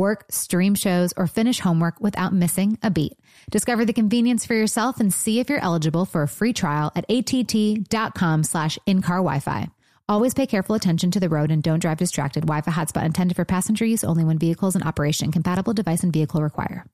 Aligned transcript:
Work, 0.00 0.24
stream 0.30 0.74
shows, 0.74 1.12
or 1.14 1.26
finish 1.26 1.60
homework 1.60 2.00
without 2.00 2.32
missing 2.32 2.78
a 2.82 2.90
beat. 2.90 3.18
Discover 3.50 3.84
the 3.84 3.92
convenience 3.92 4.46
for 4.46 4.54
yourself 4.54 4.98
and 4.98 5.12
see 5.12 5.40
if 5.40 5.50
you're 5.50 5.62
eligible 5.62 6.06
for 6.06 6.22
a 6.22 6.28
free 6.28 6.54
trial 6.54 6.90
at 6.96 7.04
att.com 7.10 8.42
slash 8.44 8.78
in-car 8.86 9.18
Wi-Fi. 9.18 9.68
Always 10.08 10.32
pay 10.32 10.46
careful 10.46 10.74
attention 10.74 11.10
to 11.10 11.20
the 11.20 11.28
road 11.28 11.50
and 11.50 11.62
don't 11.62 11.80
drive 11.80 11.98
distracted. 11.98 12.46
Wi-Fi 12.46 12.70
hotspot 12.70 13.04
intended 13.04 13.36
for 13.36 13.44
passenger 13.44 13.84
use 13.84 14.02
only 14.02 14.24
when 14.24 14.38
vehicles 14.38 14.74
in 14.74 14.82
operation. 14.82 15.30
Compatible 15.32 15.74
device 15.74 16.02
and 16.02 16.14
vehicle 16.14 16.40
require. 16.40 16.86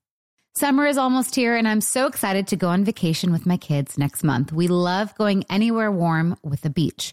Summer 0.56 0.84
is 0.84 0.98
almost 0.98 1.36
here 1.36 1.54
and 1.54 1.68
I'm 1.68 1.80
so 1.80 2.08
excited 2.08 2.48
to 2.48 2.56
go 2.56 2.70
on 2.70 2.84
vacation 2.84 3.30
with 3.30 3.46
my 3.46 3.56
kids 3.56 3.96
next 3.96 4.24
month. 4.24 4.52
We 4.52 4.66
love 4.66 5.14
going 5.14 5.44
anywhere 5.48 5.92
warm 5.92 6.36
with 6.42 6.62
the 6.62 6.70
beach. 6.70 7.12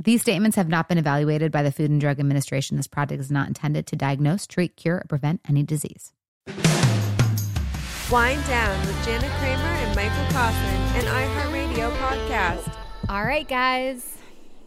These 0.00 0.20
statements 0.20 0.56
have 0.56 0.68
not 0.68 0.88
been 0.88 0.96
evaluated 0.96 1.50
by 1.50 1.64
the 1.64 1.72
Food 1.72 1.90
and 1.90 2.00
Drug 2.00 2.20
Administration. 2.20 2.76
This 2.76 2.86
product 2.86 3.20
is 3.20 3.32
not 3.32 3.48
intended 3.48 3.84
to 3.88 3.96
diagnose, 3.96 4.46
treat, 4.46 4.76
cure, 4.76 4.98
or 4.98 5.04
prevent 5.08 5.40
any 5.48 5.64
disease. 5.64 6.12
Whine 8.08 8.40
Down 8.46 8.86
with 8.86 9.04
Jana 9.04 9.28
Kramer 9.40 9.60
and 9.60 9.96
Michael 9.96 10.32
Caussin, 10.32 10.80
an 10.94 11.04
iHeartRadio 11.04 11.96
podcast. 11.96 12.72
All 13.08 13.24
right, 13.24 13.46
guys. 13.48 14.16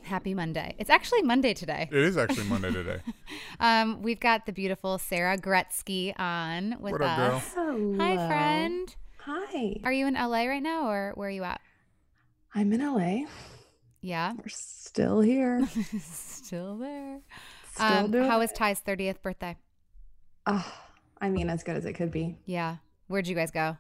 Happy 0.01 0.33
Monday. 0.33 0.75
It's 0.77 0.89
actually 0.89 1.21
Monday 1.21 1.53
today. 1.53 1.87
It 1.89 1.97
is 1.97 2.17
actually 2.17 2.47
Monday 2.47 2.73
today. 2.73 2.99
um, 3.61 4.01
we've 4.01 4.19
got 4.19 4.45
the 4.45 4.51
beautiful 4.51 4.97
Sarah 4.97 5.37
Gretzky 5.37 6.13
on 6.19 6.71
with 6.81 6.91
What 6.91 7.01
up, 7.03 7.17
girl? 7.17 7.37
us. 7.37 7.53
Hello. 7.53 7.95
Hi, 7.99 8.27
friend. 8.27 8.95
Hi. 9.19 9.77
Are 9.85 9.93
you 9.93 10.07
in 10.07 10.15
LA 10.15 10.43
right 10.43 10.61
now 10.61 10.89
or 10.89 11.13
where 11.15 11.29
are 11.29 11.31
you 11.31 11.45
at? 11.45 11.61
I'm 12.53 12.73
in 12.73 12.81
LA. 12.81 13.27
Yeah. 14.01 14.33
We're 14.33 14.47
still 14.47 15.21
here. 15.21 15.67
Still 16.01 16.77
there. 16.77 17.19
Still 17.73 17.85
um, 17.85 18.11
doing 18.11 18.27
how 18.27 18.37
it. 18.37 18.39
was 18.39 18.51
Ty's 18.51 18.81
30th 18.81 19.21
birthday? 19.21 19.55
Ah, 20.45 20.81
I 21.21 21.29
mean, 21.29 21.49
as 21.49 21.63
good 21.63 21.77
as 21.77 21.85
it 21.85 21.93
could 21.93 22.11
be. 22.11 22.37
Yeah. 22.45 22.77
Where'd 23.07 23.27
you 23.27 23.35
guys 23.35 23.51
go? 23.51 23.77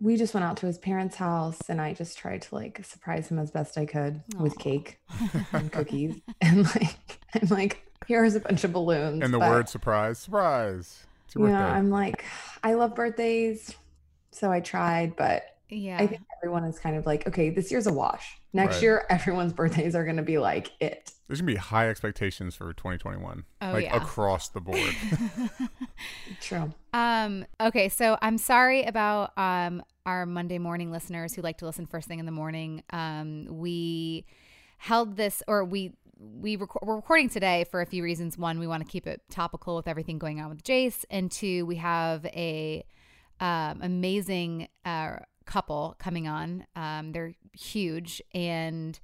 We 0.00 0.16
just 0.16 0.34
went 0.34 0.44
out 0.44 0.56
to 0.58 0.66
his 0.66 0.78
parents' 0.78 1.14
house 1.14 1.60
and 1.68 1.80
I 1.80 1.94
just 1.94 2.18
tried 2.18 2.42
to 2.42 2.54
like 2.54 2.84
surprise 2.84 3.28
him 3.28 3.38
as 3.38 3.52
best 3.52 3.78
I 3.78 3.86
could 3.86 4.20
with 4.38 4.58
cake 4.58 4.98
and 5.52 5.70
cookies. 5.70 6.20
And 6.40 6.64
like, 6.64 6.96
I'm 7.40 7.48
like, 7.48 7.80
here's 8.06 8.34
a 8.34 8.40
bunch 8.40 8.64
of 8.64 8.72
balloons. 8.72 9.22
And 9.22 9.32
the 9.32 9.38
but, 9.38 9.48
word 9.48 9.68
surprise, 9.68 10.18
surprise. 10.18 11.06
It's 11.26 11.36
your 11.36 11.48
Yeah, 11.48 11.60
birthday. 11.60 11.78
I'm 11.78 11.90
like, 11.90 12.24
I 12.64 12.74
love 12.74 12.96
birthdays. 12.96 13.72
So 14.32 14.50
I 14.50 14.58
tried, 14.60 15.14
but 15.14 15.44
Yeah. 15.68 15.98
I 16.00 16.08
think 16.08 16.22
everyone 16.38 16.64
is 16.64 16.80
kind 16.80 16.96
of 16.96 17.06
like, 17.06 17.28
okay, 17.28 17.50
this 17.50 17.70
year's 17.70 17.86
a 17.86 17.92
wash. 17.92 18.40
Next 18.52 18.76
Right. 18.76 18.82
year, 18.82 19.06
everyone's 19.10 19.52
birthdays 19.52 19.94
are 19.94 20.04
going 20.04 20.16
to 20.18 20.22
be 20.22 20.38
like 20.38 20.72
it. 20.80 21.12
There's 21.26 21.40
gonna 21.40 21.52
be 21.52 21.56
high 21.56 21.88
expectations 21.88 22.54
for 22.54 22.74
2021, 22.74 23.44
Oh, 23.62 23.72
like 23.72 23.84
yeah. 23.84 23.96
across 23.96 24.50
the 24.50 24.60
board. 24.60 24.94
True. 26.42 26.72
Um, 26.92 27.46
okay, 27.60 27.88
so 27.88 28.18
I'm 28.20 28.36
sorry 28.36 28.82
about 28.84 29.36
um 29.38 29.82
our 30.04 30.26
Monday 30.26 30.58
morning 30.58 30.90
listeners 30.90 31.32
who 31.34 31.40
like 31.42 31.56
to 31.58 31.64
listen 31.64 31.86
first 31.86 32.06
thing 32.08 32.18
in 32.18 32.26
the 32.26 32.32
morning. 32.32 32.82
Um, 32.90 33.46
we 33.50 34.26
held 34.78 35.16
this 35.16 35.42
or 35.48 35.64
we 35.64 35.92
we 36.18 36.56
rec- 36.56 36.82
we're 36.82 36.96
recording 36.96 37.30
today 37.30 37.64
for 37.70 37.80
a 37.80 37.86
few 37.86 38.02
reasons. 38.02 38.36
One, 38.36 38.58
we 38.58 38.66
want 38.66 38.84
to 38.84 38.88
keep 38.90 39.06
it 39.06 39.22
topical 39.30 39.76
with 39.76 39.88
everything 39.88 40.18
going 40.18 40.40
on 40.40 40.50
with 40.50 40.62
Jace, 40.62 41.04
and 41.10 41.30
two, 41.30 41.64
we 41.64 41.76
have 41.76 42.26
a 42.26 42.84
um, 43.40 43.78
amazing 43.80 44.68
uh, 44.84 45.16
couple 45.42 45.96
coming 45.98 46.28
on. 46.28 46.66
Um, 46.76 47.12
they're 47.12 47.34
huge 47.52 48.22
and 48.34 48.98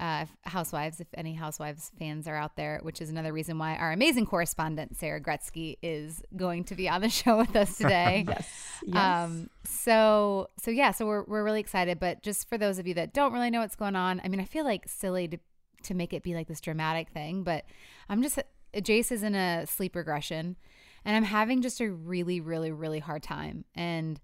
uh, 0.00 0.26
housewives, 0.42 1.00
if 1.00 1.06
any 1.14 1.34
housewives 1.34 1.92
fans 1.98 2.26
are 2.26 2.34
out 2.34 2.56
there, 2.56 2.80
which 2.82 3.00
is 3.00 3.10
another 3.10 3.32
reason 3.32 3.58
why 3.58 3.76
our 3.76 3.92
amazing 3.92 4.26
correspondent 4.26 4.96
Sarah 4.96 5.20
Gretzky 5.20 5.76
is 5.82 6.22
going 6.36 6.64
to 6.64 6.74
be 6.74 6.88
on 6.88 7.00
the 7.00 7.08
show 7.20 7.38
with 7.38 7.54
us 7.56 7.76
today. 7.78 8.24
Yes. 8.34 8.48
Yes. 8.86 8.96
Um, 8.96 9.50
so 9.64 10.48
so 10.58 10.70
yeah, 10.70 10.90
so 10.90 11.06
we're 11.06 11.24
we're 11.24 11.44
really 11.44 11.60
excited. 11.60 12.00
But 12.00 12.22
just 12.22 12.48
for 12.48 12.58
those 12.58 12.78
of 12.78 12.86
you 12.86 12.94
that 12.94 13.12
don't 13.12 13.32
really 13.32 13.50
know 13.50 13.60
what's 13.60 13.76
going 13.76 13.96
on, 13.96 14.20
I 14.24 14.28
mean, 14.28 14.40
I 14.40 14.44
feel 14.44 14.64
like 14.64 14.88
silly 14.88 15.28
to 15.28 15.38
to 15.84 15.94
make 15.94 16.12
it 16.12 16.22
be 16.22 16.34
like 16.34 16.48
this 16.48 16.60
dramatic 16.60 17.10
thing, 17.10 17.42
but 17.44 17.64
I'm 18.08 18.22
just 18.22 18.38
Jace 18.74 19.12
is 19.12 19.22
in 19.22 19.34
a 19.34 19.66
sleep 19.66 19.94
regression, 19.94 20.56
and 21.04 21.16
I'm 21.16 21.24
having 21.24 21.62
just 21.62 21.80
a 21.80 21.90
really 21.90 22.40
really 22.40 22.72
really 22.72 22.98
hard 22.98 23.22
time 23.22 23.64
and 23.74 24.20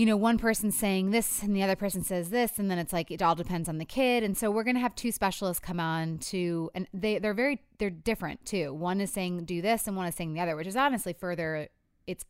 you 0.00 0.06
know, 0.06 0.16
one 0.16 0.38
person 0.38 0.70
saying 0.70 1.10
this 1.10 1.42
and 1.42 1.54
the 1.54 1.62
other 1.62 1.76
person 1.76 2.02
says 2.02 2.30
this, 2.30 2.58
and 2.58 2.70
then 2.70 2.78
it's 2.78 2.90
like 2.90 3.10
it 3.10 3.20
all 3.20 3.34
depends 3.34 3.68
on 3.68 3.76
the 3.76 3.84
kid. 3.84 4.22
And 4.22 4.34
so 4.34 4.50
we're 4.50 4.64
gonna 4.64 4.80
have 4.80 4.94
two 4.94 5.12
specialists 5.12 5.60
come 5.60 5.78
on 5.78 6.16
to, 6.30 6.70
and 6.74 6.88
they 6.94 7.18
they're 7.18 7.34
very 7.34 7.60
they're 7.76 7.90
different 7.90 8.46
too. 8.46 8.72
One 8.72 9.02
is 9.02 9.12
saying 9.12 9.44
do 9.44 9.60
this, 9.60 9.86
and 9.86 9.98
one 9.98 10.06
is 10.06 10.14
saying 10.14 10.32
the 10.32 10.40
other, 10.40 10.56
which 10.56 10.66
is 10.66 10.74
honestly 10.74 11.12
further 11.12 11.68
it's 12.06 12.24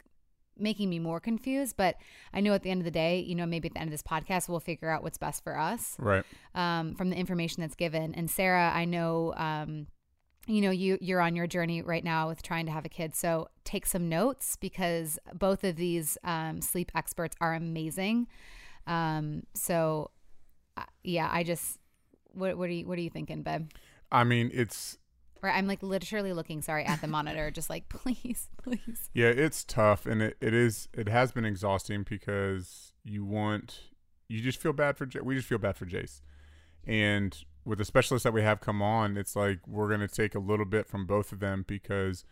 making 0.58 0.90
me 0.90 0.98
more 0.98 1.20
confused. 1.20 1.76
But 1.76 1.94
I 2.34 2.40
know 2.40 2.54
at 2.54 2.64
the 2.64 2.70
end 2.70 2.80
of 2.80 2.86
the 2.86 2.90
day, 2.90 3.20
you 3.20 3.36
know, 3.36 3.46
maybe 3.46 3.68
at 3.68 3.74
the 3.74 3.80
end 3.80 3.86
of 3.86 3.92
this 3.92 4.02
podcast, 4.02 4.48
we'll 4.48 4.58
figure 4.58 4.90
out 4.90 5.04
what's 5.04 5.18
best 5.18 5.44
for 5.44 5.56
us 5.56 5.94
right. 6.00 6.24
um, 6.56 6.96
from 6.96 7.08
the 7.08 7.16
information 7.16 7.60
that's 7.60 7.76
given. 7.76 8.16
And 8.16 8.28
Sarah, 8.28 8.72
I 8.74 8.84
know, 8.84 9.32
um, 9.36 9.86
you 10.46 10.60
know, 10.62 10.70
you 10.70 10.98
you're 11.00 11.20
on 11.20 11.36
your 11.36 11.46
journey 11.46 11.82
right 11.82 12.02
now 12.04 12.28
with 12.28 12.42
trying 12.42 12.66
to 12.66 12.72
have 12.72 12.84
a 12.84 12.88
kid. 12.88 13.14
So 13.14 13.48
take 13.64 13.86
some 13.86 14.08
notes 14.08 14.56
because 14.56 15.18
both 15.34 15.64
of 15.64 15.76
these 15.76 16.16
um, 16.24 16.60
sleep 16.60 16.90
experts 16.94 17.36
are 17.40 17.54
amazing. 17.54 18.26
Um, 18.86 19.44
so 19.54 20.10
uh, 20.76 20.84
yeah, 21.04 21.28
I 21.30 21.42
just 21.44 21.78
what 22.32 22.56
what 22.56 22.68
are 22.68 22.72
you 22.72 22.86
what 22.86 22.98
are 22.98 23.02
you 23.02 23.10
thinking, 23.10 23.42
babe? 23.42 23.70
I 24.10 24.24
mean, 24.24 24.50
it's 24.52 24.98
Or 25.42 25.50
I'm 25.50 25.66
like 25.66 25.82
literally 25.82 26.32
looking, 26.32 26.62
sorry, 26.62 26.84
at 26.84 27.00
the 27.00 27.06
monitor, 27.06 27.50
just 27.50 27.70
like 27.70 27.88
please, 27.90 28.48
please. 28.62 29.10
yeah, 29.14 29.28
it's 29.28 29.64
tough, 29.64 30.06
and 30.06 30.22
it, 30.22 30.36
it 30.40 30.54
is 30.54 30.88
it 30.94 31.08
has 31.08 31.32
been 31.32 31.44
exhausting 31.44 32.02
because 32.08 32.92
you 33.04 33.24
want 33.24 33.80
you 34.28 34.40
just 34.40 34.60
feel 34.60 34.72
bad 34.72 34.96
for 34.96 35.06
we 35.22 35.34
just 35.36 35.46
feel 35.48 35.58
bad 35.58 35.76
for 35.76 35.86
Jace, 35.86 36.22
and 36.86 37.44
with 37.64 37.78
the 37.78 37.84
specialists 37.84 38.24
that 38.24 38.32
we 38.32 38.42
have 38.42 38.60
come 38.60 38.82
on, 38.82 39.16
it's 39.16 39.36
like 39.36 39.66
we're 39.66 39.88
gonna 39.88 40.08
take 40.08 40.34
a 40.34 40.38
little 40.38 40.66
bit 40.66 40.88
from 40.88 41.06
both 41.06 41.32
of 41.32 41.40
them 41.40 41.64
because 41.66 42.24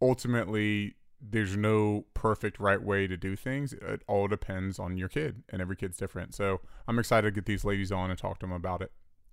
ultimately 0.00 0.94
there's 1.20 1.56
no 1.56 2.04
perfect 2.14 2.60
right 2.60 2.82
way 2.82 3.06
to 3.06 3.16
do 3.16 3.36
things. 3.36 3.72
It 3.72 4.02
all 4.06 4.28
depends 4.28 4.78
on 4.78 4.96
your 4.96 5.08
kid, 5.08 5.42
and 5.48 5.62
every 5.62 5.76
kid's 5.76 5.96
different. 5.96 6.34
So 6.34 6.60
I'm 6.86 6.98
excited 6.98 7.28
to 7.28 7.30
get 7.32 7.46
these 7.46 7.64
ladies 7.64 7.90
on 7.90 8.10
and 8.10 8.18
talk 8.18 8.38
to 8.40 8.46
them 8.46 8.52
about 8.52 8.82
it. 8.82 8.92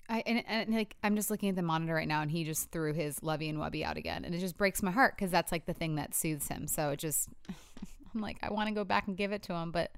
I 0.09 0.23
and, 0.25 0.43
and 0.47 0.73
like 0.73 0.95
I'm 1.03 1.15
just 1.15 1.29
looking 1.31 1.49
at 1.49 1.55
the 1.55 1.61
monitor 1.61 1.93
right 1.93 2.07
now, 2.07 2.21
and 2.21 2.31
he 2.31 2.43
just 2.43 2.71
threw 2.71 2.93
his 2.93 3.21
Lovey 3.23 3.49
and 3.49 3.57
Wubby 3.57 3.83
out 3.83 3.97
again, 3.97 4.25
and 4.25 4.33
it 4.33 4.39
just 4.39 4.57
breaks 4.57 4.81
my 4.81 4.91
heart 4.91 5.15
because 5.15 5.31
that's 5.31 5.51
like 5.51 5.65
the 5.65 5.73
thing 5.73 5.95
that 5.95 6.15
soothes 6.15 6.47
him. 6.47 6.67
So 6.67 6.91
it 6.91 6.99
just, 6.99 7.29
I'm 8.15 8.21
like, 8.21 8.37
I 8.41 8.51
want 8.51 8.69
to 8.69 8.73
go 8.73 8.83
back 8.83 9.07
and 9.07 9.17
give 9.17 9.31
it 9.31 9.43
to 9.43 9.53
him, 9.53 9.71
but 9.71 9.91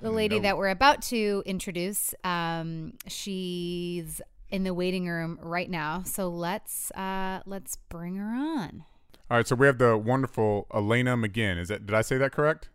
the 0.00 0.10
lady 0.10 0.38
that 0.38 0.56
we're 0.56 0.68
about 0.68 1.02
to 1.02 1.42
introduce, 1.44 2.14
um, 2.22 2.92
she's 3.08 4.20
in 4.50 4.64
the 4.64 4.72
waiting 4.74 5.06
room 5.08 5.38
right 5.42 5.68
now. 5.70 6.02
So 6.04 6.28
let's 6.28 6.90
uh 6.92 7.40
let's 7.46 7.76
bring 7.88 8.16
her 8.16 8.26
on. 8.34 8.84
All 9.30 9.36
right, 9.36 9.46
so 9.46 9.54
we 9.56 9.66
have 9.66 9.78
the 9.78 9.96
wonderful 9.96 10.66
Elena 10.72 11.16
McGinn. 11.16 11.58
Is 11.58 11.68
that 11.68 11.86
did 11.86 11.94
I 11.94 12.02
say 12.02 12.16
that 12.18 12.32
correct? 12.32 12.70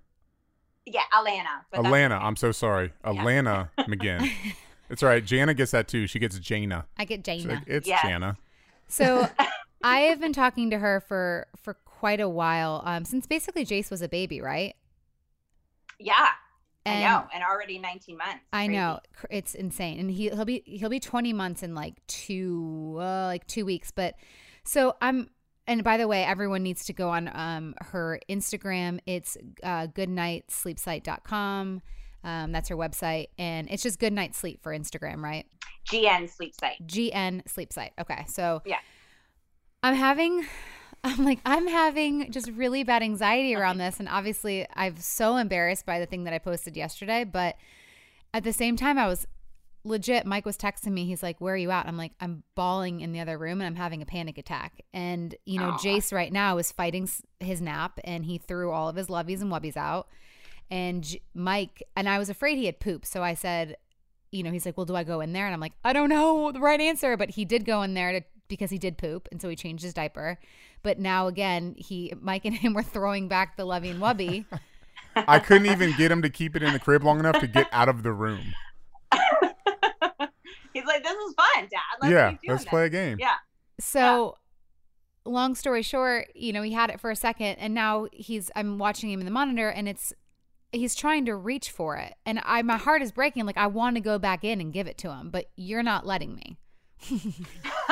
Yeah, 0.86 1.02
Alana. 1.14 1.64
but 1.72 1.84
that's 1.84 1.94
Alana. 1.94 2.22
I'm 2.22 2.36
so 2.36 2.52
sorry. 2.52 2.94
Alana 3.04 3.70
McGinn. 3.80 4.30
It's 4.90 5.02
all 5.02 5.10
right. 5.10 5.24
Jana 5.24 5.54
gets 5.54 5.72
that 5.72 5.88
too. 5.88 6.08
She 6.08 6.20
gets 6.20 6.38
Jana. 6.40 6.86
I 6.98 7.06
get 7.06 7.24
Jana. 7.24 7.54
like, 7.56 7.64
it's 7.68 7.88
Yes. 7.88 8.02
Jana. 8.04 8.38
So 8.88 9.28
I 9.84 10.00
have 10.02 10.20
been 10.20 10.34
talking 10.34 10.70
to 10.70 10.78
her 10.80 11.00
for 11.02 11.48
for 11.58 11.76
quite 11.86 12.20
a 12.20 12.30
while, 12.30 12.84
um, 12.86 13.06
since 13.06 13.26
basically 13.26 13.66
Jace 13.66 13.90
was 13.90 14.02
a 14.02 14.10
baby, 14.10 14.42
right? 14.42 14.76
Yeah, 16.00 16.28
And 16.86 17.04
I 17.06 17.10
know, 17.10 17.28
and 17.34 17.44
already 17.44 17.80
19 17.80 18.18
months. 18.18 18.44
I 18.52 18.66
Crazy. 18.66 18.78
know 18.78 19.00
it's 19.30 19.56
insane, 19.56 20.00
and 20.00 20.12
he 20.12 20.30
he'll 20.30 20.44
be 20.46 20.64
he'll 20.66 20.90
be 20.90 21.00
twenty 21.00 21.32
months 21.32 21.64
in 21.64 21.74
like 21.76 22.06
two 22.08 22.98
uh, 23.00 23.26
like 23.28 23.48
two 23.48 23.66
weeks. 23.66 23.90
But 23.92 24.16
so 24.66 24.96
I'm, 25.02 25.30
and 25.66 25.82
by 25.84 25.96
the 25.98 26.08
way, 26.10 26.24
everyone 26.26 26.62
needs 26.62 26.84
to 26.86 26.94
go 26.94 27.10
on 27.10 27.30
um 27.34 27.76
her 27.82 28.20
Instagram. 28.30 29.00
It's 29.06 29.38
uh, 29.64 29.88
goodnightsleepsite.com. 29.88 31.82
Um, 32.26 32.52
that's 32.54 32.70
her 32.70 32.78
website, 32.78 33.28
and 33.38 33.70
it's 33.70 33.84
just 33.84 34.00
Good 34.00 34.14
Night 34.14 34.34
Sleep 34.36 34.62
for 34.64 34.72
Instagram, 34.72 35.22
right? 35.22 35.46
GN 35.92 36.30
sleep 36.30 36.54
site. 36.56 36.86
GN 36.88 37.48
Sleep 37.50 37.74
Site. 37.74 37.92
Okay, 38.00 38.24
so 38.28 38.62
Yeah. 38.66 38.78
I'm 39.82 39.96
having, 39.96 40.46
I'm 41.04 41.26
like, 41.26 41.40
I'm 41.46 41.68
having 41.68 42.32
just 42.32 42.50
really 42.52 42.84
bad 42.84 43.04
anxiety 43.04 43.56
around 43.56 43.78
this, 43.78 44.00
and 44.00 44.08
obviously, 44.08 44.66
I'm 44.74 44.98
so 44.98 45.36
embarrassed 45.38 45.86
by 45.86 46.00
the 46.00 46.06
thing 46.06 46.24
that 46.24 46.34
I 46.34 46.40
posted 46.40 46.78
yesterday. 46.78 47.26
But 47.26 47.58
at 48.34 48.44
the 48.44 48.54
same 48.54 48.78
time, 48.78 48.98
I 48.98 49.08
was 49.08 49.28
legit. 49.84 50.26
Mike 50.26 50.46
was 50.46 50.58
texting 50.58 50.94
me. 50.94 51.06
He's 51.06 51.22
like, 51.22 51.42
"Where 51.42 51.56
are 51.56 51.58
you 51.58 51.72
at?" 51.72 51.88
I'm 51.88 51.98
like, 51.98 52.14
"I'm 52.22 52.44
bawling 52.56 53.02
in 53.02 53.12
the 53.12 53.20
other 53.20 53.38
room, 53.38 53.60
and 53.60 53.68
I'm 53.68 53.76
having 53.76 54.02
a 54.02 54.06
panic 54.06 54.38
attack." 54.38 54.82
And 54.94 55.36
you 55.46 55.60
know, 55.60 55.72
Aw. 55.72 55.78
Jace 55.78 56.14
right 56.14 56.32
now 56.32 56.58
is 56.58 56.72
fighting 56.72 57.10
his 57.40 57.62
nap, 57.62 58.00
and 58.06 58.26
he 58.26 58.38
threw 58.38 58.72
all 58.72 58.88
of 58.88 58.96
his 58.96 59.08
loveys 59.08 59.42
and 59.42 59.52
wubbies 59.52 59.76
out. 59.76 60.08
And 60.72 61.04
J- 61.04 61.22
Mike 61.34 61.84
and 61.98 62.08
I 62.08 62.18
was 62.18 62.30
afraid 62.30 62.58
he 62.58 62.66
had 62.66 62.80
pooped. 62.80 63.06
so 63.08 63.22
I 63.22 63.34
said, 63.34 63.76
you 64.32 64.42
know, 64.42 64.52
he's 64.52 64.66
like, 64.66 64.78
"Well, 64.78 64.86
do 64.86 64.96
I 64.96 65.04
go 65.04 65.20
in 65.20 65.34
there?" 65.34 65.46
And 65.46 65.54
I'm 65.54 65.60
like, 65.60 65.74
"I 65.84 65.92
don't 65.92 66.10
know 66.10 66.52
the 66.54 66.62
right 66.62 66.80
answer," 66.80 67.18
but 67.18 67.32
he 67.32 67.44
did 67.44 67.66
go 67.66 67.82
in 67.82 67.94
there 67.94 68.14
to 68.14 68.26
because 68.48 68.70
he 68.70 68.78
did 68.78 68.98
poop, 68.98 69.28
and 69.32 69.42
so 69.42 69.50
he 69.50 69.56
changed 69.56 69.84
his 69.84 69.94
diaper. 69.94 70.38
But 70.84 71.00
now 71.00 71.28
again, 71.28 71.76
he 71.78 72.14
Mike 72.22 72.46
and 72.46 72.56
him 72.56 72.74
were 72.74 72.84
throwing 72.84 73.28
back 73.28 73.58
the 73.58 73.66
Lovey 73.66 73.90
and 73.90 74.02
Wubby. 74.02 74.46
I 75.16 75.40
couldn't 75.40 75.68
even 75.68 75.94
get 75.98 76.12
him 76.12 76.22
to 76.22 76.30
keep 76.30 76.56
it 76.56 76.64
in 76.64 76.74
the 76.74 76.80
crib 76.80 77.04
long 77.04 77.20
enough 77.20 77.40
to 77.40 77.48
get 77.48 77.68
out 77.72 77.88
of 77.88 78.04
the 78.04 78.12
room. 78.12 78.54
He's 80.74 80.86
like, 80.86 81.04
this 81.04 81.14
is 81.14 81.36
fun, 81.36 81.68
Dad. 81.70 81.80
Let's 82.02 82.12
yeah, 82.12 82.32
keep 82.32 82.42
doing 82.42 82.52
let's 82.58 82.66
play 82.66 82.86
a 82.86 82.90
game. 82.90 83.18
Yeah. 83.20 83.36
So, 83.80 84.38
long 85.24 85.54
story 85.56 85.84
short, 85.84 86.30
you 86.36 86.52
know, 86.52 86.64
he 86.64 86.72
had 86.72 86.90
it 86.90 87.00
for 87.00 87.12
a 87.12 87.16
second, 87.16 87.56
and 87.56 87.74
now 87.74 88.08
he's 88.12 88.50
I'm 88.56 88.80
watching 88.80 89.12
him 89.12 89.20
in 89.20 89.26
the 89.26 89.32
monitor, 89.32 89.70
and 89.70 89.88
it's 89.88 90.14
he's 90.72 90.96
trying 90.96 91.26
to 91.26 91.36
reach 91.36 91.70
for 91.70 91.96
it, 91.98 92.16
and 92.26 92.42
I 92.44 92.64
my 92.64 92.78
heart 92.78 93.02
is 93.02 93.12
breaking. 93.12 93.46
Like 93.46 93.58
I 93.58 93.68
want 93.68 93.96
to 93.98 94.02
go 94.02 94.18
back 94.18 94.44
in 94.44 94.60
and 94.60 94.74
give 94.74 94.88
it 94.88 94.98
to 95.00 95.12
him, 95.12 95.30
but 95.30 95.50
you're 95.56 95.84
not 95.84 96.06
letting 96.06 96.36
me. 96.36 96.58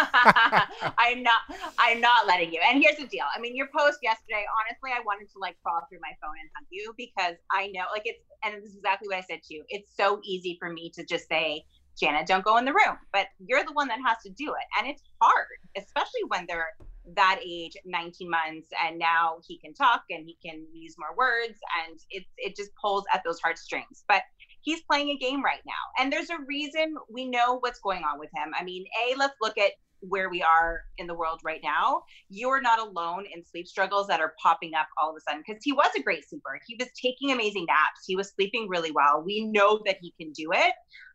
I'm 0.97 1.23
not 1.23 1.41
I'm 1.79 2.01
not 2.01 2.27
letting 2.27 2.53
you. 2.53 2.59
And 2.67 2.81
here's 2.81 2.97
the 2.97 3.07
deal. 3.07 3.25
I 3.35 3.39
mean, 3.39 3.55
your 3.55 3.67
post 3.75 3.99
yesterday, 4.01 4.45
honestly, 4.61 4.91
I 4.95 5.01
wanted 5.05 5.29
to 5.31 5.39
like 5.39 5.57
crawl 5.63 5.81
through 5.89 5.99
my 6.01 6.13
phone 6.21 6.35
and 6.39 6.49
hug 6.55 6.65
you 6.69 6.93
because 6.97 7.35
I 7.51 7.67
know 7.67 7.85
like 7.93 8.03
it's 8.05 8.23
and 8.43 8.55
this 8.55 8.71
is 8.71 8.77
exactly 8.77 9.07
what 9.09 9.17
I 9.17 9.21
said 9.21 9.43
to 9.43 9.53
you. 9.53 9.63
It's 9.69 9.91
so 9.95 10.19
easy 10.23 10.57
for 10.59 10.71
me 10.71 10.91
to 10.95 11.03
just 11.03 11.27
say, 11.27 11.65
Janet, 11.99 12.27
don't 12.27 12.43
go 12.43 12.57
in 12.57 12.65
the 12.65 12.73
room. 12.73 12.97
But 13.13 13.27
you're 13.45 13.63
the 13.63 13.73
one 13.73 13.87
that 13.89 13.99
has 14.05 14.17
to 14.23 14.29
do 14.29 14.49
it. 14.53 14.65
And 14.79 14.87
it's 14.87 15.03
hard, 15.21 15.47
especially 15.77 16.21
when 16.27 16.45
they're 16.47 16.69
that 17.15 17.39
age, 17.45 17.73
19 17.85 18.29
months, 18.29 18.69
and 18.85 18.97
now 18.97 19.39
he 19.47 19.57
can 19.57 19.73
talk 19.73 20.03
and 20.09 20.25
he 20.25 20.37
can 20.43 20.65
use 20.73 20.95
more 20.97 21.15
words 21.17 21.59
and 21.87 21.99
it 22.09 22.23
it 22.37 22.55
just 22.55 22.71
pulls 22.81 23.05
at 23.13 23.21
those 23.25 23.39
heartstrings. 23.39 24.03
But 24.07 24.23
he's 24.61 24.81
playing 24.81 25.09
a 25.09 25.17
game 25.17 25.43
right 25.43 25.61
now. 25.65 25.73
And 25.99 26.11
there's 26.11 26.29
a 26.29 26.37
reason 26.47 26.95
we 27.11 27.27
know 27.27 27.57
what's 27.59 27.79
going 27.79 28.03
on 28.03 28.19
with 28.19 28.29
him. 28.35 28.51
I 28.57 28.63
mean, 28.63 28.85
A, 29.03 29.15
let's 29.17 29.35
look 29.41 29.57
at 29.57 29.71
where 30.01 30.29
we 30.29 30.41
are 30.41 30.81
in 30.97 31.07
the 31.07 31.13
world 31.13 31.39
right 31.43 31.61
now. 31.63 32.01
You're 32.29 32.61
not 32.61 32.79
alone 32.79 33.25
in 33.33 33.45
sleep 33.45 33.67
struggles 33.67 34.07
that 34.07 34.19
are 34.19 34.33
popping 34.41 34.73
up 34.73 34.87
all 35.01 35.11
of 35.11 35.15
a 35.15 35.21
sudden 35.21 35.43
because 35.45 35.63
he 35.63 35.73
was 35.73 35.91
a 35.95 36.01
great 36.01 36.27
sleeper. 36.27 36.59
He 36.65 36.75
was 36.79 36.89
taking 36.99 37.31
amazing 37.31 37.65
naps. 37.67 38.05
He 38.07 38.15
was 38.15 38.29
sleeping 38.29 38.67
really 38.67 38.91
well. 38.91 39.21
We 39.23 39.45
know 39.45 39.81
that 39.85 39.97
he 40.01 40.13
can 40.19 40.31
do 40.31 40.51
it. 40.53 40.73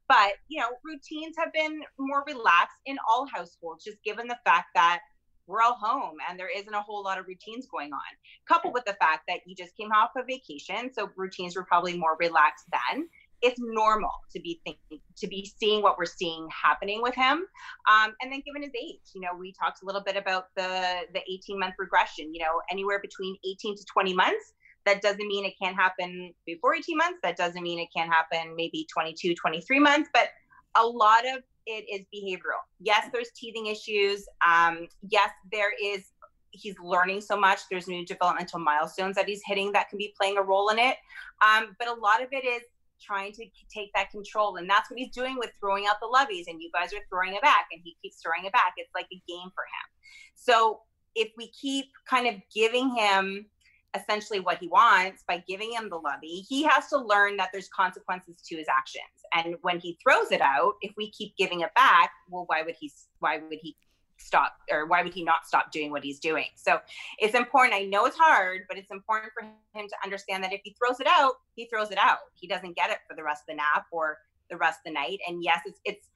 But, 0.08 0.34
you 0.46 0.60
know, 0.60 0.68
routines 0.84 1.34
have 1.36 1.52
been 1.52 1.80
more 1.98 2.22
relaxed 2.28 2.78
in 2.86 2.96
all 3.10 3.26
households, 3.26 3.82
just 3.82 4.02
given 4.04 4.28
the 4.28 4.38
fact 4.44 4.68
that 4.76 5.00
we're 5.48 5.62
all 5.62 5.74
home 5.80 6.16
and 6.28 6.38
there 6.38 6.50
isn't 6.54 6.74
a 6.74 6.82
whole 6.82 7.02
lot 7.02 7.18
of 7.18 7.26
routines 7.26 7.66
going 7.66 7.92
on. 7.92 8.00
Coupled 8.48 8.74
with 8.74 8.84
the 8.84 8.96
fact 9.00 9.22
that 9.28 9.40
you 9.46 9.54
just 9.54 9.76
came 9.76 9.92
off 9.92 10.10
a 10.16 10.22
vacation, 10.24 10.92
so 10.92 11.10
routines 11.16 11.56
were 11.56 11.64
probably 11.64 11.96
more 11.96 12.16
relaxed 12.20 12.66
then. 12.70 13.08
It's 13.42 13.58
normal 13.60 14.10
to 14.32 14.40
be 14.40 14.60
thinking, 14.64 15.00
to 15.16 15.26
be 15.26 15.50
seeing 15.58 15.82
what 15.82 15.98
we're 15.98 16.04
seeing 16.06 16.48
happening 16.50 17.02
with 17.02 17.14
him. 17.14 17.44
Um, 17.90 18.14
and 18.20 18.32
then 18.32 18.42
given 18.44 18.62
his 18.62 18.72
age, 18.74 19.00
you 19.14 19.20
know, 19.20 19.30
we 19.38 19.52
talked 19.52 19.82
a 19.82 19.86
little 19.86 20.02
bit 20.02 20.16
about 20.16 20.54
the 20.56 21.02
the 21.12 21.20
18 21.30 21.58
month 21.58 21.74
regression. 21.78 22.34
You 22.34 22.40
know, 22.40 22.60
anywhere 22.70 23.00
between 23.00 23.36
18 23.48 23.76
to 23.76 23.84
20 23.84 24.14
months. 24.14 24.52
That 24.84 25.02
doesn't 25.02 25.26
mean 25.26 25.44
it 25.44 25.54
can't 25.60 25.74
happen 25.74 26.32
before 26.46 26.76
18 26.76 26.96
months. 26.96 27.18
That 27.24 27.36
doesn't 27.36 27.60
mean 27.60 27.80
it 27.80 27.88
can't 27.94 28.08
happen 28.08 28.54
maybe 28.54 28.86
22, 28.92 29.34
23 29.34 29.80
months. 29.80 30.08
But 30.14 30.28
a 30.76 30.86
lot 30.86 31.26
of 31.26 31.42
it 31.66 31.84
is 31.92 32.06
behavioral. 32.14 32.62
Yes, 32.80 33.08
there's 33.12 33.30
teething 33.34 33.66
issues. 33.66 34.26
Um, 34.46 34.88
yes, 35.08 35.30
there 35.52 35.72
is. 35.82 36.12
He's 36.50 36.76
learning 36.78 37.20
so 37.20 37.36
much. 37.36 37.60
There's 37.70 37.86
new 37.86 38.06
developmental 38.06 38.60
milestones 38.60 39.16
that 39.16 39.28
he's 39.28 39.42
hitting 39.44 39.72
that 39.72 39.90
can 39.90 39.98
be 39.98 40.14
playing 40.18 40.38
a 40.38 40.42
role 40.42 40.70
in 40.70 40.78
it. 40.78 40.96
Um, 41.44 41.76
but 41.78 41.88
a 41.88 41.92
lot 41.92 42.22
of 42.22 42.28
it 42.32 42.46
is 42.46 42.62
trying 43.04 43.32
to 43.32 43.44
take 43.72 43.90
that 43.94 44.10
control, 44.10 44.56
and 44.56 44.68
that's 44.68 44.90
what 44.90 44.98
he's 44.98 45.12
doing 45.12 45.36
with 45.38 45.50
throwing 45.58 45.86
out 45.86 45.96
the 46.00 46.06
loveys. 46.06 46.44
And 46.48 46.60
you 46.60 46.70
guys 46.72 46.92
are 46.92 47.04
throwing 47.08 47.34
it 47.34 47.42
back, 47.42 47.66
and 47.72 47.80
he 47.84 47.96
keeps 48.02 48.20
throwing 48.22 48.44
it 48.44 48.52
back. 48.52 48.74
It's 48.76 48.94
like 48.94 49.06
a 49.12 49.22
game 49.28 49.50
for 49.54 49.64
him. 49.64 49.86
So 50.34 50.80
if 51.14 51.32
we 51.36 51.50
keep 51.50 51.86
kind 52.08 52.26
of 52.26 52.34
giving 52.54 52.94
him 52.94 53.46
essentially 53.94 54.40
what 54.40 54.58
he 54.58 54.68
wants 54.68 55.24
by 55.26 55.42
giving 55.48 55.72
him 55.72 55.88
the 55.88 55.96
lovey, 55.96 56.44
he 56.48 56.62
has 56.64 56.88
to 56.88 56.98
learn 56.98 57.36
that 57.38 57.48
there's 57.52 57.68
consequences 57.68 58.36
to 58.46 58.56
his 58.56 58.66
actions. 58.68 59.04
And 59.34 59.56
when 59.62 59.78
he 59.78 59.98
throws 60.02 60.30
it 60.30 60.42
out, 60.42 60.74
if 60.82 60.92
we 60.96 61.10
keep 61.10 61.34
giving 61.36 61.60
it 61.60 61.72
back, 61.74 62.10
well, 62.30 62.44
why 62.46 62.62
would 62.62 62.76
he? 62.78 62.92
Why 63.20 63.38
would 63.38 63.58
he 63.60 63.76
stop, 64.18 64.52
or 64.70 64.86
why 64.86 65.02
would 65.02 65.14
he 65.14 65.22
not 65.22 65.46
stop 65.46 65.70
doing 65.72 65.90
what 65.90 66.02
he's 66.02 66.18
doing? 66.18 66.46
So 66.56 66.80
it's 67.18 67.34
important. 67.34 67.74
I 67.74 67.84
know 67.84 68.06
it's 68.06 68.16
hard, 68.16 68.62
but 68.68 68.78
it's 68.78 68.90
important 68.90 69.32
for 69.32 69.44
him 69.44 69.88
to 69.88 69.96
understand 70.04 70.42
that 70.44 70.52
if 70.52 70.60
he 70.64 70.74
throws 70.78 71.00
it 71.00 71.06
out, 71.06 71.34
he 71.54 71.66
throws 71.66 71.90
it 71.90 71.98
out. 71.98 72.18
He 72.34 72.46
doesn't 72.46 72.76
get 72.76 72.90
it 72.90 72.98
for 73.08 73.14
the 73.14 73.22
rest 73.22 73.42
of 73.42 73.46
the 73.48 73.54
nap 73.54 73.86
or 73.90 74.18
the 74.50 74.56
rest 74.56 74.80
of 74.80 74.92
the 74.92 74.92
night. 74.92 75.18
And 75.28 75.42
yes, 75.42 75.60
it's 75.66 75.80
it's 75.84 76.08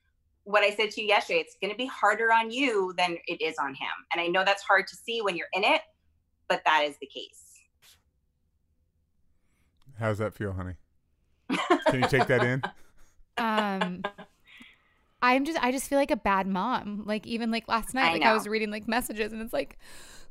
what 0.45 0.63
I 0.63 0.71
said 0.71 0.91
to 0.93 1.03
you 1.03 1.09
yesterday. 1.09 1.41
It's 1.41 1.57
going 1.61 1.73
to 1.73 1.77
be 1.77 1.87
harder 1.87 2.33
on 2.33 2.51
you 2.51 2.95
than 2.97 3.17
it 3.27 3.41
is 3.41 3.57
on 3.59 3.71
him. 3.71 3.89
And 4.13 4.21
I 4.21 4.27
know 4.27 4.45
that's 4.45 4.63
hard 4.63 4.87
to 4.89 4.97
see 4.97 5.21
when 5.21 5.37
you're 5.37 5.49
in 5.53 5.65
it, 5.65 5.83
but 6.49 6.63
that 6.65 6.85
is 6.85 6.97
the 7.01 7.07
case. 7.07 7.61
How's 9.99 10.19
that 10.19 10.33
feel, 10.33 10.53
honey? 10.53 10.75
Can 11.89 12.01
you 12.01 12.09
take 12.09 12.27
that 12.27 12.43
in? 12.43 12.63
Um, 13.39 14.03
I'm 15.23 15.45
just 15.45 15.63
I 15.63 15.73
just 15.73 15.89
feel 15.89 15.99
like 15.99 16.11
a 16.11 16.17
bad 16.17 16.47
mom. 16.47 17.05
Like 17.07 17.27
even 17.27 17.51
like 17.51 17.69
last 17.69 17.95
night, 17.95 18.11
I 18.11 18.13
like 18.13 18.23
I 18.23 18.33
was 18.33 18.49
reading 18.49 18.71
like 18.71 18.89
messages 18.89 19.33
and 19.33 19.43
it's 19.43 19.53
like, 19.53 19.79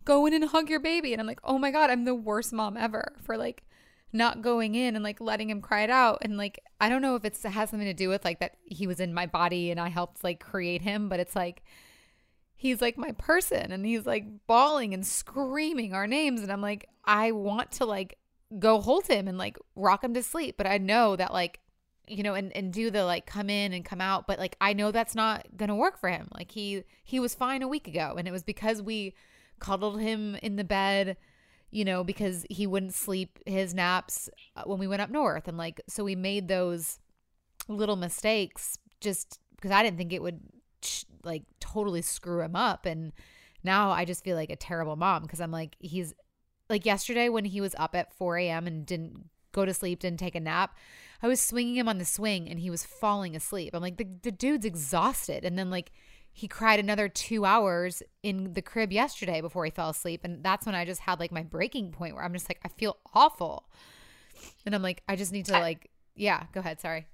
go 0.05 0.25
in 0.25 0.33
and 0.33 0.45
hug 0.45 0.69
your 0.69 0.79
baby, 0.79 1.13
and 1.13 1.21
I'm 1.21 1.27
like, 1.27 1.39
oh 1.43 1.57
my 1.57 1.71
god, 1.71 1.89
I'm 1.89 2.05
the 2.05 2.15
worst 2.15 2.53
mom 2.53 2.77
ever 2.77 3.13
for 3.21 3.37
like 3.37 3.63
not 4.11 4.41
going 4.41 4.73
in 4.73 4.95
and 4.95 5.03
like 5.03 5.21
letting 5.21 5.49
him 5.49 5.61
cry 5.61 5.83
it 5.83 5.89
out. 5.89 6.19
And 6.21 6.37
like 6.37 6.59
I 6.81 6.89
don't 6.89 7.01
know 7.01 7.15
if 7.15 7.25
it's 7.25 7.43
it 7.45 7.49
has 7.49 7.69
something 7.69 7.87
to 7.87 7.93
do 7.93 8.09
with 8.09 8.25
like 8.25 8.39
that 8.39 8.55
he 8.63 8.87
was 8.87 8.99
in 8.99 9.13
my 9.13 9.25
body 9.25 9.71
and 9.71 9.79
I 9.79 9.89
helped 9.89 10.23
like 10.23 10.39
create 10.39 10.81
him, 10.81 11.09
but 11.09 11.19
it's 11.19 11.35
like 11.35 11.63
he's 12.55 12.81
like 12.81 12.97
my 12.97 13.11
person 13.13 13.71
and 13.71 13.85
he's 13.85 14.05
like 14.05 14.25
bawling 14.47 14.93
and 14.93 15.05
screaming 15.05 15.93
our 15.93 16.07
names. 16.07 16.41
And 16.41 16.51
I'm 16.51 16.61
like 16.61 16.89
I 17.05 17.31
want 17.31 17.71
to 17.73 17.85
like 17.85 18.17
go 18.57 18.81
hold 18.81 19.05
him 19.05 19.27
and 19.27 19.37
like 19.37 19.57
rock 19.75 20.03
him 20.03 20.15
to 20.15 20.23
sleep, 20.23 20.55
but 20.57 20.65
I 20.65 20.79
know 20.79 21.15
that 21.15 21.31
like 21.31 21.59
you 22.09 22.23
know 22.23 22.33
and 22.33 22.55
and 22.55 22.73
do 22.73 22.91
the 22.91 23.05
like 23.05 23.25
come 23.25 23.49
in 23.49 23.73
and 23.73 23.85
come 23.85 24.01
out, 24.01 24.27
but 24.27 24.39
like 24.39 24.55
I 24.59 24.73
know 24.73 24.91
that's 24.91 25.15
not 25.15 25.47
to 25.57 25.75
work 25.75 25.99
for 25.99 26.09
him. 26.09 26.27
Like 26.33 26.51
he 26.51 26.83
he 27.03 27.19
was 27.19 27.35
fine 27.35 27.61
a 27.61 27.67
week 27.67 27.87
ago 27.87 28.15
and 28.17 28.27
it 28.27 28.31
was 28.31 28.43
because 28.43 28.81
we 28.81 29.13
cuddled 29.59 29.99
him 29.99 30.35
in 30.41 30.55
the 30.55 30.63
bed 30.63 31.17
you 31.71 31.85
know, 31.85 32.03
because 32.03 32.45
he 32.49 32.65
wouldn't 32.65 32.93
sleep 32.93 33.39
his 33.45 33.73
naps 33.73 34.29
uh, 34.55 34.63
when 34.65 34.79
we 34.79 34.87
went 34.87 35.01
up 35.01 35.09
north. 35.09 35.47
And 35.47 35.57
like, 35.57 35.81
so 35.87 36.03
we 36.03 36.15
made 36.15 36.47
those 36.47 36.99
little 37.67 37.95
mistakes 37.95 38.77
just 38.99 39.39
because 39.55 39.71
I 39.71 39.83
didn't 39.83 39.97
think 39.97 40.13
it 40.13 40.21
would 40.21 40.39
like 41.23 41.43
totally 41.59 42.01
screw 42.01 42.41
him 42.41 42.55
up. 42.55 42.85
And 42.85 43.13
now 43.63 43.91
I 43.91 44.05
just 44.05 44.23
feel 44.23 44.35
like 44.35 44.49
a 44.49 44.55
terrible 44.55 44.95
mom 44.95 45.23
because 45.23 45.41
I'm 45.41 45.51
like, 45.51 45.75
he's 45.79 46.13
like 46.69 46.85
yesterday 46.85 47.29
when 47.29 47.45
he 47.45 47.61
was 47.61 47.75
up 47.77 47.95
at 47.95 48.13
4 48.13 48.37
a.m. 48.37 48.65
and 48.65 48.85
didn't 48.85 49.29
go 49.51 49.65
to 49.65 49.73
sleep, 49.73 49.99
didn't 49.99 50.19
take 50.19 50.35
a 50.35 50.39
nap. 50.39 50.75
I 51.21 51.27
was 51.27 51.41
swinging 51.41 51.75
him 51.75 51.89
on 51.89 51.97
the 51.97 52.05
swing 52.05 52.49
and 52.49 52.59
he 52.59 52.69
was 52.69 52.85
falling 52.85 53.35
asleep. 53.35 53.71
I'm 53.73 53.81
like, 53.81 53.97
the, 53.97 54.07
the 54.21 54.31
dude's 54.31 54.65
exhausted. 54.65 55.43
And 55.43 55.57
then, 55.57 55.69
like, 55.69 55.91
he 56.31 56.47
cried 56.47 56.79
another 56.79 57.09
two 57.09 57.43
hours 57.43 58.01
in 58.23 58.53
the 58.53 58.61
crib 58.61 58.91
yesterday 58.91 59.41
before 59.41 59.65
he 59.65 59.71
fell 59.71 59.89
asleep. 59.89 60.21
And 60.23 60.43
that's 60.43 60.65
when 60.65 60.75
I 60.75 60.85
just 60.85 61.01
had 61.01 61.19
like 61.19 61.31
my 61.31 61.43
breaking 61.43 61.91
point 61.91 62.15
where 62.15 62.23
I'm 62.23 62.33
just 62.33 62.49
like, 62.49 62.59
I 62.63 62.69
feel 62.69 62.97
awful. 63.13 63.69
And 64.65 64.73
I'm 64.73 64.81
like, 64.81 65.03
I 65.09 65.15
just 65.15 65.33
need 65.33 65.45
to, 65.47 65.53
like, 65.53 65.89
yeah, 66.15 66.43
go 66.53 66.61
ahead. 66.61 66.79
Sorry. 66.79 67.07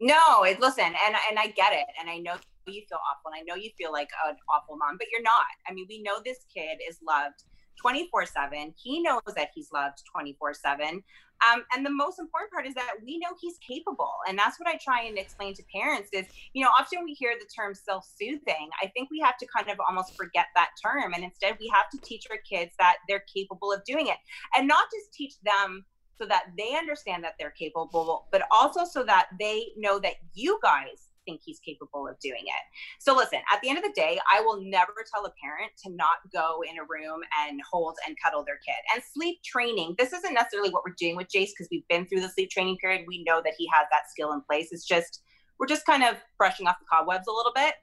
No, 0.00 0.42
it, 0.42 0.58
listen, 0.60 0.84
and 0.84 1.14
and 1.30 1.38
I 1.38 1.46
get 1.46 1.72
it, 1.72 1.86
and 2.00 2.10
I 2.10 2.18
know 2.18 2.34
you 2.66 2.82
feel 2.88 2.98
awful, 3.08 3.30
and 3.30 3.36
I 3.36 3.42
know 3.46 3.54
you 3.54 3.70
feel 3.78 3.92
like 3.92 4.08
an 4.26 4.34
awful 4.52 4.76
mom, 4.76 4.96
but 4.98 5.06
you're 5.12 5.22
not. 5.22 5.46
I 5.68 5.72
mean, 5.72 5.86
we 5.88 6.02
know 6.02 6.20
this 6.24 6.38
kid 6.52 6.78
is 6.88 6.98
loved 7.06 7.44
24 7.80 8.26
7. 8.26 8.74
He 8.76 9.00
knows 9.00 9.20
that 9.36 9.50
he's 9.54 9.70
loved 9.72 10.02
24 10.10 10.54
7. 10.54 11.02
Um, 11.50 11.64
and 11.74 11.84
the 11.84 11.90
most 11.90 12.18
important 12.18 12.52
part 12.52 12.66
is 12.66 12.74
that 12.74 12.94
we 13.04 13.18
know 13.18 13.28
he's 13.40 13.58
capable. 13.58 14.12
And 14.28 14.38
that's 14.38 14.58
what 14.60 14.68
I 14.68 14.78
try 14.82 15.02
and 15.02 15.18
explain 15.18 15.54
to 15.54 15.62
parents 15.74 16.10
is, 16.12 16.26
you 16.52 16.64
know, 16.64 16.70
often 16.78 17.04
we 17.04 17.14
hear 17.14 17.34
the 17.38 17.46
term 17.46 17.74
self 17.74 18.06
soothing. 18.18 18.68
I 18.82 18.86
think 18.88 19.10
we 19.10 19.20
have 19.20 19.36
to 19.38 19.46
kind 19.54 19.70
of 19.70 19.78
almost 19.86 20.16
forget 20.16 20.46
that 20.54 20.70
term. 20.82 21.14
And 21.14 21.24
instead, 21.24 21.56
we 21.60 21.70
have 21.74 21.88
to 21.90 21.98
teach 21.98 22.26
our 22.30 22.38
kids 22.48 22.72
that 22.78 22.96
they're 23.08 23.24
capable 23.32 23.72
of 23.72 23.82
doing 23.84 24.06
it 24.08 24.16
and 24.56 24.68
not 24.68 24.86
just 24.92 25.12
teach 25.12 25.34
them 25.44 25.84
so 26.18 26.26
that 26.26 26.44
they 26.56 26.76
understand 26.76 27.24
that 27.24 27.34
they're 27.38 27.50
capable, 27.50 28.28
but 28.30 28.42
also 28.50 28.84
so 28.84 29.02
that 29.04 29.28
they 29.40 29.68
know 29.76 29.98
that 29.98 30.14
you 30.34 30.58
guys 30.62 31.08
think 31.24 31.40
he's 31.44 31.58
capable 31.60 32.08
of 32.08 32.18
doing 32.20 32.42
it. 32.44 32.62
So 32.98 33.16
listen, 33.16 33.40
at 33.52 33.60
the 33.62 33.68
end 33.68 33.78
of 33.78 33.84
the 33.84 33.92
day, 33.94 34.18
I 34.30 34.40
will 34.40 34.60
never 34.62 34.94
tell 35.12 35.24
a 35.24 35.32
parent 35.42 35.72
to 35.84 35.90
not 35.90 36.18
go 36.32 36.62
in 36.68 36.78
a 36.78 36.82
room 36.82 37.20
and 37.46 37.60
hold 37.68 37.96
and 38.06 38.16
cuddle 38.22 38.44
their 38.44 38.58
kid. 38.66 38.76
And 38.94 39.02
sleep 39.02 39.38
training, 39.44 39.94
this 39.98 40.12
isn't 40.12 40.34
necessarily 40.34 40.70
what 40.70 40.84
we're 40.86 40.94
doing 40.98 41.16
with 41.16 41.28
Jace 41.28 41.50
because 41.56 41.68
we've 41.70 41.86
been 41.88 42.06
through 42.06 42.20
the 42.20 42.28
sleep 42.28 42.50
training 42.50 42.78
period. 42.78 43.04
We 43.06 43.24
know 43.24 43.40
that 43.44 43.54
he 43.56 43.68
has 43.72 43.86
that 43.90 44.10
skill 44.10 44.32
in 44.32 44.40
place. 44.42 44.68
It's 44.72 44.86
just 44.86 45.22
we're 45.58 45.66
just 45.66 45.86
kind 45.86 46.02
of 46.02 46.16
brushing 46.38 46.66
off 46.66 46.76
the 46.80 46.86
cobwebs 46.90 47.28
a 47.28 47.32
little 47.32 47.52
bit. 47.54 47.74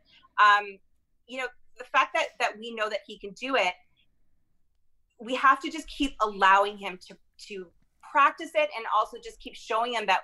Um, 0.44 0.80
you 1.28 1.38
know, 1.38 1.48
the 1.78 1.86
fact 1.86 2.14
that 2.14 2.28
that 2.40 2.58
we 2.60 2.74
know 2.76 2.90
that 2.90 3.00
he 3.06 3.18
can 3.18 3.32
do 3.32 3.56
it, 3.56 3.74
we 5.20 5.36
have 5.36 5.60
to 5.62 5.72
just 5.72 5.88
keep 5.88 6.14
allowing 6.22 6.78
him 6.78 7.00
to 7.08 7.16
to 7.48 7.68
practice 8.12 8.52
it 8.56 8.70
and 8.76 8.86
also 8.96 9.18
just 9.24 9.40
keep 9.40 9.56
showing 9.56 9.94
him 9.94 10.06
that 10.08 10.22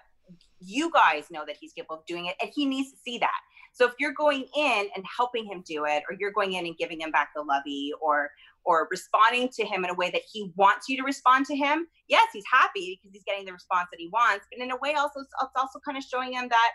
you 0.65 0.91
guys 0.91 1.25
know 1.31 1.43
that 1.45 1.55
he's 1.60 1.74
capable 1.74 1.98
of 1.98 2.05
doing 2.05 2.25
it 2.25 2.36
and 2.41 2.51
he 2.53 2.65
needs 2.65 2.91
to 2.91 2.98
see 2.98 3.17
that 3.17 3.39
so 3.74 3.86
if 3.86 3.93
you're 4.00 4.13
going 4.13 4.45
in 4.55 4.88
and 4.95 5.03
helping 5.17 5.45
him 5.45 5.63
do 5.67 5.86
it 5.86 6.03
or 6.10 6.15
you're 6.19 6.31
going 6.31 6.53
in 6.53 6.65
and 6.65 6.77
giving 6.77 7.01
him 7.01 7.12
back 7.12 7.29
the 7.36 7.41
lovey 7.41 7.91
or 8.01 8.31
or 8.63 8.88
responding 8.89 9.50
to 9.50 9.63
him 9.65 9.84
in 9.84 9.89
a 9.89 9.93
way 9.93 10.10
that 10.10 10.22
he 10.31 10.51
wants 10.55 10.89
you 10.89 10.98
to 10.98 11.03
respond 11.03 11.45
to 11.45 11.55
him 11.55 11.88
yes 12.07 12.27
he's 12.34 12.45
happy 12.51 13.00
because 13.01 13.13
he's 13.13 13.24
getting 13.25 13.45
the 13.45 13.53
response 13.53 13.88
that 13.91 14.00
he 14.00 14.10
wants 14.12 14.45
but 14.51 14.63
in 14.63 14.72
a 14.72 14.77
way 14.77 14.93
also 14.93 15.19
it's 15.19 15.34
also 15.55 15.79
kind 15.86 15.98
of 15.98 16.03
showing 16.03 16.34
him 16.34 16.50
that 16.50 16.72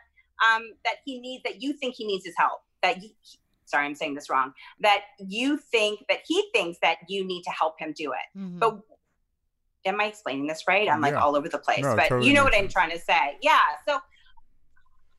um 0.46 0.62
that 0.84 0.96
he 1.04 1.20
needs 1.20 1.42
that 1.42 1.62
you 1.62 1.72
think 1.72 1.94
he 1.94 2.06
needs 2.06 2.24
his 2.24 2.34
help 2.36 2.60
that 2.82 3.02
you 3.02 3.10
sorry 3.64 3.86
i'm 3.86 3.94
saying 3.94 4.14
this 4.14 4.28
wrong 4.28 4.52
that 4.80 5.02
you 5.18 5.56
think 5.56 6.00
that 6.08 6.18
he 6.26 6.48
thinks 6.54 6.78
that 6.82 6.98
you 7.08 7.24
need 7.24 7.42
to 7.42 7.50
help 7.50 7.74
him 7.78 7.92
do 7.96 8.12
it 8.12 8.38
mm-hmm. 8.38 8.58
but 8.58 8.78
am 9.84 10.00
I 10.00 10.06
explaining 10.06 10.46
this 10.46 10.64
right? 10.68 10.88
I'm 10.88 11.00
like 11.00 11.12
yeah. 11.12 11.20
all 11.20 11.36
over 11.36 11.48
the 11.48 11.58
place, 11.58 11.82
no, 11.82 11.96
but 11.96 12.08
totally 12.08 12.28
you 12.28 12.34
know 12.34 12.44
what 12.44 12.54
I'm 12.54 12.68
trying 12.68 12.90
to 12.90 12.98
say. 12.98 13.38
Yeah. 13.42 13.58
So 13.86 13.98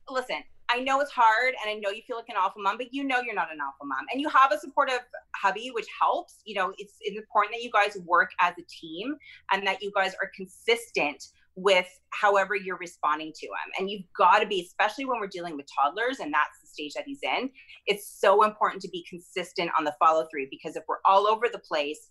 listen, 0.08 0.42
I 0.70 0.80
know 0.80 1.00
it's 1.00 1.10
hard 1.10 1.54
and 1.62 1.70
I 1.70 1.74
know 1.74 1.90
you 1.90 2.02
feel 2.06 2.16
like 2.16 2.28
an 2.28 2.36
awful 2.38 2.62
mom, 2.62 2.78
but 2.78 2.94
you 2.94 3.04
know 3.04 3.20
you're 3.20 3.34
not 3.34 3.52
an 3.52 3.58
awful 3.60 3.86
mom. 3.86 4.06
And 4.10 4.20
you 4.20 4.28
have 4.30 4.52
a 4.52 4.58
supportive 4.58 5.00
hubby, 5.36 5.70
which 5.74 5.86
helps. 6.00 6.40
You 6.44 6.54
know, 6.54 6.72
it's, 6.78 6.94
it's 7.00 7.18
important 7.18 7.54
that 7.54 7.62
you 7.62 7.70
guys 7.70 7.98
work 8.06 8.30
as 8.40 8.54
a 8.58 8.62
team 8.62 9.16
and 9.52 9.66
that 9.66 9.82
you 9.82 9.92
guys 9.94 10.14
are 10.14 10.30
consistent 10.34 11.24
with 11.54 11.86
however 12.10 12.56
you're 12.56 12.78
responding 12.78 13.32
to 13.34 13.46
him. 13.46 13.72
And 13.78 13.90
you've 13.90 14.06
got 14.16 14.38
to 14.38 14.46
be, 14.46 14.62
especially 14.62 15.04
when 15.04 15.20
we're 15.20 15.26
dealing 15.26 15.56
with 15.56 15.66
toddlers 15.78 16.20
and 16.20 16.32
that's 16.32 16.60
the 16.62 16.68
stage 16.68 16.94
that 16.94 17.04
he's 17.06 17.20
in, 17.22 17.50
it's 17.86 18.08
so 18.08 18.42
important 18.42 18.80
to 18.82 18.88
be 18.88 19.04
consistent 19.08 19.70
on 19.76 19.84
the 19.84 19.94
follow 19.98 20.26
through 20.30 20.46
because 20.50 20.76
if 20.76 20.84
we're 20.88 21.02
all 21.04 21.26
over 21.26 21.48
the 21.52 21.58
place, 21.58 22.10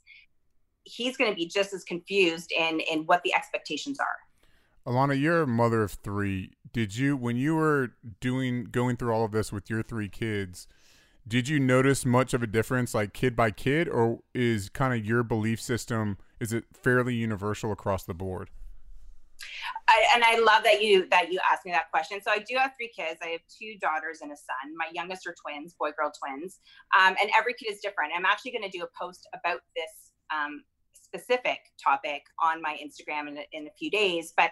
he's 0.84 1.18
going 1.18 1.30
to 1.30 1.36
be 1.36 1.46
just 1.46 1.74
as 1.74 1.84
confused 1.84 2.52
in 2.52 2.80
in 2.80 3.06
what 3.06 3.22
the 3.24 3.34
expectations 3.34 4.00
are. 4.00 4.92
Alana, 4.92 5.20
you're 5.20 5.44
a 5.44 5.48
mother 5.48 5.84
of 5.84 5.92
three. 5.92 6.52
Did 6.74 6.96
you, 6.96 7.16
when 7.16 7.36
you 7.36 7.56
were 7.56 7.92
doing 8.20 8.64
going 8.64 8.98
through 8.98 9.14
all 9.14 9.24
of 9.24 9.32
this 9.32 9.52
with 9.52 9.70
your 9.70 9.84
three 9.84 10.10
kids, 10.10 10.68
did 11.28 11.48
you 11.48 11.60
notice 11.60 12.04
much 12.04 12.34
of 12.34 12.42
a 12.42 12.48
difference, 12.48 12.96
like 12.96 13.14
kid 13.14 13.36
by 13.36 13.52
kid, 13.52 13.88
or 13.88 14.20
is 14.34 14.70
kind 14.70 15.00
of 15.00 15.06
your 15.06 15.22
belief 15.22 15.62
system 15.62 16.18
is 16.42 16.52
it 16.52 16.66
fairly 16.74 17.14
universal 17.14 17.72
across 17.72 18.04
the 18.04 18.16
board? 18.16 18.50
I, 19.88 20.04
and 20.16 20.24
I 20.24 20.40
love 20.40 20.64
that 20.64 20.82
you 20.82 21.08
that 21.10 21.32
you 21.32 21.40
asked 21.52 21.66
me 21.66 21.72
that 21.72 21.92
question. 21.92 22.20
So 22.22 22.32
I 22.32 22.40
do 22.40 22.56
have 22.58 22.72
three 22.78 22.92
kids. 22.96 23.20
I 23.22 23.28
have 23.28 23.42
two 23.48 23.78
daughters 23.80 24.22
and 24.22 24.32
a 24.32 24.36
son. 24.36 24.76
My 24.76 24.88
youngest 24.92 25.28
are 25.28 25.36
twins, 25.40 25.76
boy 25.78 25.92
girl 25.92 26.12
twins, 26.12 26.60
um, 27.00 27.16
and 27.22 27.30
every 27.38 27.54
kid 27.54 27.72
is 27.72 27.80
different. 27.80 28.12
I'm 28.16 28.26
actually 28.26 28.52
going 28.52 28.70
to 28.70 28.76
do 28.76 28.84
a 28.84 28.90
post 29.00 29.28
about 29.34 29.62
this 29.76 30.12
um, 30.34 30.64
specific 31.12 31.60
topic 31.84 32.24
on 32.42 32.62
my 32.62 32.78
Instagram 32.84 33.28
in, 33.28 33.38
in 33.52 33.68
a 33.68 33.72
few 33.78 33.92
days, 33.92 34.34
but 34.36 34.52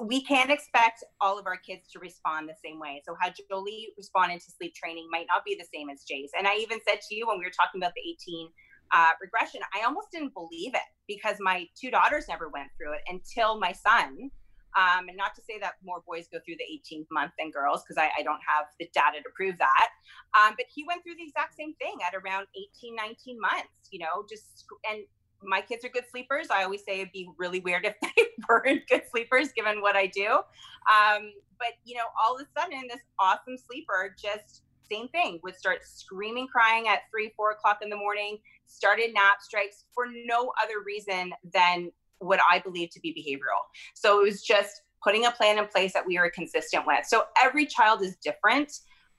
we 0.00 0.24
can't 0.24 0.50
expect 0.50 1.04
all 1.20 1.38
of 1.38 1.46
our 1.46 1.56
kids 1.56 1.88
to 1.92 1.98
respond 1.98 2.48
the 2.48 2.56
same 2.64 2.80
way. 2.80 3.02
So 3.06 3.14
how 3.20 3.30
Jolie 3.50 3.88
responded 3.96 4.40
to 4.40 4.50
sleep 4.50 4.74
training 4.74 5.06
might 5.10 5.26
not 5.28 5.44
be 5.44 5.54
the 5.54 5.66
same 5.72 5.90
as 5.90 6.04
Jace. 6.10 6.30
And 6.36 6.46
I 6.46 6.56
even 6.56 6.78
said 6.88 7.00
to 7.08 7.14
you 7.14 7.26
when 7.26 7.38
we 7.38 7.44
were 7.44 7.52
talking 7.52 7.80
about 7.80 7.92
the 7.94 8.10
18 8.10 8.48
uh, 8.94 9.10
regression, 9.20 9.60
I 9.74 9.84
almost 9.84 10.08
didn't 10.10 10.34
believe 10.34 10.74
it 10.74 10.88
because 11.06 11.36
my 11.40 11.66
two 11.78 11.90
daughters 11.90 12.24
never 12.28 12.48
went 12.48 12.68
through 12.76 12.94
it 12.94 13.02
until 13.08 13.58
my 13.58 13.72
son. 13.72 14.30
Um, 14.72 15.08
and 15.08 15.18
not 15.18 15.34
to 15.34 15.42
say 15.44 15.58
that 15.60 15.74
more 15.84 16.00
boys 16.06 16.32
go 16.32 16.38
through 16.40 16.56
the 16.56 16.64
18th 16.64 17.04
month 17.12 17.32
than 17.38 17.50
girls, 17.50 17.84
because 17.84 18.00
I, 18.00 18.08
I, 18.16 18.22
don't 18.22 18.40
have 18.40 18.72
the 18.80 18.88
data 18.94 19.20
to 19.20 19.28
prove 19.36 19.58
that. 19.58 19.88
Um, 20.32 20.54
but 20.56 20.64
he 20.72 20.82
went 20.88 21.04
through 21.04 21.20
the 21.20 21.28
exact 21.28 21.60
same 21.60 21.74
thing 21.74 22.00
at 22.00 22.16
around 22.16 22.46
18, 22.80 22.96
19 22.96 23.36
months, 23.38 23.92
you 23.92 23.98
know, 23.98 24.24
just, 24.30 24.64
and 24.88 25.04
my 25.44 25.60
kids 25.60 25.84
are 25.84 25.88
good 25.88 26.04
sleepers. 26.10 26.48
I 26.50 26.64
always 26.64 26.84
say 26.84 27.00
it'd 27.00 27.12
be 27.12 27.28
really 27.38 27.60
weird 27.60 27.84
if 27.84 27.94
they 28.02 28.24
weren't 28.48 28.86
good 28.88 29.02
sleepers, 29.10 29.52
given 29.52 29.80
what 29.80 29.96
I 29.96 30.06
do. 30.06 30.26
Um, 30.26 31.32
but 31.58 31.74
you 31.84 31.96
know, 31.96 32.04
all 32.22 32.36
of 32.36 32.42
a 32.42 32.60
sudden, 32.60 32.82
this 32.88 33.00
awesome 33.18 33.56
sleeper 33.56 34.14
just 34.20 34.62
same 34.90 35.08
thing 35.08 35.40
would 35.42 35.56
start 35.56 35.78
screaming, 35.84 36.46
crying 36.48 36.88
at 36.88 37.00
three, 37.10 37.32
four 37.36 37.52
o'clock 37.52 37.78
in 37.82 37.88
the 37.88 37.96
morning. 37.96 38.38
Started 38.66 39.14
nap 39.14 39.40
strikes 39.40 39.84
for 39.94 40.06
no 40.26 40.52
other 40.62 40.82
reason 40.84 41.32
than 41.52 41.90
what 42.18 42.40
I 42.50 42.58
believe 42.58 42.90
to 42.90 43.00
be 43.00 43.12
behavioral. 43.12 43.62
So 43.94 44.20
it 44.20 44.24
was 44.24 44.42
just 44.42 44.82
putting 45.02 45.26
a 45.26 45.30
plan 45.30 45.58
in 45.58 45.66
place 45.66 45.92
that 45.92 46.06
we 46.06 46.18
were 46.18 46.30
consistent 46.30 46.86
with. 46.86 47.04
So 47.06 47.24
every 47.42 47.66
child 47.66 48.02
is 48.02 48.16
different 48.16 48.72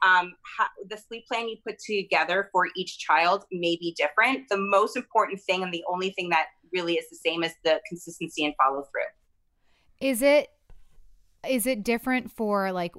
um, 0.05 0.33
the 0.89 0.97
sleep 0.97 1.25
plan 1.27 1.47
you 1.47 1.57
put 1.65 1.79
together 1.79 2.49
for 2.51 2.67
each 2.75 2.99
child 2.99 3.45
may 3.51 3.77
be 3.77 3.95
different. 3.97 4.49
The 4.49 4.57
most 4.57 4.95
important 4.97 5.41
thing 5.41 5.63
and 5.63 5.73
the 5.73 5.83
only 5.91 6.11
thing 6.11 6.29
that 6.29 6.47
really 6.73 6.95
is 6.95 7.09
the 7.09 7.15
same 7.15 7.43
is 7.43 7.53
the 7.63 7.79
consistency 7.87 8.45
and 8.45 8.53
follow 8.61 8.83
through. 8.83 10.07
Is 10.07 10.21
it 10.21 10.49
is 11.47 11.65
it 11.67 11.83
different 11.83 12.31
for 12.31 12.71
like 12.71 12.93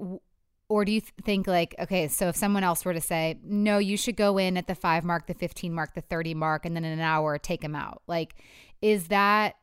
or 0.68 0.84
do 0.84 0.92
you 0.92 1.00
think 1.00 1.46
like 1.46 1.75
okay 1.78 2.08
so 2.08 2.28
if 2.28 2.37
someone 2.37 2.62
else 2.62 2.84
were 2.84 2.92
to 2.92 3.00
say 3.00 3.38
no 3.42 3.78
you 3.78 3.96
should 3.96 4.16
go 4.16 4.38
in 4.38 4.56
at 4.56 4.66
the 4.66 4.75
5 4.75 5.04
mark 5.04 5.26
the 5.26 5.34
15 5.34 5.73
mark 5.73 5.94
the 5.94 6.02
30 6.02 6.34
mark 6.34 6.66
and 6.66 6.76
then 6.76 6.84
in 6.84 6.92
an 6.92 7.00
hour 7.00 7.38
take 7.38 7.62
them 7.62 7.75
out 7.75 8.02
like 8.06 8.34
is 8.82 9.08
that 9.08 9.56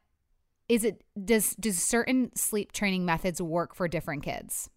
is 0.67 0.83
it 0.83 1.03
does 1.23 1.55
does 1.55 1.77
certain 1.77 2.35
sleep 2.35 2.71
training 2.71 3.05
methods 3.05 3.41
work 3.41 3.75
for 3.75 3.87
different 3.87 4.23
kids 4.23 4.69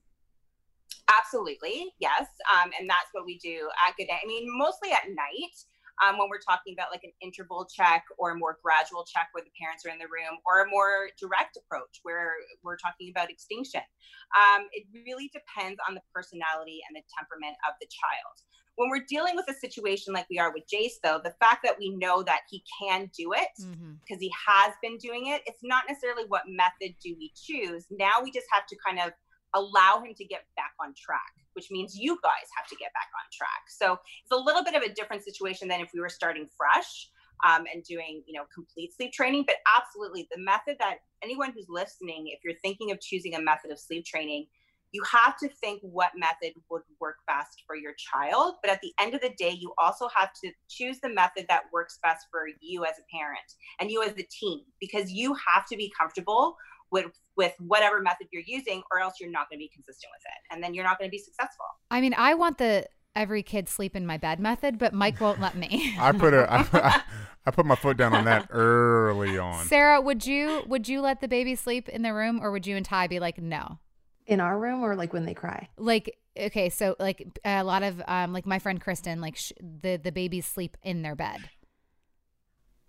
Absolutely, 1.09 1.93
yes. 1.99 2.27
Um, 2.53 2.71
and 2.79 2.89
that's 2.89 3.11
what 3.13 3.25
we 3.25 3.39
do 3.39 3.69
at 3.87 3.97
Good 3.97 4.07
Day. 4.07 4.19
I 4.23 4.27
mean, 4.27 4.47
mostly 4.59 4.93
at 4.93 5.09
night. 5.09 5.57
Um, 6.03 6.19
when 6.19 6.27
we're 6.27 6.43
talking 6.43 6.75
about 6.75 6.91
like 6.91 7.07
an 7.07 7.15
interval 7.23 7.71
check 7.71 8.03
or 8.19 8.33
a 8.33 8.37
more 8.37 8.59
gradual 8.59 9.07
check 9.07 9.29
where 9.31 9.47
the 9.47 9.55
parents 9.55 9.87
are 9.87 9.95
in 9.95 9.99
the 10.03 10.11
room, 10.11 10.43
or 10.43 10.67
a 10.67 10.69
more 10.69 11.07
direct 11.23 11.55
approach 11.55 12.03
where 12.03 12.35
we're 12.65 12.77
talking 12.77 13.15
about 13.15 13.31
extinction. 13.31 13.87
Um, 14.35 14.67
it 14.73 14.91
really 14.91 15.31
depends 15.31 15.79
on 15.87 15.95
the 15.95 16.03
personality 16.13 16.83
and 16.89 16.99
the 16.99 17.07
temperament 17.15 17.55
of 17.63 17.79
the 17.79 17.87
child. 17.87 18.35
When 18.75 18.91
we're 18.91 19.07
dealing 19.09 19.37
with 19.37 19.47
a 19.49 19.55
situation 19.55 20.13
like 20.13 20.27
we 20.29 20.41
are 20.41 20.53
with 20.53 20.65
Jace, 20.67 20.99
though, 21.03 21.21
the 21.23 21.39
fact 21.39 21.63
that 21.63 21.79
we 21.79 21.95
know 21.95 22.25
that 22.25 22.41
he 22.51 22.65
can 22.83 23.09
do 23.17 23.33
it 23.33 23.55
because 23.55 23.71
mm-hmm. 23.79 24.19
he 24.19 24.35
has 24.35 24.75
been 24.83 24.99
doing 24.99 25.29
it, 25.29 25.43
it's 25.47 25.63
not 25.63 25.85
necessarily 25.89 26.25
what 26.27 26.43
method 26.49 26.97
do 27.01 27.15
we 27.17 27.31
choose. 27.39 27.87
Now 27.91 28.19
we 28.21 28.33
just 28.33 28.47
have 28.51 28.67
to 28.67 28.77
kind 28.85 28.99
of 28.99 29.13
allow 29.55 30.03
him 30.05 30.15
to 30.15 30.25
get 30.25 30.45
back 30.57 30.73
on 30.81 30.95
track, 30.95 31.33
which 31.55 31.71
means 31.71 31.97
you 31.97 32.19
guys 32.23 32.49
have 32.57 32.67
to 32.69 32.77
get 32.77 32.93
back 32.93 33.09
on 33.15 33.27
track. 33.33 33.65
So 33.69 33.99
it's 34.23 34.33
a 34.33 34.37
little 34.37 34.65
bit 34.65 34.75
of 34.75 34.83
a 34.83 34.93
different 34.93 35.25
situation 35.25 35.69
than 35.69 35.81
if 35.81 35.91
we 35.95 36.01
were 36.01 36.09
starting 36.11 36.49
fresh. 36.57 37.09
um, 37.45 37.65
and 37.73 37.83
doing 37.85 38.23
you 38.27 38.35
know 38.35 38.45
complete 38.55 38.95
sleep 38.95 39.13
training 39.13 39.45
but 39.47 39.57
absolutely 39.79 40.29
the 40.35 40.41
method 40.41 40.77
that 40.79 40.99
anyone 41.23 41.53
who's 41.53 41.67
listening 41.69 42.29
if 42.29 42.41
you're 42.45 42.59
thinking 42.63 42.91
of 42.91 43.01
choosing 43.01 43.35
a 43.35 43.41
method 43.41 43.71
of 43.71 43.79
sleep 43.79 44.05
training 44.05 44.47
you 44.93 45.03
have 45.11 45.37
to 45.39 45.49
think 45.49 45.81
what 45.83 46.13
method 46.17 46.53
would 46.71 46.83
work 47.01 47.17
best 47.27 47.65
for 47.67 47.75
your 47.75 47.93
child 47.95 48.55
but 48.63 48.71
at 48.71 48.81
the 48.81 48.93
end 49.01 49.15
of 49.15 49.21
the 49.21 49.33
day 49.37 49.51
you 49.51 49.73
also 49.79 50.09
have 50.15 50.31
to 50.33 50.51
choose 50.69 51.01
the 51.01 51.09
method 51.09 51.45
that 51.49 51.65
works 51.73 51.99
best 52.03 52.27
for 52.31 52.45
you 52.61 52.85
as 52.85 52.95
a 52.99 53.17
parent 53.17 53.55
and 53.81 53.91
you 53.91 54.03
as 54.03 54.15
the 54.15 54.27
team 54.31 54.61
because 54.81 55.11
you 55.11 55.35
have 55.49 55.67
to 55.67 55.77
be 55.77 55.93
comfortable 55.99 56.57
with 56.95 57.07
with 57.37 57.53
whatever 57.59 58.01
method 58.01 58.29
you're 58.33 58.43
using 58.47 58.83
or 58.91 59.01
else 59.01 59.15
you're 59.21 59.31
not 59.31 59.51
going 59.51 59.59
to 59.59 59.65
be 59.65 59.71
consistent 59.75 60.11
with 60.15 60.23
it 60.25 60.55
and 60.55 60.63
then 60.63 60.73
you're 60.73 60.85
not 60.85 60.99
going 60.99 61.09
to 61.09 61.13
be 61.13 61.19
successful 61.19 61.67
I 61.91 62.01
mean, 62.01 62.15
I 62.17 62.35
want 62.35 62.59
the 62.59 62.87
every 63.15 63.43
kid 63.43 63.69
sleep 63.69 63.95
in 63.95 64.07
my 64.07 64.17
bed 64.17 64.41
method, 64.41 64.79
but 64.79 64.93
Mike 64.93 65.21
won't 65.21 65.41
let 65.41 65.57
me. 65.57 65.95
I 66.01 66.13
put 66.13 66.35
a 66.35 66.53
I, 66.53 67.03
I 67.47 67.51
put 67.51 67.67
my 67.67 67.77
foot 67.77 67.97
down 67.97 68.15
on 68.15 68.25
that 68.25 68.49
early 68.51 69.39
on. 69.39 69.65
Sarah, 69.67 70.01
would 70.01 70.27
you 70.27 70.63
would 70.67 70.89
you 70.89 71.01
let 71.01 71.21
the 71.21 71.29
baby 71.29 71.55
sleep 71.55 71.89
in 71.89 72.03
the 72.03 72.13
room, 72.13 72.41
or 72.43 72.51
would 72.51 72.67
you 72.67 72.77
and 72.77 72.85
Ty 72.85 73.07
be 73.07 73.21
like, 73.21 73.39
no? 73.39 73.79
In 74.27 74.41
our 74.41 74.59
room 74.59 74.83
or 74.83 74.97
like 74.97 75.13
when 75.13 75.27
they 75.27 75.35
cry? 75.35 75.69
Like, 75.77 76.19
okay, 76.37 76.71
so 76.71 76.97
like 76.99 77.39
a 77.45 77.63
lot 77.63 77.83
of 77.83 78.03
um, 78.09 78.33
like 78.33 78.47
my 78.47 78.59
friend 78.59 78.81
Kristen, 78.81 79.21
like 79.21 79.37
sh- 79.37 79.53
the 79.61 79.97
the 79.97 80.13
babies 80.13 80.47
sleep 80.47 80.77
in 80.83 81.03
their 81.03 81.15
bed. 81.15 81.39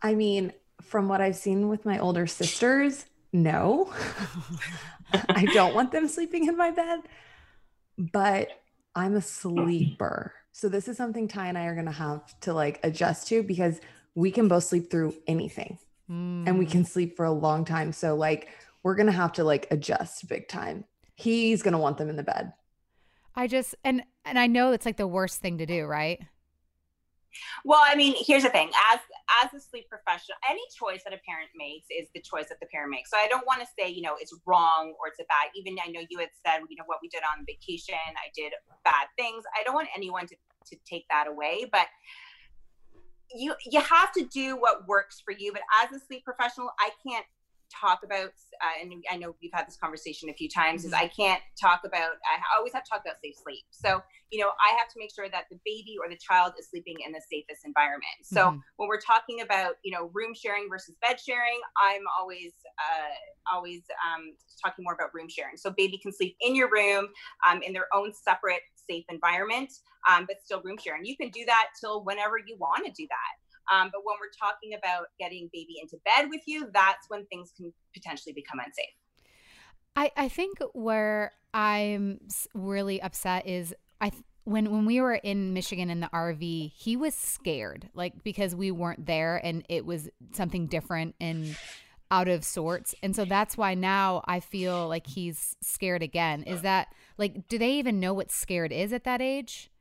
I 0.01 0.15
mean, 0.15 0.53
from 0.81 1.07
what 1.07 1.21
I've 1.21 1.35
seen 1.35 1.67
with 1.69 1.85
my 1.85 1.99
older 1.99 2.27
sisters, 2.27 3.05
no. 3.35 3.93
I 5.29 5.45
don't 5.45 5.75
want 5.75 5.91
them 5.91 6.07
sleeping 6.07 6.47
in 6.47 6.57
my 6.57 6.71
bed, 6.71 7.01
but 7.97 8.49
I'm 8.95 9.15
a 9.15 9.21
sleeper. 9.21 10.33
So 10.51 10.69
this 10.69 10.87
is 10.87 10.97
something 10.97 11.27
Ty 11.27 11.47
and 11.47 11.57
I 11.57 11.65
are 11.65 11.73
going 11.73 11.85
to 11.85 11.91
have 11.91 12.39
to 12.41 12.53
like 12.53 12.79
adjust 12.83 13.27
to 13.27 13.43
because 13.43 13.79
we 14.15 14.31
can 14.31 14.47
both 14.47 14.63
sleep 14.63 14.89
through 14.89 15.13
anything 15.27 15.77
and 16.07 16.57
we 16.59 16.65
Mm. 16.65 16.71
can 16.71 16.85
sleep 16.85 17.17
for 17.17 17.25
a 17.25 17.31
long 17.31 17.65
time. 17.65 17.91
So 17.91 18.15
like 18.15 18.49
we're 18.83 18.95
going 18.95 19.07
to 19.07 19.11
have 19.11 19.33
to 19.33 19.43
like 19.43 19.67
adjust 19.71 20.27
big 20.29 20.47
time. 20.47 20.85
He's 21.15 21.61
going 21.63 21.71
to 21.73 21.77
want 21.79 21.97
them 21.97 22.09
in 22.09 22.15
the 22.15 22.23
bed. 22.23 22.53
I 23.35 23.47
just 23.47 23.75
and 23.83 24.03
and 24.23 24.39
I 24.39 24.47
know 24.47 24.71
it's 24.71 24.85
like 24.85 24.97
the 24.97 25.07
worst 25.07 25.41
thing 25.41 25.57
to 25.57 25.65
do, 25.65 25.85
right? 25.85 26.21
Well, 27.63 27.81
I 27.83 27.95
mean, 27.95 28.15
here's 28.17 28.43
the 28.43 28.49
thing: 28.49 28.69
as 28.91 28.99
as 29.43 29.53
a 29.53 29.59
sleep 29.59 29.89
professional, 29.89 30.37
any 30.49 30.61
choice 30.77 31.03
that 31.03 31.13
a 31.13 31.21
parent 31.27 31.49
makes 31.55 31.87
is 31.89 32.07
the 32.13 32.21
choice 32.21 32.49
that 32.49 32.59
the 32.59 32.67
parent 32.67 32.91
makes. 32.91 33.09
So 33.09 33.17
I 33.17 33.27
don't 33.27 33.45
want 33.45 33.61
to 33.61 33.67
say, 33.77 33.89
you 33.89 34.01
know, 34.01 34.15
it's 34.19 34.33
wrong 34.45 34.93
or 34.99 35.07
it's 35.07 35.19
a 35.19 35.25
bad. 35.25 35.51
Even 35.55 35.77
I 35.83 35.89
know 35.91 36.01
you 36.09 36.19
had 36.19 36.29
said, 36.45 36.61
you 36.69 36.75
know, 36.75 36.85
what 36.85 36.99
we 37.01 37.09
did 37.09 37.21
on 37.23 37.45
vacation, 37.45 37.95
I 37.95 38.29
did 38.35 38.53
bad 38.83 39.07
things. 39.17 39.43
I 39.59 39.63
don't 39.63 39.73
want 39.73 39.89
anyone 39.95 40.27
to 40.27 40.35
to 40.67 40.77
take 40.85 41.05
that 41.09 41.27
away, 41.27 41.65
but 41.71 41.87
you 43.33 43.53
you 43.65 43.81
have 43.81 44.11
to 44.13 44.25
do 44.25 44.55
what 44.55 44.87
works 44.87 45.21
for 45.23 45.33
you. 45.33 45.51
But 45.51 45.61
as 45.83 45.91
a 45.91 46.03
sleep 46.03 46.23
professional, 46.23 46.69
I 46.79 46.89
can't 47.07 47.25
talk 47.69 48.01
about 48.03 48.29
uh, 48.61 48.81
and 48.81 48.93
i 49.11 49.15
know 49.15 49.35
we've 49.41 49.51
had 49.53 49.67
this 49.67 49.77
conversation 49.77 50.29
a 50.29 50.33
few 50.33 50.49
times 50.49 50.85
is 50.85 50.93
i 50.93 51.07
can't 51.07 51.41
talk 51.59 51.81
about 51.85 52.11
i 52.25 52.57
always 52.57 52.73
have 52.73 52.83
to 52.83 52.89
talk 52.89 53.01
about 53.01 53.15
safe 53.23 53.35
sleep. 53.43 53.63
So 53.71 54.01
you 54.31 54.39
know 54.39 54.49
i 54.59 54.75
have 54.77 54.87
to 54.89 54.99
make 54.99 55.13
sure 55.13 55.29
that 55.29 55.45
the 55.51 55.59
baby 55.65 55.95
or 56.01 56.09
the 56.09 56.17
child 56.17 56.53
is 56.59 56.69
sleeping 56.69 56.95
in 57.05 57.11
the 57.11 57.21
safest 57.31 57.65
environment. 57.65 58.17
So 58.23 58.51
Mhm. 58.51 58.61
when 58.77 58.89
we're 58.89 59.01
talking 59.01 59.41
about 59.41 59.75
you 59.83 59.91
know 59.91 60.09
room 60.13 60.33
sharing 60.33 60.69
versus 60.69 60.95
bed 61.01 61.19
sharing 61.19 61.59
i'm 61.81 62.01
always 62.19 62.53
uh, 62.79 63.53
always 63.53 63.83
um, 64.05 64.35
talking 64.63 64.83
more 64.83 64.93
about 64.93 65.13
room 65.13 65.29
sharing. 65.29 65.57
So 65.57 65.69
baby 65.69 65.97
can 65.97 66.11
sleep 66.11 66.35
in 66.41 66.55
your 66.55 66.69
room 66.69 67.07
um, 67.47 67.61
in 67.61 67.73
their 67.73 67.87
own 67.93 68.13
separate 68.13 68.61
safe 68.89 69.05
environment 69.09 69.71
um, 70.09 70.25
but 70.27 70.37
still 70.43 70.61
room 70.61 70.77
sharing. 70.77 71.05
You 71.05 71.17
can 71.17 71.29
do 71.29 71.45
that 71.45 71.69
till 71.79 72.03
whenever 72.03 72.37
you 72.37 72.55
want 72.59 72.85
to 72.85 72.91
do 72.91 73.07
that 73.09 73.44
um, 73.71 73.89
but 73.91 74.01
when 74.03 74.15
we're 74.19 74.31
talking 74.37 74.73
about 74.77 75.07
getting 75.19 75.49
baby 75.51 75.75
into 75.81 75.97
bed 76.05 76.29
with 76.29 76.41
you, 76.45 76.69
that's 76.73 77.09
when 77.09 77.25
things 77.27 77.51
can 77.55 77.73
potentially 77.93 78.33
become 78.33 78.59
unsafe. 78.59 78.85
I, 79.95 80.11
I 80.17 80.29
think 80.29 80.59
where 80.73 81.31
I'm 81.53 82.19
really 82.53 83.01
upset 83.01 83.47
is 83.47 83.73
I 84.01 84.09
th- 84.09 84.23
when 84.43 84.71
when 84.71 84.85
we 84.85 85.01
were 85.01 85.15
in 85.15 85.53
Michigan 85.53 85.89
in 85.89 86.01
the 86.01 86.09
RV, 86.13 86.71
he 86.75 86.97
was 86.97 87.15
scared 87.15 87.89
like 87.93 88.23
because 88.23 88.55
we 88.55 88.71
weren't 88.71 89.05
there 89.05 89.37
and 89.43 89.65
it 89.69 89.85
was 89.85 90.09
something 90.33 90.67
different 90.67 91.15
and 91.19 91.57
out 92.11 92.27
of 92.27 92.43
sorts. 92.43 92.93
And 93.01 93.15
so 93.15 93.25
that's 93.25 93.57
why 93.57 93.73
now 93.73 94.23
I 94.27 94.39
feel 94.39 94.87
like 94.87 95.07
he's 95.07 95.55
scared 95.61 96.03
again. 96.03 96.43
Is 96.43 96.61
that 96.61 96.89
like 97.17 97.47
do 97.47 97.57
they 97.57 97.71
even 97.73 97.99
know 97.99 98.13
what 98.13 98.31
scared 98.31 98.71
is 98.71 98.93
at 98.93 99.05
that 99.05 99.21
age? 99.21 99.71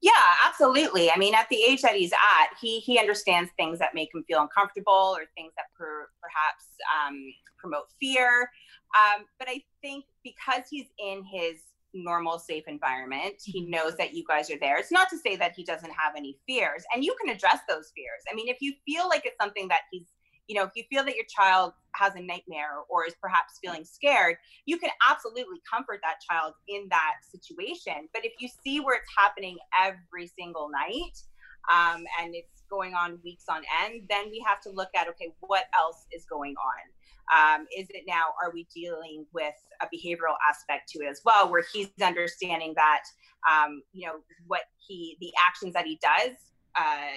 Yeah, 0.00 0.12
absolutely. 0.46 1.10
I 1.10 1.16
mean, 1.18 1.34
at 1.34 1.48
the 1.48 1.60
age 1.62 1.82
that 1.82 1.96
he's 1.96 2.12
at, 2.12 2.56
he 2.60 2.78
he 2.80 2.98
understands 2.98 3.50
things 3.56 3.78
that 3.80 3.94
make 3.94 4.10
him 4.14 4.24
feel 4.28 4.40
uncomfortable 4.40 5.16
or 5.16 5.24
things 5.36 5.52
that 5.56 5.66
per, 5.76 6.08
perhaps 6.22 6.66
um, 6.94 7.16
promote 7.58 7.86
fear. 8.00 8.48
Um, 8.96 9.24
but 9.38 9.48
I 9.48 9.62
think 9.82 10.04
because 10.22 10.62
he's 10.70 10.86
in 10.98 11.24
his 11.24 11.62
normal, 11.94 12.38
safe 12.38 12.64
environment, 12.68 13.34
he 13.44 13.66
knows 13.68 13.96
that 13.96 14.14
you 14.14 14.22
guys 14.28 14.50
are 14.50 14.58
there. 14.60 14.78
It's 14.78 14.92
not 14.92 15.08
to 15.10 15.18
say 15.18 15.34
that 15.36 15.54
he 15.56 15.64
doesn't 15.64 15.90
have 15.90 16.14
any 16.16 16.38
fears, 16.46 16.84
and 16.94 17.04
you 17.04 17.16
can 17.20 17.34
address 17.34 17.58
those 17.68 17.90
fears. 17.96 18.22
I 18.30 18.36
mean, 18.36 18.48
if 18.48 18.58
you 18.60 18.74
feel 18.86 19.08
like 19.08 19.22
it's 19.26 19.38
something 19.40 19.66
that 19.68 19.82
he's 19.90 20.06
you 20.48 20.54
know, 20.54 20.64
if 20.64 20.70
you 20.74 20.82
feel 20.90 21.04
that 21.04 21.14
your 21.14 21.26
child 21.28 21.72
has 21.94 22.14
a 22.14 22.20
nightmare 22.20 22.80
or 22.88 23.04
is 23.06 23.14
perhaps 23.20 23.58
feeling 23.62 23.84
scared, 23.84 24.36
you 24.64 24.78
can 24.78 24.90
absolutely 25.08 25.58
comfort 25.70 26.00
that 26.02 26.16
child 26.28 26.54
in 26.68 26.88
that 26.90 27.16
situation. 27.22 28.08
But 28.14 28.24
if 28.24 28.32
you 28.40 28.48
see 28.64 28.80
where 28.80 28.96
it's 28.96 29.10
happening 29.16 29.58
every 29.78 30.26
single 30.26 30.70
night 30.70 31.22
um, 31.70 32.04
and 32.20 32.34
it's 32.34 32.62
going 32.70 32.94
on 32.94 33.18
weeks 33.22 33.44
on 33.48 33.62
end, 33.84 34.02
then 34.08 34.30
we 34.30 34.42
have 34.46 34.60
to 34.62 34.70
look 34.70 34.88
at 34.96 35.08
okay, 35.08 35.32
what 35.40 35.64
else 35.78 36.06
is 36.12 36.24
going 36.24 36.54
on? 36.56 37.58
Um, 37.60 37.66
is 37.76 37.88
it 37.90 38.04
now, 38.06 38.28
are 38.42 38.50
we 38.52 38.66
dealing 38.74 39.26
with 39.34 39.54
a 39.82 39.86
behavioral 39.86 40.36
aspect 40.48 40.88
to 40.90 41.00
it 41.00 41.08
as 41.08 41.20
well, 41.26 41.50
where 41.50 41.62
he's 41.72 41.90
understanding 42.02 42.72
that, 42.76 43.02
um, 43.50 43.82
you 43.92 44.06
know, 44.06 44.14
what 44.46 44.62
he, 44.78 45.18
the 45.20 45.30
actions 45.46 45.74
that 45.74 45.84
he 45.84 46.00
does, 46.02 46.36
uh, 46.74 47.16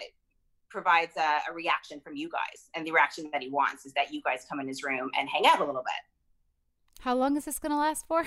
provides 0.71 1.15
a, 1.17 1.51
a 1.51 1.53
reaction 1.53 1.99
from 1.99 2.15
you 2.15 2.29
guys. 2.29 2.69
And 2.73 2.87
the 2.87 2.91
reaction 2.91 3.29
that 3.33 3.41
he 3.41 3.49
wants 3.49 3.85
is 3.85 3.93
that 3.93 4.13
you 4.13 4.21
guys 4.23 4.45
come 4.49 4.59
in 4.59 4.67
his 4.67 4.83
room 4.83 5.11
and 5.17 5.29
hang 5.29 5.45
out 5.45 5.59
a 5.59 5.65
little 5.65 5.83
bit. 5.83 7.01
How 7.01 7.15
long 7.15 7.35
is 7.35 7.45
this 7.45 7.59
going 7.59 7.71
to 7.71 7.77
last 7.77 8.07
for? 8.07 8.23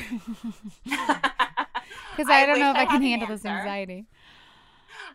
Because 2.17 2.31
I, 2.31 2.47
don't 2.47 2.61
know 2.61 2.71
if 2.71 2.77
I, 2.77 2.81
had 2.81 2.89
can 2.89 3.03
an 3.03 3.09
handle 3.09 3.29
this 3.29 3.45
anxiety. 3.45 4.07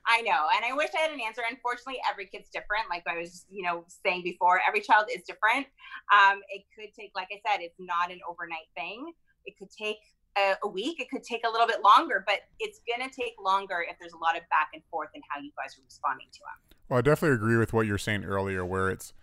I 0.05 0.21
know, 0.21 0.47
and 0.55 0.65
I 0.65 0.75
wish 0.75 0.89
I 0.97 1.01
had 1.01 1.11
an 1.11 1.19
answer. 1.21 1.41
Unfortunately, 1.49 1.99
every 2.09 2.25
kid's 2.25 2.49
different. 2.49 2.89
Like 2.89 3.03
I 3.07 3.17
was, 3.17 3.45
you 3.49 3.63
know, 3.63 3.85
saying 4.05 4.23
before, 4.23 4.61
every 4.67 4.81
child 4.81 5.05
is 5.13 5.23
different. 5.23 5.67
Um, 6.11 6.41
it 6.49 6.63
could 6.75 6.93
take, 6.93 7.11
like 7.15 7.29
I 7.31 7.39
said, 7.47 7.61
it's 7.61 7.79
not 7.79 8.11
an 8.11 8.19
overnight 8.27 8.67
thing. 8.75 9.13
It 9.45 9.57
could 9.57 9.69
take 9.71 9.99
a, 10.37 10.55
a 10.63 10.67
week. 10.67 10.99
It 10.99 11.09
could 11.09 11.23
take 11.23 11.45
a 11.45 11.49
little 11.49 11.67
bit 11.67 11.83
longer, 11.83 12.23
but 12.25 12.41
it's 12.59 12.81
gonna 12.87 13.09
take 13.09 13.35
longer 13.43 13.85
if 13.87 13.97
there's 13.99 14.13
a 14.13 14.17
lot 14.17 14.35
of 14.35 14.43
back 14.49 14.69
and 14.73 14.83
forth 14.91 15.09
in 15.15 15.21
how 15.29 15.39
you 15.39 15.51
guys 15.55 15.77
are 15.77 15.83
responding 15.85 16.27
to 16.31 16.39
him. 16.39 16.68
Well, 16.89 16.99
I 16.99 17.01
definitely 17.01 17.35
agree 17.35 17.57
with 17.57 17.71
what 17.71 17.85
you're 17.85 17.97
saying 17.97 18.25
earlier, 18.25 18.65
where 18.65 18.89
it's 18.89 19.13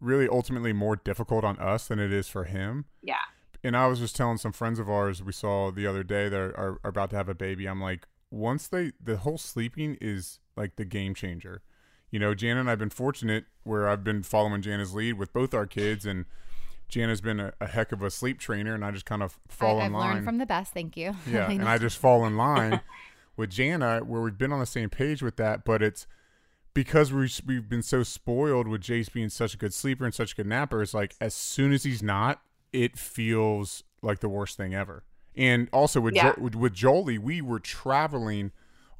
really 0.00 0.28
ultimately 0.28 0.72
more 0.72 0.96
difficult 0.96 1.44
on 1.44 1.58
us 1.58 1.88
than 1.88 1.98
it 1.98 2.12
is 2.12 2.28
for 2.28 2.44
him. 2.44 2.84
Yeah. 3.02 3.16
And 3.64 3.76
I 3.76 3.88
was 3.88 3.98
just 3.98 4.14
telling 4.14 4.38
some 4.38 4.52
friends 4.52 4.78
of 4.78 4.88
ours 4.88 5.22
we 5.22 5.32
saw 5.32 5.72
the 5.72 5.86
other 5.86 6.04
day 6.04 6.28
that 6.28 6.38
are, 6.40 6.54
are 6.56 6.80
about 6.84 7.10
to 7.10 7.16
have 7.16 7.28
a 7.28 7.34
baby. 7.34 7.66
I'm 7.66 7.80
like, 7.80 8.06
once 8.30 8.68
they, 8.68 8.92
the 9.02 9.16
whole 9.16 9.38
sleeping 9.38 9.98
is 10.00 10.38
like 10.56 10.76
the 10.76 10.84
game 10.84 11.14
changer. 11.14 11.62
You 12.10 12.20
know, 12.20 12.34
Jana 12.34 12.60
and 12.60 12.70
I've 12.70 12.78
been 12.78 12.88
fortunate 12.90 13.44
where 13.64 13.88
I've 13.88 14.04
been 14.04 14.22
following 14.22 14.62
Jana's 14.62 14.94
lead 14.94 15.14
with 15.14 15.32
both 15.32 15.52
our 15.52 15.66
kids, 15.66 16.06
and 16.06 16.24
Jana's 16.88 17.20
been 17.20 17.38
a, 17.38 17.52
a 17.60 17.66
heck 17.66 17.92
of 17.92 18.00
a 18.02 18.10
sleep 18.10 18.38
trainer, 18.38 18.74
and 18.74 18.84
I 18.84 18.92
just 18.92 19.04
kind 19.04 19.22
of 19.22 19.38
fall 19.48 19.68
I, 19.68 19.72
fall 19.72 19.80
I've 19.80 19.86
in 19.86 19.92
line. 19.92 20.14
learned 20.14 20.24
from 20.24 20.38
the 20.38 20.46
best. 20.46 20.72
Thank 20.72 20.96
you. 20.96 21.14
Yeah, 21.30 21.50
and 21.50 21.68
I 21.68 21.76
just 21.78 21.98
fall 21.98 22.24
in 22.24 22.36
line 22.36 22.80
with 23.36 23.50
Jana, 23.50 24.00
where 24.00 24.22
we've 24.22 24.38
been 24.38 24.52
on 24.52 24.60
the 24.60 24.66
same 24.66 24.88
page 24.88 25.20
with 25.20 25.36
that. 25.36 25.64
But 25.64 25.82
it's 25.82 26.06
because 26.82 27.12
we 27.12 27.28
we've 27.44 27.68
been 27.68 27.82
so 27.82 28.04
spoiled 28.04 28.68
with 28.68 28.82
Jace 28.82 29.12
being 29.12 29.30
such 29.30 29.52
a 29.52 29.56
good 29.56 29.74
sleeper 29.74 30.04
and 30.04 30.14
such 30.14 30.32
a 30.32 30.36
good 30.36 30.46
napper. 30.46 30.80
It's 30.80 30.94
like 30.94 31.16
as 31.20 31.34
soon 31.34 31.72
as 31.72 31.82
he's 31.82 32.04
not, 32.04 32.40
it 32.72 32.96
feels 32.96 33.82
like 34.00 34.20
the 34.20 34.28
worst 34.28 34.56
thing 34.56 34.76
ever. 34.76 35.02
And 35.36 35.68
also 35.72 36.00
with 36.00 36.14
Yeah. 36.14 36.34
jo- 36.36 36.40
with, 36.40 36.54
with 36.54 36.72
Jolie, 36.74 37.18
we 37.18 37.42
were 37.42 37.58
traveling 37.58 38.52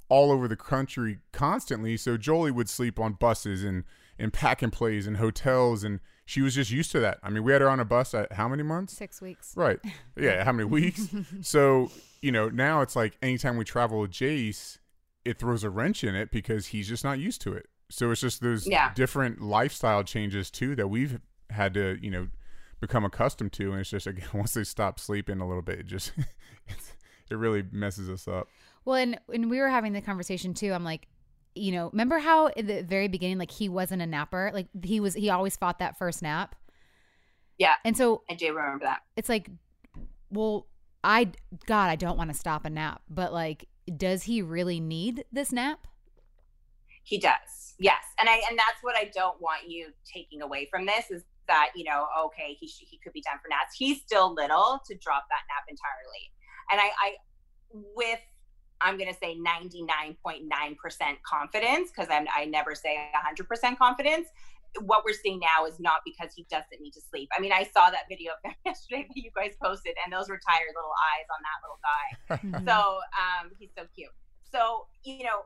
all 0.08 0.32
over 0.32 0.48
the 0.48 0.56
country 0.56 1.18
constantly. 1.30 1.96
So 1.96 2.16
Jolie 2.16 2.50
would 2.50 2.68
sleep 2.68 2.98
on 2.98 3.12
buses 3.12 3.62
and 3.62 3.84
and 4.18 4.32
pack 4.32 4.60
and 4.60 4.72
plays 4.72 5.06
and 5.06 5.18
hotels, 5.18 5.84
and 5.84 6.00
she 6.26 6.42
was 6.42 6.56
just 6.56 6.72
used 6.72 6.90
to 6.90 6.98
that. 6.98 7.18
I 7.22 7.30
mean, 7.30 7.44
we 7.44 7.52
had 7.52 7.60
her 7.60 7.68
on 7.70 7.78
a 7.78 7.84
bus 7.84 8.12
at 8.12 8.32
how 8.32 8.48
many 8.48 8.64
months? 8.64 8.96
Six 8.96 9.20
weeks. 9.22 9.52
Right. 9.56 9.78
Yeah. 10.16 10.42
How 10.42 10.50
many 10.50 10.64
weeks? 10.64 11.06
so, 11.42 11.92
you 12.22 12.32
know, 12.32 12.48
now 12.48 12.80
it's 12.80 12.96
like 12.96 13.16
anytime 13.22 13.56
we 13.56 13.64
travel 13.64 14.00
with 14.00 14.10
Jace, 14.10 14.78
it 15.24 15.38
throws 15.38 15.64
a 15.64 15.70
wrench 15.70 16.04
in 16.04 16.14
it 16.14 16.30
because 16.30 16.66
he's 16.68 16.88
just 16.88 17.04
not 17.04 17.18
used 17.18 17.40
to 17.42 17.52
it. 17.52 17.66
So 17.90 18.10
it's 18.10 18.20
just 18.20 18.40
those 18.42 18.66
Yeah. 18.66 18.92
different 18.94 19.40
lifestyle 19.40 20.04
changes 20.04 20.50
too 20.50 20.76
that 20.76 20.88
we've 20.88 21.20
had 21.50 21.74
to, 21.74 21.98
you 22.00 22.10
know, 22.10 22.28
become 22.80 23.04
accustomed 23.04 23.52
to. 23.54 23.72
And 23.72 23.80
it's 23.80 23.90
just, 23.90 24.06
again, 24.06 24.28
once 24.34 24.54
they 24.54 24.64
stop 24.64 25.00
sleeping 25.00 25.40
a 25.40 25.46
little 25.48 25.62
bit, 25.62 25.80
it 25.80 25.86
just, 25.86 26.12
it's, 26.68 26.92
it 27.30 27.36
really 27.36 27.64
messes 27.72 28.08
us 28.10 28.28
up. 28.28 28.48
Well, 28.84 28.96
and 28.96 29.18
when 29.26 29.48
we 29.48 29.58
were 29.60 29.68
having 29.68 29.92
the 29.92 30.00
conversation 30.00 30.54
too, 30.54 30.72
I'm 30.72 30.84
like, 30.84 31.08
you 31.54 31.72
know, 31.72 31.88
remember 31.90 32.18
how 32.18 32.48
at 32.48 32.66
the 32.66 32.82
very 32.82 33.08
beginning, 33.08 33.38
like 33.38 33.50
he 33.50 33.68
wasn't 33.68 34.00
a 34.02 34.06
napper, 34.06 34.50
like 34.54 34.68
he 34.82 35.00
was, 35.00 35.14
he 35.14 35.28
always 35.30 35.56
fought 35.56 35.78
that 35.80 35.98
first 35.98 36.22
nap. 36.22 36.54
Yeah. 37.58 37.74
And 37.84 37.96
so 37.96 38.22
I 38.30 38.34
do 38.34 38.54
remember 38.54 38.84
that. 38.84 39.00
it's 39.16 39.28
like, 39.28 39.50
well, 40.30 40.66
I, 41.02 41.32
God, 41.66 41.88
I 41.88 41.96
don't 41.96 42.16
want 42.18 42.30
to 42.30 42.36
stop 42.36 42.64
a 42.64 42.70
nap, 42.70 43.02
but 43.10 43.32
like, 43.32 43.66
does 43.96 44.24
he 44.24 44.42
really 44.42 44.80
need 44.80 45.24
this 45.32 45.52
nap? 45.52 45.86
He 47.02 47.18
does. 47.18 47.74
Yes. 47.78 48.02
And 48.18 48.28
I 48.28 48.40
and 48.48 48.58
that's 48.58 48.82
what 48.82 48.96
I 48.96 49.10
don't 49.14 49.40
want 49.40 49.68
you 49.68 49.88
taking 50.04 50.42
away 50.42 50.68
from 50.70 50.84
this 50.84 51.10
is 51.10 51.22
that, 51.46 51.70
you 51.74 51.84
know, 51.84 52.06
okay, 52.26 52.56
he 52.58 52.68
sh- 52.68 52.84
he 52.88 52.98
could 53.02 53.12
be 53.12 53.22
done 53.22 53.38
for 53.42 53.48
naps. 53.48 53.74
He's 53.76 54.02
still 54.02 54.34
little 54.34 54.80
to 54.86 54.94
drop 54.96 55.24
that 55.30 55.42
nap 55.48 55.64
entirely. 55.68 56.32
And 56.70 56.80
I 56.80 56.90
I 57.00 57.16
with 57.94 58.20
I'm 58.80 58.96
going 58.96 59.12
to 59.12 59.18
say 59.18 59.36
99.9% 59.36 60.46
confidence 61.26 61.90
because 61.90 62.08
I 62.10 62.44
never 62.44 62.74
say 62.74 63.10
100% 63.12 63.76
confidence. 63.76 64.28
What 64.80 65.04
we're 65.04 65.16
seeing 65.16 65.40
now 65.40 65.66
is 65.66 65.80
not 65.80 66.00
because 66.04 66.32
he 66.34 66.46
doesn't 66.50 66.80
need 66.80 66.92
to 66.92 67.00
sleep. 67.00 67.28
I 67.36 67.40
mean, 67.40 67.52
I 67.52 67.64
saw 67.64 67.90
that 67.90 68.04
video 68.08 68.32
of 68.32 68.50
him 68.50 68.56
yesterday 68.64 69.06
that 69.08 69.16
you 69.16 69.30
guys 69.34 69.54
posted, 69.62 69.94
and 70.04 70.12
those 70.12 70.28
were 70.28 70.40
tired 70.48 70.72
little 70.74 70.94
eyes 71.12 71.26
on 71.32 71.40
that 71.42 71.58
little 71.64 71.80
guy. 71.82 72.06
So 72.68 73.00
um, 73.16 73.50
he's 73.58 73.70
so 73.76 73.84
cute. 73.94 74.10
So, 74.50 74.86
you 75.04 75.24
know, 75.24 75.44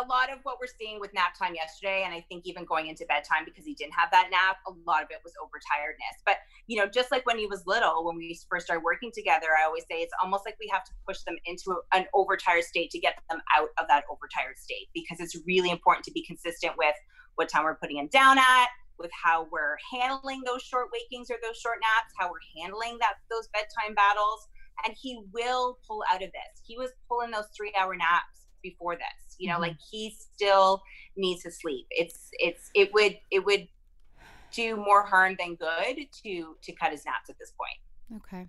a 0.00 0.06
lot 0.06 0.32
of 0.32 0.38
what 0.44 0.56
we're 0.60 0.72
seeing 0.80 1.00
with 1.00 1.12
nap 1.12 1.36
time 1.38 1.54
yesterday, 1.54 2.02
and 2.04 2.14
I 2.14 2.24
think 2.28 2.46
even 2.46 2.64
going 2.64 2.86
into 2.86 3.04
bedtime 3.06 3.44
because 3.44 3.64
he 3.64 3.74
didn't 3.74 3.92
have 3.92 4.10
that 4.10 4.28
nap, 4.30 4.56
a 4.66 4.72
lot 4.88 5.02
of 5.02 5.10
it 5.10 5.18
was 5.22 5.32
overtiredness. 5.36 6.22
But, 6.24 6.36
you 6.66 6.78
know, 6.78 6.86
just 6.86 7.10
like 7.10 7.26
when 7.26 7.38
he 7.38 7.46
was 7.46 7.62
little, 7.66 8.04
when 8.04 8.16
we 8.16 8.38
first 8.48 8.66
started 8.66 8.82
working 8.82 9.10
together, 9.12 9.48
I 9.60 9.66
always 9.66 9.84
say 9.90 10.00
it's 10.00 10.14
almost 10.22 10.44
like 10.46 10.56
we 10.58 10.68
have 10.72 10.84
to 10.84 10.92
push 11.06 11.20
them 11.22 11.36
into 11.44 11.80
an 11.92 12.06
overtired 12.14 12.64
state 12.64 12.90
to 12.92 13.00
get 13.00 13.18
them 13.28 13.40
out 13.56 13.68
of 13.78 13.86
that 13.88 14.04
overtired 14.10 14.58
state 14.58 14.88
because 14.94 15.20
it's 15.20 15.36
really 15.46 15.70
important 15.70 16.04
to 16.06 16.12
be 16.12 16.24
consistent 16.24 16.72
with 16.78 16.94
what 17.36 17.48
time 17.48 17.64
we're 17.64 17.76
putting 17.76 17.96
him 17.98 18.08
down 18.08 18.38
at, 18.38 18.66
with 18.98 19.10
how 19.24 19.46
we're 19.50 19.76
handling 19.92 20.42
those 20.44 20.62
short 20.62 20.88
wakings 20.92 21.30
or 21.30 21.36
those 21.42 21.56
short 21.56 21.78
naps, 21.80 22.12
how 22.18 22.30
we're 22.30 22.62
handling 22.62 22.98
that 23.00 23.14
those 23.30 23.48
bedtime 23.52 23.94
battles. 23.94 24.46
And 24.84 24.94
he 25.00 25.20
will 25.32 25.78
pull 25.86 26.02
out 26.10 26.22
of 26.22 26.30
this. 26.32 26.62
He 26.66 26.76
was 26.78 26.90
pulling 27.08 27.30
those 27.30 27.46
three 27.56 27.72
hour 27.78 27.94
naps 27.96 28.46
before 28.62 28.94
this. 28.96 29.36
You 29.38 29.48
know, 29.50 29.56
Mhm. 29.56 29.60
like 29.60 29.76
he 29.90 30.10
still 30.18 30.82
needs 31.16 31.42
to 31.42 31.50
sleep. 31.50 31.86
It's 31.90 32.28
it's 32.32 32.70
it 32.74 32.92
would 32.94 33.18
it 33.30 33.44
would 33.44 33.68
do 34.50 34.76
more 34.76 35.04
harm 35.04 35.36
than 35.38 35.56
good 35.56 36.06
to 36.24 36.56
to 36.62 36.72
cut 36.72 36.92
his 36.92 37.04
naps 37.04 37.28
at 37.30 37.38
this 37.38 37.52
point. 37.52 38.22
Okay. 38.24 38.48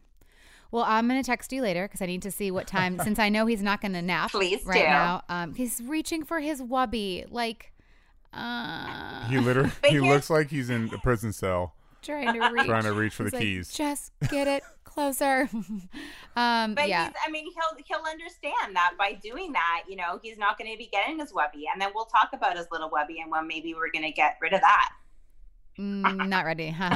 Well, 0.72 0.84
I'm 0.88 1.08
gonna 1.08 1.24
text 1.24 1.52
you 1.54 1.62
later 1.62 1.84
because 1.88 2.02
I 2.02 2.06
need 2.08 2.22
to 2.24 2.32
see 2.32 2.52
what 2.52 2.68
time. 2.68 2.98
since 3.04 3.20
I 3.20 3.30
know 3.30 3.46
he's 3.46 3.62
not 3.62 3.82
gonna 3.82 4.02
nap 4.02 4.32
Please 4.32 4.66
right 4.66 4.82
do. 4.82 4.88
now. 4.88 5.24
Um, 5.30 5.54
he's 5.54 5.82
reaching 5.84 6.24
for 6.24 6.40
his 6.40 6.62
wubby, 6.62 7.26
like, 7.30 7.73
uh, 8.36 9.28
He 9.28 9.40
literally 9.40 9.72
he 9.90 10.00
looks 10.00 10.30
like 10.30 10.50
he's 10.50 10.70
in 10.70 10.90
a 10.94 10.98
prison 11.00 11.34
cell 11.34 11.74
trying 12.02 12.34
to 12.34 12.50
reach, 12.50 12.66
trying 12.66 12.84
to 12.84 12.94
reach 12.94 13.14
for 13.14 13.24
He's 13.24 13.32
the 13.32 13.38
like, 13.38 13.44
keys. 13.44 13.74
Just 13.74 14.12
get 14.30 14.48
it 14.48 14.64
closer. 14.84 15.50
um, 16.36 16.76
But 16.76 16.88
yeah. 16.90 17.06
he's, 17.08 17.16
I 17.26 17.32
mean, 17.32 17.46
he'll 17.46 17.78
he'll 17.86 18.06
understand 18.10 18.76
that 18.76 18.94
by 18.98 19.14
doing 19.14 19.54
that, 19.54 19.84
you 19.88 19.96
know, 19.96 20.20
he's 20.22 20.38
not 20.38 20.58
going 20.58 20.72
to 20.72 20.78
be 20.78 20.88
getting 20.88 21.20
his 21.20 21.34
webby, 21.34 21.66
and 21.72 21.82
then 21.82 21.92
we'll 21.96 22.06
talk 22.06 22.30
about 22.34 22.58
his 22.58 22.68
little 22.72 22.90
webby 22.90 23.20
and 23.22 23.32
when 23.32 23.48
maybe 23.48 23.74
we're 23.74 23.92
going 23.92 24.06
to 24.06 24.12
get 24.12 24.38
rid 24.42 24.54
of 24.54 24.62
that. 24.62 24.92
Mm, 25.80 26.28
not 26.30 26.46
ready. 26.46 26.68
All 26.80 26.88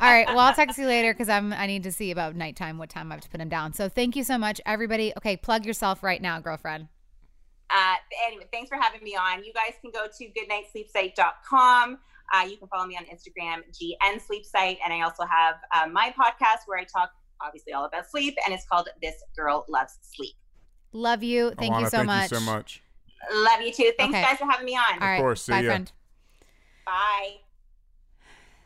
right. 0.00 0.24
Well, 0.28 0.38
I'll 0.38 0.54
text 0.54 0.78
you 0.78 0.86
later 0.86 1.12
because 1.12 1.28
I'm. 1.28 1.52
I 1.52 1.66
need 1.66 1.82
to 1.82 1.92
see 1.92 2.10
about 2.10 2.34
nighttime 2.34 2.78
what 2.78 2.88
time 2.88 3.12
I 3.12 3.16
have 3.16 3.22
to 3.22 3.28
put 3.28 3.40
him 3.40 3.50
down. 3.50 3.74
So 3.74 3.90
thank 3.90 4.16
you 4.16 4.24
so 4.24 4.38
much, 4.38 4.58
everybody. 4.64 5.12
Okay, 5.18 5.36
plug 5.36 5.66
yourself 5.66 6.02
right 6.02 6.22
now, 6.22 6.40
girlfriend. 6.40 6.88
Uh, 7.74 7.94
anyway, 8.26 8.44
thanks 8.52 8.68
for 8.68 8.76
having 8.76 9.02
me 9.02 9.16
on. 9.16 9.44
You 9.44 9.52
guys 9.52 9.74
can 9.80 9.90
go 9.90 10.06
to 10.06 10.24
goodnightsleepsite.com. 10.28 11.98
Uh, 12.34 12.44
you 12.46 12.56
can 12.56 12.68
follow 12.68 12.86
me 12.86 12.96
on 12.96 13.04
Instagram, 13.04 13.62
GN 13.72 14.20
Sleep 14.20 14.44
Site, 14.44 14.78
and 14.84 14.92
I 14.92 15.02
also 15.02 15.24
have 15.24 15.56
uh, 15.74 15.86
my 15.90 16.14
podcast 16.18 16.60
where 16.66 16.78
I 16.78 16.84
talk 16.84 17.10
obviously 17.40 17.72
all 17.72 17.84
about 17.84 18.08
sleep, 18.10 18.36
and 18.44 18.54
it's 18.54 18.66
called 18.66 18.88
This 19.02 19.16
Girl 19.36 19.64
Loves 19.68 19.98
Sleep. 20.02 20.34
Love 20.92 21.22
you. 21.22 21.52
Thank 21.58 21.72
you 21.74 21.86
Alana, 21.86 21.90
so 21.90 21.96
thank 21.98 22.06
much. 22.06 22.30
you 22.30 22.38
so 22.38 22.44
much. 22.44 22.82
Love 23.34 23.60
you 23.62 23.72
too. 23.72 23.92
Thanks 23.98 24.14
Okay. 24.16 24.22
guys 24.22 24.38
for 24.38 24.46
having 24.50 24.66
me 24.66 24.76
on. 24.76 25.00
All 25.02 25.08
right. 25.08 25.20
course. 25.20 25.42
See 25.42 25.52
Bye, 25.52 25.60
ya. 25.60 25.68
friend. 25.70 25.92
Bye. 26.86 27.30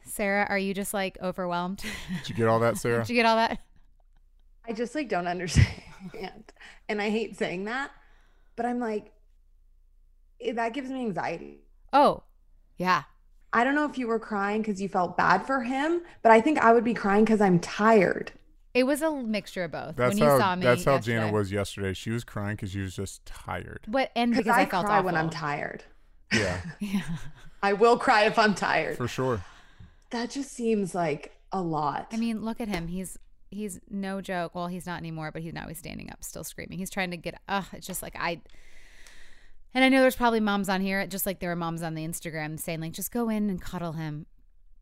Sarah, 0.04 0.46
are 0.48 0.58
you 0.58 0.72
just 0.74 0.94
like 0.94 1.18
overwhelmed? 1.22 1.78
Did 2.18 2.28
you 2.28 2.34
get 2.34 2.48
all 2.48 2.60
that, 2.60 2.76
Sarah? 2.78 3.00
Did 3.00 3.10
you 3.10 3.16
get 3.16 3.26
all 3.26 3.36
that? 3.36 3.58
I 4.68 4.72
just 4.72 4.94
like 4.94 5.08
don't 5.08 5.26
understand. 5.26 6.52
and 6.88 7.00
I 7.02 7.10
hate 7.10 7.36
saying 7.36 7.64
that, 7.64 7.90
but 8.56 8.66
I'm 8.66 8.80
like, 8.80 9.12
that 10.54 10.72
gives 10.72 10.90
me 10.90 11.00
anxiety. 11.00 11.60
Oh, 11.92 12.22
yeah. 12.76 13.04
I 13.52 13.64
don't 13.64 13.74
know 13.74 13.88
if 13.88 13.96
you 13.96 14.06
were 14.06 14.18
crying 14.18 14.60
because 14.60 14.82
you 14.82 14.88
felt 14.88 15.16
bad 15.16 15.46
for 15.46 15.62
him, 15.62 16.02
but 16.22 16.32
I 16.32 16.40
think 16.40 16.58
I 16.58 16.72
would 16.72 16.84
be 16.84 16.94
crying 16.94 17.24
because 17.24 17.40
I'm 17.40 17.58
tired. 17.58 18.32
It 18.74 18.84
was 18.84 19.00
a 19.00 19.10
mixture 19.10 19.64
of 19.64 19.72
both. 19.72 19.96
That's 19.96 20.10
when 20.10 20.18
you 20.18 20.24
how 20.24 20.38
saw 20.38 20.56
me, 20.56 20.62
that's 20.64 20.84
how 20.84 20.94
yesterday. 20.96 21.18
Jana 21.20 21.32
was 21.32 21.50
yesterday. 21.50 21.94
She 21.94 22.10
was 22.10 22.24
crying 22.24 22.56
because 22.56 22.72
she 22.72 22.80
was 22.80 22.94
just 22.94 23.24
tired. 23.24 23.80
But 23.88 24.10
and 24.14 24.32
Because 24.32 24.44
because 24.44 24.58
I, 24.58 24.62
I, 24.62 24.66
felt 24.66 24.84
cry 24.84 24.96
awful. 24.96 25.06
when 25.06 25.16
I'm 25.16 25.30
tired. 25.30 25.84
Yeah, 26.32 26.60
Yeah. 26.80 27.00
I 27.62 27.72
will 27.72 27.96
cry 27.96 28.24
if 28.24 28.38
I'm 28.38 28.54
tired. 28.54 28.98
for 28.98 29.08
sure. 29.08 29.40
That 30.10 30.30
just 30.30 30.52
seems 30.52 30.94
like 30.94 31.32
a 31.52 31.62
lot. 31.62 32.08
I 32.12 32.18
mean, 32.18 32.44
look 32.44 32.60
at 32.60 32.68
him. 32.68 32.88
He's 32.88 33.18
he's 33.50 33.80
no 33.90 34.20
joke. 34.20 34.54
Well, 34.54 34.66
he's 34.68 34.87
not 34.87 34.98
anymore, 34.98 35.30
but 35.32 35.42
he's 35.42 35.52
now 35.52 35.66
he's 35.68 35.78
standing 35.78 36.11
up, 36.11 36.22
still 36.24 36.44
screaming. 36.44 36.78
He's 36.78 36.90
trying 36.90 37.11
to 37.11 37.16
get. 37.16 37.40
Ugh, 37.48 37.64
it's 37.72 37.87
just 37.87 38.02
like 38.02 38.16
I. 38.18 38.40
And 39.74 39.85
I 39.85 39.88
know 39.90 40.00
there's 40.00 40.16
probably 40.16 40.40
moms 40.40 40.68
on 40.68 40.80
here, 40.80 41.06
just 41.06 41.26
like 41.26 41.40
there 41.40 41.52
are 41.52 41.56
moms 41.56 41.82
on 41.82 41.94
the 41.94 42.06
Instagram 42.06 42.59
saying 42.59 42.80
like, 42.80 42.92
just 42.92 43.12
go 43.12 43.28
in 43.28 43.50
and 43.50 43.61
cuddle 43.61 43.92
him. 43.92 44.26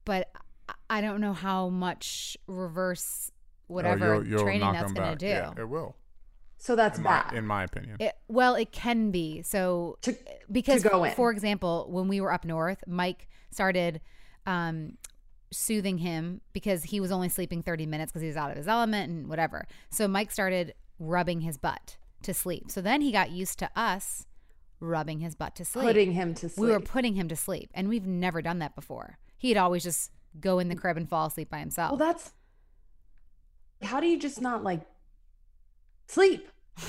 But 0.04 0.30
I- 0.68 0.74
I 0.88 1.00
don't 1.00 1.20
know 1.20 1.32
how 1.32 1.68
much 1.68 2.36
reverse 2.46 3.30
whatever 3.66 4.14
Oh, 4.14 4.20
you'll, 4.20 4.26
you'll 4.28 4.42
training 4.44 4.60
knock 4.60 4.74
that's 4.74 4.92
them 4.92 4.94
going 5.02 5.10
to 5.10 5.16
do. 5.16 5.26
Yeah, 5.26 5.52
it 5.58 5.68
will. 5.68 5.96
so 6.58 6.76
that's 6.76 6.98
In 6.98 7.04
my, 7.04 7.10
bad. 7.22 7.32
in 7.34 7.46
my 7.46 7.64
opinion. 7.64 7.96
It, 8.00 8.12
well, 8.28 8.54
it 8.54 8.70
can 8.72 9.10
be. 9.10 9.42
So 9.42 9.98
To- 10.02 10.16
because 10.52 10.82
to 10.82 10.88
go 10.88 11.04
in. 11.04 11.12
for 11.14 11.30
example, 11.32 11.86
when 11.90 12.06
we 12.08 12.20
were 12.20 12.32
up 12.32 12.44
north, 12.44 12.84
Mike 12.86 13.28
started 13.50 14.00
um, 14.46 14.96
soothing 15.54 15.98
him 15.98 16.40
because 16.52 16.84
he 16.84 17.00
was 17.00 17.10
only 17.12 17.28
sleeping 17.28 17.62
30 17.62 17.86
minutes 17.86 18.12
because 18.12 18.22
he 18.22 18.28
was 18.28 18.36
out 18.36 18.50
of 18.50 18.56
his 18.56 18.68
element 18.68 19.10
and 19.10 19.28
whatever. 19.28 19.66
So 19.90 20.06
Mike 20.08 20.30
started 20.30 20.74
rubbing 20.98 21.40
his 21.40 21.56
butt 21.56 21.96
to 22.22 22.34
sleep. 22.34 22.70
So 22.70 22.80
then 22.80 23.00
he 23.00 23.12
got 23.12 23.30
used 23.30 23.58
to 23.60 23.70
us 23.76 24.26
rubbing 24.80 25.20
his 25.20 25.34
butt 25.34 25.56
to 25.56 25.64
sleep. 25.64 25.86
Putting 25.86 26.12
him 26.12 26.34
to 26.34 26.48
sleep. 26.48 26.66
we 26.66 26.70
were 26.72 26.80
putting 26.80 27.14
him 27.14 27.28
to 27.28 27.36
sleep, 27.36 27.70
and 27.74 27.88
we've 27.88 28.06
never 28.06 28.42
done 28.42 28.58
that 28.58 28.74
before. 28.74 29.18
He'd 29.38 29.56
always 29.56 29.82
just 29.82 30.10
go 30.40 30.58
in 30.58 30.68
the 30.68 30.74
crib 30.74 30.96
and 30.96 31.08
fall 31.08 31.26
asleep 31.26 31.48
by 31.50 31.58
himself. 31.58 31.90
well, 31.92 31.98
that's 31.98 32.32
how 33.82 34.00
do 34.00 34.06
you 34.06 34.18
just 34.18 34.40
not 34.40 34.62
like 34.64 34.80
sleep? 36.08 36.48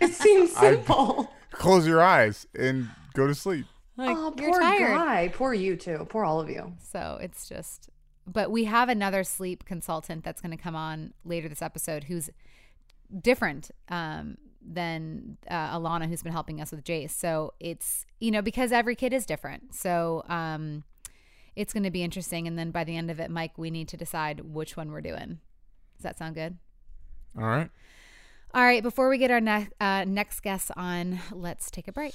It 0.00 0.14
seems 0.14 0.54
I- 0.56 0.60
simple. 0.72 1.32
Close 1.52 1.86
your 1.86 2.00
eyes 2.02 2.46
and 2.58 2.88
go 3.14 3.26
to 3.26 3.34
sleep. 3.34 3.66
Like, 4.06 4.16
oh, 4.16 4.34
you're 4.36 4.50
poor 4.50 4.60
tired. 4.60 4.96
guy. 4.96 5.28
Poor 5.28 5.54
you 5.54 5.76
too. 5.76 6.06
Poor 6.08 6.24
all 6.24 6.40
of 6.40 6.48
you. 6.50 6.74
So 6.92 7.18
it's 7.20 7.48
just, 7.48 7.88
but 8.26 8.50
we 8.50 8.64
have 8.64 8.88
another 8.88 9.24
sleep 9.24 9.64
consultant 9.64 10.24
that's 10.24 10.40
going 10.40 10.56
to 10.56 10.62
come 10.62 10.76
on 10.76 11.12
later 11.24 11.48
this 11.48 11.62
episode 11.62 12.04
who's 12.04 12.30
different 13.20 13.70
um, 13.88 14.38
than 14.64 15.36
uh, 15.50 15.76
Alana, 15.76 16.08
who's 16.08 16.22
been 16.22 16.32
helping 16.32 16.60
us 16.60 16.70
with 16.70 16.84
Jace. 16.84 17.10
So 17.10 17.54
it's, 17.60 18.06
you 18.20 18.30
know, 18.30 18.42
because 18.42 18.72
every 18.72 18.94
kid 18.94 19.12
is 19.12 19.26
different. 19.26 19.74
So 19.74 20.24
um, 20.28 20.84
it's 21.56 21.72
going 21.72 21.82
to 21.82 21.90
be 21.90 22.02
interesting. 22.02 22.46
And 22.46 22.58
then 22.58 22.70
by 22.70 22.84
the 22.84 22.96
end 22.96 23.10
of 23.10 23.20
it, 23.20 23.30
Mike, 23.30 23.58
we 23.58 23.70
need 23.70 23.88
to 23.88 23.96
decide 23.96 24.40
which 24.40 24.76
one 24.76 24.90
we're 24.90 25.00
doing. 25.00 25.38
Does 25.96 26.04
that 26.04 26.18
sound 26.18 26.34
good? 26.34 26.56
All 27.36 27.44
right. 27.44 27.70
All 28.54 28.62
right. 28.62 28.82
Before 28.82 29.08
we 29.08 29.18
get 29.18 29.30
our 29.30 29.40
ne- 29.40 29.68
uh, 29.80 30.04
next 30.06 30.40
guest 30.40 30.70
on, 30.76 31.20
let's 31.32 31.70
take 31.70 31.88
a 31.88 31.92
break. 31.92 32.14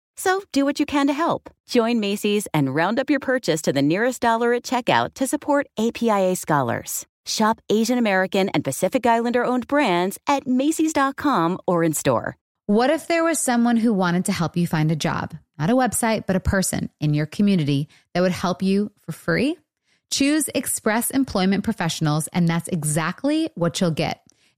So 0.15 0.41
do 0.51 0.65
what 0.65 0.79
you 0.79 0.85
can 0.85 1.07
to 1.07 1.13
help. 1.13 1.49
Join 1.67 1.99
Macy's 1.99 2.47
and 2.53 2.73
round 2.73 2.99
up 2.99 3.09
your 3.09 3.19
purchase 3.19 3.61
to 3.63 3.73
the 3.73 3.81
nearest 3.81 4.21
dollar 4.21 4.53
at 4.53 4.63
checkout 4.63 5.13
to 5.15 5.27
support 5.27 5.67
APIA 5.77 6.35
scholars. 6.35 7.05
Shop 7.25 7.61
Asian 7.69 7.97
American 7.97 8.49
and 8.49 8.63
Pacific 8.63 9.05
Islander 9.05 9.45
owned 9.45 9.67
brands 9.67 10.17
at 10.27 10.47
Macy's.com 10.47 11.59
or 11.67 11.83
in 11.83 11.93
store. 11.93 12.37
What 12.65 12.89
if 12.89 13.07
there 13.07 13.23
was 13.23 13.39
someone 13.39 13.77
who 13.77 13.93
wanted 13.93 14.25
to 14.25 14.31
help 14.31 14.55
you 14.55 14.65
find 14.65 14.91
a 14.91 14.95
job? 14.95 15.35
Not 15.59 15.69
a 15.69 15.75
website, 15.75 16.25
but 16.25 16.35
a 16.35 16.39
person 16.39 16.89
in 16.99 17.13
your 17.13 17.25
community 17.25 17.89
that 18.13 18.21
would 18.21 18.31
help 18.31 18.63
you 18.63 18.91
for 18.99 19.11
free? 19.11 19.57
Choose 20.09 20.49
Express 20.55 21.09
Employment 21.09 21.63
Professionals, 21.63 22.27
and 22.33 22.47
that's 22.47 22.67
exactly 22.67 23.49
what 23.55 23.79
you'll 23.79 23.91
get. 23.91 24.20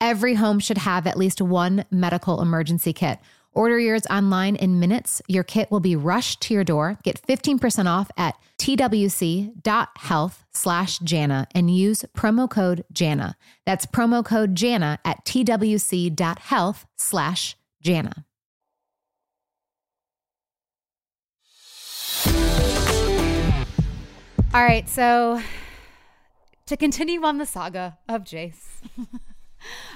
Every 0.00 0.34
home 0.34 0.58
should 0.60 0.78
have 0.78 1.06
at 1.06 1.16
least 1.16 1.40
one 1.40 1.84
medical 1.90 2.40
emergency 2.40 2.92
kit. 2.92 3.18
Order 3.54 3.78
yours 3.78 4.06
online 4.06 4.56
in 4.56 4.80
minutes. 4.80 5.20
Your 5.28 5.44
kit 5.44 5.70
will 5.70 5.80
be 5.80 5.94
rushed 5.94 6.40
to 6.42 6.54
your 6.54 6.64
door. 6.64 6.96
Get 7.02 7.20
15% 7.20 7.86
off 7.86 8.10
at 8.16 8.36
twc.health 8.58 10.44
slash 10.52 10.98
Jana 11.00 11.46
and 11.54 11.74
use 11.74 12.04
promo 12.16 12.48
code 12.48 12.84
Jana. 12.92 13.36
That's 13.66 13.84
promo 13.84 14.24
code 14.24 14.54
Jana 14.54 14.98
at 15.04 15.24
twc.health 15.26 16.86
slash 16.96 17.56
Jana. 17.82 18.24
All 24.54 24.62
right, 24.62 24.86
so 24.86 25.40
to 26.66 26.76
continue 26.76 27.22
on 27.22 27.38
the 27.38 27.46
saga 27.46 27.98
of 28.08 28.24
Jace. 28.24 28.80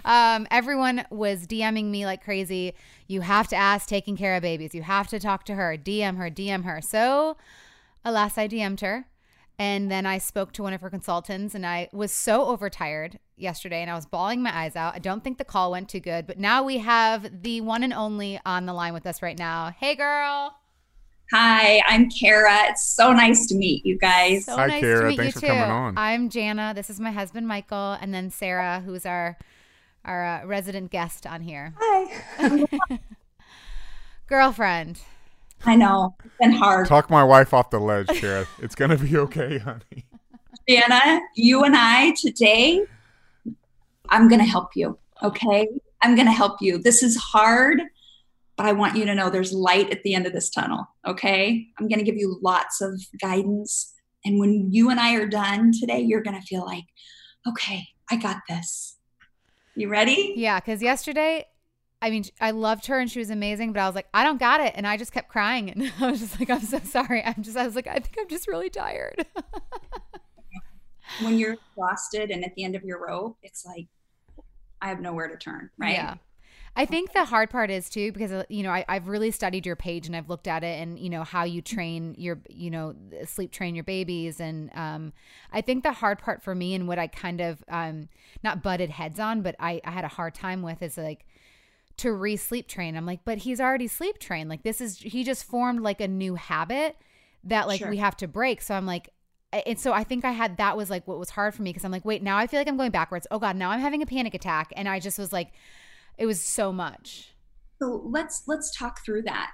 um, 0.06 0.46
everyone 0.50 1.04
was 1.10 1.46
DMing 1.46 1.86
me 1.86 2.06
like 2.06 2.24
crazy. 2.24 2.74
You 3.08 3.20
have 3.20 3.48
to 3.48 3.56
ask 3.56 3.88
Taking 3.88 4.16
Cara 4.16 4.40
Babies. 4.40 4.74
You 4.74 4.82
have 4.82 5.08
to 5.08 5.18
talk 5.18 5.44
to 5.44 5.54
her, 5.54 5.76
DM 5.76 6.16
her, 6.16 6.30
DM 6.30 6.64
her. 6.64 6.80
So, 6.80 7.36
alas, 8.04 8.38
I 8.38 8.48
DM'd 8.48 8.80
her. 8.80 9.06
And 9.58 9.90
then 9.90 10.06
I 10.06 10.18
spoke 10.18 10.52
to 10.52 10.62
one 10.62 10.74
of 10.74 10.82
her 10.82 10.90
consultants, 10.90 11.54
and 11.54 11.64
I 11.66 11.88
was 11.90 12.12
so 12.12 12.44
overtired 12.44 13.18
yesterday 13.38 13.80
and 13.80 13.90
I 13.90 13.94
was 13.94 14.04
bawling 14.04 14.42
my 14.42 14.54
eyes 14.54 14.76
out. 14.76 14.94
I 14.94 14.98
don't 14.98 15.24
think 15.24 15.38
the 15.38 15.44
call 15.44 15.70
went 15.70 15.88
too 15.88 16.00
good, 16.00 16.26
but 16.26 16.38
now 16.38 16.62
we 16.62 16.78
have 16.78 17.42
the 17.42 17.60
one 17.62 17.82
and 17.82 17.92
only 17.92 18.38
on 18.46 18.66
the 18.66 18.72
line 18.72 18.94
with 18.94 19.06
us 19.06 19.22
right 19.22 19.38
now. 19.38 19.74
Hey, 19.78 19.94
girl. 19.94 20.54
Hi, 21.32 21.82
I'm 21.86 22.08
Cara. 22.10 22.68
It's 22.68 22.94
so 22.94 23.12
nice 23.12 23.46
to 23.46 23.56
meet 23.56 23.84
you 23.84 23.98
guys. 23.98 24.44
So 24.44 24.56
Hi, 24.56 24.66
nice 24.66 24.80
Cara. 24.80 25.00
to 25.00 25.08
meet 25.08 25.16
Thanks 25.16 25.34
you 25.34 25.40
for 25.40 25.46
too. 25.46 25.52
coming 25.52 25.70
on. 25.70 25.98
I'm 25.98 26.28
Jana. 26.28 26.72
This 26.74 26.88
is 26.88 27.00
my 27.00 27.10
husband 27.10 27.48
Michael, 27.48 27.96
and 28.00 28.14
then 28.14 28.30
Sarah, 28.30 28.82
who's 28.84 29.04
our 29.04 29.36
our 30.06 30.24
uh, 30.24 30.46
resident 30.46 30.90
guest 30.90 31.26
on 31.26 31.42
here. 31.42 31.74
Hi. 31.78 32.68
Girlfriend. 34.26 35.00
I 35.64 35.76
know 35.76 36.16
it's 36.24 36.34
been 36.40 36.52
hard. 36.52 36.86
Talk 36.86 37.10
my 37.10 37.24
wife 37.24 37.52
off 37.52 37.70
the 37.70 37.80
ledge, 37.80 38.08
Cara. 38.08 38.46
it's 38.60 38.74
gonna 38.74 38.96
be 38.96 39.16
okay, 39.16 39.58
honey. 39.58 40.06
Jana, 40.68 41.20
you 41.36 41.62
and 41.62 41.76
I 41.76 42.12
today, 42.20 42.84
I'm 44.08 44.28
going 44.28 44.40
to 44.40 44.46
help 44.46 44.70
you. 44.74 44.98
Okay. 45.22 45.68
I'm 46.02 46.14
going 46.14 46.26
to 46.26 46.32
help 46.32 46.60
you. 46.60 46.78
This 46.78 47.02
is 47.02 47.16
hard, 47.16 47.80
but 48.56 48.66
I 48.66 48.72
want 48.72 48.96
you 48.96 49.04
to 49.04 49.14
know 49.14 49.30
there's 49.30 49.52
light 49.52 49.90
at 49.90 50.02
the 50.02 50.14
end 50.14 50.26
of 50.26 50.32
this 50.32 50.50
tunnel. 50.50 50.86
Okay. 51.06 51.66
I'm 51.78 51.88
going 51.88 51.98
to 51.98 52.04
give 52.04 52.16
you 52.16 52.38
lots 52.42 52.80
of 52.80 53.00
guidance. 53.20 53.94
And 54.24 54.40
when 54.40 54.72
you 54.72 54.90
and 54.90 54.98
I 54.98 55.14
are 55.14 55.26
done 55.26 55.70
today, 55.72 56.00
you're 56.00 56.22
going 56.22 56.38
to 56.38 56.46
feel 56.46 56.64
like, 56.64 56.84
okay, 57.48 57.84
I 58.10 58.16
got 58.16 58.38
this. 58.48 58.95
You 59.76 59.88
ready? 59.88 60.34
Yeah, 60.36 60.58
because 60.58 60.82
yesterday 60.82 61.46
I 62.02 62.10
mean, 62.10 62.24
I 62.40 62.50
loved 62.50 62.86
her 62.86 62.98
and 62.98 63.10
she 63.10 63.18
was 63.18 63.30
amazing, 63.30 63.72
but 63.72 63.80
I 63.80 63.86
was 63.86 63.94
like, 63.94 64.08
I 64.12 64.22
don't 64.22 64.38
got 64.38 64.60
it. 64.60 64.74
And 64.76 64.86
I 64.86 64.96
just 64.96 65.12
kept 65.12 65.28
crying. 65.28 65.70
And 65.70 65.92
I 66.00 66.10
was 66.10 66.20
just 66.20 66.38
like, 66.38 66.50
I'm 66.50 66.60
so 66.60 66.78
sorry. 66.80 67.24
I'm 67.24 67.42
just, 67.42 67.56
I 67.56 67.64
was 67.64 67.74
like, 67.74 67.86
I 67.86 67.94
think 67.94 68.16
I'm 68.20 68.28
just 68.28 68.48
really 68.48 68.70
tired. 68.70 69.26
when 71.22 71.38
you're 71.38 71.54
exhausted 71.54 72.30
and 72.30 72.44
at 72.44 72.54
the 72.54 72.64
end 72.64 72.76
of 72.76 72.84
your 72.84 73.04
rope, 73.04 73.38
it's 73.42 73.64
like, 73.64 73.86
I 74.82 74.88
have 74.88 75.00
nowhere 75.00 75.28
to 75.28 75.36
turn, 75.36 75.70
right? 75.78 75.94
Yeah. 75.94 76.14
I 76.78 76.84
think 76.84 77.12
the 77.12 77.24
hard 77.24 77.48
part 77.48 77.70
is 77.70 77.88
too 77.88 78.12
because 78.12 78.30
uh, 78.30 78.44
you 78.50 78.62
know 78.62 78.70
I, 78.70 78.84
I've 78.86 79.08
really 79.08 79.30
studied 79.30 79.64
your 79.64 79.76
page 79.76 80.06
and 80.06 80.14
I've 80.14 80.28
looked 80.28 80.46
at 80.46 80.62
it 80.62 80.80
and 80.80 80.98
you 80.98 81.08
know 81.08 81.24
how 81.24 81.44
you 81.44 81.62
train 81.62 82.14
your 82.18 82.38
you 82.50 82.70
know 82.70 82.94
sleep 83.24 83.50
train 83.50 83.74
your 83.74 83.84
babies 83.84 84.40
and 84.40 84.70
um, 84.74 85.12
I 85.50 85.62
think 85.62 85.82
the 85.82 85.92
hard 85.92 86.18
part 86.18 86.42
for 86.42 86.54
me 86.54 86.74
and 86.74 86.86
what 86.86 86.98
I 86.98 87.06
kind 87.06 87.40
of 87.40 87.64
um, 87.68 88.08
not 88.44 88.62
butted 88.62 88.90
heads 88.90 89.18
on 89.18 89.40
but 89.40 89.56
I, 89.58 89.80
I 89.84 89.90
had 89.90 90.04
a 90.04 90.08
hard 90.08 90.34
time 90.34 90.62
with 90.62 90.82
is 90.82 90.98
like 90.98 91.24
to 91.96 92.12
re 92.12 92.36
sleep 92.36 92.68
train. 92.68 92.94
I'm 92.94 93.06
like, 93.06 93.20
but 93.24 93.38
he's 93.38 93.60
already 93.60 93.88
sleep 93.88 94.18
trained. 94.18 94.50
Like 94.50 94.62
this 94.62 94.82
is 94.82 94.98
he 94.98 95.24
just 95.24 95.44
formed 95.44 95.80
like 95.80 96.00
a 96.02 96.08
new 96.08 96.34
habit 96.34 96.96
that 97.44 97.66
like 97.66 97.78
Sure. 97.78 97.88
we 97.88 97.96
have 97.96 98.16
to 98.18 98.28
break. 98.28 98.60
So 98.60 98.74
I'm 98.74 98.86
like 98.86 99.08
and 99.52 99.78
so 99.78 99.92
I 99.92 100.04
think 100.04 100.24
I 100.24 100.32
had 100.32 100.58
that 100.58 100.76
was 100.76 100.90
like 100.90 101.08
what 101.08 101.18
was 101.18 101.30
hard 101.30 101.54
for 101.54 101.62
me 101.62 101.70
because 101.70 101.84
I'm 101.84 101.92
like, 101.92 102.04
wait, 102.04 102.22
now 102.22 102.36
I 102.36 102.46
feel 102.46 102.60
like 102.60 102.68
I'm 102.68 102.76
going 102.76 102.90
backwards. 102.90 103.26
Oh 103.30 103.38
God, 103.38 103.56
now 103.56 103.70
I'm 103.70 103.80
having 103.80 104.02
a 104.02 104.06
panic 104.06 104.34
attack. 104.34 104.72
And 104.76 104.88
I 104.88 105.00
just 105.00 105.18
was 105.18 105.32
like, 105.32 105.52
it 106.18 106.26
was 106.26 106.40
so 106.40 106.72
much. 106.72 107.34
So 107.80 108.02
let's 108.04 108.42
let's 108.46 108.76
talk 108.76 109.04
through 109.04 109.22
that. 109.22 109.50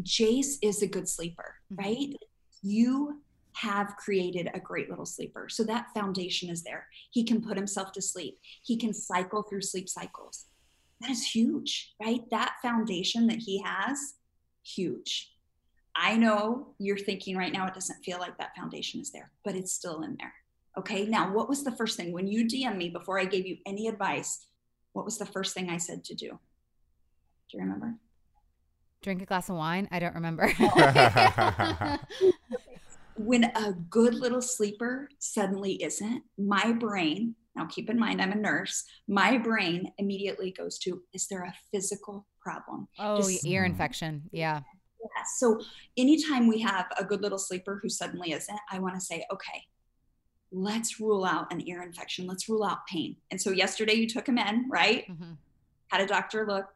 Jace 0.00 0.56
is 0.62 0.82
a 0.82 0.86
good 0.86 1.08
sleeper, 1.08 1.56
mm-hmm. 1.72 1.82
right? 1.82 2.16
You 2.62 3.20
have 3.54 3.96
created 3.96 4.50
a 4.54 4.60
great 4.60 4.88
little 4.88 5.06
sleeper. 5.06 5.48
So 5.50 5.62
that 5.64 5.92
foundation 5.94 6.48
is 6.48 6.62
there. 6.62 6.86
He 7.10 7.24
can 7.24 7.42
put 7.42 7.56
himself 7.56 7.92
to 7.92 8.02
sleep. 8.02 8.38
He 8.62 8.78
can 8.78 8.94
cycle 8.94 9.42
through 9.42 9.60
sleep 9.62 9.88
cycles. 9.88 10.46
That 11.00 11.10
is 11.10 11.26
huge, 11.26 11.94
right? 12.02 12.22
That 12.30 12.54
foundation 12.62 13.26
that 13.26 13.38
he 13.38 13.62
has, 13.62 14.14
huge. 14.62 15.32
I 15.94 16.16
know 16.16 16.68
you're 16.78 16.96
thinking 16.96 17.36
right 17.36 17.52
now 17.52 17.66
it 17.66 17.74
doesn't 17.74 18.02
feel 18.02 18.18
like 18.18 18.38
that 18.38 18.56
foundation 18.56 19.00
is 19.00 19.10
there, 19.10 19.30
but 19.44 19.54
it's 19.54 19.72
still 19.72 20.02
in 20.02 20.16
there. 20.18 20.32
Okay. 20.78 21.04
Now, 21.04 21.30
what 21.32 21.48
was 21.50 21.64
the 21.64 21.72
first 21.72 21.98
thing 21.98 22.12
when 22.12 22.26
you 22.26 22.46
DM 22.46 22.78
me 22.78 22.88
before 22.88 23.18
I 23.18 23.26
gave 23.26 23.46
you 23.46 23.58
any 23.66 23.88
advice? 23.88 24.46
What 24.92 25.04
was 25.04 25.18
the 25.18 25.26
first 25.26 25.54
thing 25.54 25.70
I 25.70 25.78
said 25.78 26.04
to 26.04 26.14
do? 26.14 26.28
Do 26.28 26.38
you 27.58 27.60
remember? 27.60 27.94
Drink 29.02 29.22
a 29.22 29.26
glass 29.26 29.48
of 29.48 29.56
wine. 29.56 29.88
I 29.90 29.98
don't 29.98 30.14
remember. 30.14 30.46
when 33.16 33.44
a 33.44 33.72
good 33.90 34.14
little 34.14 34.42
sleeper 34.42 35.08
suddenly 35.18 35.82
isn't, 35.82 36.22
my 36.38 36.72
brain, 36.72 37.34
now 37.56 37.66
keep 37.66 37.90
in 37.90 37.98
mind 37.98 38.22
I'm 38.22 38.32
a 38.32 38.36
nurse, 38.36 38.84
my 39.08 39.38
brain 39.38 39.92
immediately 39.98 40.52
goes 40.52 40.78
to, 40.80 41.02
is 41.12 41.26
there 41.28 41.42
a 41.42 41.54
physical 41.72 42.26
problem? 42.40 42.88
oh, 42.98 43.16
Just- 43.16 43.46
ear 43.46 43.64
infection. 43.64 44.22
Yeah. 44.30 44.60
Yeah. 45.00 45.24
So 45.36 45.60
anytime 45.96 46.46
we 46.46 46.60
have 46.60 46.86
a 46.96 47.04
good 47.04 47.22
little 47.22 47.38
sleeper 47.38 47.80
who 47.82 47.88
suddenly 47.88 48.32
isn't, 48.32 48.58
I 48.70 48.78
want 48.78 48.94
to 48.94 49.00
say, 49.00 49.24
okay, 49.32 49.64
let's 50.52 51.00
rule 51.00 51.24
out 51.24 51.52
an 51.52 51.66
ear 51.66 51.82
infection. 51.82 52.26
Let's 52.26 52.48
rule 52.48 52.64
out 52.64 52.86
pain. 52.86 53.16
And 53.30 53.40
so 53.40 53.50
yesterday 53.50 53.94
you 53.94 54.08
took 54.08 54.28
him 54.28 54.38
in, 54.38 54.68
right? 54.70 55.06
Mhm. 55.08 55.36
Had 55.88 56.00
a 56.00 56.06
doctor 56.06 56.46
look. 56.46 56.66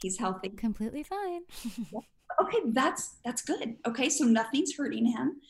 He's 0.00 0.18
healthy. 0.18 0.50
Completely 0.50 1.02
fine. 1.02 1.42
okay 2.40 2.58
that's 2.66 3.16
that's 3.24 3.42
good 3.42 3.76
okay 3.86 4.08
so 4.08 4.24
nothing's 4.24 4.74
hurting 4.76 5.04
him 5.04 5.40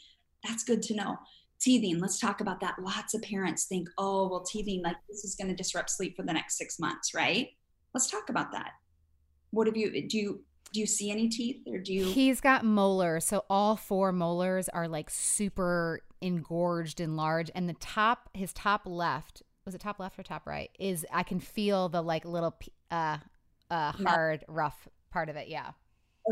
that's 0.42 0.64
good 0.64 0.83
to 0.83 0.94
know 0.94 1.16
teething 1.61 1.99
let's 2.01 2.18
talk 2.18 2.40
about 2.40 2.59
that 2.59 2.75
lots 2.81 3.12
of 3.12 3.20
parents 3.23 3.64
think 3.66 3.87
oh 3.99 4.27
well 4.29 4.42
teething 4.42 4.83
like 4.83 4.96
this 5.09 5.23
is 5.23 5.35
going 5.35 5.49
to 5.49 5.55
disrupt 5.55 5.90
sleep 5.90 6.16
for 6.16 6.23
the 6.23 6.33
next 6.33 6.57
six 6.57 6.79
months 6.79 7.12
right 7.14 7.49
let's 7.92 8.11
talk 8.11 8.31
about 8.31 8.51
that 8.51 8.73
what 9.51 9.66
have 9.66 9.77
you 9.77 10.09
do 10.09 10.16
you 10.16 10.44
do 10.73 10.81
you 10.81 10.87
see 10.87 11.11
any 11.11 11.29
teeth 11.29 11.62
or 11.66 11.79
do 11.79 11.92
you 11.92 12.05
He's 12.07 12.40
got 12.40 12.64
molars. 12.64 13.25
So 13.25 13.44
all 13.51 13.77
four 13.77 14.12
molars 14.12 14.68
are 14.68 14.87
like 14.87 15.11
super 15.11 16.01
engorged 16.20 17.00
and 17.00 17.16
large. 17.16 17.50
And 17.54 17.68
the 17.68 17.74
top, 17.74 18.28
his 18.35 18.52
top 18.52 18.83
left, 18.85 19.42
was 19.64 19.74
it 19.74 19.80
top 19.80 19.98
left 19.98 20.18
or 20.18 20.22
top 20.22 20.46
right? 20.46 20.70
Is 20.78 21.06
I 21.12 21.22
can 21.22 21.40
feel 21.40 21.88
the 21.88 22.02
like 22.02 22.24
little, 22.24 22.56
uh, 22.90 23.18
uh, 23.70 23.92
hard, 23.92 24.44
rough 24.48 24.88
part 25.11 25.28
of 25.28 25.37
it. 25.37 25.48
Yeah. 25.48 25.70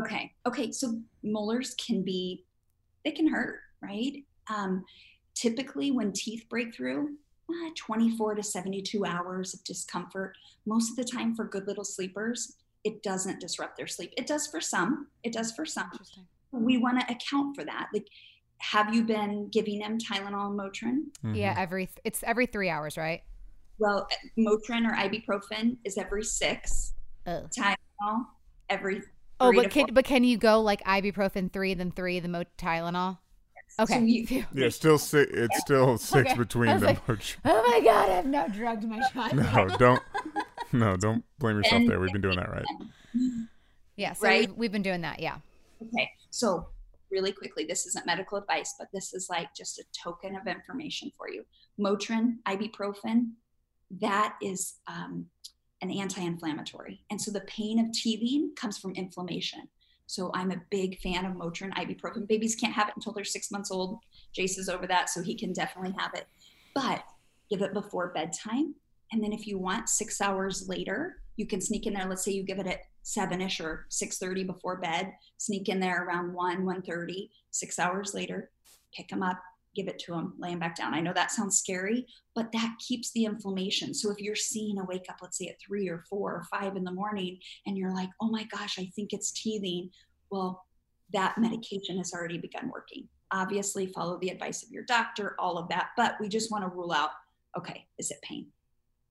okay 0.01 0.31
okay 0.45 0.71
so 0.71 0.99
molars 1.23 1.73
can 1.75 2.03
be 2.03 2.45
they 3.03 3.11
can 3.11 3.27
hurt 3.27 3.59
right 3.81 4.23
um, 4.49 4.85
typically 5.35 5.91
when 5.91 6.11
teeth 6.11 6.45
break 6.49 6.73
through 6.73 7.15
uh, 7.49 7.69
24 7.75 8.35
to 8.35 8.43
72 8.43 9.05
hours 9.05 9.53
of 9.53 9.63
discomfort 9.63 10.37
most 10.65 10.91
of 10.91 10.95
the 10.95 11.03
time 11.03 11.35
for 11.35 11.45
good 11.45 11.67
little 11.67 11.83
sleepers 11.83 12.57
it 12.83 13.01
doesn't 13.03 13.39
disrupt 13.39 13.77
their 13.77 13.87
sleep 13.87 14.13
it 14.17 14.27
does 14.27 14.47
for 14.47 14.61
some 14.61 15.07
it 15.23 15.33
does 15.33 15.51
for 15.51 15.65
some 15.65 15.89
we 16.51 16.77
want 16.77 16.99
to 16.99 17.11
account 17.11 17.55
for 17.55 17.63
that 17.63 17.87
like 17.93 18.07
have 18.59 18.93
you 18.93 19.03
been 19.03 19.47
giving 19.49 19.79
them 19.79 19.97
tylenol 19.97 20.47
and 20.49 20.59
motrin 20.59 20.97
mm-hmm. 21.23 21.33
Yeah. 21.33 21.55
Every, 21.57 21.85
th- 21.87 21.97
it's 22.03 22.23
every 22.23 22.45
three 22.45 22.69
hours, 22.69 22.97
right? 22.97 23.23
well 23.81 24.07
motrin 24.37 24.85
or 24.85 24.93
ibuprofen 24.93 25.77
is 25.85 25.97
every 25.97 26.23
six 26.23 26.93
Ugh. 27.25 27.49
tylenol 27.57 28.25
every 28.69 29.01
Oh, 29.39 29.49
three 29.51 29.55
but 29.57 29.63
to 29.63 29.69
can, 29.69 29.85
four. 29.87 29.93
but 29.93 30.03
can 30.05 30.25
you 30.25 30.37
go 30.37 30.59
like 30.61 30.83
ibuprofen 30.83 31.51
three, 31.53 31.73
then 31.73 31.91
three, 31.91 32.19
the 32.19 32.27
mo 32.27 32.43
Tylenol? 32.57 33.17
Okay. 33.79 33.93
So 33.93 33.99
you- 34.01 34.45
Yeah, 34.53 34.67
still 34.67 34.97
six. 34.97 35.31
It's 35.33 35.59
still 35.61 35.97
six 35.97 36.31
Okay. 36.31 36.37
between 36.37 36.77
them. 36.79 36.81
like- 36.81 36.99
oh 37.45 37.71
my 37.71 37.79
God, 37.81 38.09
I've 38.09 38.25
now 38.25 38.47
drugged 38.47 38.83
my 38.83 38.99
child. 39.13 39.35
no, 39.35 39.69
don't. 39.77 40.01
No, 40.73 40.97
don't 40.97 41.23
blame 41.39 41.55
yourself 41.55 41.81
And- 41.83 41.89
there. 41.89 42.01
We've 42.01 42.11
been 42.11 42.21
doing 42.21 42.35
that 42.35 42.51
right. 42.51 42.65
Yeah. 43.95 44.11
So 44.13 44.27
Right. 44.27 44.49
we've, 44.49 44.57
we've 44.57 44.71
been 44.73 44.81
doing 44.81 45.01
that. 45.01 45.19
Yeah. 45.21 45.37
Okay, 45.81 46.09
so 46.29 46.67
really 47.11 47.31
quickly, 47.31 47.65
this 47.65 47.85
isn't 47.85 48.05
medical 48.05 48.37
advice, 48.37 48.75
but 48.77 48.87
this 48.93 49.13
is 49.13 49.29
like 49.29 49.49
just 49.55 49.79
a 49.79 49.83
token 50.03 50.35
of 50.35 50.47
information 50.47 51.11
for 51.17 51.29
you. 51.29 51.43
Motrin, 51.79 52.37
ibuprofen, 52.47 53.31
that 54.01 54.35
is 54.41 54.75
um, 54.87 55.25
an 55.81 55.91
anti 55.91 56.21
inflammatory. 56.21 57.03
And 57.09 57.19
so 57.19 57.31
the 57.31 57.41
pain 57.41 57.79
of 57.79 57.91
teething 57.91 58.51
comes 58.55 58.77
from 58.77 58.93
inflammation. 58.93 59.67
So 60.05 60.31
I'm 60.33 60.51
a 60.51 60.61
big 60.71 60.99
fan 60.99 61.25
of 61.25 61.33
Motrin, 61.33 61.71
ibuprofen. 61.73 62.27
Babies 62.27 62.55
can't 62.55 62.73
have 62.73 62.87
it 62.89 62.95
until 62.95 63.13
they're 63.13 63.23
six 63.23 63.51
months 63.51 63.69
old. 63.69 63.99
Jace 64.35 64.57
is 64.57 64.67
over 64.67 64.87
that, 64.87 65.09
so 65.09 65.21
he 65.21 65.35
can 65.35 65.53
definitely 65.53 65.93
have 65.97 66.13
it. 66.15 66.27
But 66.73 67.03
give 67.49 67.61
it 67.61 67.73
before 67.73 68.09
bedtime. 68.13 68.73
And 69.11 69.23
then 69.23 69.33
if 69.33 69.47
you 69.47 69.57
want 69.57 69.89
six 69.89 70.21
hours 70.21 70.67
later, 70.67 71.21
you 71.35 71.47
can 71.47 71.61
sneak 71.61 71.85
in 71.85 71.93
there. 71.93 72.07
Let's 72.07 72.23
say 72.23 72.31
you 72.31 72.43
give 72.43 72.59
it 72.59 72.67
at 72.67 72.81
seven-ish 73.03 73.59
or 73.59 73.85
6.30 73.89 74.45
before 74.47 74.77
bed 74.77 75.13
sneak 75.37 75.69
in 75.69 75.79
there 75.79 76.05
around 76.05 76.33
1 76.33 76.63
1.30 76.63 77.29
six 77.51 77.79
hours 77.79 78.13
later 78.13 78.51
pick 78.93 79.07
them 79.07 79.23
up 79.23 79.39
give 79.75 79.87
it 79.87 79.99
to 79.99 80.11
them 80.11 80.33
lay 80.37 80.49
them 80.49 80.59
back 80.59 80.75
down. 80.75 80.93
I 80.93 80.99
know 80.99 81.13
that 81.13 81.31
sounds 81.31 81.57
scary 81.57 82.07
but 82.35 82.51
that 82.53 82.75
keeps 82.79 83.11
the 83.11 83.25
inflammation. 83.25 83.93
So 83.93 84.11
if 84.11 84.19
you're 84.19 84.35
seeing 84.35 84.79
a 84.79 84.85
wake 84.85 85.05
up 85.09 85.17
let's 85.21 85.37
say 85.37 85.47
at 85.47 85.61
3 85.65 85.87
or 85.89 86.03
4 86.09 86.19
or 86.19 86.43
5 86.51 86.75
in 86.75 86.83
the 86.83 86.91
morning 86.91 87.39
and 87.65 87.77
you're 87.77 87.93
like 87.93 88.09
oh 88.21 88.29
my 88.29 88.43
gosh 88.45 88.79
i 88.79 88.85
think 88.95 89.13
it's 89.13 89.31
teething 89.31 89.89
well 90.31 90.65
that 91.11 91.37
medication 91.39 91.97
has 91.97 92.13
already 92.13 92.37
begun 92.37 92.69
working. 92.69 93.07
Obviously 93.31 93.87
follow 93.87 94.19
the 94.19 94.29
advice 94.29 94.63
of 94.63 94.71
your 94.71 94.83
doctor 94.83 95.35
all 95.39 95.57
of 95.57 95.69
that 95.69 95.89
but 95.95 96.15
we 96.19 96.27
just 96.27 96.51
want 96.51 96.63
to 96.63 96.69
rule 96.69 96.91
out 96.91 97.11
okay 97.57 97.85
is 97.97 98.11
it 98.11 98.21
pain? 98.21 98.47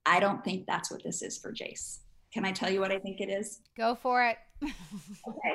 I 0.07 0.20
don't 0.20 0.42
think 0.42 0.66
that's 0.66 0.90
what 0.90 1.05
this 1.05 1.22
is 1.22 1.38
for 1.38 1.53
jace 1.53 1.98
can 2.33 2.45
i 2.45 2.53
tell 2.53 2.71
you 2.71 2.81
what 2.81 2.93
i 2.93 2.99
think 2.99 3.21
it 3.21 3.29
is 3.29 3.61
Go 3.79 3.95
for 3.95 4.25
it. 4.25 4.38
Okay. 4.62 5.55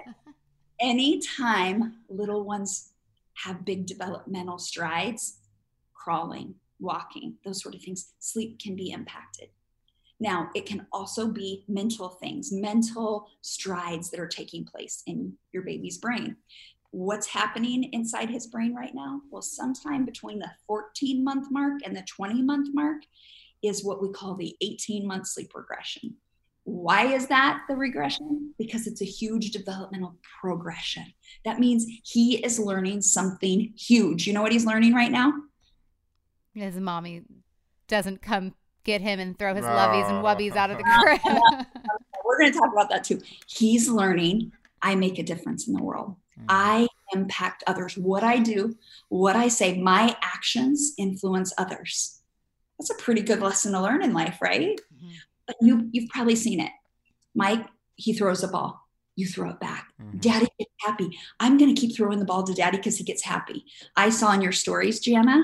Anytime 0.79 1.95
little 2.09 2.45
ones 2.45 2.91
have 3.33 3.65
big 3.65 3.85
developmental 3.85 4.57
strides, 4.57 5.39
crawling, 5.93 6.55
walking, 6.79 7.35
those 7.43 7.61
sort 7.61 7.75
of 7.75 7.81
things, 7.81 8.13
sleep 8.19 8.59
can 8.59 8.75
be 8.75 8.91
impacted. 8.91 9.49
Now, 10.19 10.49
it 10.55 10.65
can 10.65 10.87
also 10.93 11.27
be 11.27 11.65
mental 11.67 12.09
things, 12.09 12.51
mental 12.53 13.27
strides 13.41 14.09
that 14.11 14.19
are 14.21 14.27
taking 14.27 14.63
place 14.63 15.03
in 15.05 15.33
your 15.51 15.63
baby's 15.63 15.97
brain. 15.97 16.37
What's 16.91 17.27
happening 17.27 17.91
inside 17.91 18.29
his 18.29 18.47
brain 18.47 18.73
right 18.73 18.95
now? 18.95 19.21
Well, 19.31 19.41
sometime 19.41 20.05
between 20.05 20.39
the 20.39 20.51
14 20.67 21.23
month 21.23 21.47
mark 21.51 21.81
and 21.83 21.95
the 21.95 22.03
20 22.03 22.41
month 22.41 22.69
mark 22.73 23.01
is 23.61 23.83
what 23.83 24.01
we 24.01 24.13
call 24.13 24.35
the 24.35 24.55
18 24.61 25.05
month 25.05 25.27
sleep 25.27 25.51
regression. 25.55 26.15
Why 26.65 27.07
is 27.13 27.27
that 27.27 27.63
the 27.67 27.75
regression? 27.75 28.53
Because 28.57 28.87
it's 28.87 29.01
a 29.01 29.05
huge 29.05 29.51
developmental 29.51 30.15
progression. 30.39 31.05
That 31.43 31.59
means 31.59 31.85
he 32.03 32.37
is 32.43 32.57
learning 32.59 33.01
something 33.01 33.73
huge. 33.77 34.25
You 34.27 34.33
know 34.33 34.41
what 34.41 34.51
he's 34.53 34.65
learning 34.65 34.93
right 34.93 35.11
now? 35.11 35.33
His 36.53 36.77
mommy 36.77 37.23
doesn't 37.87 38.21
come 38.21 38.53
get 38.83 39.01
him 39.01 39.19
and 39.19 39.37
throw 39.37 39.55
his 39.55 39.65
loveys 39.65 40.09
and 40.09 40.23
wubbies 40.23 40.55
out 40.55 40.71
of 40.71 40.77
the 40.77 40.83
crib. 41.01 41.65
We're 42.25 42.39
going 42.39 42.53
to 42.53 42.57
talk 42.59 42.71
about 42.71 42.89
that 42.89 43.03
too. 43.03 43.21
He's 43.47 43.89
learning 43.89 44.51
I 44.81 44.95
make 44.95 45.17
a 45.17 45.23
difference 45.23 45.67
in 45.67 45.73
the 45.73 45.81
world. 45.83 46.15
I 46.49 46.87
impact 47.13 47.63
others. 47.67 47.97
What 47.97 48.23
I 48.23 48.39
do, 48.39 48.75
what 49.09 49.35
I 49.35 49.47
say, 49.47 49.77
my 49.79 50.15
actions 50.21 50.93
influence 50.97 51.53
others. 51.57 52.19
That's 52.79 52.89
a 52.89 52.95
pretty 52.95 53.21
good 53.21 53.39
lesson 53.39 53.71
to 53.73 53.81
learn 53.81 54.03
in 54.03 54.13
life, 54.13 54.39
right? 54.41 54.79
Mhm. 54.93 55.11
But 55.47 55.57
you 55.61 55.89
you've 55.91 56.09
probably 56.09 56.35
seen 56.35 56.59
it. 56.59 56.71
Mike 57.35 57.65
he 57.95 58.13
throws 58.13 58.43
a 58.43 58.47
ball. 58.47 58.79
You 59.15 59.27
throw 59.27 59.49
it 59.51 59.59
back. 59.59 59.93
Mhm. 60.01 60.19
Daddy 60.21 60.47
gets 60.57 60.71
happy. 60.79 61.17
I'm 61.39 61.57
going 61.57 61.73
to 61.73 61.79
keep 61.79 61.95
throwing 61.95 62.17
the 62.19 62.25
ball 62.25 62.43
to 62.43 62.53
daddy 62.53 62.77
because 62.77 62.97
he 62.97 63.03
gets 63.03 63.23
happy. 63.23 63.65
I 63.95 64.09
saw 64.09 64.31
in 64.33 64.41
your 64.41 64.51
stories, 64.51 64.99
Jana, 64.99 65.43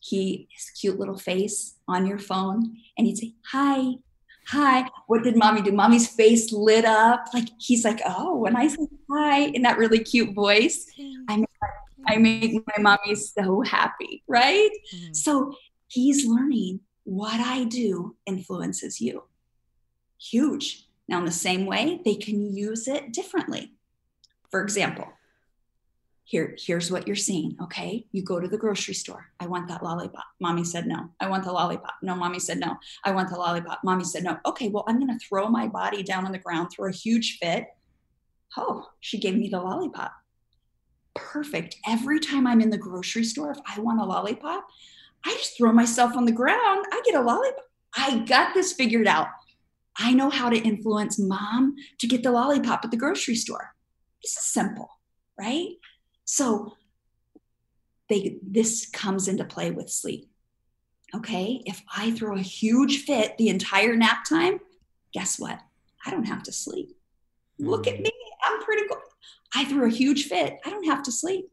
he, 0.00 0.48
his 0.54 0.70
cute 0.70 0.98
little 0.98 1.18
face 1.18 1.76
on 1.88 2.06
your 2.06 2.18
phone, 2.18 2.76
and 2.96 3.06
he'd 3.06 3.18
say, 3.18 3.34
Hi, 3.52 3.94
hi. 4.46 4.88
What 5.08 5.24
did 5.24 5.36
mommy 5.36 5.62
do? 5.62 5.72
Mommy's 5.72 6.06
face 6.08 6.52
lit 6.52 6.84
up. 6.84 7.24
Like 7.34 7.48
he's 7.58 7.84
like, 7.84 8.00
Oh, 8.06 8.36
when 8.36 8.54
I 8.56 8.68
say 8.68 8.86
hi 9.10 9.40
in 9.46 9.62
that 9.62 9.78
really 9.78 9.98
cute 10.04 10.32
voice, 10.34 10.86
I 11.28 11.36
make, 11.38 11.48
I 12.06 12.16
make 12.16 12.54
my 12.66 12.80
mommy 12.80 13.14
so 13.16 13.62
happy, 13.62 14.22
right? 14.28 14.70
Mhm. 14.94 15.16
So 15.16 15.52
he's 15.88 16.24
learning 16.24 16.80
what 17.04 17.40
I 17.40 17.64
do 17.64 18.16
influences 18.26 19.00
you. 19.00 19.24
Huge. 20.18 20.86
Now, 21.08 21.18
in 21.18 21.24
the 21.24 21.32
same 21.32 21.66
way, 21.66 22.00
they 22.04 22.14
can 22.14 22.54
use 22.54 22.86
it 22.86 23.12
differently. 23.12 23.72
For 24.50 24.62
example, 24.62 25.08
here, 26.30 26.56
here's 26.56 26.92
what 26.92 27.08
you're 27.08 27.16
seeing. 27.16 27.56
Okay. 27.60 28.06
You 28.12 28.22
go 28.22 28.38
to 28.38 28.46
the 28.46 28.56
grocery 28.56 28.94
store. 28.94 29.26
I 29.40 29.48
want 29.48 29.66
that 29.66 29.82
lollipop. 29.82 30.26
Mommy 30.38 30.62
said 30.62 30.86
no. 30.86 31.10
I 31.18 31.28
want 31.28 31.42
the 31.42 31.50
lollipop. 31.50 31.94
No, 32.02 32.14
mommy 32.14 32.38
said 32.38 32.60
no. 32.60 32.76
I 33.04 33.10
want 33.10 33.30
the 33.30 33.36
lollipop. 33.36 33.80
Mommy 33.82 34.04
said 34.04 34.22
no. 34.22 34.38
Okay. 34.46 34.68
Well, 34.68 34.84
I'm 34.86 35.00
going 35.00 35.18
to 35.18 35.26
throw 35.26 35.48
my 35.48 35.66
body 35.66 36.04
down 36.04 36.24
on 36.26 36.30
the 36.30 36.38
ground, 36.38 36.68
throw 36.70 36.88
a 36.88 36.92
huge 36.92 37.38
fit. 37.42 37.66
Oh, 38.56 38.86
she 39.00 39.18
gave 39.18 39.34
me 39.34 39.48
the 39.48 39.60
lollipop. 39.60 40.12
Perfect. 41.14 41.76
Every 41.88 42.20
time 42.20 42.46
I'm 42.46 42.60
in 42.60 42.70
the 42.70 42.78
grocery 42.78 43.24
store, 43.24 43.50
if 43.50 43.58
I 43.66 43.80
want 43.80 44.00
a 44.00 44.04
lollipop, 44.04 44.68
I 45.24 45.32
just 45.32 45.56
throw 45.56 45.72
myself 45.72 46.16
on 46.16 46.24
the 46.24 46.32
ground. 46.32 46.86
I 46.92 47.02
get 47.04 47.14
a 47.14 47.20
lollipop. 47.20 47.64
I 47.96 48.18
got 48.20 48.54
this 48.54 48.72
figured 48.72 49.06
out. 49.06 49.28
I 49.96 50.12
know 50.14 50.30
how 50.30 50.48
to 50.48 50.56
influence 50.56 51.18
mom 51.18 51.76
to 51.98 52.06
get 52.06 52.22
the 52.22 52.30
lollipop 52.30 52.84
at 52.84 52.90
the 52.90 52.96
grocery 52.96 53.34
store. 53.34 53.74
This 54.22 54.36
is 54.36 54.44
simple, 54.44 54.88
right? 55.38 55.70
So 56.24 56.74
they 58.08 58.38
this 58.42 58.88
comes 58.90 59.28
into 59.28 59.44
play 59.44 59.70
with 59.70 59.90
sleep. 59.90 60.30
Okay? 61.14 61.62
If 61.66 61.82
I 61.94 62.12
throw 62.12 62.36
a 62.36 62.42
huge 62.42 63.04
fit 63.04 63.36
the 63.36 63.48
entire 63.48 63.96
nap 63.96 64.24
time, 64.28 64.60
guess 65.12 65.38
what? 65.38 65.58
I 66.04 66.10
don't 66.10 66.24
have 66.24 66.42
to 66.44 66.52
sleep. 66.52 66.96
Look 67.58 67.86
at 67.86 67.96
mm. 67.96 68.02
me. 68.02 68.12
I'm 68.44 68.62
pretty 68.62 68.86
good. 68.88 68.98
I 69.54 69.64
threw 69.64 69.86
a 69.86 69.90
huge 69.90 70.24
fit. 70.28 70.58
I 70.64 70.70
don't 70.70 70.86
have 70.86 71.02
to 71.04 71.12
sleep. 71.12 71.50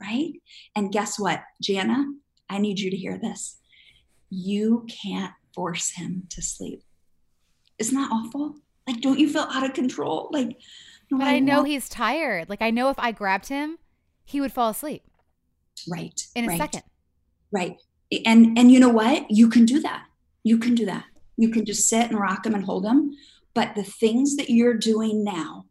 Right? 0.00 0.32
And 0.74 0.92
guess 0.92 1.18
what? 1.18 1.42
Jana, 1.62 2.06
I 2.48 2.58
need 2.58 2.78
you 2.78 2.90
to 2.90 2.96
hear 2.96 3.18
this. 3.18 3.58
You 4.30 4.86
can't 5.02 5.32
force 5.54 5.90
him 5.90 6.24
to 6.30 6.42
sleep. 6.42 6.82
Isn't 7.78 7.96
that 7.96 8.10
awful? 8.10 8.56
Like, 8.86 9.00
don't 9.00 9.18
you 9.18 9.28
feel 9.28 9.46
out 9.50 9.64
of 9.64 9.74
control? 9.74 10.28
Like, 10.32 10.56
no, 11.10 11.18
But 11.18 11.26
I 11.28 11.40
know 11.40 11.58
want- 11.58 11.68
he's 11.68 11.88
tired. 11.88 12.48
Like 12.48 12.62
I 12.62 12.70
know 12.70 12.90
if 12.90 12.98
I 12.98 13.12
grabbed 13.12 13.48
him, 13.48 13.78
he 14.24 14.40
would 14.40 14.52
fall 14.52 14.70
asleep 14.70 15.02
right 15.88 16.20
in 16.34 16.44
a 16.46 16.48
right, 16.48 16.58
second. 16.58 16.82
Right. 17.52 17.76
And 18.24 18.58
and 18.58 18.70
you 18.72 18.80
know 18.80 18.88
what? 18.88 19.30
You 19.30 19.48
can 19.48 19.64
do 19.66 19.80
that. 19.80 20.06
You 20.42 20.58
can 20.58 20.74
do 20.74 20.86
that. 20.86 21.04
You 21.36 21.50
can 21.50 21.64
just 21.64 21.88
sit 21.88 22.10
and 22.10 22.18
rock 22.18 22.46
him 22.46 22.54
and 22.54 22.64
hold 22.64 22.86
him. 22.86 23.12
But 23.54 23.74
the 23.74 23.84
things 23.84 24.36
that 24.36 24.50
you're 24.50 24.74
doing 24.74 25.22
now, 25.24 25.66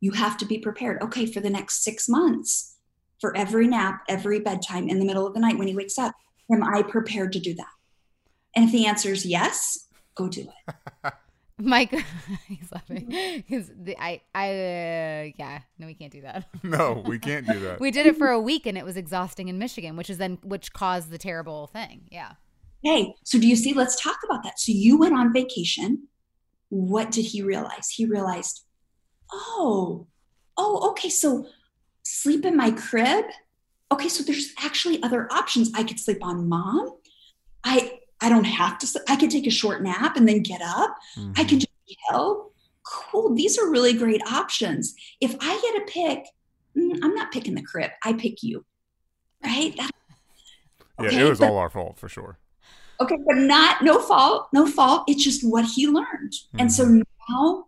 you 0.00 0.12
have 0.12 0.36
to 0.38 0.46
be 0.46 0.58
prepared. 0.58 1.02
Okay, 1.02 1.26
for 1.26 1.40
the 1.40 1.50
next 1.50 1.82
six 1.82 2.08
months, 2.08 2.76
for 3.20 3.36
every 3.36 3.66
nap, 3.66 4.02
every 4.08 4.40
bedtime 4.40 4.88
in 4.88 4.98
the 4.98 5.04
middle 5.04 5.26
of 5.26 5.34
the 5.34 5.40
night 5.40 5.58
when 5.58 5.68
he 5.68 5.74
wakes 5.74 5.98
up, 5.98 6.14
am 6.52 6.62
I 6.62 6.82
prepared 6.82 7.32
to 7.32 7.40
do 7.40 7.54
that? 7.54 7.66
And 8.54 8.64
if 8.66 8.72
the 8.72 8.86
answer 8.86 9.12
is 9.12 9.26
yes, 9.26 9.88
go 10.14 10.28
do 10.28 10.42
it. 10.42 11.12
Mike, 11.60 11.90
he's 12.46 12.70
laughing 12.70 13.06
because 13.46 13.70
I, 13.98 14.20
I, 14.32 14.48
uh, 14.48 15.32
yeah, 15.36 15.60
no, 15.78 15.86
we 15.86 15.94
can't 15.94 16.12
do 16.12 16.22
that. 16.22 16.48
No, 16.62 17.02
we 17.04 17.18
can't 17.18 17.46
do 17.46 17.58
that. 17.60 17.80
We 17.80 17.90
did 17.90 18.06
it 18.06 18.16
for 18.16 18.28
a 18.28 18.38
week 18.38 18.66
and 18.66 18.78
it 18.78 18.84
was 18.84 18.96
exhausting 18.96 19.48
in 19.48 19.58
Michigan, 19.58 19.96
which 19.96 20.08
is 20.08 20.18
then 20.18 20.38
which 20.44 20.72
caused 20.72 21.10
the 21.10 21.18
terrible 21.18 21.66
thing. 21.66 22.02
Yeah. 22.10 22.32
Hey, 22.84 23.14
so 23.24 23.40
do 23.40 23.48
you 23.48 23.56
see? 23.56 23.74
Let's 23.74 24.00
talk 24.00 24.18
about 24.24 24.44
that. 24.44 24.60
So 24.60 24.70
you 24.72 24.98
went 24.98 25.14
on 25.14 25.32
vacation. 25.32 26.06
What 26.68 27.10
did 27.10 27.24
he 27.24 27.42
realize? 27.42 27.90
He 27.90 28.04
realized, 28.04 28.64
oh, 29.32 30.06
oh, 30.56 30.90
okay. 30.90 31.08
So 31.08 31.46
sleep 32.04 32.44
in 32.44 32.56
my 32.56 32.70
crib. 32.70 33.24
Okay, 33.92 34.08
so 34.08 34.22
there's 34.22 34.52
actually 34.58 35.02
other 35.02 35.30
options. 35.32 35.70
I 35.74 35.82
could 35.82 35.98
sleep 35.98 36.18
on 36.24 36.48
mom. 36.48 36.90
I 37.64 37.98
I 38.20 38.28
don't 38.28 38.44
have 38.44 38.78
to. 38.78 38.86
Sleep. 38.86 39.04
I 39.08 39.16
could 39.16 39.30
take 39.30 39.46
a 39.46 39.50
short 39.50 39.82
nap 39.82 40.16
and 40.16 40.28
then 40.28 40.42
get 40.42 40.60
up. 40.60 40.96
I 41.16 41.20
Mhm. 41.20 41.48
can 41.48 41.58
just 41.60 41.72
be 41.86 41.96
held. 42.10 42.50
Cool. 42.84 43.34
These 43.34 43.58
are 43.58 43.70
really 43.70 43.92
great 43.92 44.22
options. 44.26 44.94
If 45.20 45.36
I 45.40 45.60
get 45.60 45.86
to 45.86 45.92
pick, 45.92 46.24
mm, 46.76 46.98
I'm 47.02 47.14
not 47.14 47.30
picking 47.32 47.54
the 47.54 47.62
crib. 47.62 47.90
I 48.04 48.14
pick 48.14 48.42
you. 48.42 48.64
Right? 49.44 49.76
That- 49.76 49.90
Yeah, 51.12 51.26
it 51.26 51.28
was 51.30 51.38
but- 51.38 51.50
all 51.50 51.58
our 51.58 51.70
fault 51.70 51.98
for 51.98 52.08
sure. 52.08 52.38
Okay, 53.00 53.16
but 53.24 53.36
not 53.36 53.82
no 53.82 54.00
fault, 54.00 54.48
no 54.52 54.66
fault. 54.66 55.04
It's 55.06 55.22
just 55.22 55.46
what 55.48 55.64
he 55.64 55.86
learned. 55.86 56.32
And 56.58 56.72
so 56.72 56.84
now, 57.30 57.66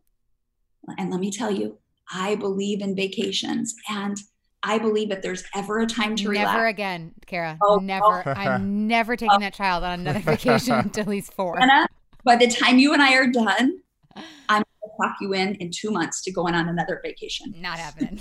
and 0.98 1.10
let 1.12 1.20
me 1.20 1.30
tell 1.30 1.52
you, 1.52 1.78
I 2.12 2.34
believe 2.36 2.80
in 2.80 2.94
vacations 2.96 3.74
and 3.88 4.16
I 4.62 4.78
believe 4.78 5.10
if 5.10 5.22
there's 5.22 5.42
ever 5.54 5.80
a 5.80 5.86
time 5.86 6.16
to 6.16 6.24
Never 6.24 6.52
relax. 6.58 6.70
again, 6.70 7.14
Cara. 7.26 7.58
Oh, 7.62 7.76
never. 7.78 8.28
I'm 8.28 8.86
never 8.88 9.16
taking 9.16 9.40
that 9.40 9.54
child 9.54 9.84
on 9.84 10.00
another 10.00 10.18
vacation 10.24 10.74
until 10.78 11.06
he's 11.06 11.30
four. 11.30 11.58
Jana, 11.58 11.88
by 12.24 12.36
the 12.36 12.48
time 12.48 12.78
you 12.78 12.92
and 12.92 13.00
I 13.00 13.14
are 13.14 13.26
done, 13.26 13.80
I'm 14.48 14.62
gonna 14.82 14.92
talk 15.00 15.16
you 15.20 15.32
in 15.32 15.54
in 15.56 15.70
two 15.70 15.90
months 15.90 16.22
to 16.24 16.32
going 16.32 16.54
on 16.54 16.68
another 16.68 17.00
vacation. 17.02 17.54
Not 17.56 17.78
happening. 17.78 18.20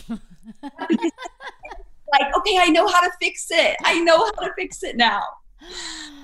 Like, 2.12 2.36
okay, 2.38 2.58
I 2.58 2.70
know 2.70 2.88
how 2.88 3.02
to 3.02 3.12
fix 3.22 3.48
it. 3.52 3.76
I 3.84 4.00
know 4.00 4.18
how 4.18 4.32
to 4.32 4.52
fix 4.58 4.82
it 4.84 4.96
now. 4.98 5.22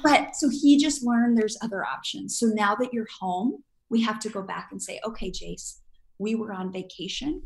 But 0.03 0.35
so 0.35 0.49
he 0.49 0.77
just 0.77 1.03
learned 1.03 1.37
there's 1.37 1.57
other 1.61 1.85
options. 1.85 2.39
So 2.39 2.47
now 2.47 2.75
that 2.75 2.93
you're 2.93 3.07
home, 3.19 3.63
we 3.89 4.01
have 4.03 4.19
to 4.21 4.29
go 4.29 4.41
back 4.41 4.69
and 4.71 4.81
say, 4.81 4.99
okay, 5.05 5.29
Jace, 5.29 5.79
we 6.17 6.35
were 6.35 6.53
on 6.53 6.71
vacation. 6.71 7.43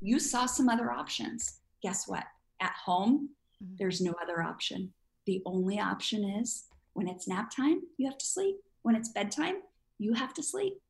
You 0.00 0.18
saw 0.18 0.46
some 0.46 0.68
other 0.68 0.90
options. 0.90 1.60
Guess 1.82 2.08
what? 2.08 2.24
At 2.60 2.72
home, 2.84 3.30
Mhm. 3.62 3.76
there's 3.78 4.00
no 4.00 4.12
other 4.22 4.42
option. 4.42 4.92
The 5.26 5.42
only 5.44 5.78
option 5.78 6.24
is 6.24 6.66
when 6.94 7.08
it's 7.08 7.28
nap 7.28 7.50
time, 7.50 7.82
you 7.98 8.06
have 8.08 8.18
to 8.18 8.26
sleep. 8.26 8.56
When 8.82 8.94
it's 8.94 9.10
bedtime, 9.10 9.62
you 9.98 10.14
have 10.14 10.32
to 10.34 10.42
sleep. 10.42 10.80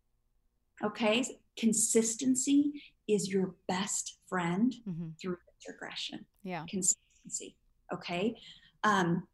Okay? 0.83 1.25
Consistency 1.57 2.83
is 3.09 3.29
your 3.33 3.57
best 3.67 4.19
friend 4.29 4.73
Mhm. 4.87 5.19
through 5.21 5.37
this 5.47 5.69
regression 5.69 6.27
Yeah. 6.45 6.65
consistency 6.67 7.57
okay 7.93 8.41
um 8.85 9.27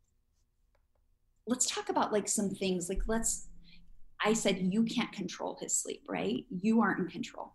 let's 1.46 1.66
talk 1.66 1.88
about 1.90 2.12
like 2.12 2.26
some 2.28 2.50
things 2.50 2.88
like 2.88 3.02
let's 3.06 3.48
i 4.24 4.32
said 4.32 4.72
you 4.72 4.82
can't 4.84 5.12
control 5.12 5.56
his 5.60 5.78
sleep 5.78 6.02
right 6.08 6.46
you 6.62 6.80
aren't 6.80 7.00
in 7.00 7.08
control 7.08 7.54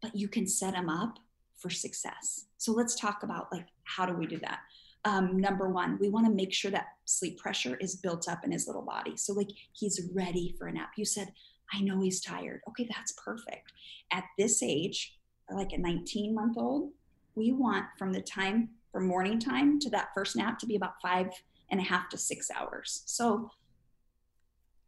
but 0.00 0.14
you 0.14 0.28
can 0.28 0.46
set 0.46 0.74
him 0.74 0.88
up 0.88 1.18
for 1.64 1.70
success. 1.70 2.44
So 2.58 2.72
let's 2.72 2.94
talk 2.94 3.22
about 3.22 3.50
like 3.50 3.68
how 3.84 4.04
do 4.04 4.12
we 4.12 4.26
do 4.26 4.38
that? 4.40 4.58
Um, 5.06 5.38
number 5.38 5.70
one 5.70 5.98
we 5.98 6.10
want 6.10 6.26
to 6.26 6.32
make 6.32 6.52
sure 6.52 6.70
that 6.70 6.88
sleep 7.06 7.38
pressure 7.38 7.76
is 7.80 7.96
built 7.96 8.28
up 8.28 8.44
in 8.44 8.52
his 8.52 8.66
little 8.66 8.82
body. 8.82 9.16
So 9.16 9.32
like 9.32 9.48
he's 9.72 10.10
ready 10.12 10.54
for 10.58 10.66
a 10.66 10.72
nap. 10.72 10.90
You 10.98 11.06
said 11.06 11.32
i 11.72 11.80
know 11.80 12.02
he's 12.02 12.20
tired. 12.20 12.60
Okay 12.68 12.86
that's 12.94 13.12
perfect. 13.12 13.72
At 14.12 14.24
this 14.38 14.62
age 14.62 15.18
like 15.50 15.72
a 15.72 15.78
19 15.78 16.34
month 16.34 16.58
old 16.58 16.90
we 17.34 17.52
want 17.52 17.86
from 17.98 18.12
the 18.12 18.20
time 18.20 18.68
from 18.92 19.06
morning 19.06 19.38
time 19.40 19.80
to 19.80 19.90
that 19.90 20.08
first 20.14 20.36
nap 20.36 20.58
to 20.58 20.66
be 20.66 20.76
about 20.76 21.00
five 21.00 21.30
and 21.70 21.80
a 21.80 21.82
half 21.82 22.10
to 22.10 22.18
six 22.18 22.50
hours. 22.50 23.02
So, 23.06 23.50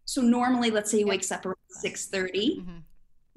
so 0.05 0.21
normally, 0.21 0.71
let's 0.71 0.91
say 0.91 0.99
he 0.99 1.05
wakes 1.05 1.33
up 1.33 1.45
around 1.45 1.57
6.30. 1.83 2.61
Mhm. 2.61 2.83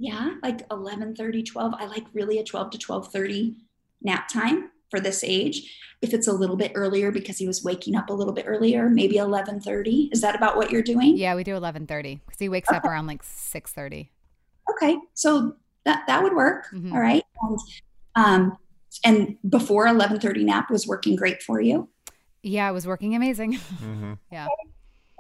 Yeah, 0.02 0.36
like 0.42 0.68
11.30, 0.70 1.46
12. 1.46 1.74
I 1.78 1.86
like 1.86 2.06
really 2.14 2.40
a 2.40 2.44
12 2.44 2.72
to 2.72 2.78
12.30 2.78 3.56
nap 4.02 4.30
time 4.30 4.72
for 4.90 5.02
this 5.02 5.26
age. 5.26 5.78
If 6.02 6.14
it's 6.14 6.28
a 6.28 6.32
little 6.32 6.56
bit 6.56 6.72
earlier 6.74 7.12
because 7.12 7.38
he 7.38 7.46
was 7.46 7.66
waking 7.66 7.98
up 7.98 8.10
a 8.10 8.14
little 8.14 8.32
bit 8.32 8.46
earlier, 8.48 8.90
maybe 8.90 9.16
11.30. 9.18 10.08
Is 10.14 10.22
that 10.22 10.36
about 10.36 10.56
what 10.56 10.72
you're 10.72 10.82
doing? 10.82 11.18
Yeah, 11.18 11.36
we 11.36 11.44
do 11.44 11.54
11:30 11.54 12.22
because 12.26 12.40
he 12.40 12.48
wakes 12.48 12.72
up 12.72 12.86
around 12.86 13.08
like 13.08 13.22
6:30. 13.24 14.08
Okay, 14.72 14.98
so 15.14 15.58
that 15.84 16.08
that 16.08 16.24
would 16.24 16.34
work. 16.34 16.68
Mhm. 16.72 16.94
All 16.94 17.02
right, 17.02 17.24
and 17.42 17.60
um, 18.16 18.58
and 19.04 19.38
before 19.50 19.86
11:30 19.88 20.46
nap 20.46 20.72
was 20.72 20.88
working 20.88 21.18
great 21.18 21.44
for 21.44 21.60
you. 21.60 21.90
Yeah, 22.42 22.70
it 22.70 22.74
was 22.74 22.88
working 22.88 23.16
amazing. 23.16 23.54
hmm 23.80 24.14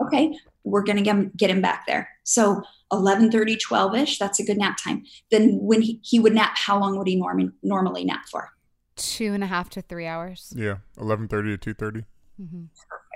Okay, 0.01 0.33
we're 0.63 0.83
gonna 0.83 1.01
get 1.01 1.49
him, 1.49 1.61
back 1.61 1.85
there. 1.87 2.09
So 2.23 2.61
11:30, 2.91 3.57
12ish. 3.57 4.17
That's 4.17 4.39
a 4.39 4.43
good 4.43 4.57
nap 4.57 4.77
time. 4.83 5.03
Then 5.31 5.59
when 5.61 5.81
he, 5.81 5.99
he 6.03 6.19
would 6.19 6.33
nap, 6.33 6.51
how 6.55 6.79
long 6.79 6.97
would 6.97 7.07
he 7.07 7.15
norm, 7.15 7.53
normally 7.63 8.03
nap 8.05 8.25
for? 8.29 8.51
Two 8.95 9.33
and 9.33 9.43
a 9.43 9.47
half 9.47 9.69
to 9.71 9.81
three 9.81 10.07
hours. 10.07 10.53
Yeah, 10.55 10.77
eleven 10.99 11.27
thirty 11.27 11.49
to 11.49 11.57
two 11.57 11.73
thirty. 11.73 12.05
hmm 12.37 12.65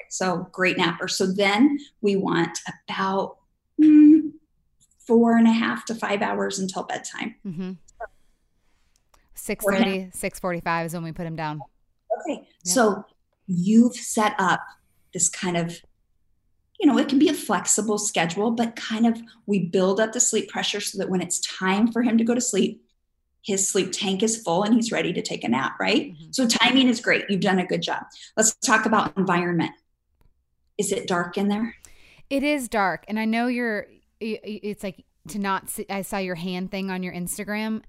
So 0.09 0.47
great 0.51 0.77
napper. 0.77 1.07
So 1.07 1.25
then 1.27 1.77
we 2.01 2.15
want 2.15 2.57
about 2.89 3.37
mm, 3.81 4.31
four 5.05 5.37
and 5.37 5.47
a 5.47 5.51
half 5.51 5.85
to 5.85 5.95
five 5.95 6.21
hours 6.21 6.59
until 6.59 6.83
bedtime. 6.83 7.35
Mm-hmm. 7.45 7.71
6.30, 9.35 10.15
6.45 10.15 10.85
is 10.85 10.93
when 10.93 11.03
we 11.03 11.11
put 11.11 11.25
him 11.25 11.35
down. 11.35 11.59
Okay. 12.21 12.47
Yeah. 12.63 12.73
So 12.73 13.05
you've 13.47 13.95
set 13.95 14.35
up 14.39 14.61
this 15.13 15.27
kind 15.27 15.57
of, 15.57 15.81
you 16.83 16.91
know, 16.91 16.97
it 16.97 17.07
can 17.07 17.17
be 17.17 17.29
a 17.29 17.33
flexible 17.33 17.97
schedule, 17.97 18.51
but 18.51 18.75
kind 18.75 19.07
of 19.07 19.17
we 19.45 19.67
build 19.67 20.01
up 20.01 20.11
the 20.11 20.19
sleep 20.19 20.49
pressure 20.49 20.81
so 20.81 20.97
that 20.97 21.09
when 21.09 21.21
it's 21.21 21.39
time 21.39 21.89
for 21.89 22.01
him 22.01 22.17
to 22.17 22.25
go 22.25 22.35
to 22.35 22.41
sleep, 22.41 22.83
his 23.41 23.65
sleep 23.65 23.93
tank 23.93 24.21
is 24.21 24.43
full 24.43 24.63
and 24.63 24.73
he's 24.73 24.91
ready 24.91 25.13
to 25.13 25.21
take 25.21 25.45
a 25.45 25.47
nap, 25.47 25.79
right? 25.79 26.11
Mm-hmm. 26.11 26.31
So 26.31 26.45
timing 26.45 26.89
is 26.89 26.99
great. 26.99 27.23
You've 27.29 27.39
done 27.39 27.59
a 27.59 27.65
good 27.65 27.81
job. 27.81 28.03
Let's 28.35 28.53
talk 28.55 28.85
about 28.85 29.17
environment. 29.17 29.71
Is 30.77 30.91
it 30.91 31.07
dark 31.07 31.37
in 31.37 31.47
there? 31.47 31.73
It 32.29 32.43
is 32.43 32.67
dark. 32.67 33.05
And 33.07 33.17
I 33.17 33.23
know 33.23 33.47
you're, 33.47 33.87
it's 34.19 34.83
like 34.83 35.05
to 35.29 35.39
not 35.39 35.69
see, 35.69 35.85
I 35.89 36.01
saw 36.01 36.17
your 36.17 36.35
hand 36.35 36.69
thing 36.69 36.91
on 36.91 37.01
your 37.01 37.13
Instagram 37.13 37.83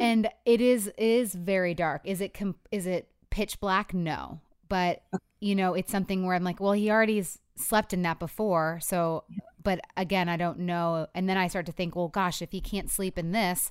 and 0.00 0.28
it 0.44 0.60
is 0.60 0.90
is 0.98 1.34
very 1.34 1.74
dark. 1.74 2.02
Is 2.04 2.20
it 2.20 2.36
is 2.72 2.86
it 2.86 3.08
pitch 3.30 3.60
black? 3.60 3.94
No. 3.94 4.40
But 4.68 5.02
you 5.38 5.54
know, 5.54 5.74
it's 5.74 5.92
something 5.92 6.24
where 6.24 6.34
I'm 6.34 6.44
like, 6.44 6.60
well, 6.60 6.72
he 6.72 6.90
already 6.90 7.18
slept 7.56 7.92
in 7.92 8.02
that 8.02 8.18
before, 8.18 8.78
so 8.82 9.24
but 9.62 9.80
again, 9.96 10.28
I 10.28 10.36
don't 10.36 10.60
know. 10.60 11.06
And 11.14 11.28
then 11.28 11.36
I 11.36 11.48
start 11.48 11.66
to 11.66 11.72
think, 11.72 11.94
well, 11.94 12.08
gosh, 12.08 12.42
if 12.42 12.50
he 12.52 12.60
can't 12.60 12.90
sleep 12.90 13.18
in 13.18 13.32
this, 13.32 13.70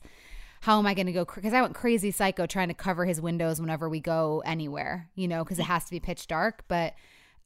how 0.61 0.79
am 0.79 0.85
I 0.85 0.93
going 0.93 1.07
to 1.07 1.11
go? 1.11 1.25
Because 1.25 1.53
I 1.53 1.61
went 1.61 1.75
crazy 1.75 2.11
psycho 2.11 2.45
trying 2.45 2.67
to 2.67 2.73
cover 2.73 3.05
his 3.05 3.19
windows 3.19 3.59
whenever 3.59 3.89
we 3.89 3.99
go 3.99 4.41
anywhere, 4.45 5.09
you 5.15 5.27
know, 5.27 5.43
because 5.43 5.59
it 5.59 5.65
has 5.65 5.85
to 5.85 5.91
be 5.91 5.99
pitch 5.99 6.27
dark. 6.27 6.63
But 6.67 6.93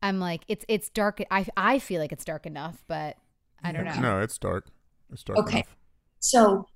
I'm 0.01 0.19
like, 0.19 0.41
it's 0.47 0.65
it's 0.67 0.89
dark. 0.89 1.23
I 1.31 1.45
I 1.55 1.79
feel 1.79 2.01
like 2.01 2.11
it's 2.11 2.25
dark 2.25 2.45
enough, 2.45 2.83
but 2.88 3.17
I 3.63 3.71
don't 3.71 3.86
know. 3.86 3.99
No, 3.99 4.19
it's 4.19 4.38
dark. 4.38 4.67
It's 5.11 5.23
dark. 5.23 5.39
Okay, 5.39 5.59
enough. 5.59 5.75
so 6.19 6.67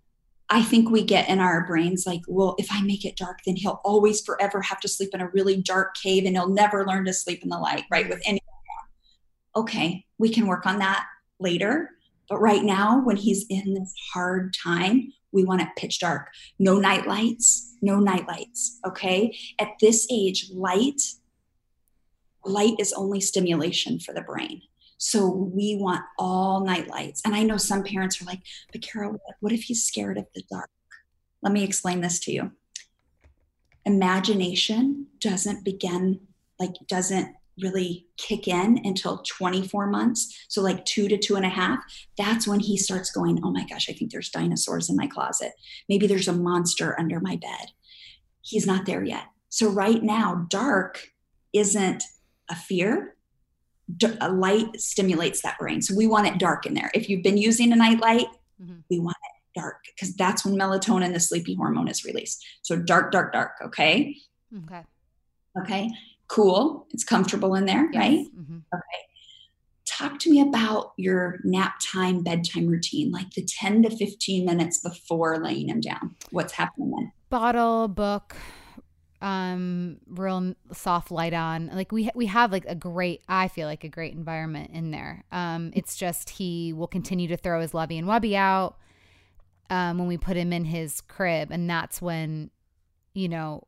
I 0.49 0.63
think 0.63 0.89
we 0.89 1.03
get 1.03 1.27
in 1.29 1.39
our 1.39 1.67
brains 1.67 2.05
like, 2.07 2.21
well, 2.27 2.55
if 2.57 2.69
I 2.71 2.81
make 2.81 3.05
it 3.05 3.17
dark, 3.17 3.39
then 3.45 3.57
he'll 3.57 3.81
always 3.83 4.21
forever 4.21 4.61
have 4.61 4.79
to 4.79 4.87
sleep 4.87 5.09
in 5.13 5.21
a 5.21 5.27
really 5.27 5.61
dark 5.61 5.95
cave 5.95 6.25
and 6.25 6.35
he'll 6.35 6.49
never 6.49 6.87
learn 6.87 7.05
to 7.05 7.13
sleep 7.13 7.43
in 7.43 7.49
the 7.49 7.57
light, 7.57 7.83
right? 7.91 8.09
With 8.09 8.21
anyone. 8.25 8.39
Okay, 9.55 10.05
we 10.17 10.29
can 10.29 10.47
work 10.47 10.65
on 10.65 10.79
that 10.79 11.05
later. 11.39 11.91
But 12.29 12.39
right 12.39 12.63
now, 12.63 13.01
when 13.03 13.17
he's 13.17 13.45
in 13.49 13.73
this 13.73 13.93
hard 14.13 14.53
time, 14.53 15.11
we 15.31 15.43
want 15.43 15.61
it 15.61 15.69
pitch 15.75 15.99
dark. 15.99 16.29
No 16.59 16.77
night 16.77 17.07
lights, 17.07 17.75
no 17.81 17.99
night 17.99 18.27
lights. 18.27 18.79
Okay. 18.85 19.35
At 19.59 19.69
this 19.81 20.07
age, 20.11 20.49
light, 20.53 21.01
light 22.45 22.75
is 22.79 22.93
only 22.93 23.19
stimulation 23.19 23.99
for 23.99 24.13
the 24.13 24.21
brain. 24.21 24.61
So 24.97 25.27
we 25.27 25.77
want 25.79 26.01
all 26.17 26.65
night 26.65 26.87
lights. 26.89 27.21
And 27.25 27.33
I 27.33 27.43
know 27.43 27.57
some 27.57 27.83
parents 27.83 28.21
are 28.21 28.25
like, 28.25 28.41
but 28.71 28.81
Cara, 28.81 29.13
what 29.39 29.53
if 29.53 29.63
he's 29.63 29.85
scared 29.85 30.17
of 30.17 30.25
the 30.35 30.43
dark? 30.51 30.69
Let 31.41 31.53
me 31.53 31.63
explain 31.63 32.01
this 32.01 32.19
to 32.21 32.31
you. 32.31 32.51
Imagination 33.85 35.07
doesn't 35.19 35.63
begin, 35.63 36.19
like, 36.59 36.73
doesn't 36.87 37.33
really 37.61 38.07
kick 38.17 38.47
in 38.47 38.81
until 38.83 39.19
24 39.19 39.87
months. 39.87 40.45
So, 40.47 40.61
like 40.61 40.85
two 40.85 41.07
to 41.07 41.17
two 41.17 41.35
and 41.35 41.45
a 41.45 41.49
half, 41.49 41.79
that's 42.17 42.47
when 42.47 42.59
he 42.59 42.77
starts 42.77 43.11
going, 43.11 43.39
Oh 43.43 43.51
my 43.51 43.65
gosh, 43.65 43.89
I 43.89 43.93
think 43.93 44.11
there's 44.11 44.29
dinosaurs 44.29 44.89
in 44.89 44.95
my 44.95 45.07
closet. 45.07 45.53
Maybe 45.87 46.07
there's 46.07 46.27
a 46.27 46.33
monster 46.33 46.99
under 46.99 47.19
my 47.19 47.35
bed. 47.35 47.71
He's 48.41 48.65
not 48.65 48.85
there 48.85 49.03
yet. 49.03 49.25
So, 49.49 49.69
right 49.69 50.01
now, 50.01 50.47
dark 50.49 51.09
isn't 51.53 52.03
a 52.49 52.55
fear. 52.55 53.15
A 54.21 54.31
light 54.31 54.79
stimulates 54.79 55.41
that 55.41 55.57
brain. 55.57 55.81
So, 55.81 55.95
we 55.95 56.07
want 56.07 56.27
it 56.27 56.37
dark 56.37 56.65
in 56.65 56.73
there. 56.73 56.91
If 56.93 57.09
you've 57.09 57.23
been 57.23 57.37
using 57.37 57.71
a 57.71 57.75
night 57.75 57.99
light, 57.99 58.27
mm-hmm. 58.61 58.79
we 58.89 58.99
want 58.99 59.17
it 59.23 59.59
dark 59.59 59.77
because 59.95 60.15
that's 60.15 60.45
when 60.45 60.55
melatonin, 60.55 61.13
the 61.13 61.19
sleepy 61.19 61.55
hormone, 61.55 61.87
is 61.87 62.05
released. 62.05 62.45
So, 62.61 62.75
dark, 62.75 63.11
dark, 63.11 63.33
dark. 63.33 63.53
Okay. 63.63 64.15
Okay. 64.65 64.83
Okay 65.61 65.89
cool. 66.29 66.87
It's 66.91 67.03
comfortable 67.03 67.55
in 67.55 67.65
there, 67.65 67.89
yes. 67.91 67.99
right? 67.99 68.25
Mm-hmm. 68.37 68.57
Okay. 68.73 69.03
Talk 69.85 70.19
to 70.19 70.31
me 70.31 70.39
about 70.39 70.93
your 70.95 71.39
nap 71.43 71.73
time, 71.91 72.23
bedtime 72.23 72.67
routine, 72.67 73.11
like 73.11 73.31
the 73.31 73.43
10 73.43 73.83
to 73.83 73.89
15 73.89 74.45
minutes 74.45 74.79
before 74.79 75.43
laying 75.43 75.67
him 75.67 75.81
down. 75.81 76.15
What's 76.31 76.53
happening 76.53 76.91
then? 76.91 77.11
Bottle, 77.29 77.87
book, 77.89 78.35
um 79.21 79.97
real 80.07 80.53
soft 80.71 81.11
light 81.11 81.33
on 81.33 81.69
like 81.73 81.91
we 81.91 82.09
we 82.15 82.25
have 82.25 82.53
like 82.53 82.63
a 82.67 82.75
great 82.75 83.21
i 83.27 83.49
feel 83.49 83.67
like 83.67 83.83
a 83.83 83.89
great 83.89 84.13
environment 84.13 84.71
in 84.73 84.91
there 84.91 85.25
um 85.33 85.71
it's 85.75 85.97
just 85.97 86.29
he 86.29 86.71
will 86.71 86.87
continue 86.87 87.27
to 87.27 87.35
throw 87.35 87.59
his 87.59 87.73
lovey 87.73 87.97
and 87.97 88.07
wubby 88.07 88.33
out 88.33 88.77
um 89.69 89.97
when 89.97 90.07
we 90.07 90.17
put 90.17 90.37
him 90.37 90.53
in 90.53 90.63
his 90.63 91.01
crib 91.01 91.51
and 91.51 91.69
that's 91.69 92.01
when 92.01 92.49
you 93.13 93.27
know 93.27 93.67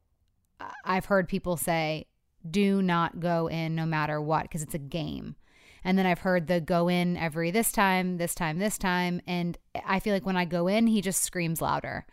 i've 0.86 1.03
heard 1.05 1.28
people 1.28 1.57
say 1.57 2.05
do 2.49 2.81
not 2.81 3.19
go 3.19 3.47
in 3.47 3.75
no 3.75 3.85
matter 3.85 4.21
what 4.21 4.43
because 4.43 4.63
it's 4.63 4.73
a 4.73 4.79
game. 4.79 5.35
And 5.83 5.97
then 5.97 6.05
I've 6.05 6.19
heard 6.19 6.47
the 6.47 6.61
go 6.61 6.87
in 6.87 7.17
every 7.17 7.51
this 7.51 7.71
time, 7.71 8.17
this 8.17 8.35
time, 8.35 8.59
this 8.59 8.77
time. 8.77 9.21
And 9.25 9.57
I 9.85 9.99
feel 9.99 10.13
like 10.13 10.25
when 10.25 10.37
I 10.37 10.45
go 10.45 10.67
in, 10.67 10.87
he 10.87 11.01
just 11.01 11.23
screams 11.23 11.61
louder. 11.61 12.05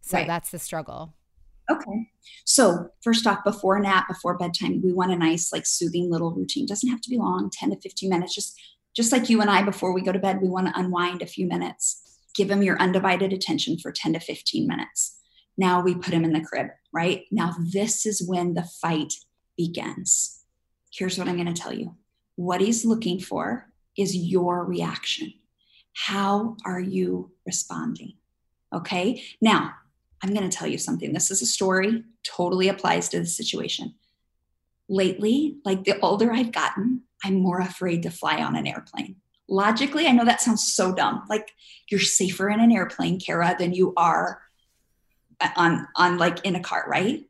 So 0.00 0.18
right. 0.18 0.26
that's 0.26 0.50
the 0.50 0.58
struggle. 0.58 1.14
Okay. 1.70 2.08
So, 2.44 2.88
first 3.02 3.26
off, 3.26 3.44
before 3.44 3.78
nap, 3.78 4.08
before 4.08 4.38
bedtime, 4.38 4.80
we 4.82 4.92
want 4.92 5.12
a 5.12 5.16
nice, 5.16 5.52
like, 5.52 5.66
soothing 5.66 6.10
little 6.10 6.32
routine. 6.32 6.64
Doesn't 6.64 6.88
have 6.88 7.02
to 7.02 7.10
be 7.10 7.18
long, 7.18 7.50
10 7.52 7.70
to 7.70 7.80
15 7.80 8.08
minutes. 8.08 8.34
Just, 8.34 8.58
just 8.96 9.12
like 9.12 9.28
you 9.28 9.42
and 9.42 9.50
I, 9.50 9.62
before 9.62 9.92
we 9.92 10.00
go 10.00 10.12
to 10.12 10.18
bed, 10.18 10.40
we 10.40 10.48
want 10.48 10.68
to 10.68 10.78
unwind 10.78 11.20
a 11.20 11.26
few 11.26 11.46
minutes. 11.46 12.02
Give 12.34 12.50
him 12.50 12.62
your 12.62 12.80
undivided 12.80 13.34
attention 13.34 13.78
for 13.78 13.92
10 13.92 14.14
to 14.14 14.20
15 14.20 14.66
minutes. 14.66 15.18
Now 15.58 15.82
we 15.82 15.94
put 15.94 16.14
him 16.14 16.24
in 16.24 16.32
the 16.32 16.40
crib, 16.40 16.68
right? 16.92 17.24
Now, 17.30 17.52
this 17.72 18.06
is 18.06 18.26
when 18.26 18.54
the 18.54 18.66
fight 18.80 19.12
begins. 19.58 20.44
Here's 20.90 21.18
what 21.18 21.28
I'm 21.28 21.36
going 21.36 21.52
to 21.52 21.60
tell 21.60 21.74
you 21.74 21.94
what 22.36 22.60
he's 22.60 22.84
looking 22.84 23.18
for 23.18 23.66
is 23.96 24.16
your 24.16 24.64
reaction. 24.64 25.34
How 25.92 26.56
are 26.64 26.80
you 26.80 27.32
responding? 27.44 28.14
Okay. 28.72 29.24
Now, 29.40 29.74
I'm 30.22 30.32
going 30.32 30.48
to 30.48 30.56
tell 30.56 30.68
you 30.68 30.78
something. 30.78 31.12
This 31.12 31.32
is 31.32 31.42
a 31.42 31.46
story, 31.46 32.04
totally 32.22 32.68
applies 32.68 33.08
to 33.08 33.18
the 33.18 33.26
situation. 33.26 33.94
Lately, 34.88 35.56
like 35.64 35.82
the 35.84 35.98
older 36.00 36.32
I've 36.32 36.52
gotten, 36.52 37.02
I'm 37.24 37.34
more 37.34 37.60
afraid 37.60 38.04
to 38.04 38.10
fly 38.10 38.40
on 38.42 38.54
an 38.54 38.68
airplane. 38.68 39.16
Logically, 39.48 40.06
I 40.06 40.12
know 40.12 40.24
that 40.24 40.40
sounds 40.40 40.72
so 40.72 40.94
dumb. 40.94 41.24
Like 41.28 41.50
you're 41.90 42.00
safer 42.00 42.48
in 42.48 42.60
an 42.60 42.70
airplane, 42.70 43.18
Cara, 43.18 43.56
than 43.58 43.74
you 43.74 43.94
are 43.96 44.42
on 45.56 45.88
on 45.96 46.18
like 46.18 46.44
in 46.44 46.54
a 46.54 46.60
car, 46.60 46.84
right? 46.88 47.27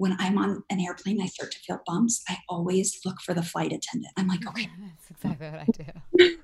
When 0.00 0.16
I'm 0.18 0.38
on 0.38 0.64
an 0.70 0.80
airplane, 0.80 1.20
I 1.20 1.26
start 1.26 1.52
to 1.52 1.58
feel 1.58 1.78
bumps. 1.86 2.22
I 2.26 2.38
always 2.48 2.98
look 3.04 3.20
for 3.20 3.34
the 3.34 3.42
flight 3.42 3.70
attendant. 3.70 4.14
I'm 4.16 4.28
like, 4.28 4.48
okay, 4.48 4.66
that's 4.80 5.10
exactly 5.10 5.50
what 5.50 5.60
I 5.60 5.66
do. 6.16 6.36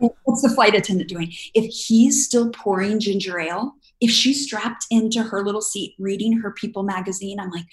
What's 0.24 0.40
the 0.40 0.48
flight 0.48 0.74
attendant 0.74 1.10
doing? 1.10 1.30
If 1.52 1.66
he's 1.66 2.24
still 2.24 2.48
pouring 2.48 2.98
ginger 2.98 3.38
ale, 3.38 3.74
if 4.00 4.10
she's 4.10 4.42
strapped 4.42 4.86
into 4.90 5.22
her 5.22 5.44
little 5.44 5.60
seat 5.60 5.96
reading 5.98 6.32
her 6.38 6.52
People 6.52 6.82
magazine, 6.82 7.38
I'm 7.38 7.50
like, 7.50 7.66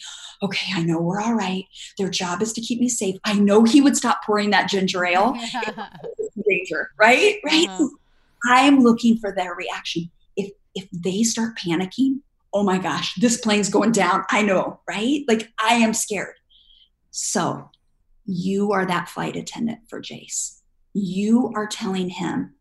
okay, 0.43 0.73
I 0.73 0.83
know 0.83 0.99
we're 0.99 1.21
all 1.21 1.35
right. 1.35 1.63
Their 1.97 2.09
job 2.09 2.41
is 2.41 2.51
to 2.51 2.61
keep 2.61 2.81
me 2.81 2.89
safe. 2.89 3.15
I 3.23 3.35
know 3.35 3.63
he 3.63 3.79
would 3.79 3.95
stop 3.95 4.21
pouring 4.25 4.49
that 4.49 4.67
ginger 4.67 5.05
ale. 5.05 5.33
danger, 6.49 6.91
right? 6.99 7.37
Right. 7.45 7.69
Uh-huh. 7.69 7.87
I'm 8.47 8.79
looking 8.79 9.17
for 9.17 9.31
their 9.31 9.55
reaction. 9.55 10.11
If 10.35 10.51
if 10.73 10.89
they 10.91 11.23
start 11.23 11.57
panicking, 11.57 12.19
oh 12.55 12.63
my 12.63 12.77
gosh, 12.77 13.13
this 13.15 13.37
plane's 13.37 13.69
going 13.69 13.91
down. 13.91 14.23
I 14.29 14.41
know, 14.41 14.79
right? 14.87 15.23
Like 15.27 15.51
I 15.61 15.75
am 15.75 15.93
scared. 15.93 16.35
So 17.11 17.69
you 18.25 18.71
are 18.71 18.85
that 18.85 19.09
flight 19.09 19.35
attendant 19.35 19.79
for 19.89 20.01
Jace. 20.01 20.61
You 20.93 21.51
are 21.53 21.67
telling 21.67 22.09
him 22.09 22.53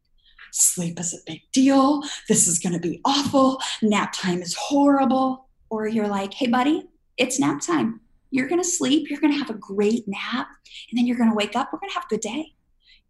sleep 0.51 0.99
is 0.99 1.15
a 1.15 1.19
big 1.27 1.43
deal. 1.53 2.03
This 2.29 2.49
is 2.49 2.59
going 2.59 2.73
to 2.73 2.81
be 2.81 3.01
awful. 3.05 3.61
Nap 3.83 4.13
time 4.13 4.43
is 4.43 4.55
horrible. 4.55 5.49
Or 5.71 5.87
you're 5.87 6.09
like, 6.09 6.35
hey, 6.35 6.49
buddy, 6.49 6.85
it's 7.17 7.39
nap 7.39 7.61
time. 7.61 8.01
You're 8.31 8.49
going 8.49 8.61
to 8.61 8.69
sleep. 8.69 9.09
You're 9.09 9.21
going 9.21 9.33
to 9.33 9.39
have 9.39 9.51
a 9.51 9.55
great 9.55 10.05
nap. 10.09 10.49
And 10.91 10.99
then 10.99 11.07
you're 11.07 11.17
going 11.17 11.31
to 11.31 11.37
wake 11.37 11.55
up. 11.55 11.71
We're 11.73 11.79
going 11.79 11.91
to 11.91 11.95
have 11.95 12.05
a 12.05 12.15
good 12.15 12.21
day. 12.21 12.55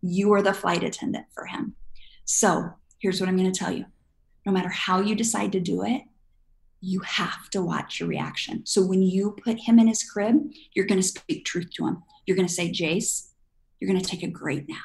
You 0.02 0.34
are 0.34 0.42
the 0.42 0.52
flight 0.52 0.84
attendant 0.84 1.26
for 1.34 1.46
him. 1.46 1.76
So 2.26 2.70
here's 2.98 3.20
what 3.20 3.28
I'm 3.28 3.36
going 3.36 3.50
to 3.50 3.58
tell 3.58 3.72
you 3.72 3.86
no 4.44 4.52
matter 4.52 4.68
how 4.68 5.00
you 5.00 5.14
decide 5.14 5.52
to 5.52 5.60
do 5.60 5.82
it, 5.84 6.02
you 6.84 7.00
have 7.00 7.48
to 7.50 7.62
watch 7.62 7.98
your 7.98 8.08
reaction. 8.08 8.64
So 8.66 8.84
when 8.84 9.02
you 9.02 9.36
put 9.42 9.58
him 9.58 9.78
in 9.78 9.86
his 9.86 10.02
crib, 10.02 10.52
you're 10.74 10.84
going 10.84 11.00
to 11.00 11.06
speak 11.06 11.46
truth 11.46 11.70
to 11.74 11.86
him. 11.86 12.02
You're 12.26 12.36
going 12.36 12.46
to 12.46 12.52
say, 12.52 12.70
Jace, 12.70 13.28
you're 13.80 13.90
going 13.90 14.00
to 14.00 14.08
take 14.08 14.22
a 14.22 14.28
great 14.28 14.68
nap. 14.68 14.78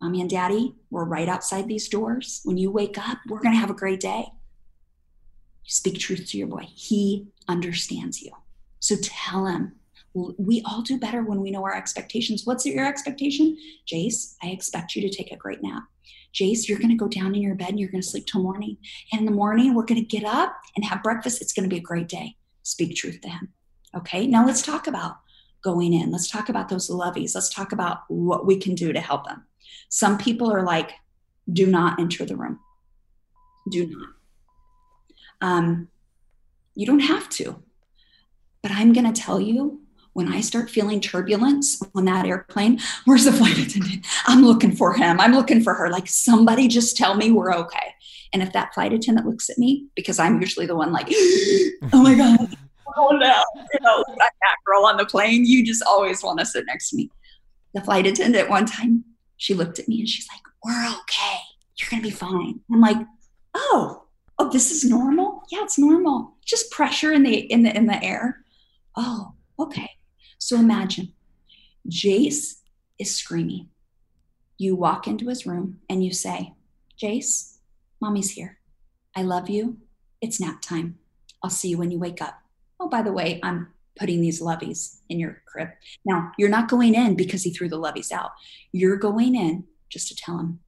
Mommy 0.00 0.20
and 0.20 0.28
daddy, 0.28 0.74
we're 0.90 1.04
right 1.04 1.28
outside 1.28 1.68
these 1.68 1.88
doors. 1.88 2.42
When 2.44 2.58
you 2.58 2.70
wake 2.70 2.98
up, 2.98 3.18
we're 3.28 3.40
going 3.40 3.54
to 3.54 3.60
have 3.60 3.70
a 3.70 3.74
great 3.74 4.00
day. 4.00 4.26
You 5.64 5.70
speak 5.70 5.98
truth 5.98 6.26
to 6.28 6.38
your 6.38 6.48
boy. 6.48 6.66
He 6.74 7.28
understands 7.48 8.20
you. 8.20 8.32
So 8.78 8.96
tell 9.02 9.46
him. 9.46 9.76
We 10.12 10.62
all 10.66 10.82
do 10.82 10.98
better 10.98 11.22
when 11.22 11.40
we 11.40 11.50
know 11.50 11.64
our 11.64 11.76
expectations. 11.76 12.44
What's 12.44 12.66
your 12.66 12.86
expectation? 12.86 13.56
Jace, 13.86 14.34
I 14.42 14.48
expect 14.48 14.96
you 14.96 15.02
to 15.02 15.16
take 15.16 15.30
a 15.32 15.36
great 15.36 15.62
nap. 15.62 15.84
Jace, 16.34 16.68
you're 16.68 16.78
going 16.78 16.90
to 16.90 16.96
go 16.96 17.08
down 17.08 17.34
in 17.34 17.42
your 17.42 17.54
bed 17.54 17.70
and 17.70 17.80
you're 17.80 17.90
going 17.90 18.02
to 18.02 18.08
sleep 18.08 18.26
till 18.26 18.42
morning. 18.42 18.76
And 19.12 19.20
in 19.20 19.26
the 19.26 19.32
morning, 19.32 19.74
we're 19.74 19.84
going 19.84 20.00
to 20.00 20.06
get 20.06 20.24
up 20.24 20.54
and 20.76 20.84
have 20.84 21.02
breakfast. 21.02 21.40
It's 21.42 21.52
going 21.52 21.68
to 21.68 21.74
be 21.74 21.80
a 21.80 21.82
great 21.82 22.08
day. 22.08 22.36
Speak 22.62 22.94
truth 22.94 23.20
to 23.22 23.28
him. 23.28 23.48
Okay. 23.96 24.26
Now 24.26 24.46
let's 24.46 24.62
talk 24.62 24.86
about 24.86 25.16
going 25.62 25.92
in. 25.92 26.10
Let's 26.10 26.30
talk 26.30 26.48
about 26.48 26.68
those 26.68 26.88
loveys. 26.88 27.34
Let's 27.34 27.52
talk 27.52 27.72
about 27.72 28.00
what 28.08 28.46
we 28.46 28.56
can 28.56 28.74
do 28.74 28.92
to 28.92 29.00
help 29.00 29.26
them. 29.26 29.44
Some 29.88 30.18
people 30.18 30.52
are 30.52 30.62
like, 30.62 30.92
do 31.52 31.66
not 31.66 31.98
enter 31.98 32.24
the 32.24 32.36
room. 32.36 32.60
Do 33.68 33.86
not. 33.86 34.08
Um, 35.40 35.88
you 36.74 36.86
don't 36.86 37.00
have 37.00 37.28
to. 37.30 37.62
But 38.62 38.72
I'm 38.72 38.92
going 38.92 39.12
to 39.12 39.20
tell 39.20 39.40
you 39.40 39.80
when 40.12 40.32
I 40.32 40.40
start 40.40 40.70
feeling 40.70 41.00
turbulence 41.00 41.82
on 41.94 42.04
that 42.06 42.26
airplane, 42.26 42.80
where's 43.04 43.24
the 43.24 43.32
flight 43.32 43.58
attendant? 43.58 44.06
I'm 44.26 44.42
looking 44.42 44.74
for 44.74 44.92
him. 44.92 45.20
I'm 45.20 45.32
looking 45.32 45.62
for 45.62 45.74
her. 45.74 45.88
Like 45.88 46.08
somebody 46.08 46.68
just 46.68 46.96
tell 46.96 47.14
me 47.14 47.30
we're 47.30 47.54
okay. 47.54 47.94
And 48.32 48.42
if 48.42 48.52
that 48.52 48.74
flight 48.74 48.92
attendant 48.92 49.26
looks 49.26 49.50
at 49.50 49.58
me, 49.58 49.86
because 49.94 50.18
I'm 50.18 50.40
usually 50.40 50.66
the 50.66 50.76
one 50.76 50.92
like, 50.92 51.08
oh 51.92 52.02
my 52.02 52.14
God, 52.14 52.56
oh 52.96 53.10
no, 53.10 53.44
you 53.56 53.80
know, 53.82 54.04
that 54.18 54.56
girl 54.64 54.84
on 54.84 54.96
the 54.96 55.06
plane, 55.06 55.44
you 55.44 55.64
just 55.64 55.82
always 55.82 56.22
want 56.22 56.38
to 56.40 56.46
sit 56.46 56.66
next 56.66 56.90
to 56.90 56.96
me. 56.96 57.10
The 57.74 57.80
flight 57.80 58.06
attendant 58.06 58.50
one 58.50 58.66
time, 58.66 59.04
she 59.36 59.54
looked 59.54 59.78
at 59.78 59.88
me 59.88 60.00
and 60.00 60.08
she's 60.08 60.28
like, 60.28 60.42
we're 60.64 60.88
okay. 61.00 61.38
You're 61.76 61.88
going 61.90 62.02
to 62.02 62.08
be 62.08 62.14
fine. 62.14 62.60
I'm 62.70 62.80
like, 62.80 62.98
oh, 63.54 64.04
oh, 64.38 64.50
this 64.50 64.70
is 64.70 64.84
normal. 64.84 65.42
Yeah, 65.50 65.62
it's 65.62 65.78
normal. 65.78 66.36
Just 66.44 66.70
pressure 66.70 67.12
in 67.12 67.22
the, 67.22 67.36
in 67.36 67.62
the, 67.62 67.74
in 67.74 67.86
the 67.86 68.02
air. 68.02 68.44
Oh, 68.96 69.32
okay. 69.58 69.90
So 70.40 70.56
imagine 70.56 71.12
Jace 71.88 72.56
is 72.98 73.14
screaming. 73.14 73.68
You 74.58 74.74
walk 74.74 75.06
into 75.06 75.28
his 75.28 75.46
room 75.46 75.78
and 75.88 76.02
you 76.02 76.12
say, 76.12 76.54
Jace, 77.00 77.58
mommy's 78.00 78.32
here. 78.32 78.58
I 79.14 79.22
love 79.22 79.48
you. 79.48 79.78
It's 80.20 80.40
nap 80.40 80.62
time. 80.62 80.98
I'll 81.42 81.50
see 81.50 81.68
you 81.68 81.78
when 81.78 81.90
you 81.90 81.98
wake 81.98 82.20
up. 82.20 82.42
Oh, 82.80 82.88
by 82.88 83.02
the 83.02 83.12
way, 83.12 83.38
I'm 83.42 83.68
putting 83.98 84.20
these 84.20 84.40
loveys 84.40 84.96
in 85.08 85.20
your 85.20 85.42
crib. 85.46 85.68
Now, 86.04 86.32
you're 86.38 86.48
not 86.48 86.68
going 86.68 86.94
in 86.94 87.16
because 87.16 87.42
he 87.42 87.50
threw 87.50 87.68
the 87.68 87.78
loveys 87.78 88.10
out. 88.10 88.32
You're 88.72 88.96
going 88.96 89.34
in 89.34 89.64
just 89.90 90.08
to 90.08 90.16
tell 90.16 90.38
him 90.38 90.60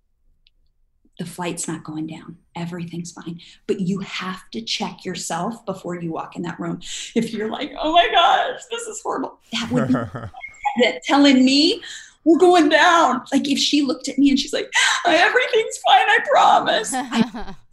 the 1.18 1.26
flight's 1.26 1.68
not 1.68 1.84
going 1.84 2.06
down. 2.06 2.36
Everything's 2.56 3.12
fine. 3.12 3.40
But 3.66 3.80
you 3.80 4.00
have 4.00 4.50
to 4.52 4.62
check 4.62 5.04
yourself 5.04 5.64
before 5.66 6.00
you 6.00 6.12
walk 6.12 6.36
in 6.36 6.42
that 6.42 6.58
room. 6.58 6.80
If 7.14 7.32
you're 7.32 7.50
like, 7.50 7.72
oh 7.78 7.92
my 7.92 8.08
gosh, 8.10 8.60
this 8.70 8.82
is 8.82 9.00
horrible, 9.02 9.38
that 9.52 9.70
would 9.70 9.88
be 9.88 10.98
telling 11.04 11.44
me 11.44 11.82
we're 12.24 12.38
going 12.38 12.68
down. 12.68 13.22
Like 13.32 13.48
if 13.48 13.58
she 13.58 13.82
looked 13.82 14.08
at 14.08 14.18
me 14.18 14.30
and 14.30 14.38
she's 14.38 14.52
like, 14.52 14.70
everything's 15.06 15.78
fine, 15.86 16.08
I 16.08 16.18
promise. 16.30 16.92
I 16.94 17.54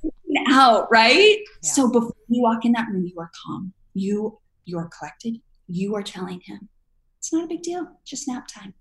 out, 0.49 0.87
right? 0.91 1.37
Yeah. 1.63 1.69
So 1.69 1.89
before 1.89 2.15
you 2.27 2.41
walk 2.41 2.65
in 2.65 2.71
that 2.73 2.87
room, 2.89 3.05
you 3.05 3.19
are 3.19 3.31
calm. 3.45 3.73
You 3.93 4.39
you're 4.65 4.89
collected. 4.97 5.39
You 5.67 5.95
are 5.95 6.03
telling 6.03 6.41
him, 6.41 6.69
it's 7.17 7.33
not 7.33 7.45
a 7.45 7.47
big 7.47 7.63
deal. 7.63 7.87
Just 8.05 8.27
nap 8.27 8.47
time. 8.47 8.73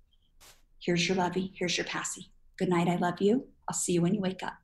Here's 0.81 1.09
your 1.09 1.17
lovey. 1.17 1.53
Here's 1.55 1.77
your 1.77 1.87
passy. 1.87 2.31
Good 2.59 2.69
night. 2.69 2.89
I 2.89 2.97
love 2.97 3.21
you. 3.21 3.47
I'll 3.69 3.75
see 3.75 3.93
you 3.93 4.03
when 4.03 4.15
you 4.15 4.21
wake 4.21 4.43
up. 4.43 4.55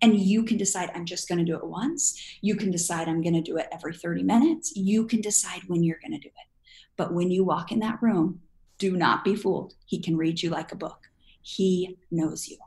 And 0.00 0.18
you 0.18 0.44
can 0.44 0.56
decide, 0.56 0.90
I'm 0.94 1.04
just 1.04 1.28
going 1.28 1.38
to 1.38 1.44
do 1.44 1.56
it 1.56 1.66
once. 1.66 2.38
You 2.40 2.56
can 2.56 2.70
decide, 2.70 3.08
I'm 3.08 3.22
going 3.22 3.34
to 3.34 3.40
do 3.40 3.56
it 3.56 3.68
every 3.72 3.94
30 3.94 4.22
minutes. 4.22 4.74
You 4.76 5.06
can 5.06 5.20
decide 5.20 5.62
when 5.66 5.82
you're 5.82 6.00
going 6.00 6.18
to 6.18 6.28
do 6.28 6.28
it. 6.28 6.48
But 6.96 7.12
when 7.12 7.30
you 7.30 7.44
walk 7.44 7.72
in 7.72 7.80
that 7.80 8.02
room, 8.02 8.40
do 8.78 8.96
not 8.96 9.24
be 9.24 9.36
fooled. 9.36 9.74
He 9.86 10.00
can 10.00 10.16
read 10.16 10.42
you 10.42 10.50
like 10.50 10.72
a 10.72 10.76
book. 10.76 11.08
He 11.42 11.98
knows 12.10 12.48
you. 12.48 12.58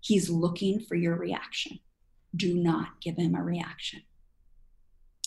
He's 0.00 0.30
looking 0.30 0.80
for 0.80 0.94
your 0.94 1.16
reaction. 1.16 1.78
Do 2.34 2.54
not 2.54 3.00
give 3.00 3.16
him 3.16 3.34
a 3.34 3.42
reaction. 3.42 4.02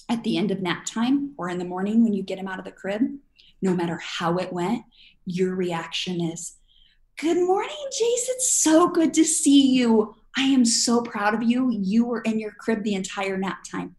At 0.10 0.24
the 0.24 0.38
end 0.38 0.52
of 0.52 0.62
nap 0.62 0.86
time 0.86 1.34
or 1.38 1.50
in 1.50 1.60
the 1.60 1.66
morning 1.66 2.04
when 2.04 2.14
you 2.14 2.24
get 2.24 2.40
him 2.40 2.48
out 2.48 2.60
of 2.60 2.66
the 2.66 2.72
crib, 2.72 3.02
no 3.62 3.74
matter 3.74 3.98
how 3.98 4.38
it 4.38 4.52
went, 4.52 4.84
your 5.26 5.56
reaction 5.56 6.22
is, 6.22 6.58
Good 7.18 7.38
morning, 7.38 7.70
Jace. 7.92 8.28
It's 8.28 8.52
so 8.52 8.90
good 8.90 9.14
to 9.14 9.24
see 9.24 9.72
you. 9.72 10.16
I 10.36 10.42
am 10.42 10.66
so 10.66 11.02
proud 11.02 11.34
of 11.34 11.44
you. 11.44 11.70
You 11.72 12.06
were 12.06 12.20
in 12.20 12.40
your 12.40 12.52
crib 12.60 12.84
the 12.84 12.94
entire 12.94 13.38
nap 13.38 13.60
time. 13.72 13.96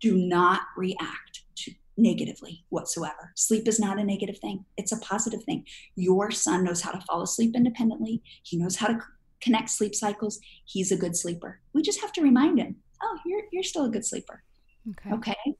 Do 0.00 0.16
not 0.16 0.62
react 0.74 1.42
to 1.56 1.72
negatively 1.98 2.64
whatsoever. 2.70 3.32
Sleep 3.34 3.68
is 3.68 3.78
not 3.78 3.98
a 3.98 4.04
negative 4.04 4.38
thing, 4.38 4.64
it's 4.78 4.90
a 4.90 4.96
positive 5.00 5.44
thing. 5.44 5.66
Your 5.96 6.30
son 6.30 6.64
knows 6.64 6.80
how 6.80 6.92
to 6.92 7.00
fall 7.02 7.20
asleep 7.20 7.54
independently, 7.54 8.22
he 8.42 8.56
knows 8.56 8.76
how 8.76 8.86
to 8.86 9.00
connect 9.42 9.68
sleep 9.68 9.94
cycles. 9.94 10.40
He's 10.64 10.90
a 10.90 10.96
good 10.96 11.14
sleeper. 11.14 11.60
We 11.74 11.82
just 11.82 12.00
have 12.00 12.12
to 12.12 12.22
remind 12.22 12.58
him, 12.58 12.76
oh, 13.02 13.18
you're, 13.26 13.42
you're 13.52 13.64
still 13.64 13.84
a 13.84 13.90
good 13.90 14.06
sleeper. 14.06 14.42
Okay. 14.92 15.12
Okay. 15.12 15.56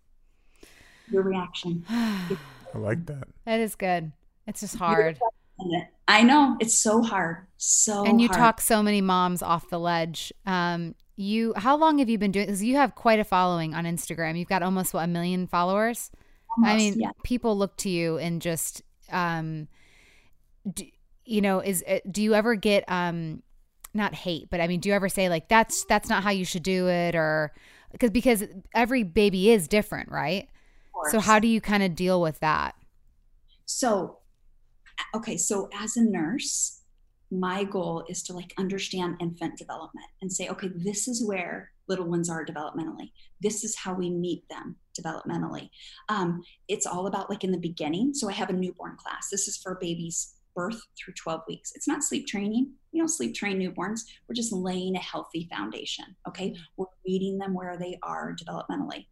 Your 1.11 1.25
reaction. 1.25 1.85
I 1.91 2.39
like 2.75 3.05
that. 3.05 3.29
That 3.45 3.61
is 3.61 3.75
good. 3.75 4.13
It's 4.47 4.61
just 4.61 4.77
hard. 4.77 5.19
I 6.09 6.23
know 6.23 6.57
it's 6.61 6.79
so 6.79 7.03
hard. 7.03 7.47
So 7.57 8.05
and 8.05 8.21
you 8.21 8.29
hard. 8.29 8.39
talk 8.39 8.61
so 8.61 8.83
many 8.83 9.01
moms 9.01 9.43
off 9.43 9.69
the 9.71 9.79
ledge. 9.79 10.33
Um, 10.45 10.95
you 11.17 11.55
how 11.57 11.77
long 11.77 11.99
have 11.99 12.09
you 12.09 12.19
been 12.19 12.31
doing? 12.31 12.47
Because 12.47 12.63
you 12.63 12.77
have 12.77 12.95
quite 12.95 13.19
a 13.19 13.25
following 13.25 13.75
on 13.75 13.85
Instagram. 13.85 14.39
You've 14.39 14.49
got 14.49 14.63
almost 14.63 14.93
what 14.93 15.05
a 15.05 15.07
million 15.07 15.47
followers. 15.47 16.11
Almost, 16.57 16.73
I 16.73 16.77
mean, 16.77 17.01
yeah. 17.01 17.11
people 17.25 17.57
look 17.57 17.77
to 17.79 17.89
you 17.89 18.19
and 18.19 18.41
just, 18.41 18.83
um, 19.11 19.69
do, 20.73 20.87
you 21.25 21.41
know, 21.41 21.61
is 21.61 21.83
uh, 21.89 21.99
do 22.11 22.23
you 22.23 22.35
ever 22.35 22.55
get 22.55 22.85
um, 22.89 23.43
not 23.95 24.15
hate, 24.15 24.49
but 24.51 24.61
I 24.61 24.69
mean, 24.69 24.81
do 24.81 24.89
you 24.89 24.95
ever 24.95 25.09
say 25.09 25.29
like 25.29 25.49
that's 25.49 25.85
that's 25.87 26.09
not 26.09 26.23
how 26.23 26.31
you 26.31 26.45
should 26.45 26.63
do 26.63 26.89
it, 26.89 27.15
or 27.15 27.53
because 27.93 28.11
because 28.11 28.45
every 28.75 29.03
baby 29.03 29.51
is 29.51 29.69
different, 29.69 30.11
right? 30.11 30.49
So 31.11 31.21
how 31.21 31.39
do 31.39 31.47
you 31.47 31.61
kind 31.61 31.83
of 31.83 31.95
deal 31.95 32.21
with 32.21 32.41
that? 32.41 32.75
So 33.67 34.19
okay, 35.15 35.37
so 35.37 35.69
as 35.75 35.97
a 35.97 36.03
nurse, 36.03 36.83
my 37.31 37.65
goal 37.65 38.05
is 38.09 38.23
to 38.25 38.33
like 38.33 38.55
understand 38.59 39.17
infant 39.21 39.59
development 39.59 40.07
and 40.23 40.33
say, 40.33 40.49
okay, 40.49 40.71
this 40.75 41.09
is 41.09 41.27
where 41.27 41.73
little 41.89 42.07
ones 42.07 42.31
are 42.31 42.45
developmentally. 42.45 43.11
This 43.41 43.65
is 43.65 43.77
how 43.77 43.95
we 43.95 44.11
meet 44.11 44.49
them 44.49 44.77
developmentally. 44.99 45.71
Um, 46.09 46.43
it's 46.69 46.87
all 46.87 47.07
about 47.07 47.31
like 47.31 47.45
in 47.45 47.53
the 47.53 47.59
beginning. 47.59 48.15
So 48.15 48.29
I 48.29 48.33
have 48.33 48.51
a 48.51 48.55
newborn 48.55 48.97
class. 48.97 49.29
This 49.31 49.49
is 49.49 49.57
for 49.57 49.79
babies 49.81 50.35
birth 50.55 50.81
through 50.97 51.15
12 51.15 51.43
weeks. 51.47 51.73
It's 51.75 51.87
not 51.87 52.03
sleep 52.03 52.27
training. 52.27 52.73
You 52.93 53.03
don't 53.03 53.09
sleep 53.09 53.35
train 53.35 53.59
newborns. 53.59 54.01
We're 54.27 54.35
just 54.35 54.53
laying 54.53 54.97
a 54.97 55.01
healthy 55.01 55.49
foundation. 55.53 56.07
Okay. 56.27 56.57
We're 56.77 56.87
meeting 57.07 57.39
them 57.39 57.55
where 57.55 57.77
they 57.77 57.99
are 58.03 58.35
developmentally. 58.35 59.07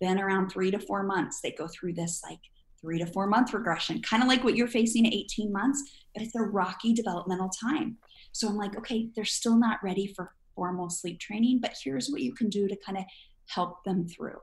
Then 0.00 0.18
around 0.18 0.48
three 0.48 0.70
to 0.70 0.78
four 0.78 1.02
months, 1.02 1.40
they 1.42 1.52
go 1.52 1.68
through 1.68 1.94
this 1.94 2.22
like 2.28 2.40
three 2.80 2.98
to 2.98 3.06
four 3.06 3.26
month 3.26 3.52
regression, 3.52 4.02
kind 4.02 4.22
of 4.22 4.28
like 4.28 4.44
what 4.44 4.56
you're 4.56 4.68
facing 4.68 5.06
at 5.06 5.14
18 5.14 5.52
months, 5.52 5.82
but 6.14 6.22
it's 6.22 6.34
a 6.34 6.42
rocky 6.42 6.92
developmental 6.92 7.48
time. 7.48 7.96
So 8.32 8.48
I'm 8.48 8.56
like, 8.56 8.76
okay, 8.76 9.08
they're 9.14 9.24
still 9.24 9.56
not 9.56 9.82
ready 9.82 10.06
for 10.06 10.34
formal 10.54 10.90
sleep 10.90 11.20
training, 11.20 11.60
but 11.60 11.76
here's 11.82 12.08
what 12.08 12.22
you 12.22 12.34
can 12.34 12.48
do 12.48 12.68
to 12.68 12.76
kind 12.76 12.98
of 12.98 13.04
help 13.48 13.84
them 13.84 14.06
through. 14.08 14.38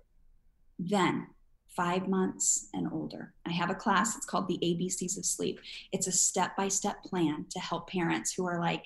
Then, 0.79 1.27
five 1.75 2.07
months 2.07 2.69
and 2.73 2.88
older, 2.91 3.34
I 3.47 3.51
have 3.51 3.69
a 3.69 3.75
class. 3.75 4.15
It's 4.15 4.25
called 4.25 4.47
the 4.47 4.59
ABCs 4.63 5.17
of 5.17 5.25
Sleep. 5.25 5.59
It's 5.91 6.07
a 6.07 6.11
step 6.11 6.55
by 6.55 6.67
step 6.67 7.03
plan 7.03 7.45
to 7.49 7.59
help 7.59 7.89
parents 7.89 8.34
who 8.34 8.45
are 8.45 8.59
like, 8.59 8.86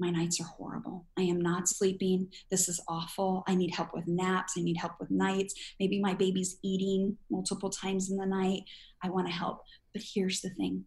my 0.00 0.10
nights 0.10 0.40
are 0.40 0.44
horrible. 0.44 1.06
I 1.18 1.22
am 1.22 1.40
not 1.40 1.68
sleeping. 1.68 2.28
This 2.50 2.68
is 2.68 2.80
awful. 2.88 3.44
I 3.46 3.54
need 3.54 3.74
help 3.74 3.94
with 3.94 4.08
naps. 4.08 4.54
I 4.56 4.62
need 4.62 4.78
help 4.78 4.92
with 4.98 5.10
nights. 5.10 5.54
Maybe 5.78 6.00
my 6.00 6.14
baby's 6.14 6.58
eating 6.62 7.16
multiple 7.30 7.70
times 7.70 8.10
in 8.10 8.16
the 8.16 8.26
night. 8.26 8.62
I 9.02 9.10
want 9.10 9.26
to 9.26 9.32
help. 9.32 9.62
But 9.92 10.02
here's 10.14 10.40
the 10.40 10.50
thing 10.50 10.84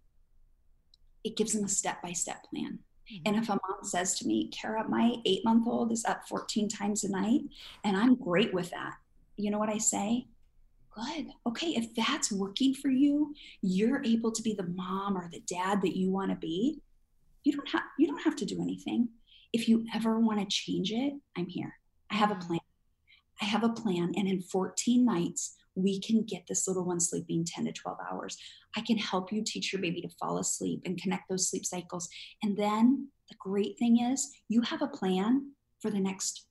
it 1.24 1.38
gives 1.38 1.54
them 1.54 1.64
a 1.64 1.70
step 1.70 2.02
by 2.02 2.12
step 2.12 2.44
plan. 2.50 2.80
Mm-hmm. 3.12 3.22
And 3.26 3.36
if 3.38 3.50
a 3.50 3.54
mom 3.54 3.84
says 3.84 4.18
to 4.20 4.28
me, 4.28 4.50
Cara, 4.50 4.88
my 4.90 5.16
eight 5.26 5.46
month 5.46 5.68
old 5.68 5.92
is 5.92 6.04
up 6.06 6.28
14 6.28 6.68
times 6.68 7.04
a 7.04 7.10
night, 7.10 7.42
and 7.84 7.96
I'm 7.96 8.16
great 8.16 8.54
with 8.54 8.72
that, 8.72 8.96
you 9.38 9.52
know 9.52 9.60
what 9.60 9.70
I 9.70 9.78
say? 9.78 10.28
Good. 10.92 11.28
Okay, 11.48 11.70
if 11.70 11.96
that's 11.96 12.32
working 12.32 12.74
for 12.74 12.90
you, 12.90 13.34
you're 13.62 14.04
able 14.04 14.32
to 14.32 14.42
be 14.42 14.54
the 14.54 14.68
mom 14.76 15.18
or 15.18 15.28
the 15.32 15.42
dad 15.42 15.82
that 15.82 15.98
you 15.98 16.12
want 16.12 16.30
to 16.30 16.38
be 16.38 16.82
you 17.44 17.54
don't 17.54 17.70
have 17.70 17.84
you 17.98 18.08
don't 18.08 18.24
have 18.24 18.36
to 18.38 18.46
do 18.46 18.62
anything. 18.62 19.10
If 19.52 19.68
you 19.70 19.86
ever 19.94 20.20
want 20.20 20.40
to 20.40 20.46
change 20.50 20.92
it 20.92 21.14
i'm 21.38 21.48
here. 21.48 21.74
I 22.10 22.16
have 22.16 22.32
a 22.32 22.36
mm. 22.36 22.48
plan. 22.48 22.60
I 23.42 23.46
have 23.46 23.64
a 23.64 23.70
plan 23.70 24.14
and 24.16 24.28
in 24.28 24.42
14 24.42 25.04
nights 25.04 25.56
we 25.76 26.00
can 26.00 26.24
get 26.24 26.44
this 26.48 26.68
little 26.68 26.86
one 26.86 27.00
sleeping 27.00 27.44
10 27.46 27.66
to 27.66 27.72
12 27.72 27.98
hours. 28.12 28.38
I 28.76 28.82
can 28.82 28.98
help 28.98 29.32
you 29.32 29.44
teach 29.44 29.74
your 29.74 29.82
baby 29.82 30.02
to 30.02 30.10
fall 30.20 30.38
asleep 30.38 30.82
and 30.86 31.02
connect 31.02 31.30
those 31.30 31.50
sleep 31.50 31.66
cycles. 31.66 32.08
And 32.44 32.56
then 32.56 33.10
the 33.30 33.36
great 33.40 33.78
thing 33.80 34.00
is 34.00 34.32
you 34.50 34.62
have 34.62 34.82
a 34.82 34.88
plan 34.88 35.52
for 35.82 35.90
the 35.90 36.00
next 36.00 36.46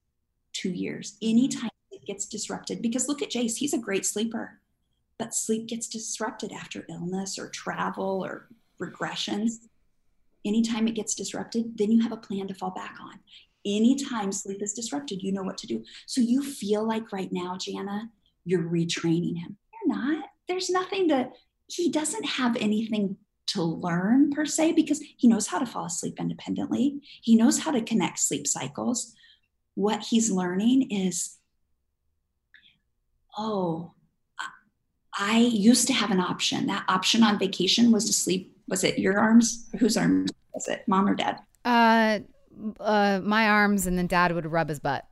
two 0.52 0.70
years. 0.70 1.16
Anytime 1.22 1.70
mm-hmm. 1.70 1.96
it 1.96 2.06
gets 2.06 2.26
disrupted 2.26 2.82
because 2.82 3.08
look 3.08 3.22
at 3.22 3.30
jace 3.30 3.56
he's 3.56 3.74
a 3.74 3.78
great 3.78 4.04
sleeper. 4.04 4.60
But 5.18 5.34
sleep 5.34 5.68
gets 5.68 5.88
disrupted 5.88 6.52
after 6.52 6.84
illness 6.90 7.38
or 7.38 7.48
travel 7.48 8.24
or 8.24 8.48
regressions 8.80 9.58
anytime 10.44 10.88
it 10.88 10.94
gets 10.94 11.14
disrupted, 11.14 11.76
then 11.76 11.90
you 11.90 12.02
have 12.02 12.12
a 12.12 12.16
plan 12.16 12.48
to 12.48 12.54
fall 12.54 12.70
back 12.70 12.96
on. 13.00 13.18
anytime 13.64 14.32
sleep 14.32 14.62
is 14.62 14.74
disrupted, 14.74 15.22
you 15.22 15.32
know 15.32 15.42
what 15.42 15.58
to 15.58 15.66
do. 15.66 15.84
So 16.06 16.20
you 16.20 16.42
feel 16.42 16.86
like 16.86 17.12
right 17.12 17.30
now, 17.32 17.56
Jana, 17.58 18.10
you're 18.44 18.62
retraining 18.62 19.38
him. 19.38 19.56
You're 19.72 19.96
not. 19.96 20.24
There's 20.48 20.70
nothing 20.70 21.08
to, 21.08 21.30
he 21.68 21.90
doesn't 21.90 22.24
have 22.24 22.56
anything 22.56 23.16
to 23.48 23.62
learn 23.62 24.30
per 24.30 24.44
se 24.44 24.72
because 24.72 25.00
he 25.16 25.28
knows 25.28 25.46
how 25.46 25.58
to 25.58 25.66
fall 25.66 25.86
asleep 25.86 26.18
independently. 26.18 27.00
He 27.22 27.36
knows 27.36 27.60
how 27.60 27.70
to 27.70 27.82
connect 27.82 28.18
sleep 28.18 28.46
cycles. 28.46 29.14
What 29.74 30.00
he's 30.10 30.30
learning 30.30 30.90
is, 30.90 31.38
oh, 33.36 33.92
I 35.14 35.38
used 35.38 35.86
to 35.88 35.92
have 35.92 36.10
an 36.10 36.20
option. 36.20 36.66
That 36.66 36.84
option 36.88 37.22
on 37.22 37.38
vacation 37.38 37.92
was 37.92 38.06
to 38.06 38.12
sleep. 38.12 38.51
Was 38.68 38.84
it 38.84 38.98
your 38.98 39.18
arms? 39.18 39.68
Whose 39.78 39.96
arms 39.96 40.30
was 40.54 40.68
it? 40.68 40.82
Mom 40.86 41.08
or 41.08 41.14
dad? 41.14 41.38
Uh, 41.64 42.20
uh, 42.80 43.20
my 43.24 43.48
arms, 43.48 43.86
and 43.86 43.96
then 43.98 44.06
dad 44.06 44.32
would 44.32 44.46
rub 44.46 44.68
his 44.68 44.78
butt. 44.80 45.06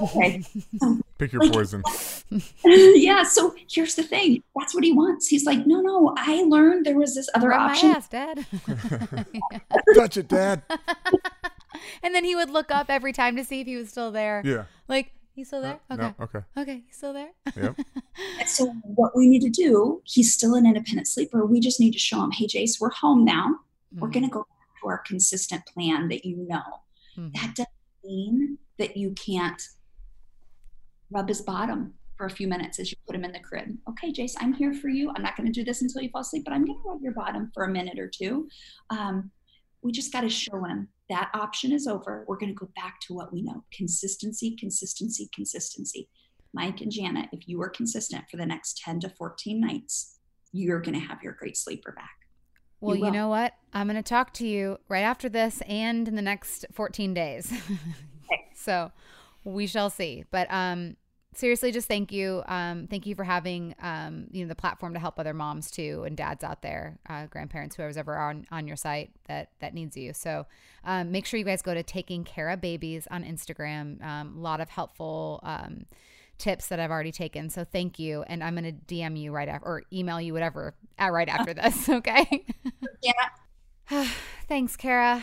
Okay. 0.00 0.42
Pick 1.18 1.32
your 1.32 1.42
Like- 1.42 1.52
poison. 1.52 1.82
yeah. 2.64 3.22
So 3.24 3.54
here's 3.70 3.94
the 3.94 4.02
thing. 4.02 4.42
That's 4.56 4.74
what 4.74 4.82
he 4.82 4.92
wants. 4.92 5.28
He's 5.28 5.44
like, 5.44 5.66
no, 5.66 5.80
no. 5.80 6.14
I 6.16 6.42
learned 6.42 6.86
there 6.86 6.96
was 6.96 7.14
this 7.14 7.28
other 7.34 7.48
rub 7.48 7.70
option. 7.70 7.90
my 7.90 7.96
ass, 7.96 8.08
dad. 8.08 8.46
Touch 9.94 10.16
it, 10.16 10.28
Dad. 10.28 10.62
and 12.02 12.14
then 12.14 12.24
he 12.24 12.34
would 12.34 12.50
look 12.50 12.70
up 12.70 12.86
every 12.88 13.12
time 13.12 13.36
to 13.36 13.44
see 13.44 13.60
if 13.60 13.66
he 13.66 13.76
was 13.76 13.88
still 13.90 14.10
there. 14.10 14.42
Yeah. 14.44 14.64
Like, 14.88 15.12
he's 15.34 15.48
still 15.48 15.62
there? 15.62 15.80
No, 15.90 15.96
Okay. 15.96 16.14
okay. 16.22 16.38
Okay, 16.58 16.82
he's 16.86 16.96
still 16.96 17.12
there? 17.12 17.30
Yep. 17.56 17.76
So 18.46 18.66
what 18.84 19.16
we 19.16 19.28
need 19.28 19.40
to 19.42 19.50
do, 19.50 20.02
he's 20.04 20.32
still 20.34 20.54
an 20.54 20.66
independent 20.66 21.08
sleeper. 21.08 21.46
We 21.46 21.60
just 21.60 21.80
need 21.80 21.92
to 21.92 21.98
show 21.98 22.22
him, 22.22 22.30
hey, 22.30 22.46
Jace, 22.46 22.80
we're 22.80 22.90
home 22.90 23.24
now. 23.24 23.56
We're 23.94 24.08
Mm-hmm. 24.08 24.12
going 24.12 24.24
to 24.24 24.30
go 24.30 24.40
back 24.40 24.80
to 24.82 24.88
our 24.88 24.98
consistent 24.98 25.64
plan 25.66 26.08
that 26.08 26.24
you 26.24 26.36
know. 26.48 26.62
Mhm. 27.16 27.32
That 27.34 27.54
doesn't 27.54 27.68
mean 28.04 28.58
that 28.78 28.96
you 28.96 29.12
can't 29.12 29.60
rub 31.10 31.28
his 31.28 31.40
bottom 31.42 31.94
for 32.16 32.26
a 32.26 32.30
few 32.30 32.46
minutes 32.48 32.78
as 32.78 32.90
you 32.90 32.96
put 33.06 33.14
him 33.16 33.24
in 33.24 33.32
the 33.32 33.40
crib. 33.40 33.68
Okay, 33.88 34.12
Jace, 34.12 34.34
I'm 34.38 34.52
here 34.52 34.74
for 34.74 34.88
you. 34.88 35.10
I'm 35.14 35.22
not 35.22 35.36
going 35.36 35.46
to 35.46 35.52
do 35.52 35.64
this 35.64 35.82
until 35.82 36.02
you 36.02 36.10
fall 36.10 36.20
asleep, 36.22 36.44
but 36.44 36.52
I'm 36.52 36.64
going 36.64 36.78
to 36.82 36.88
rub 36.88 37.02
your 37.02 37.12
bottom 37.12 37.50
for 37.54 37.64
a 37.64 37.70
minute 37.70 37.98
or 37.98 38.08
two. 38.08 38.48
Um, 38.90 39.30
we 39.82 39.92
just 39.92 40.12
got 40.12 40.22
to 40.22 40.28
show 40.28 40.62
him 40.64 40.88
that 41.12 41.30
option 41.34 41.72
is 41.72 41.86
over. 41.86 42.24
We're 42.26 42.38
going 42.38 42.54
to 42.54 42.58
go 42.58 42.70
back 42.74 42.98
to 43.02 43.14
what 43.14 43.32
we 43.32 43.42
know 43.42 43.64
consistency, 43.70 44.56
consistency, 44.56 45.28
consistency. 45.34 46.08
Mike 46.54 46.80
and 46.80 46.90
Jana, 46.90 47.28
if 47.32 47.46
you 47.46 47.60
are 47.60 47.68
consistent 47.68 48.24
for 48.30 48.38
the 48.38 48.46
next 48.46 48.78
10 48.78 49.00
to 49.00 49.10
14 49.10 49.60
nights, 49.60 50.18
you're 50.52 50.80
going 50.80 50.98
to 50.98 51.06
have 51.06 51.22
your 51.22 51.34
great 51.34 51.58
sleeper 51.58 51.92
back. 51.92 52.10
Well, 52.80 52.96
You 52.96 53.06
you, 53.06 53.10
know 53.10 53.28
what? 53.28 53.52
I'm 53.74 53.86
going 53.86 53.96
to 53.96 54.02
talk 54.02 54.32
to 54.34 54.46
you 54.46 54.78
right 54.88 55.02
after 55.02 55.28
this 55.28 55.62
and 55.68 56.08
in 56.08 56.16
the 56.16 56.22
next 56.22 56.64
14 56.72 57.12
days. 57.12 57.52
so 58.54 58.90
we 59.44 59.66
shall 59.66 59.90
see. 59.90 60.24
But 60.30 60.46
um, 60.50 60.96
seriously, 61.34 61.72
just 61.72 61.88
thank 61.88 62.12
you. 62.12 62.42
Um, 62.46 62.86
thank 62.86 63.06
you 63.06 63.14
for 63.14 63.24
having 63.24 63.74
um, 63.80 64.26
you 64.30 64.44
know 64.44 64.48
the 64.48 64.54
platform 64.54 64.94
to 64.94 65.00
help 65.00 65.18
other 65.18 65.34
moms 65.34 65.70
too 65.70 66.04
and 66.06 66.16
dads 66.16 66.44
out 66.44 66.62
there, 66.62 66.98
uh, 67.08 67.26
grandparents, 67.26 67.76
whoever's 67.76 67.96
ever 67.96 68.16
on 68.16 68.46
on 68.50 68.66
your 68.66 68.76
site 68.76 69.10
that 69.28 69.50
that 69.60 69.74
needs 69.74 69.96
you. 69.96 70.12
So 70.12 70.46
um, 70.84 71.10
make 71.10 71.26
sure 71.26 71.38
you 71.38 71.44
guys 71.44 71.62
go 71.62 71.74
to 71.74 71.82
Taking 71.82 72.24
Cara 72.24 72.56
Babies 72.56 73.06
on 73.10 73.24
Instagram. 73.24 74.02
Um, 74.04 74.36
a 74.36 74.40
lot 74.40 74.60
of 74.60 74.68
helpful. 74.68 75.40
Um, 75.42 75.86
tips 76.38 76.68
that 76.68 76.80
I've 76.80 76.90
already 76.90 77.12
taken. 77.12 77.48
So 77.50 77.64
thank 77.64 78.00
you. 78.00 78.22
And 78.24 78.42
I'm 78.42 78.56
going 78.56 78.64
to 78.64 78.94
DM 78.94 79.16
you 79.16 79.30
right 79.30 79.48
after 79.48 79.64
or 79.64 79.82
email 79.92 80.20
you, 80.20 80.32
whatever, 80.32 80.74
right 80.98 81.28
after 81.28 81.54
this. 81.54 81.88
Okay. 81.88 82.44
Yeah. 83.00 84.08
Thanks, 84.48 84.76
Cara. 84.76 85.22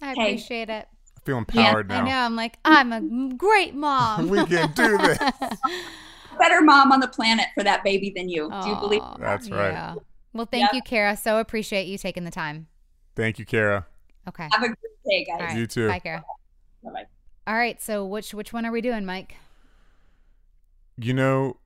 I 0.00 0.12
appreciate 0.12 0.70
it. 0.70 0.88
I 1.26 1.42
feel 1.42 1.44
Yeah, 1.54 1.68
empowered 1.70 1.92
I 1.92 2.04
know. 2.04 2.16
I'm 2.16 2.36
like, 2.36 2.58
I'm 2.64 2.92
a 2.92 3.34
great 3.34 3.74
mom. 3.74 4.28
we 4.30 4.44
can 4.46 4.70
do 4.72 4.96
this. 4.98 5.18
Better 6.38 6.60
mom 6.62 6.92
on 6.92 7.00
the 7.00 7.08
planet 7.08 7.46
for 7.54 7.64
that 7.64 7.82
baby 7.82 8.12
than 8.14 8.28
you. 8.28 8.48
Do 8.62 8.68
you 8.68 8.76
believe? 8.76 9.00
Aw, 9.02 9.16
That's 9.18 9.50
right. 9.50 9.72
yeah. 9.72 9.94
Well, 10.32 10.46
thank 10.46 10.64
Yep. 10.64 10.74
you, 10.74 10.82
Cara. 10.82 11.16
So 11.16 11.38
appreciate 11.38 11.86
you 11.86 11.98
taking 11.98 12.24
the 12.24 12.30
time. 12.30 12.68
Thank 13.16 13.38
you, 13.38 13.44
Cara. 13.46 13.86
Okay. 14.28 14.48
Have 14.52 14.62
a 14.62 14.66
great 14.68 14.78
day, 15.04 15.24
guys. 15.24 15.40
All 15.40 15.46
right. 15.46 15.56
You 15.56 15.66
too. 15.66 15.88
Bye, 15.88 15.98
Cara. 15.98 16.24
Bye-bye. 16.84 17.06
All 17.46 17.54
right. 17.56 17.80
So 17.82 18.04
which 18.04 18.34
which 18.34 18.52
one 18.52 18.64
are 18.66 18.72
we 18.72 18.80
doing, 18.82 19.04
Mike? 19.06 19.36
You 20.98 21.12
know, 21.14 21.56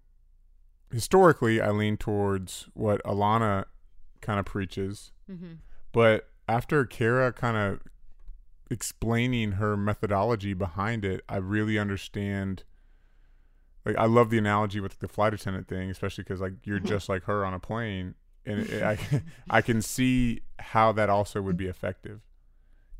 historically, 0.92 1.60
I 1.60 1.70
lean 1.70 1.96
towards 1.96 2.68
what 2.74 3.02
Alana 3.04 3.64
kind 4.20 4.38
of 4.38 4.46
preaches, 4.46 5.10
Mm-hmm. 5.30 5.54
but 5.92 6.28
after 6.48 6.84
Cara 6.84 7.32
kind 7.32 7.56
of 7.56 7.80
explaining 8.70 9.52
her 9.52 9.76
methodology 9.76 10.54
behind 10.54 11.04
it, 11.04 11.22
I 11.28 11.36
really 11.36 11.78
understand. 11.78 12.64
Like, 13.84 13.96
I 13.96 14.06
love 14.06 14.30
the 14.30 14.38
analogy 14.38 14.78
with 14.78 14.98
the 15.00 15.08
flight 15.08 15.34
attendant 15.34 15.68
thing, 15.68 15.90
especially 15.90 16.24
because 16.24 16.40
like 16.40 16.54
you're 16.64 16.78
mm-hmm. 16.78 16.86
just 16.86 17.08
like 17.08 17.24
her 17.24 17.44
on 17.44 17.54
a 17.54 17.58
plane, 17.58 18.14
and 18.46 18.60
it, 18.60 18.82
I 18.82 18.98
I 19.50 19.60
can 19.60 19.82
see 19.82 20.42
how 20.58 20.92
that 20.92 21.10
also 21.10 21.42
would 21.42 21.56
be 21.56 21.66
effective. 21.66 22.20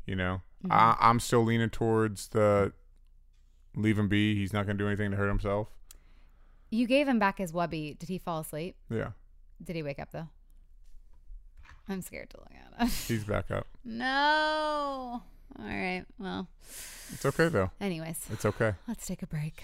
You 0.05 0.15
know, 0.15 0.41
I, 0.69 0.91
mm-hmm. 0.91 1.03
I'm 1.05 1.19
still 1.19 1.43
leaning 1.43 1.69
towards 1.69 2.29
the 2.29 2.73
leave 3.75 3.97
him 3.97 4.09
be. 4.09 4.35
He's 4.35 4.53
not 4.53 4.65
going 4.65 4.77
to 4.77 4.83
do 4.83 4.87
anything 4.87 5.11
to 5.11 5.17
hurt 5.17 5.29
himself. 5.29 5.69
You 6.69 6.87
gave 6.87 7.07
him 7.07 7.19
back 7.19 7.37
his 7.37 7.51
wubby. 7.51 7.97
Did 7.97 8.09
he 8.09 8.17
fall 8.17 8.39
asleep? 8.39 8.75
Yeah, 8.89 9.11
Did 9.63 9.75
he 9.75 9.83
wake 9.83 9.99
up 9.99 10.11
though? 10.11 10.29
I'm 11.89 12.01
scared 12.01 12.29
to 12.31 12.37
look 12.37 12.51
at 12.53 12.81
him. 12.81 12.89
he's 13.07 13.25
back 13.25 13.51
up. 13.51 13.67
no. 13.83 15.23
All 15.59 15.65
right. 15.65 16.05
Well, 16.19 16.47
It's 17.13 17.25
okay 17.25 17.49
though. 17.49 17.71
anyways, 17.79 18.19
It's 18.31 18.45
okay. 18.45 18.73
let's 18.87 19.05
take 19.05 19.21
a 19.23 19.27
break. 19.27 19.63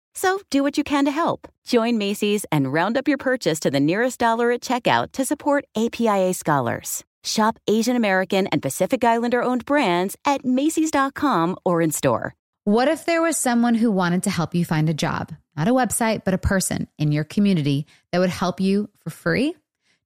So 0.13 0.39
do 0.49 0.63
what 0.63 0.77
you 0.77 0.83
can 0.83 1.05
to 1.05 1.11
help. 1.11 1.47
Join 1.65 1.97
Macy's 1.97 2.45
and 2.51 2.71
round 2.71 2.97
up 2.97 3.07
your 3.07 3.17
purchase 3.17 3.59
to 3.61 3.71
the 3.71 3.79
nearest 3.79 4.19
dollar 4.19 4.51
at 4.51 4.61
checkout 4.61 5.11
to 5.13 5.25
support 5.25 5.65
APIA 5.75 6.33
scholars. 6.33 7.03
Shop 7.23 7.59
Asian 7.67 7.95
American 7.95 8.47
and 8.47 8.61
Pacific 8.61 9.03
Islander 9.03 9.43
owned 9.43 9.65
brands 9.65 10.17
at 10.25 10.43
Macy's.com 10.43 11.55
or 11.63 11.81
in 11.81 11.91
store. 11.91 12.33
What 12.63 12.87
if 12.87 13.05
there 13.05 13.21
was 13.21 13.37
someone 13.37 13.75
who 13.75 13.91
wanted 13.91 14.23
to 14.23 14.29
help 14.29 14.53
you 14.53 14.65
find 14.65 14.89
a 14.89 14.93
job? 14.93 15.33
Not 15.55 15.67
a 15.67 15.73
website, 15.73 16.23
but 16.23 16.33
a 16.33 16.39
person 16.39 16.87
in 16.97 17.11
your 17.11 17.23
community 17.23 17.85
that 18.11 18.19
would 18.19 18.29
help 18.29 18.61
you 18.61 18.89
for 18.97 19.09
free? 19.09 19.55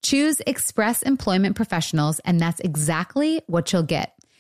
Choose 0.04 0.40
Express 0.46 1.02
Employment 1.02 1.56
Professionals, 1.56 2.20
and 2.20 2.40
that's 2.40 2.60
exactly 2.60 3.42
what 3.48 3.74
you'll 3.74 3.84
get. 3.84 4.15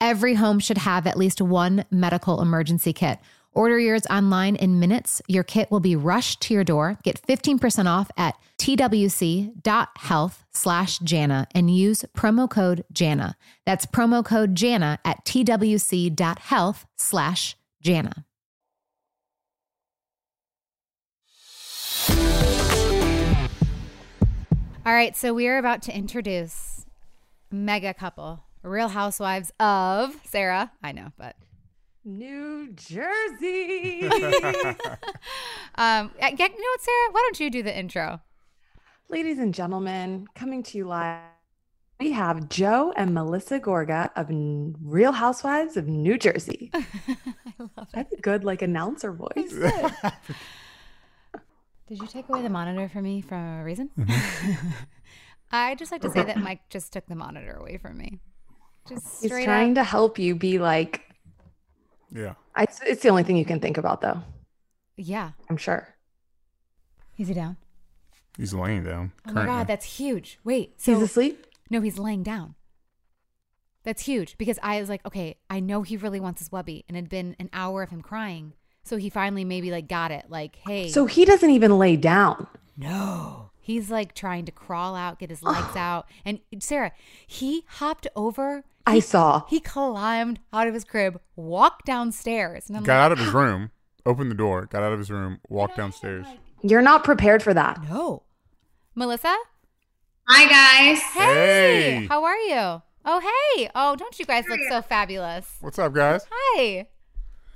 Every 0.00 0.34
home 0.34 0.58
should 0.58 0.78
have 0.78 1.06
at 1.06 1.16
least 1.16 1.40
one 1.40 1.84
medical 1.90 2.40
emergency 2.40 2.92
kit. 2.92 3.18
Order 3.54 3.78
yours 3.78 4.06
online 4.10 4.56
in 4.56 4.80
minutes. 4.80 5.22
Your 5.28 5.44
kit 5.44 5.70
will 5.70 5.80
be 5.80 5.94
rushed 5.94 6.40
to 6.42 6.54
your 6.54 6.64
door. 6.64 6.98
Get 7.04 7.22
15% 7.22 7.86
off 7.86 8.10
at 8.16 8.34
twc.health 8.58 10.44
slash 10.52 10.98
Jana 10.98 11.46
and 11.54 11.74
use 11.74 12.04
promo 12.16 12.50
code 12.50 12.84
Jana. 12.92 13.36
That's 13.64 13.86
promo 13.86 14.24
code 14.24 14.56
Jana 14.56 14.98
at 15.04 15.24
twc.health 15.24 16.86
slash 16.96 17.56
Jana. 17.80 18.24
All 24.86 24.92
right, 24.92 25.16
so 25.16 25.32
we 25.32 25.48
are 25.48 25.56
about 25.56 25.80
to 25.82 25.96
introduce 25.96 26.84
mega 27.50 27.94
couple 27.94 28.43
Real 28.64 28.88
Housewives 28.88 29.52
of 29.60 30.18
Sarah. 30.24 30.72
I 30.82 30.92
know, 30.92 31.12
but 31.18 31.36
New 32.04 32.72
Jersey. 32.72 34.02
um, 35.76 36.10
you 36.10 36.30
know 36.30 36.36
what, 36.38 36.80
Sarah? 36.80 37.10
Why 37.12 37.20
don't 37.26 37.40
you 37.40 37.50
do 37.50 37.62
the 37.62 37.76
intro? 37.76 38.20
Ladies 39.10 39.38
and 39.38 39.54
gentlemen, 39.54 40.26
coming 40.34 40.62
to 40.64 40.78
you 40.78 40.86
live, 40.86 41.20
we 42.00 42.12
have 42.12 42.48
Joe 42.48 42.92
and 42.96 43.12
Melissa 43.14 43.60
Gorga 43.60 44.10
of 44.16 44.28
Real 44.82 45.12
Housewives 45.12 45.76
of 45.76 45.86
New 45.86 46.18
Jersey. 46.18 46.70
I 46.74 46.86
love 47.58 47.70
it. 47.78 47.88
That's 47.92 48.12
a 48.14 48.16
good 48.16 48.44
like 48.44 48.62
announcer 48.62 49.12
voice. 49.12 49.52
Did 51.86 52.00
you 52.00 52.06
take 52.06 52.30
away 52.30 52.40
the 52.42 52.48
monitor 52.48 52.88
for 52.88 53.02
me 53.02 53.20
for 53.20 53.34
a 53.34 53.62
reason? 53.62 53.90
Mm-hmm. 53.98 54.68
I 55.52 55.74
just 55.74 55.92
like 55.92 56.00
to 56.00 56.10
say 56.10 56.24
that 56.24 56.38
Mike 56.38 56.68
just 56.70 56.92
took 56.92 57.06
the 57.06 57.14
monitor 57.14 57.52
away 57.52 57.76
from 57.76 57.98
me. 57.98 58.20
Just 58.88 59.22
He's 59.22 59.30
trying 59.30 59.70
up. 59.70 59.74
to 59.76 59.84
help 59.84 60.18
you 60.18 60.34
be 60.34 60.58
like. 60.58 61.02
Yeah. 62.12 62.34
I, 62.54 62.66
it's 62.86 63.02
the 63.02 63.08
only 63.08 63.22
thing 63.24 63.36
you 63.36 63.44
can 63.44 63.58
think 63.60 63.76
about, 63.78 64.00
though. 64.00 64.22
Yeah. 64.96 65.32
I'm 65.50 65.56
sure. 65.56 65.88
Is 67.18 67.28
he 67.28 67.34
down? 67.34 67.56
He's 68.36 68.52
laying 68.54 68.84
down. 68.84 69.12
Oh 69.28 69.32
my 69.32 69.46
god, 69.46 69.66
that's 69.68 69.84
huge. 69.98 70.38
Wait, 70.44 70.80
so 70.80 70.94
He's 70.94 71.02
asleep. 71.02 71.46
no, 71.70 71.80
he's 71.80 71.98
laying 71.98 72.22
down. 72.24 72.56
That's 73.84 74.02
huge 74.06 74.36
because 74.38 74.58
I 74.62 74.80
was 74.80 74.88
like, 74.88 75.04
okay, 75.06 75.36
I 75.50 75.60
know 75.60 75.82
he 75.82 75.96
really 75.96 76.18
wants 76.20 76.40
his 76.40 76.48
wubby, 76.48 76.84
and 76.88 76.96
it'd 76.96 77.10
been 77.10 77.36
an 77.38 77.50
hour 77.52 77.82
of 77.82 77.90
him 77.90 78.02
crying, 78.02 78.54
so 78.82 78.96
he 78.96 79.08
finally 79.10 79.44
maybe 79.44 79.70
like 79.70 79.86
got 79.88 80.10
it. 80.10 80.24
Like, 80.28 80.56
hey, 80.66 80.88
So 80.88 81.06
he 81.06 81.24
doesn't 81.24 81.50
even 81.50 81.78
lay 81.78 81.96
down. 81.96 82.46
no, 82.76 83.50
he's 83.60 83.88
like 83.90 84.14
trying 84.14 84.44
to 84.46 84.52
crawl 84.52 84.96
out, 84.96 85.18
get 85.20 85.30
his 85.30 85.42
legs 85.42 85.76
out, 85.76 86.06
and 86.24 86.40
Sarah, 86.58 86.92
he 87.26 87.64
hopped 87.68 88.06
over. 88.16 88.64
I 88.86 88.96
he- 88.96 89.00
saw. 89.00 89.44
He 89.48 89.60
climbed 89.60 90.40
out 90.52 90.68
of 90.68 90.74
his 90.74 90.84
crib, 90.84 91.20
walked 91.36 91.86
downstairs, 91.86 92.68
and 92.68 92.76
I'm 92.76 92.84
Got 92.84 92.94
like, 92.98 93.04
out 93.04 93.12
of 93.12 93.18
his 93.18 93.32
room, 93.32 93.70
opened 94.04 94.30
the 94.30 94.34
door, 94.34 94.66
got 94.66 94.82
out 94.82 94.92
of 94.92 94.98
his 94.98 95.10
room, 95.10 95.38
walked 95.48 95.76
downstairs. 95.76 96.26
You're 96.62 96.82
not 96.82 97.04
prepared 97.04 97.42
for 97.42 97.54
that. 97.54 97.82
no, 97.88 98.22
Melissa. 98.94 99.34
Hi 100.26 100.44
guys. 100.48 101.02
Hey, 101.02 101.20
Hey. 102.00 102.06
how 102.06 102.24
are 102.24 102.36
you? 102.38 102.82
Oh, 103.06 103.20
hey. 103.56 103.68
Oh, 103.74 103.96
don't 103.96 104.18
you 104.18 104.24
guys 104.24 104.44
look 104.48 104.60
so 104.70 104.80
fabulous? 104.80 105.56
What's 105.60 105.78
up, 105.78 105.92
guys? 105.92 106.22
Hi. 106.30 106.86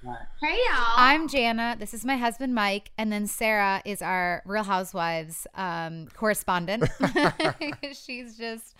Hey 0.02 0.56
y'all. 0.68 0.94
I'm 0.96 1.26
Jana. 1.28 1.76
This 1.78 1.92
is 1.94 2.04
my 2.04 2.16
husband, 2.16 2.54
Mike. 2.54 2.90
And 2.98 3.10
then 3.10 3.26
Sarah 3.26 3.80
is 3.84 4.00
our 4.02 4.42
Real 4.44 4.62
Housewives 4.62 5.46
um, 5.54 6.08
correspondent. 6.14 6.84
She's 7.94 8.36
just, 8.36 8.74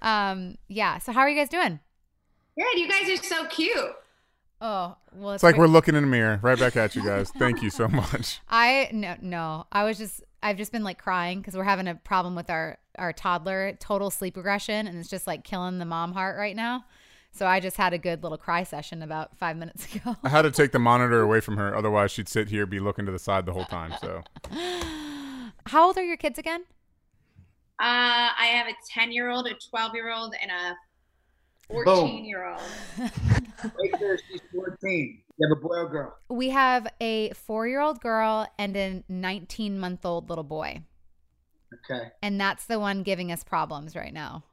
um, 0.00 0.56
yeah. 0.68 0.98
So, 0.98 1.12
how 1.12 1.20
are 1.20 1.28
you 1.28 1.36
guys 1.36 1.48
doing? 1.48 1.80
Good. 2.58 2.78
You 2.78 2.88
guys 2.88 3.08
are 3.08 3.22
so 3.22 3.46
cute. 3.46 3.76
Oh, 4.60 4.96
well, 5.12 5.32
It's 5.32 5.42
like 5.42 5.56
we're 5.56 5.66
looking 5.66 5.94
in 5.96 6.02
the 6.04 6.08
mirror, 6.08 6.38
right 6.40 6.58
back 6.58 6.76
at 6.76 6.94
you 6.94 7.04
guys. 7.04 7.30
Thank 7.30 7.62
you 7.62 7.70
so 7.70 7.88
much. 7.88 8.40
I 8.48 8.90
no 8.92 9.16
no. 9.20 9.66
I 9.72 9.84
was 9.84 9.98
just 9.98 10.22
I've 10.42 10.56
just 10.56 10.70
been 10.70 10.84
like 10.84 10.98
crying 11.02 11.38
because 11.40 11.56
we're 11.56 11.64
having 11.64 11.88
a 11.88 11.94
problem 11.96 12.34
with 12.36 12.48
our 12.48 12.78
our 12.96 13.12
toddler 13.12 13.76
total 13.80 14.10
sleep 14.10 14.36
regression 14.36 14.86
and 14.86 14.98
it's 14.98 15.08
just 15.08 15.26
like 15.26 15.42
killing 15.44 15.78
the 15.78 15.84
mom 15.84 16.12
heart 16.12 16.36
right 16.38 16.54
now. 16.54 16.84
So 17.32 17.46
I 17.46 17.60
just 17.60 17.76
had 17.78 17.94
a 17.94 17.98
good 17.98 18.22
little 18.22 18.36
cry 18.38 18.62
session 18.62 19.02
about 19.02 19.36
five 19.38 19.56
minutes 19.56 19.92
ago. 19.94 20.16
I 20.22 20.28
had 20.28 20.42
to 20.42 20.50
take 20.50 20.70
the 20.72 20.78
monitor 20.78 21.22
away 21.22 21.40
from 21.40 21.56
her, 21.56 21.74
otherwise 21.74 22.12
she'd 22.12 22.28
sit 22.28 22.48
here, 22.50 22.66
be 22.66 22.78
looking 22.78 23.06
to 23.06 23.12
the 23.12 23.18
side 23.18 23.46
the 23.46 23.52
whole 23.52 23.64
time. 23.64 23.94
So 24.00 24.22
How 25.66 25.86
old 25.86 25.96
are 25.96 26.04
your 26.04 26.16
kids 26.18 26.38
again? 26.38 26.64
Uh, 27.80 28.30
I 28.38 28.46
have 28.52 28.68
a 28.68 28.74
10 28.92 29.10
year 29.12 29.30
old, 29.30 29.46
a 29.48 29.54
12 29.70 29.94
year 29.94 30.12
old, 30.12 30.34
and 30.40 30.50
a 30.50 30.76
14 31.68 32.24
year 32.24 32.46
old. 32.46 32.62
Right 33.62 34.00
there, 34.00 34.18
she's 34.28 34.40
14. 34.52 35.22
You 35.38 35.48
have 35.48 35.56
a 35.56 35.60
boy 35.60 35.76
or 35.76 35.88
girl? 35.88 36.16
We 36.28 36.50
have 36.50 36.88
a 37.00 37.30
four 37.30 37.68
year 37.68 37.80
old 37.80 38.00
girl 38.00 38.46
and 38.58 38.76
a 38.76 39.04
19 39.08 39.78
month 39.78 40.04
old 40.04 40.28
little 40.28 40.44
boy. 40.44 40.82
Okay. 41.90 42.08
And 42.22 42.40
that's 42.40 42.66
the 42.66 42.78
one 42.80 43.02
giving 43.02 43.30
us 43.30 43.44
problems 43.44 43.94
right 43.94 44.12
now. 44.12 44.44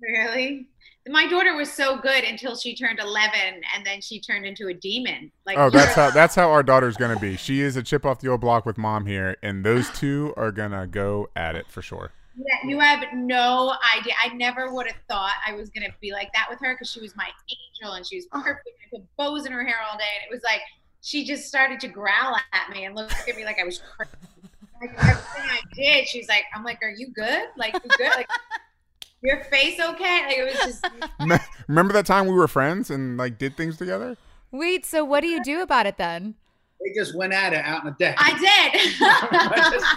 Really? 0.00 0.68
My 1.08 1.26
daughter 1.28 1.54
was 1.54 1.72
so 1.72 1.96
good 1.96 2.24
until 2.24 2.56
she 2.56 2.74
turned 2.74 2.98
11 2.98 3.32
and 3.74 3.86
then 3.86 4.00
she 4.00 4.20
turned 4.20 4.44
into 4.44 4.68
a 4.68 4.74
demon. 4.74 5.30
Like 5.46 5.56
Oh, 5.56 5.70
that's 5.70 5.94
how 5.94 6.10
that's 6.14 6.34
how 6.34 6.50
our 6.50 6.62
daughter's 6.62 6.96
gonna 6.96 7.18
be. 7.18 7.36
She 7.36 7.60
is 7.60 7.76
a 7.76 7.82
chip 7.82 8.04
off 8.04 8.18
the 8.18 8.28
old 8.28 8.40
block 8.40 8.66
with 8.66 8.76
mom 8.76 9.06
here, 9.06 9.36
and 9.42 9.64
those 9.64 9.88
two 9.90 10.34
are 10.36 10.50
gonna 10.50 10.86
go 10.86 11.28
at 11.36 11.54
it 11.54 11.68
for 11.68 11.82
sure. 11.82 12.12
Yeah, 12.36 12.68
you 12.68 12.78
have 12.78 13.04
no 13.14 13.74
idea. 13.96 14.12
I 14.22 14.34
never 14.34 14.72
would 14.72 14.86
have 14.86 15.00
thought 15.08 15.32
I 15.46 15.52
was 15.52 15.70
gonna 15.70 15.88
be 16.00 16.12
like 16.12 16.32
that 16.34 16.46
with 16.50 16.58
her 16.60 16.74
because 16.74 16.90
she 16.90 17.00
was 17.00 17.16
my 17.16 17.28
angel 17.48 17.94
and 17.94 18.06
she 18.06 18.16
was 18.16 18.26
oh. 18.32 18.42
perfect. 18.42 18.68
I 18.84 18.96
put 18.96 19.16
bows 19.16 19.46
in 19.46 19.52
her 19.52 19.64
hair 19.64 19.76
all 19.90 19.96
day, 19.96 20.04
and 20.20 20.30
it 20.30 20.34
was 20.34 20.42
like 20.42 20.60
she 21.00 21.24
just 21.24 21.46
started 21.46 21.80
to 21.80 21.88
growl 21.88 22.36
at 22.52 22.70
me 22.70 22.84
and 22.84 22.94
look 22.94 23.10
at 23.10 23.36
me 23.36 23.44
like 23.44 23.58
I 23.58 23.64
was 23.64 23.80
crazy. 23.96 24.12
Like 24.80 24.90
everything 24.98 25.42
I 25.42 25.60
did, 25.74 26.06
she's 26.08 26.28
like, 26.28 26.44
"I'm 26.54 26.62
like, 26.62 26.82
are 26.82 26.90
you 26.90 27.08
good? 27.08 27.44
Like, 27.56 27.72
you 27.72 27.90
good? 27.96 28.10
Like, 28.10 28.28
your 29.22 29.44
face 29.44 29.80
okay? 29.80 30.26
Like, 30.26 30.36
it 30.36 30.44
was 30.44 30.54
just 30.54 30.86
Remember 31.68 31.92
that 31.94 32.04
time 32.06 32.26
we 32.26 32.34
were 32.34 32.48
friends 32.48 32.90
and 32.90 33.16
like 33.16 33.38
did 33.38 33.56
things 33.56 33.76
together? 33.76 34.16
Wait, 34.50 34.84
so 34.84 35.04
what 35.04 35.20
do 35.20 35.28
you 35.28 35.42
do 35.42 35.62
about 35.62 35.86
it 35.86 35.96
then? 35.96 36.34
They 36.80 36.92
just 36.92 37.16
went 37.16 37.32
at 37.32 37.52
it 37.52 37.64
out 37.64 37.84
in 37.84 37.86
the 37.86 37.96
deck. 37.98 38.16
I 38.18 38.36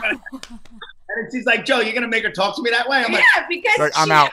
did. 0.02 0.60
and 1.20 1.32
she's 1.32 1.46
like, 1.46 1.66
Joe, 1.66 1.80
you're 1.80 1.94
gonna 1.94 2.08
make 2.08 2.24
her 2.24 2.32
talk 2.32 2.56
to 2.56 2.62
me 2.62 2.70
that 2.72 2.88
way? 2.90 3.04
I'm 3.06 3.12
like, 3.14 3.24
yeah, 3.36 3.46
because 3.50 3.78
Like 3.80 3.92
I'm 3.96 4.08
she- 4.08 4.14
out. 4.14 4.32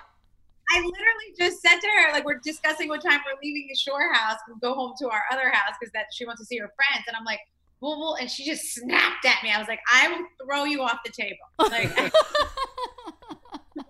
I 0.69 0.79
literally 0.81 1.33
just 1.39 1.63
said 1.63 1.79
to 1.79 1.87
her, 1.87 2.13
like, 2.13 2.25
we're 2.25 2.41
discussing 2.43 2.89
what 2.89 3.01
time 3.01 3.21
we're 3.25 3.39
leaving 3.41 3.69
the 3.69 3.77
shore 3.77 4.13
house 4.13 4.39
and 4.49 4.61
go 4.61 4.75
home 4.75 4.95
to 4.99 5.09
our 5.09 5.23
other 5.31 5.49
house 5.51 5.75
because 5.79 5.93
that 5.93 6.07
she 6.13 6.27
wants 6.27 6.41
to 6.41 6.45
see 6.45 6.59
her 6.59 6.73
friends. 6.75 7.05
And 7.07 7.17
I'm 7.17 7.25
like, 7.25 7.39
well, 7.81 7.97
well, 8.01 8.17
and 8.17 8.29
she 8.29 8.45
just 8.45 8.75
snapped 8.75 9.25
at 9.25 9.41
me. 9.45 9.53
I 9.53 9.59
was 9.61 9.69
like, 9.69 9.79
I 9.95 10.09
will 10.09 10.27
throw 10.45 10.65
you 10.65 10.83
off 10.83 10.99
the 11.05 11.13
table. 11.13 11.37
Like, 11.71 12.13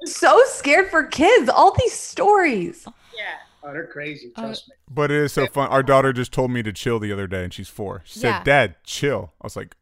So 0.05 0.41
scared 0.47 0.91
for 0.91 1.05
kids. 1.05 1.49
All 1.49 1.73
these 1.79 1.93
stories. 1.93 2.87
yeah. 3.17 3.25
oh, 3.63 3.73
they're 3.73 3.87
crazy. 3.87 4.31
Uh, 4.37 4.43
Trust 4.43 4.69
me. 4.69 4.75
But 4.91 5.11
it 5.11 5.17
is 5.19 5.33
so 5.33 5.47
fun. 5.47 5.69
Our 5.69 5.83
daughter 5.83 6.13
just 6.13 6.33
told 6.33 6.51
me 6.51 6.63
to 6.63 6.73
chill 6.73 6.99
the 7.01 7.13
other 7.13 7.27
day, 7.27 7.43
and 7.45 7.53
she's 7.53 7.69
four. 7.69 8.03
She 8.05 8.19
said, 8.21 8.45
"Dad, 8.45 8.77
chill." 8.85 9.33
I 9.41 9.47
was 9.47 9.57
like, 9.57 9.75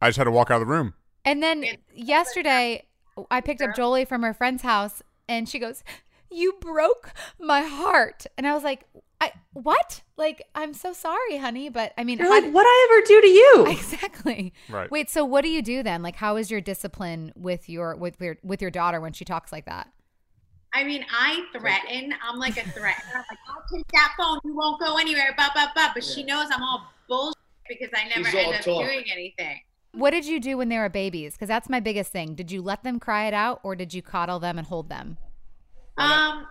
I 0.00 0.08
just 0.08 0.18
had 0.18 0.24
to 0.24 0.30
walk 0.30 0.50
out 0.50 0.60
of 0.60 0.66
the 0.66 0.72
room. 0.72 0.94
And 1.28 1.42
then 1.42 1.66
yesterday, 1.94 2.86
I 3.30 3.42
picked 3.42 3.60
up 3.60 3.76
Jolie 3.76 4.06
from 4.06 4.22
her 4.22 4.32
friend's 4.32 4.62
house, 4.62 5.02
and 5.28 5.46
she 5.46 5.58
goes, 5.58 5.84
"You 6.30 6.54
broke 6.58 7.12
my 7.38 7.60
heart," 7.60 8.24
and 8.38 8.46
I 8.46 8.54
was 8.54 8.64
like, 8.64 8.84
"I 9.20 9.32
what? 9.52 10.00
Like, 10.16 10.40
I'm 10.54 10.72
so 10.72 10.94
sorry, 10.94 11.36
honey, 11.36 11.68
but 11.68 11.92
I 11.98 12.04
mean, 12.04 12.16
You're 12.16 12.28
how 12.28 12.40
like, 12.40 12.50
what 12.50 12.64
I 12.64 12.88
ever 12.90 13.06
do 13.06 13.20
to 13.20 13.26
you? 13.26 13.66
exactly? 13.68 14.54
Right. 14.70 14.90
Wait, 14.90 15.10
so 15.10 15.22
what 15.22 15.42
do 15.42 15.50
you 15.50 15.60
do 15.60 15.82
then? 15.82 16.02
Like, 16.02 16.16
how 16.16 16.36
is 16.36 16.50
your 16.50 16.62
discipline 16.62 17.34
with 17.36 17.68
your 17.68 17.94
with 17.94 18.18
your 18.22 18.38
with 18.42 18.62
your 18.62 18.70
daughter 18.70 18.98
when 18.98 19.12
she 19.12 19.26
talks 19.26 19.52
like 19.52 19.66
that? 19.66 19.92
I 20.72 20.82
mean, 20.84 21.04
I 21.12 21.44
threaten. 21.52 22.14
I'm 22.22 22.38
like 22.38 22.56
a 22.56 22.66
threat. 22.70 22.96
I'm 23.14 23.18
like, 23.18 23.38
I'll 23.50 23.76
take 23.76 23.86
that 23.92 24.14
phone. 24.18 24.38
You 24.44 24.56
won't 24.56 24.80
go 24.80 24.96
anywhere. 24.96 25.34
Blah, 25.36 25.50
blah, 25.52 25.72
blah. 25.74 25.90
But 25.92 26.04
she 26.04 26.22
knows 26.22 26.46
I'm 26.50 26.62
all 26.62 26.90
bullshit 27.06 27.36
because 27.68 27.90
I 27.94 28.08
never 28.08 28.30
She's 28.30 28.46
end 28.46 28.54
up 28.54 28.62
talk. 28.62 28.86
doing 28.86 29.04
anything. 29.12 29.60
What 29.98 30.10
did 30.10 30.26
you 30.26 30.38
do 30.38 30.56
when 30.56 30.68
they 30.68 30.78
were 30.78 30.88
babies? 30.88 31.32
Because 31.34 31.48
that's 31.48 31.68
my 31.68 31.80
biggest 31.80 32.12
thing. 32.12 32.34
Did 32.36 32.52
you 32.52 32.62
let 32.62 32.84
them 32.84 33.00
cry 33.00 33.26
it 33.26 33.34
out, 33.34 33.58
or 33.64 33.74
did 33.74 33.92
you 33.92 34.00
coddle 34.00 34.38
them 34.38 34.56
and 34.56 34.66
hold 34.66 34.88
them? 34.88 35.16
Um, 35.96 36.46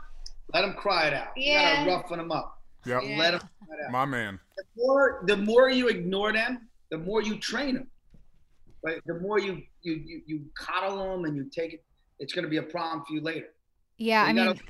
Let 0.53 0.61
them 0.63 0.73
cry 0.73 1.07
it 1.07 1.13
out. 1.13 1.29
You 1.37 1.51
Yeah. 1.53 1.85
gotta 1.85 1.91
roughen 1.97 2.17
them 2.17 2.31
up. 2.31 2.61
Yep. 2.85 3.03
Yeah. 3.05 3.17
Let 3.17 3.31
them 3.31 3.39
cry 3.39 3.77
it 3.77 3.85
out. 3.85 3.91
My 3.91 4.05
man. 4.05 4.39
The 4.57 4.63
more, 4.75 5.23
the 5.25 5.37
more 5.37 5.69
you 5.69 5.87
ignore 5.87 6.33
them, 6.33 6.67
the 6.89 6.97
more 6.97 7.21
you 7.21 7.37
train 7.37 7.75
them. 7.75 7.89
Right? 8.83 9.01
The 9.05 9.15
more 9.19 9.39
you 9.39 9.63
you 9.81 9.93
you, 9.93 10.21
you 10.25 10.45
coddle 10.57 10.97
them 11.11 11.23
and 11.25 11.35
you 11.37 11.45
take 11.49 11.73
it, 11.73 11.83
it's 12.19 12.33
gonna 12.33 12.47
be 12.49 12.57
a 12.57 12.63
problem 12.63 13.05
for 13.05 13.13
you 13.13 13.21
later. 13.21 13.47
Yeah, 13.97 14.23
You 14.23 14.29
I 14.29 14.33
mean, 14.33 14.45
gotta- 14.47 14.61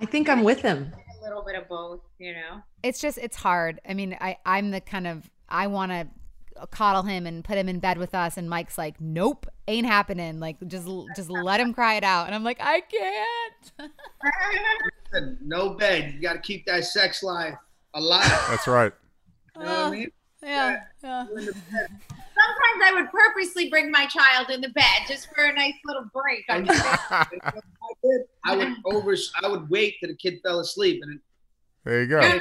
I 0.00 0.04
think 0.06 0.28
I'm 0.28 0.42
with 0.44 0.60
him. 0.60 0.92
a 1.20 1.24
little 1.24 1.42
bit 1.42 1.54
of 1.56 1.68
both, 1.68 2.00
you 2.18 2.34
know? 2.34 2.62
it's 2.82 3.00
just 3.00 3.16
it's 3.18 3.36
hard. 3.36 3.80
I 3.88 3.94
mean, 3.94 4.16
I 4.20 4.36
I'm 4.44 4.70
the 4.72 4.80
kind 4.82 5.06
of 5.06 5.30
I 5.48 5.66
want 5.68 5.92
to 5.92 6.08
coddle 6.70 7.02
him 7.02 7.26
and 7.26 7.44
put 7.44 7.58
him 7.58 7.68
in 7.68 7.78
bed 7.78 7.98
with 7.98 8.14
us, 8.14 8.36
and 8.36 8.48
Mike's 8.48 8.78
like, 8.78 9.00
nope, 9.00 9.46
ain't 9.68 9.86
happening. 9.86 10.40
Like, 10.40 10.56
just 10.66 10.88
just 11.14 11.30
let 11.30 11.60
him 11.60 11.74
cry 11.74 11.94
it 11.94 12.04
out, 12.04 12.26
and 12.26 12.34
I'm 12.34 12.44
like, 12.44 12.58
I 12.60 12.80
can't. 12.80 13.90
Listen, 15.12 15.38
no 15.42 15.70
bed. 15.70 16.14
You 16.14 16.20
gotta 16.20 16.38
keep 16.38 16.66
that 16.66 16.84
sex 16.84 17.22
life 17.22 17.54
alive. 17.94 18.44
That's 18.48 18.66
right. 18.66 18.92
You 19.56 19.62
know 19.62 19.68
what 19.68 19.78
I 19.78 19.90
mean? 19.90 20.06
Uh, 20.42 20.46
yeah, 20.46 20.80
yeah. 21.02 21.26
You're 21.28 21.38
in 21.38 21.46
the 21.46 21.52
bed. 21.52 21.88
Sometimes 22.10 22.82
I 22.84 22.92
would 22.94 23.10
purposely 23.10 23.70
bring 23.70 23.90
my 23.90 24.06
child 24.06 24.50
in 24.50 24.60
the 24.60 24.68
bed 24.68 25.02
just 25.08 25.28
for 25.34 25.44
a 25.44 25.52
nice 25.54 25.74
little 25.86 26.04
break. 26.12 26.44
I'm 26.48 26.66
I 26.68 27.26
did. 28.02 28.22
I 28.44 28.56
would 28.56 28.74
over. 28.84 29.16
I 29.42 29.48
would 29.48 29.68
wait 29.70 29.96
till 30.00 30.10
the 30.10 30.16
kid 30.16 30.40
fell 30.44 30.60
asleep, 30.60 31.00
and 31.02 31.18
There 31.84 32.02
you 32.02 32.08
go. 32.08 32.40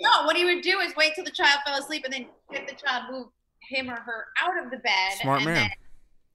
No, 0.00 0.24
what 0.24 0.36
he 0.36 0.44
would 0.44 0.62
do 0.62 0.80
is 0.80 0.94
wait 0.96 1.14
till 1.14 1.24
the 1.24 1.30
child 1.30 1.60
fell 1.64 1.78
asleep 1.78 2.04
and 2.04 2.12
then 2.12 2.26
get 2.52 2.68
the 2.68 2.74
child 2.74 3.04
move 3.10 3.28
him 3.68 3.90
or 3.90 3.96
her 3.96 4.26
out 4.42 4.64
of 4.64 4.70
the 4.70 4.78
bed. 4.78 5.12
Smart 5.20 5.38
and 5.42 5.46
man. 5.46 5.54
then- 5.54 5.70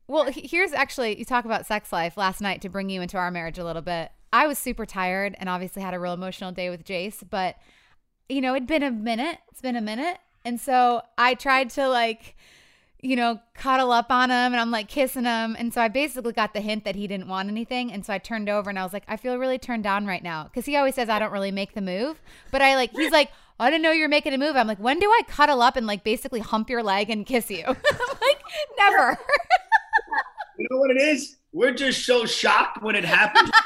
Well, 0.08 0.26
here's 0.34 0.74
actually 0.74 1.18
you 1.18 1.26
talk 1.26 1.46
about 1.46 1.66
sex 1.66 1.92
life 1.94 2.18
last 2.18 2.42
night 2.42 2.62
to 2.62 2.70
bring 2.70 2.90
you 2.90 3.02
into 3.02 3.18
our 3.18 3.32
marriage 3.32 3.58
a 3.58 3.64
little 3.64 3.82
bit. 3.82 4.12
I 4.34 4.48
was 4.48 4.58
super 4.58 4.86
tired 4.86 5.36
and 5.40 5.50
obviously 5.50 5.82
had 5.82 5.94
a 5.94 6.00
real 6.00 6.14
emotional 6.14 6.52
day 6.52 6.70
with 6.70 6.84
Jace, 6.86 7.24
but 7.30 7.56
you 8.30 8.40
know, 8.42 8.56
it'd 8.56 8.68
been 8.68 8.84
a 8.84 8.92
minute. 8.92 9.40
It's 9.52 9.62
been 9.62 9.76
a 9.76 9.82
minute. 9.82 10.18
And 10.46 10.60
so 10.60 11.02
I 11.18 11.34
tried 11.34 11.70
to 11.72 11.88
like, 11.90 12.36
you 13.02 13.16
know, 13.16 13.40
cuddle 13.56 13.92
up 13.92 14.10
on 14.10 14.30
him 14.30 14.54
and 14.54 14.56
I'm 14.58 14.72
like 14.72 14.88
kissing 14.88 15.26
him. 15.26 15.56
And 15.60 15.74
so 15.74 15.82
I 15.82 15.88
basically 15.88 16.34
got 16.34 16.54
the 16.54 16.62
hint 16.62 16.86
that 16.86 16.96
he 16.96 17.08
didn't 17.08 17.28
want 17.28 17.50
anything. 17.50 17.92
And 17.92 18.06
so 18.06 18.14
I 18.14 18.20
turned 18.20 18.48
over 18.48 18.70
and 18.70 18.80
I 18.80 18.84
was 18.84 18.94
like, 18.94 19.04
I 19.08 19.18
feel 19.18 19.38
really 19.38 19.58
turned 19.60 19.84
down 19.84 20.06
right 20.06 20.24
now. 20.24 20.50
Cause 20.54 20.66
he 20.66 20.76
always 20.78 20.96
says 20.96 21.10
I 21.10 21.20
don't 21.20 21.32
really 21.32 21.52
make 21.52 21.74
the 21.74 21.82
move. 21.82 22.22
But 22.52 22.62
I 22.62 22.76
like, 22.76 22.92
he's 22.92 23.12
like, 23.12 23.32
I 23.62 23.70
didn't 23.70 23.84
know 23.84 23.92
you're 23.92 24.10
making 24.10 24.34
a 24.34 24.38
move. 24.38 24.56
I'm 24.56 24.68
like, 24.68 24.80
when 24.80 25.00
do 25.00 25.08
I 25.10 25.22
cuddle 25.28 25.62
up 25.62 25.76
and 25.76 25.86
like 25.88 26.04
basically 26.04 26.40
hump 26.40 26.70
your 26.70 26.84
leg 26.84 27.10
and 27.10 27.26
kiss 27.26 27.50
you? 27.52 27.64
I'm 27.68 27.76
like, 27.76 28.42
never. 28.78 29.18
you 30.58 30.68
know 30.70 30.78
what 30.78 30.92
it 30.92 31.02
is? 31.02 31.38
We're 31.54 31.74
just 31.74 32.06
so 32.06 32.26
shocked 32.26 32.82
when 32.82 32.96
it 32.96 33.04
happens. 33.06 33.52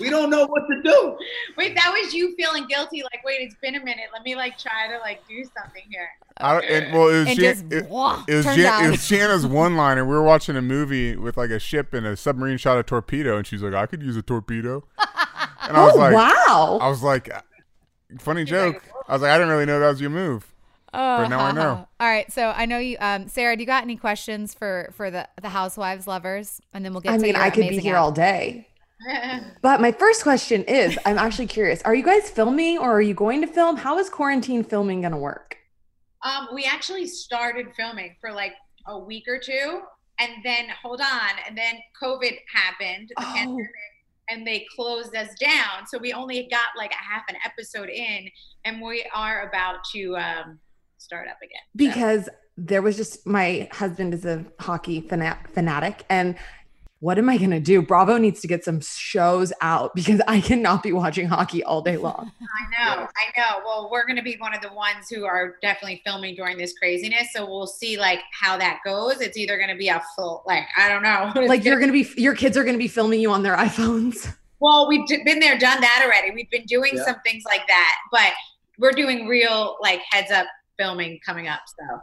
we 0.00 0.10
don't 0.10 0.30
know 0.30 0.46
what 0.46 0.66
to 0.68 0.82
do. 0.82 1.16
Wait, 1.56 1.74
that 1.74 1.92
was 1.92 2.14
you 2.14 2.34
feeling 2.36 2.66
guilty. 2.66 3.02
Like, 3.02 3.24
wait, 3.24 3.38
it's 3.40 3.54
been 3.60 3.74
a 3.74 3.80
minute. 3.84 4.06
Let 4.12 4.22
me 4.22 4.36
like 4.36 4.58
try 4.58 4.86
to 4.88 4.98
like 4.98 5.26
do 5.26 5.42
something 5.58 5.82
here. 5.88 6.08
I, 6.36 6.58
and, 6.60 6.92
well, 6.92 7.08
it 7.08 7.18
was, 7.18 7.28
And 7.28 7.38
Jan- 7.38 7.54
just, 7.54 7.72
it, 7.72 7.88
wah, 7.88 8.22
it 8.28 8.34
was, 8.34 8.44
Jan- 8.44 8.84
it 8.84 8.90
was 8.90 9.00
Jana's 9.00 9.46
one 9.46 9.76
liner. 9.76 10.04
We 10.04 10.14
were 10.14 10.22
watching 10.22 10.56
a 10.56 10.62
movie 10.62 11.16
with 11.16 11.36
like 11.36 11.50
a 11.50 11.58
ship 11.58 11.94
and 11.94 12.06
a 12.06 12.16
submarine 12.16 12.58
shot 12.58 12.78
a 12.78 12.82
torpedo, 12.84 13.36
and 13.38 13.46
she's 13.46 13.62
like, 13.62 13.74
"I 13.74 13.86
could 13.86 14.02
use 14.02 14.16
a 14.16 14.22
torpedo." 14.22 14.84
And 15.62 15.76
I 15.76 15.84
was 15.84 15.94
Oh 15.94 15.98
like, 15.98 16.14
wow. 16.14 16.78
I 16.80 16.88
was 16.88 17.02
like, 17.02 17.28
funny 18.18 18.44
joke. 18.44 18.82
I 19.06 19.12
was 19.12 19.22
like, 19.22 19.30
I 19.30 19.36
didn't 19.38 19.50
really 19.50 19.66
know 19.66 19.80
that 19.80 19.88
was 19.88 20.00
your 20.00 20.10
move. 20.10 20.52
Oh, 20.94 21.18
But 21.18 21.28
now 21.28 21.40
I 21.40 21.52
know. 21.52 21.88
All 22.00 22.08
right, 22.08 22.32
so 22.32 22.48
I 22.56 22.64
know 22.64 22.78
you, 22.78 22.96
um, 23.00 23.28
Sarah. 23.28 23.56
Do 23.56 23.62
you 23.62 23.66
got 23.66 23.82
any 23.82 23.96
questions 23.96 24.54
for 24.54 24.90
for 24.96 25.10
the 25.10 25.28
the 25.42 25.50
housewives 25.50 26.06
lovers? 26.06 26.60
And 26.72 26.82
then 26.84 26.92
we'll 26.92 27.02
get. 27.02 27.12
I 27.12 27.16
to 27.18 27.22
mean, 27.22 27.34
your 27.34 27.42
I 27.42 27.50
could 27.50 27.68
be 27.68 27.78
here 27.78 27.96
app. 27.96 28.00
all 28.02 28.12
day. 28.12 28.66
But 29.62 29.80
my 29.80 29.92
first 29.92 30.22
question 30.24 30.64
is 30.64 30.98
I'm 31.06 31.18
actually 31.18 31.46
curious. 31.46 31.80
Are 31.82 31.94
you 31.94 32.02
guys 32.02 32.28
filming 32.30 32.78
or 32.78 32.90
are 32.90 33.00
you 33.02 33.14
going 33.14 33.40
to 33.42 33.46
film? 33.46 33.76
How 33.76 33.98
is 33.98 34.08
quarantine 34.10 34.64
filming 34.64 35.02
going 35.02 35.12
to 35.12 35.18
work? 35.18 35.56
Um, 36.24 36.48
we 36.52 36.64
actually 36.64 37.06
started 37.06 37.66
filming 37.76 38.16
for 38.20 38.32
like 38.32 38.54
a 38.88 38.98
week 38.98 39.24
or 39.28 39.38
two, 39.38 39.82
and 40.18 40.32
then 40.42 40.64
hold 40.82 41.00
on, 41.00 41.30
and 41.46 41.56
then 41.56 41.74
COVID 42.02 42.38
happened, 42.52 43.10
the 43.16 43.22
Oh. 43.22 43.32
pandemic, 43.36 43.66
and 44.30 44.46
they 44.46 44.66
closed 44.74 45.14
us 45.16 45.28
down. 45.40 45.86
So 45.86 45.98
we 45.98 46.12
only 46.12 46.48
got 46.50 46.68
like 46.76 46.92
a 46.92 47.12
half 47.12 47.22
an 47.28 47.36
episode 47.44 47.88
in, 47.88 48.28
and 48.64 48.82
we 48.82 49.04
are 49.14 49.48
about 49.48 49.76
to 49.94 50.16
um, 50.16 50.58
start 50.98 51.28
up 51.28 51.38
again. 51.42 51.60
So- 51.62 51.76
Because 51.76 52.28
there 52.56 52.82
was 52.82 52.96
just 52.96 53.24
my 53.26 53.68
husband 53.70 54.12
is 54.12 54.24
a 54.24 54.44
hockey 54.58 55.00
fana- 55.02 55.48
fanatic 55.50 56.04
and 56.10 56.34
what 57.00 57.16
am 57.16 57.28
I 57.28 57.36
going 57.38 57.50
to 57.50 57.60
do? 57.60 57.80
Bravo 57.80 58.18
needs 58.18 58.40
to 58.40 58.48
get 58.48 58.64
some 58.64 58.80
shows 58.80 59.52
out 59.60 59.94
because 59.94 60.20
I 60.26 60.40
cannot 60.40 60.82
be 60.82 60.92
watching 60.92 61.28
hockey 61.28 61.62
all 61.62 61.80
day 61.80 61.96
long. 61.96 62.32
I 62.40 62.96
know, 62.96 63.02
I 63.06 63.38
know. 63.40 63.60
Well, 63.64 63.88
we're 63.90 64.04
going 64.04 64.16
to 64.16 64.22
be 64.22 64.36
one 64.38 64.52
of 64.52 64.60
the 64.62 64.72
ones 64.72 65.08
who 65.08 65.24
are 65.24 65.56
definitely 65.62 66.02
filming 66.04 66.34
during 66.34 66.58
this 66.58 66.76
craziness. 66.76 67.28
So 67.32 67.46
we'll 67.46 67.68
see 67.68 67.96
like 67.96 68.20
how 68.32 68.56
that 68.58 68.80
goes. 68.84 69.20
It's 69.20 69.36
either 69.36 69.56
going 69.58 69.70
to 69.70 69.76
be 69.76 69.88
a 69.88 70.02
full, 70.16 70.42
like, 70.44 70.64
I 70.76 70.88
don't 70.88 71.02
know. 71.04 71.32
like 71.46 71.64
you're 71.64 71.78
going 71.78 71.92
to 71.92 72.04
be 72.04 72.20
your 72.20 72.34
kids 72.34 72.56
are 72.56 72.64
going 72.64 72.74
to 72.74 72.78
be 72.78 72.88
filming 72.88 73.20
you 73.20 73.30
on 73.30 73.44
their 73.44 73.56
iPhones. 73.68 74.34
Well, 74.60 74.88
we've 74.88 75.06
been 75.06 75.38
there, 75.38 75.56
done 75.56 75.80
that 75.80 76.02
already. 76.04 76.32
We've 76.34 76.50
been 76.50 76.64
doing 76.66 76.92
Yeah. 76.96 77.04
some 77.04 77.16
things 77.24 77.44
like 77.46 77.64
that, 77.68 77.94
but 78.10 78.32
we're 78.78 78.90
doing 78.92 79.28
real 79.28 79.76
like 79.80 80.00
heads 80.10 80.32
up 80.32 80.46
filming 80.76 81.20
coming 81.24 81.46
up. 81.46 81.60
So 81.78 82.00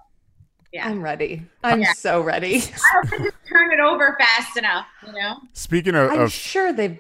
yeah, 0.76 0.88
I'm 0.88 1.02
ready. 1.02 1.42
I'm 1.64 1.82
Yeah. 1.82 1.94
so 1.94 2.22
ready. 2.22 2.58
I 2.58 2.94
don't 2.94 3.10
think 3.10 3.24
just 3.24 3.36
turn 3.48 3.72
it 3.72 3.80
over 3.80 4.16
fast 4.20 4.58
enough, 4.58 4.86
you 5.06 5.14
know. 5.14 5.38
Speaking 5.54 5.96
of, 5.96 6.12
I'm 6.12 6.20
of 6.22 6.32
sure 6.32 6.74
they've 6.74 7.00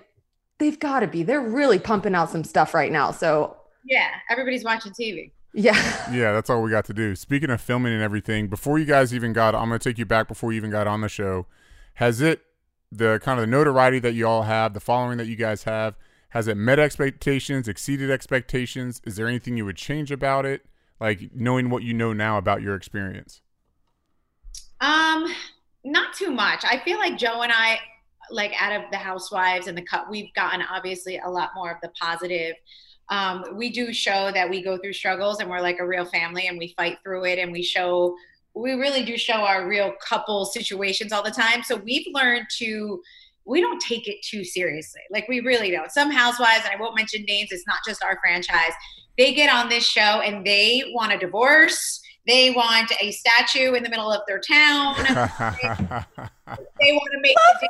they've 0.60 0.80
got 0.80 1.02
to 1.02 1.08
be. 1.08 1.24
They're 1.24 1.42
really 1.42 1.80
pumping 1.80 2.16
out 2.16 2.30
some 2.30 2.44
stuff 2.46 2.74
right 2.74 2.92
now. 2.92 3.12
So, 3.12 3.58
Yeah, 3.84 4.08
everybody's 4.30 4.64
watching 4.64 4.94
TV. 4.94 5.32
yeah. 5.54 5.76
yeah, 6.14 6.32
that's 6.32 6.50
all 6.50 6.62
we 6.62 6.72
got 6.72 6.86
to 6.86 6.94
do. 6.94 7.16
Speaking 7.16 7.50
of 7.50 7.60
filming 7.60 7.92
and 7.94 8.02
everything, 8.02 8.48
before 8.48 8.80
you 8.80 8.86
guys 8.86 9.14
even 9.14 9.34
got, 9.34 9.54
I'm 9.56 9.68
gonna 9.68 9.80
take 9.80 9.98
you 9.98 10.06
back 10.06 10.28
before 10.30 10.52
you 10.54 10.58
even 10.58 10.72
got 10.72 10.88
on 10.88 11.02
the 11.02 11.10
show. 11.10 11.46
Has 11.96 12.22
it 12.22 12.42
the 12.92 13.20
kind 13.22 13.40
of 13.40 13.46
the 13.46 13.52
notoriety 13.52 14.00
that 14.00 14.14
you 14.14 14.26
all 14.26 14.44
have, 14.44 14.74
the 14.74 14.80
following 14.80 15.18
that 15.18 15.28
you 15.28 15.36
guys 15.36 15.64
have, 15.64 15.96
has 16.30 16.48
it 16.48 16.56
met 16.56 16.80
expectations, 16.80 17.68
exceeded 17.68 18.10
expectations? 18.10 19.02
Is 19.06 19.16
there 19.18 19.28
anything 19.28 19.58
you 19.58 19.66
would 19.66 19.76
change 19.78 20.12
about 20.12 20.46
it? 20.46 20.66
Like 21.00 21.32
knowing 21.34 21.70
what 21.70 21.84
you 21.84 21.94
know 21.94 22.14
now 22.14 22.38
about 22.38 22.62
your 22.62 22.76
experience. 22.76 23.42
Um, 24.86 25.26
not 25.84 26.14
too 26.14 26.32
much. 26.32 26.64
I 26.64 26.80
feel 26.80 27.00
like 27.00 27.18
Joe 27.18 27.42
and 27.42 27.52
I, 27.52 27.80
like 28.30 28.54
out 28.60 28.72
of 28.72 28.92
the 28.92 28.98
housewives 28.98 29.68
and 29.68 29.78
the 29.78 29.82
cut, 29.82 30.10
we've 30.10 30.34
gotten 30.36 30.62
obviously 30.62 31.20
a 31.24 31.30
lot 31.30 31.52
more 31.56 31.72
of 31.72 31.78
the 31.82 31.90
positive. 32.00 32.56
Um, 33.10 33.44
we 33.56 33.70
do 33.72 33.94
show 33.94 34.32
that 34.32 34.50
we 34.50 34.64
go 34.64 34.78
through 34.78 34.94
struggles 34.94 35.40
and 35.40 35.50
we're 35.50 35.62
like 35.62 35.80
a 35.80 35.88
real 35.88 36.06
family 36.06 36.48
and 36.48 36.58
we 36.58 36.74
fight 36.78 36.98
through 37.04 37.26
it 37.26 37.40
and 37.40 37.52
we 37.52 37.62
show 37.62 38.16
we 38.56 38.72
really 38.74 39.04
do 39.04 39.18
show 39.18 39.34
our 39.34 39.68
real 39.68 39.94
couple 40.08 40.46
situations 40.46 41.12
all 41.12 41.22
the 41.22 41.30
time. 41.30 41.62
So 41.62 41.76
we've 41.76 42.06
learned 42.14 42.48
to 42.58 43.02
we 43.44 43.62
don't 43.62 43.82
take 43.82 44.08
it 44.08 44.18
too 44.24 44.44
seriously. 44.44 45.02
Like 45.12 45.28
we 45.28 45.42
really 45.42 45.70
don't. 45.70 45.92
Some 45.92 46.10
housewives, 46.10 46.64
and 46.66 46.74
I 46.74 46.82
won't 46.82 46.96
mention 46.96 47.24
names, 47.28 47.52
it's 47.52 47.68
not 47.68 47.80
just 47.86 48.04
our 48.04 48.18
franchise. 48.24 48.72
They 49.18 49.34
get 49.34 49.54
on 49.54 49.70
this 49.70 49.86
show 49.86 50.02
and 50.02 50.46
they 50.46 50.84
want 50.96 51.14
a 51.14 51.18
divorce. 51.18 52.02
They 52.28 52.52
want 52.52 52.92
a 53.02 53.12
statue 53.12 53.74
in 53.74 53.84
the 53.84 53.90
middle 53.90 54.12
of 54.12 54.22
their 54.28 54.40
town. 54.40 54.96
they, 54.98 55.06
they 56.82 56.92
want 56.92 57.12
to 57.14 57.20
make 57.22 57.36
a 57.62 57.68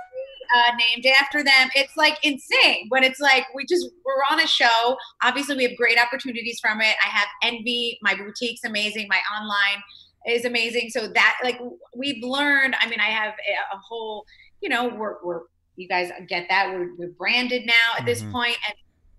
uh, 0.56 0.72
named 0.96 1.06
after 1.20 1.44
them. 1.44 1.70
It's 1.76 1.96
like 1.98 2.18
insane. 2.24 2.86
When 2.90 3.04
it's 3.04 3.20
like 3.20 3.46
we 3.54 3.66
just 3.66 3.88
we're 4.06 4.24
on 4.32 4.42
a 4.42 4.48
show. 4.48 4.98
Obviously, 5.24 5.56
we 5.58 5.64
have 5.64 5.76
great 5.76 6.00
opportunities 6.00 6.60
from 6.62 6.82
it. 6.82 6.96
I 7.04 7.08
have 7.08 7.28
envy. 7.42 7.98
My 8.02 8.16
boutique's 8.16 8.64
amazing. 8.64 9.08
My 9.10 9.20
online 9.38 9.82
is 10.28 10.46
amazing. 10.46 10.90
So 10.92 11.08
that 11.08 11.38
like 11.44 11.60
we've 11.96 12.24
learned. 12.24 12.76
I 12.80 12.88
mean, 12.90 13.00
I 13.00 13.10
have 13.10 13.34
a, 13.34 13.76
a 13.76 13.80
whole. 13.80 14.26
You 14.62 14.70
know, 14.70 14.88
we're 14.88 15.16
we're 15.24 15.42
you 15.76 15.88
guys 15.88 16.10
get 16.30 16.48
that 16.50 16.70
we're, 16.70 16.96
we're 16.96 17.12
branded 17.18 17.66
now 17.66 17.98
at 18.00 18.06
this 18.06 18.22
Mhm. 18.22 18.32
point 18.32 18.58
and 18.68 18.76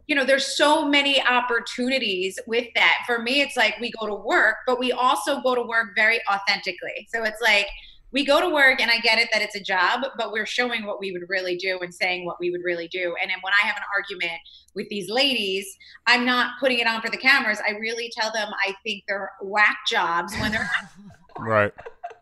you 0.07 0.15
know 0.15 0.25
there's 0.25 0.57
so 0.57 0.87
many 0.87 1.23
opportunities 1.23 2.39
with 2.47 2.67
that. 2.75 2.99
For 3.07 3.21
me 3.21 3.41
it's 3.41 3.57
like 3.57 3.75
we 3.81 3.91
go 4.01 4.07
to 4.07 4.15
work 4.15 4.57
but 4.67 4.79
we 4.79 4.93
also 4.93 5.41
go 5.41 5.55
to 5.55 5.63
work 5.63 5.89
very 5.97 6.21
authentically. 6.31 7.07
So 7.13 7.25
it's 7.25 7.41
like 7.41 7.67
we 8.13 8.25
go 8.25 8.41
to 8.41 8.49
work 8.49 8.81
and 8.81 8.91
i 8.91 8.99
get 9.01 9.19
it 9.19 9.29
that 9.33 9.43
it's 9.43 9.57
a 9.57 9.61
job 9.61 10.07
but 10.17 10.33
we're 10.33 10.47
showing 10.47 10.87
what 10.87 11.01
we 11.01 11.13
would 11.13 11.29
really 11.29 11.57
do 11.57 11.79
and 11.81 11.93
saying 11.93 12.25
what 12.25 12.39
we 12.41 12.51
would 12.51 12.63
really 12.65 12.89
do. 12.89 13.15
And 13.21 13.31
then 13.31 13.39
when 13.43 13.53
i 13.63 13.67
have 13.67 13.77
an 13.77 13.83
argument 13.95 14.41
with 14.75 14.89
these 14.89 15.11
ladies 15.11 15.67
i'm 16.07 16.25
not 16.25 16.53
putting 16.61 16.79
it 16.79 16.87
on 16.87 17.01
for 17.01 17.11
the 17.11 17.17
cameras. 17.17 17.61
I 17.67 17.73
really 17.73 18.11
tell 18.17 18.33
them 18.33 18.49
i 18.67 18.75
think 18.85 19.05
they're 19.09 19.31
whack 19.43 19.79
jobs 19.89 20.35
when 20.39 20.53
they're 20.53 20.71
right. 21.39 21.73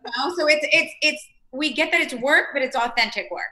you 0.05 0.11
know? 0.17 0.35
so 0.35 0.47
it's 0.47 0.65
it's 0.71 0.93
it's 1.01 1.27
we 1.51 1.71
get 1.73 1.91
that 1.91 2.01
it's 2.01 2.13
work 2.15 2.47
but 2.51 2.61
it's 2.61 2.75
authentic 2.75 3.27
work 3.31 3.43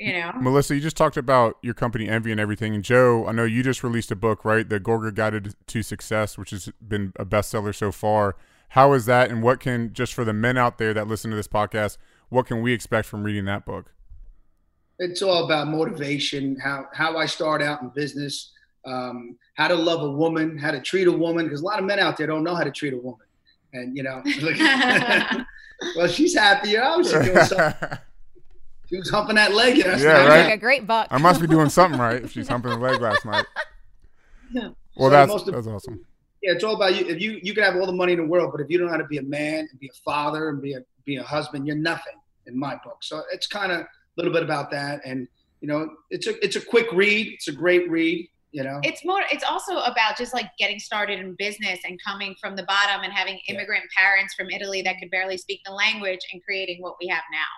you 0.00 0.12
know 0.12 0.32
Melissa, 0.40 0.74
you 0.74 0.80
just 0.80 0.96
talked 0.96 1.16
about 1.16 1.58
your 1.62 1.74
company 1.74 2.08
Envy 2.08 2.32
and 2.32 2.40
everything. 2.40 2.74
And 2.74 2.82
Joe, 2.82 3.26
I 3.26 3.32
know 3.32 3.44
you 3.44 3.62
just 3.62 3.84
released 3.84 4.10
a 4.10 4.16
book, 4.16 4.44
right? 4.44 4.68
The 4.68 4.80
Gorga 4.80 5.14
Guide 5.14 5.54
to 5.66 5.82
Success, 5.82 6.36
which 6.36 6.50
has 6.50 6.70
been 6.86 7.12
a 7.16 7.24
bestseller 7.24 7.74
so 7.74 7.92
far. 7.92 8.36
How 8.70 8.92
is 8.94 9.06
that? 9.06 9.30
And 9.30 9.42
what 9.42 9.60
can, 9.60 9.92
just 9.92 10.14
for 10.14 10.24
the 10.24 10.32
men 10.32 10.56
out 10.56 10.78
there 10.78 10.94
that 10.94 11.06
listen 11.06 11.30
to 11.30 11.36
this 11.36 11.48
podcast, 11.48 11.98
what 12.28 12.46
can 12.46 12.62
we 12.62 12.72
expect 12.72 13.06
from 13.06 13.24
reading 13.24 13.44
that 13.44 13.66
book? 13.66 13.92
it's 15.00 15.22
all 15.22 15.44
about 15.44 15.66
motivation 15.66 16.56
how 16.62 16.86
how 16.92 17.16
i 17.16 17.26
start 17.26 17.60
out 17.60 17.82
in 17.82 17.88
business 17.88 18.52
um, 18.86 19.36
how 19.56 19.68
to 19.68 19.74
love 19.74 20.02
a 20.02 20.10
woman 20.10 20.56
how 20.56 20.70
to 20.70 20.80
treat 20.80 21.06
a 21.06 21.12
woman 21.12 21.44
because 21.44 21.60
a 21.60 21.64
lot 21.64 21.78
of 21.78 21.84
men 21.84 21.98
out 21.98 22.16
there 22.16 22.26
don't 22.26 22.44
know 22.44 22.54
how 22.54 22.64
to 22.64 22.70
treat 22.70 22.92
a 22.92 22.96
woman 22.96 23.26
and 23.72 23.96
you 23.96 24.02
know 24.02 24.22
look, 24.40 24.56
well 25.96 26.06
she's 26.06 26.34
happy 26.34 26.76
oh 26.78 27.02
she's 27.02 27.12
doing 27.12 27.44
something 27.44 27.98
she 28.90 28.96
was 28.98 29.08
humping 29.08 29.36
that 29.36 29.54
leg 29.54 29.78
you 29.78 29.84
know, 29.84 29.94
Yeah, 29.94 30.26
right. 30.26 30.44
like 30.46 30.54
a 30.54 30.58
great 30.58 30.86
book. 30.86 31.06
I 31.10 31.16
must 31.18 31.40
be 31.40 31.46
doing 31.46 31.70
something 31.70 31.98
right 31.98 32.22
if 32.22 32.32
she's 32.32 32.48
humping 32.48 32.72
the 32.72 32.76
leg 32.78 33.00
last 33.00 33.24
night. 33.24 33.46
Well, 34.52 34.74
So 34.96 35.10
that's, 35.10 35.28
most 35.32 35.48
of- 35.48 35.54
that's 35.54 35.66
awesome. 35.68 36.04
yeah 36.42 36.52
it's 36.52 36.64
all 36.64 36.74
about 36.74 36.94
you 36.96 37.06
if 37.06 37.20
you 37.22 37.38
you 37.42 37.54
can 37.54 37.62
have 37.62 37.76
all 37.76 37.86
the 37.86 37.92
money 37.92 38.12
in 38.12 38.18
the 38.18 38.26
world 38.26 38.50
but 38.52 38.60
if 38.60 38.68
you 38.68 38.76
don't 38.78 38.88
know 38.88 38.92
how 38.92 38.98
to 38.98 39.06
be 39.06 39.18
a 39.18 39.22
man 39.22 39.68
and 39.70 39.78
be 39.80 39.86
a 39.88 39.98
father 40.04 40.48
and 40.48 40.60
be 40.60 40.72
a 40.74 40.80
be 41.04 41.16
a 41.16 41.22
husband 41.22 41.66
you're 41.66 41.76
nothing 41.76 42.14
in 42.46 42.58
my 42.58 42.74
book 42.84 42.98
so 43.00 43.22
it's 43.32 43.46
kind 43.46 43.70
of 43.70 43.80
a 43.82 43.88
little 44.16 44.32
bit 44.32 44.42
about 44.42 44.70
that 44.70 45.00
and 45.04 45.28
you 45.60 45.68
know 45.68 45.88
it's 46.10 46.26
a 46.26 46.44
it's 46.44 46.56
a 46.56 46.60
quick 46.60 46.90
read 46.92 47.28
it's 47.28 47.46
a 47.48 47.52
great 47.52 47.88
read 47.88 48.28
you 48.50 48.64
know 48.64 48.80
it's 48.82 49.04
more 49.04 49.20
it's 49.30 49.44
also 49.44 49.78
about 49.78 50.16
just 50.18 50.34
like 50.34 50.46
getting 50.58 50.80
started 50.80 51.20
in 51.20 51.34
business 51.38 51.78
and 51.84 51.98
coming 52.04 52.34
from 52.40 52.56
the 52.56 52.64
bottom 52.64 53.02
and 53.04 53.12
having 53.12 53.38
Yeah. 53.46 53.54
immigrant 53.54 53.84
parents 53.96 54.34
from 54.34 54.50
italy 54.50 54.82
that 54.82 54.96
could 54.98 55.10
barely 55.12 55.36
speak 55.36 55.60
the 55.64 55.72
language 55.72 56.20
and 56.32 56.42
creating 56.42 56.82
what 56.82 56.96
we 57.00 57.06
have 57.06 57.22
now 57.30 57.52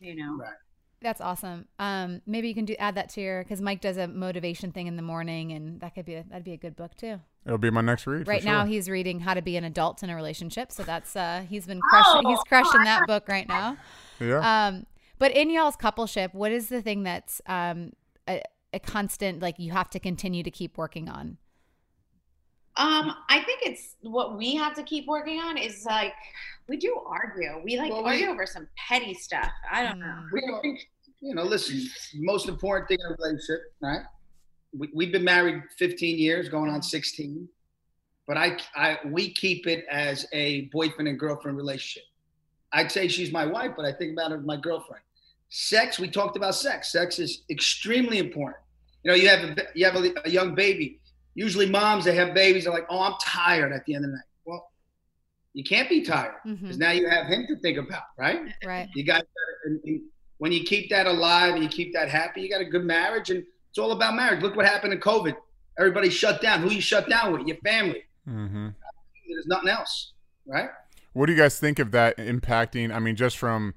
you 0.00 0.16
know 0.16 0.36
Right. 0.38 0.54
That's 1.00 1.20
awesome. 1.20 1.68
Um, 1.78 2.22
maybe 2.26 2.48
you 2.48 2.54
can 2.54 2.64
do 2.64 2.74
add 2.78 2.96
that 2.96 3.08
to 3.10 3.20
your 3.20 3.44
because 3.44 3.60
Mike 3.60 3.80
does 3.80 3.96
a 3.96 4.08
motivation 4.08 4.72
thing 4.72 4.88
in 4.88 4.96
the 4.96 5.02
morning, 5.02 5.52
and 5.52 5.80
that 5.80 5.94
could 5.94 6.04
be 6.04 6.14
a, 6.14 6.24
that'd 6.24 6.44
be 6.44 6.52
a 6.52 6.56
good 6.56 6.74
book 6.74 6.96
too. 6.96 7.20
It'll 7.46 7.56
be 7.56 7.70
my 7.70 7.80
next 7.80 8.06
read. 8.06 8.24
for 8.26 8.30
Right 8.30 8.44
now, 8.44 8.62
sure. 8.62 8.68
he's 8.68 8.90
reading 8.90 9.20
How 9.20 9.34
to 9.34 9.42
Be 9.42 9.56
an 9.56 9.64
Adult 9.64 10.02
in 10.02 10.10
a 10.10 10.16
Relationship, 10.16 10.72
so 10.72 10.82
that's 10.82 11.14
uh, 11.14 11.44
he's 11.48 11.66
been 11.66 11.80
crushing. 11.80 12.28
he's 12.28 12.40
crushing 12.48 12.82
that 12.84 13.06
book 13.06 13.28
right 13.28 13.48
now. 13.48 13.76
yeah. 14.20 14.66
Um, 14.68 14.86
but 15.18 15.32
in 15.32 15.50
y'all's 15.50 15.76
coupleship, 15.76 16.34
what 16.34 16.52
is 16.52 16.68
the 16.68 16.82
thing 16.82 17.04
that's 17.04 17.40
um, 17.46 17.92
a, 18.28 18.42
a 18.72 18.80
constant 18.80 19.40
like 19.40 19.58
you 19.58 19.70
have 19.72 19.88
to 19.90 20.00
continue 20.00 20.42
to 20.42 20.50
keep 20.50 20.76
working 20.76 21.08
on? 21.08 21.38
Um 22.78 23.14
i 23.28 23.40
think 23.42 23.60
it's 23.62 23.96
what 24.02 24.36
we 24.38 24.54
have 24.54 24.74
to 24.74 24.82
keep 24.82 25.06
working 25.06 25.40
on 25.40 25.56
is 25.58 25.84
like 25.84 26.12
we 26.68 26.76
do 26.76 26.98
argue 27.06 27.60
we 27.64 27.76
like 27.76 27.90
Well, 27.92 28.02
we- 28.04 28.10
argue 28.10 28.28
over 28.28 28.46
some 28.46 28.66
petty 28.88 29.14
stuff 29.14 29.50
i 29.70 29.82
don't 29.82 29.98
know 29.98 30.22
we 30.32 30.40
don't, 30.40 30.78
you 31.20 31.34
know, 31.34 31.42
listen, 31.42 31.82
most 32.14 32.48
important 32.48 32.86
thing 32.86 32.98
in 33.04 33.12
a 33.12 33.16
relationship, 33.18 33.72
right? 33.82 34.02
We, 34.72 34.88
we've 34.94 35.10
been 35.10 35.24
married 35.24 35.64
15 35.76 36.16
years, 36.16 36.48
going 36.48 36.70
on 36.70 36.80
16, 36.80 37.48
but 38.28 38.36
I, 38.36 38.56
I, 38.76 38.98
we 39.04 39.32
keep 39.34 39.66
it 39.66 39.84
as 39.90 40.26
a 40.32 40.66
boyfriend 40.72 41.08
and 41.08 41.18
girlfriend 41.18 41.56
relationship. 41.56 42.04
I'd 42.72 42.92
say 42.92 43.08
she's 43.08 43.32
my 43.32 43.44
wife, 43.46 43.72
but 43.76 43.84
I 43.84 43.92
think 43.92 44.12
about 44.12 44.30
her 44.30 44.38
as 44.38 44.44
my 44.44 44.56
girlfriend. 44.58 45.02
Sex, 45.48 45.98
we 45.98 46.06
talked 46.08 46.36
about 46.36 46.54
sex. 46.54 46.92
Sex 46.92 47.18
is 47.18 47.42
extremely 47.50 48.18
important. 48.18 48.62
You 49.02 49.10
know, 49.10 49.16
you 49.16 49.28
have 49.28 49.40
a, 49.40 49.56
you 49.74 49.86
have 49.86 49.96
a, 49.96 50.12
a 50.24 50.30
young 50.30 50.54
baby. 50.54 51.00
Usually, 51.38 51.68
moms 51.68 52.04
that 52.06 52.14
have 52.14 52.34
babies 52.34 52.66
are 52.66 52.72
like, 52.72 52.86
"Oh, 52.90 53.00
I'm 53.00 53.14
tired 53.22 53.72
at 53.72 53.84
the 53.86 53.94
end 53.94 54.04
of 54.04 54.10
the 54.10 54.16
night." 54.16 54.24
Well, 54.44 54.72
you 55.52 55.62
can't 55.62 55.88
be 55.88 56.02
tired 56.02 56.34
because 56.44 56.76
Mhm. 56.76 56.80
now 56.80 56.90
you 56.90 57.08
have 57.08 57.26
him 57.26 57.46
to 57.46 57.54
think 57.60 57.78
about, 57.78 58.02
right? 58.18 58.40
Right. 58.64 58.88
You 58.96 59.04
got 59.04 59.22
and, 59.64 59.80
and 59.84 60.00
when 60.38 60.50
you 60.50 60.64
keep 60.64 60.90
that 60.90 61.06
alive 61.06 61.54
and 61.54 61.62
you 61.62 61.68
keep 61.68 61.92
that 61.92 62.08
happy, 62.08 62.40
you 62.42 62.50
got 62.50 62.60
a 62.60 62.64
good 62.64 62.84
marriage, 62.84 63.30
and 63.30 63.44
it's 63.70 63.78
all 63.78 63.92
about 63.92 64.16
marriage. 64.16 64.42
Look 64.42 64.56
what 64.56 64.66
happened 64.66 64.92
in 64.92 64.98
COVID. 65.00 65.36
Everybody 65.78 66.10
shut 66.10 66.42
down. 66.42 66.60
Who 66.62 66.70
you 66.70 66.80
shut 66.80 67.08
down 67.08 67.32
with? 67.32 67.46
Your 67.46 67.58
family. 67.58 68.02
Mm-hmm. 68.28 68.68
There's 69.28 69.46
nothing 69.46 69.68
else, 69.68 70.12
right? 70.44 70.70
What 71.12 71.26
do 71.26 71.32
you 71.32 71.38
guys 71.38 71.60
think 71.60 71.78
of 71.78 71.92
that 71.92 72.16
impacting? 72.16 72.92
I 72.92 72.98
mean, 72.98 73.14
just 73.14 73.38
from, 73.38 73.74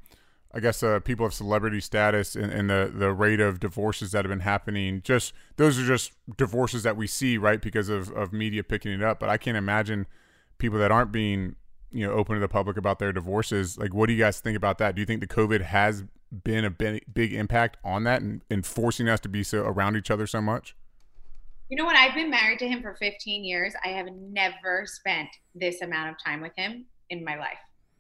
I 0.54 0.60
guess, 0.60 0.84
uh, 0.84 0.99
people 0.99 1.26
of 1.26 1.34
celebrity 1.34 1.80
status 1.80 2.36
and, 2.36 2.52
and 2.52 2.70
the 2.70 2.91
the 2.93 3.12
rate 3.12 3.39
of 3.39 3.60
divorces 3.60 4.12
that 4.12 4.26
have 4.26 4.30
been 4.30 4.41
happening. 4.41 5.02
Just 5.04 5.34
those 5.58 5.80
are 5.80 5.86
just 5.86 6.14
divorces 6.38 6.84
that 6.84 6.97
we 6.97 7.08
see, 7.08 7.38
right, 7.38 7.62
because 7.62 7.89
of 7.89 8.12
of 8.12 8.34
media 8.34 8.64
picking 8.64 8.91
it 8.91 9.02
up. 9.02 9.20
But 9.20 9.30
I 9.30 9.38
can't 9.38 9.58
imagine 9.58 10.08
people 10.58 10.80
that 10.80 10.91
aren't 10.91 11.12
being, 11.12 11.56
you 11.91 12.06
know, 12.06 12.14
open 12.14 12.36
to 12.36 12.39
the 12.39 12.47
public 12.47 12.78
about 12.78 12.99
their 12.99 13.12
divorces. 13.12 13.78
Like, 13.78 13.93
what 13.93 14.08
do 14.08 14.14
you 14.14 14.20
guys 14.20 14.39
think 14.39 14.57
about 14.57 14.78
that? 14.78 14.95
Do 14.95 15.02
you 15.02 15.06
think 15.06 15.22
the 15.22 15.28
COVID 15.28 15.61
has 15.61 16.03
been 16.32 16.64
a 16.64 16.69
big, 16.69 17.34
impact 17.34 17.78
on 17.84 18.06
that 18.06 18.22
and, 18.22 18.41
and 18.49 18.65
forcing 18.65 19.10
us 19.10 19.19
to 19.19 19.30
be 19.30 19.44
so 19.44 19.64
around 19.64 19.98
each 19.98 20.10
other 20.10 20.26
so 20.26 20.41
much? 20.41 20.76
You 21.69 21.78
know 21.78 21.86
what? 21.86 21.95
I've 21.95 22.14
been 22.14 22.30
married 22.30 22.60
to 22.60 22.68
him 22.68 22.82
for 22.82 22.95
15 22.95 23.44
years. 23.44 23.73
I 23.84 23.90
have 23.90 24.07
never 24.14 24.86
spent 24.86 25.30
this 25.56 25.82
amount 25.82 26.11
of 26.11 26.15
time 26.23 26.41
with 26.41 26.52
him 26.56 26.86
in 27.10 27.23
my 27.23 27.38
life. 27.38 27.60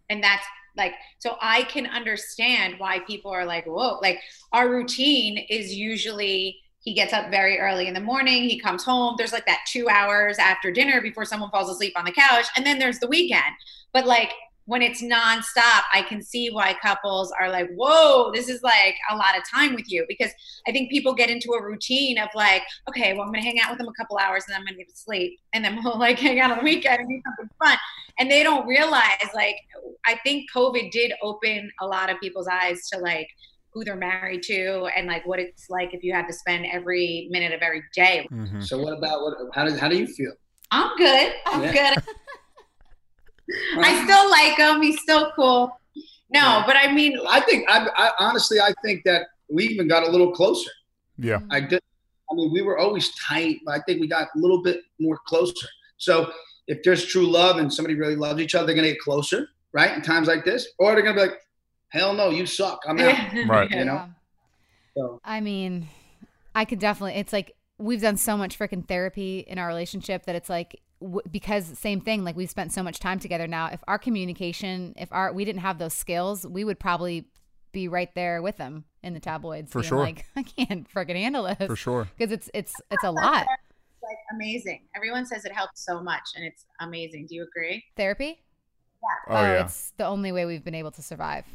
And 0.09 0.23
that's 0.23 0.45
like, 0.75 0.93
so 1.19 1.37
I 1.41 1.63
can 1.63 1.87
understand 1.87 2.75
why 2.77 2.99
people 2.99 3.31
are 3.31 3.45
like, 3.45 3.65
whoa, 3.65 3.99
like 4.01 4.19
our 4.51 4.69
routine 4.69 5.37
is 5.49 5.73
usually 5.73 6.57
he 6.81 6.93
gets 6.93 7.13
up 7.13 7.29
very 7.29 7.59
early 7.59 7.87
in 7.87 7.93
the 7.93 7.99
morning, 7.99 8.43
he 8.43 8.59
comes 8.59 8.83
home. 8.83 9.15
There's 9.17 9.33
like 9.33 9.45
that 9.45 9.65
two 9.67 9.87
hours 9.87 10.39
after 10.39 10.71
dinner 10.71 10.99
before 10.99 11.25
someone 11.25 11.51
falls 11.51 11.69
asleep 11.69 11.93
on 11.95 12.05
the 12.05 12.11
couch. 12.11 12.45
And 12.55 12.65
then 12.65 12.79
there's 12.79 12.97
the 12.99 13.07
weekend. 13.07 13.53
But 13.93 14.07
like, 14.07 14.31
when 14.71 14.81
it's 14.81 15.03
nonstop, 15.03 15.81
I 15.93 16.01
can 16.07 16.21
see 16.21 16.47
why 16.49 16.73
couples 16.81 17.29
are 17.37 17.49
like, 17.49 17.67
whoa, 17.75 18.31
this 18.33 18.47
is 18.47 18.63
like 18.63 18.95
a 19.09 19.17
lot 19.17 19.37
of 19.37 19.43
time 19.53 19.75
with 19.75 19.91
you. 19.91 20.05
Because 20.07 20.31
I 20.65 20.71
think 20.71 20.89
people 20.89 21.13
get 21.13 21.29
into 21.29 21.51
a 21.51 21.61
routine 21.61 22.17
of 22.17 22.29
like, 22.33 22.63
okay, 22.87 23.11
well, 23.11 23.23
I'm 23.23 23.33
gonna 23.33 23.43
hang 23.43 23.59
out 23.59 23.69
with 23.71 23.79
them 23.79 23.89
a 23.89 23.93
couple 24.01 24.17
hours 24.17 24.45
and 24.47 24.53
then 24.53 24.61
I'm 24.61 24.65
gonna 24.65 24.77
go 24.77 24.83
to 24.89 24.95
sleep. 24.97 25.37
And 25.51 25.65
then 25.65 25.81
we'll 25.83 25.99
like 25.99 26.19
hang 26.19 26.39
out 26.39 26.51
on 26.51 26.59
the 26.59 26.63
weekend 26.63 27.01
and 27.01 27.09
do 27.09 27.21
something 27.25 27.49
fun. 27.61 27.77
And 28.17 28.31
they 28.31 28.43
don't 28.43 28.65
realize, 28.65 29.27
like, 29.35 29.57
I 30.07 30.17
think 30.23 30.49
COVID 30.55 30.89
did 30.91 31.11
open 31.21 31.69
a 31.81 31.85
lot 31.85 32.09
of 32.09 32.17
people's 32.21 32.47
eyes 32.47 32.87
to 32.93 32.99
like 32.99 33.27
who 33.73 33.83
they're 33.83 33.97
married 33.97 34.43
to 34.43 34.85
and 34.95 35.05
like 35.05 35.27
what 35.27 35.39
it's 35.39 35.65
like 35.69 35.93
if 35.93 36.01
you 36.01 36.13
had 36.13 36.27
to 36.27 36.33
spend 36.33 36.65
every 36.71 37.27
minute 37.29 37.51
of 37.51 37.61
every 37.61 37.83
day. 37.93 38.25
Mm-hmm. 38.31 38.61
So 38.61 38.77
what 38.81 38.97
about 38.97 39.21
what? 39.21 39.33
How 39.53 39.65
does 39.65 39.77
how 39.77 39.89
do 39.89 39.97
you 39.97 40.07
feel? 40.07 40.31
I'm 40.71 40.95
good. 40.95 41.33
I'm 41.47 41.63
Yeah. 41.63 41.73
good. 41.95 42.03
I 43.77 44.03
still 44.03 44.29
like 44.29 44.57
him. 44.57 44.81
He's 44.81 45.01
still 45.01 45.31
cool. 45.35 45.77
No, 46.33 46.39
Yeah. 46.39 46.63
but 46.65 46.75
I 46.77 46.91
mean, 46.91 47.17
I 47.29 47.41
think 47.41 47.69
I, 47.69 47.87
I 47.95 48.11
honestly 48.19 48.59
I 48.59 48.73
think 48.83 49.03
that 49.05 49.27
we 49.49 49.65
even 49.65 49.87
got 49.87 50.03
a 50.07 50.09
little 50.09 50.31
closer. 50.31 50.69
Yeah. 51.17 51.39
I 51.49 51.59
did. 51.59 51.81
I 52.31 52.35
mean, 52.35 52.51
we 52.53 52.61
were 52.61 52.77
always 52.77 53.13
tight, 53.15 53.57
but 53.65 53.75
I 53.75 53.81
think 53.85 53.99
we 53.99 54.07
got 54.07 54.29
a 54.33 54.39
little 54.39 54.63
bit 54.63 54.81
more 54.99 55.19
closer. 55.27 55.67
So 55.97 56.31
if 56.67 56.81
there's 56.83 57.05
true 57.05 57.27
love 57.27 57.57
and 57.57 57.71
somebody 57.71 57.95
really 57.95 58.15
loves 58.15 58.39
each 58.41 58.55
other, 58.55 58.65
they're 58.67 58.75
gonna 58.75 58.87
get 58.89 58.99
closer, 58.99 59.49
right? 59.73 59.93
In 59.93 60.01
times 60.01 60.27
like 60.27 60.45
this, 60.45 60.67
or 60.79 60.93
they're 60.93 61.03
gonna 61.03 61.15
be 61.15 61.21
like, 61.27 61.39
"Hell 61.89 62.13
no, 62.13 62.29
you 62.29 62.45
suck. 62.45 62.79
I'm 62.87 62.97
out." 62.99 63.17
Right. 63.47 63.69
You 63.69 63.85
know. 63.85 64.05
So 64.95 65.19
I 65.25 65.41
mean, 65.41 65.87
I 66.55 66.63
could 66.65 66.79
definitely. 66.79 67.19
It's 67.19 67.33
like 67.33 67.55
we've 67.77 68.01
done 68.01 68.15
so 68.17 68.37
much 68.37 68.57
freaking 68.57 68.87
therapy 68.87 69.39
in 69.39 69.57
our 69.57 69.67
relationship 69.67 70.25
that 70.27 70.35
it's 70.35 70.49
like 70.49 70.79
w- 71.01 71.21
because 71.29 71.77
same 71.77 71.99
thing. 71.99 72.23
Like 72.23 72.35
we've 72.37 72.49
spent 72.49 72.71
so 72.71 72.81
much 72.81 72.99
time 72.99 73.19
together 73.19 73.47
now. 73.47 73.67
If 73.67 73.83
our 73.87 73.99
communication, 73.99 74.93
if 74.97 75.11
our 75.11 75.33
we 75.33 75.43
didn't 75.45 75.61
have 75.61 75.77
those 75.77 75.93
skills, 75.93 76.45
we 76.47 76.63
would 76.63 76.79
probably 76.79 77.25
be 77.73 77.87
right 77.87 78.13
there 78.15 78.41
with 78.41 78.57
them 78.57 78.85
in 79.03 79.13
the 79.13 79.19
tabloids. 79.19 79.71
For 79.71 79.79
being 79.81 79.89
sure. 79.89 79.99
Like 79.99 80.25
I 80.35 80.43
can't 80.43 80.89
freaking 80.93 81.15
handle 81.15 81.43
this 81.43 81.67
For 81.67 81.75
sure. 81.75 82.07
because 82.17 82.31
it's 82.31 82.49
it's 82.53 82.73
it's 82.89 83.03
a 83.03 83.11
lot. 83.11 83.45
like 84.03 84.17
amazing. 84.33 84.81
Everyone 84.95 85.25
says 85.25 85.43
it 85.45 85.51
helps 85.53 85.85
so 85.85 86.01
much, 86.01 86.23
and 86.35 86.45
it's 86.45 86.65
amazing. 86.79 87.27
Do 87.27 87.35
you 87.35 87.43
agree? 87.43 87.83
Therapy. 87.97 88.41
yeah. 89.01 89.33
Oh, 89.33 89.37
oh, 89.37 89.41
yeah. 89.41 89.65
it's 89.65 89.93
the 89.97 90.05
only 90.05 90.31
way 90.31 90.45
we've 90.45 90.63
been 90.63 90.75
able 90.75 90.91
to 90.91 91.01
survive. 91.01 91.45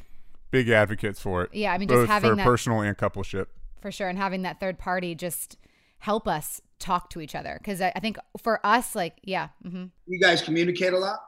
Big 0.51 0.69
advocates 0.69 1.21
for 1.21 1.43
it. 1.43 1.51
Yeah, 1.53 1.73
I 1.73 1.79
mean, 1.79 1.89
just 1.89 2.07
having 2.07 2.31
for 2.31 2.37
that- 2.37 2.45
personal 2.45 2.81
and 2.81 2.97
coupleship. 2.97 3.47
for 3.81 3.91
sure 3.91 4.09
and 4.09 4.17
having 4.19 4.43
that 4.43 4.59
third 4.61 4.79
party 4.79 5.15
just 5.15 5.57
help 5.99 6.29
us 6.29 6.61
talk 6.79 7.11
to 7.11 7.21
each 7.21 7.35
other. 7.35 7.57
Because 7.59 7.81
I, 7.81 7.93
I 7.97 8.01
think 8.01 8.19
for 8.39 8.65
us 8.65 8.95
like 8.95 9.15
yeah 9.23 9.49
hmm 9.63 9.87
you 10.07 10.21
guys 10.21 10.43
communicate 10.43 10.93
a 10.93 10.99
lot, 10.99 11.21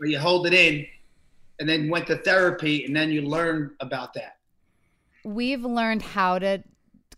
or 0.00 0.06
you 0.06 0.18
hold 0.18 0.46
it 0.46 0.54
in, 0.54 0.86
and 1.58 1.68
then 1.68 1.88
went 1.88 2.06
to 2.08 2.16
therapy, 2.16 2.84
and 2.84 2.94
then 2.94 3.10
you 3.10 3.22
learn 3.22 3.74
about 3.80 4.14
that. 4.14 4.36
we've 5.24 5.64
learned 5.64 6.02
how 6.02 6.38
to 6.38 6.62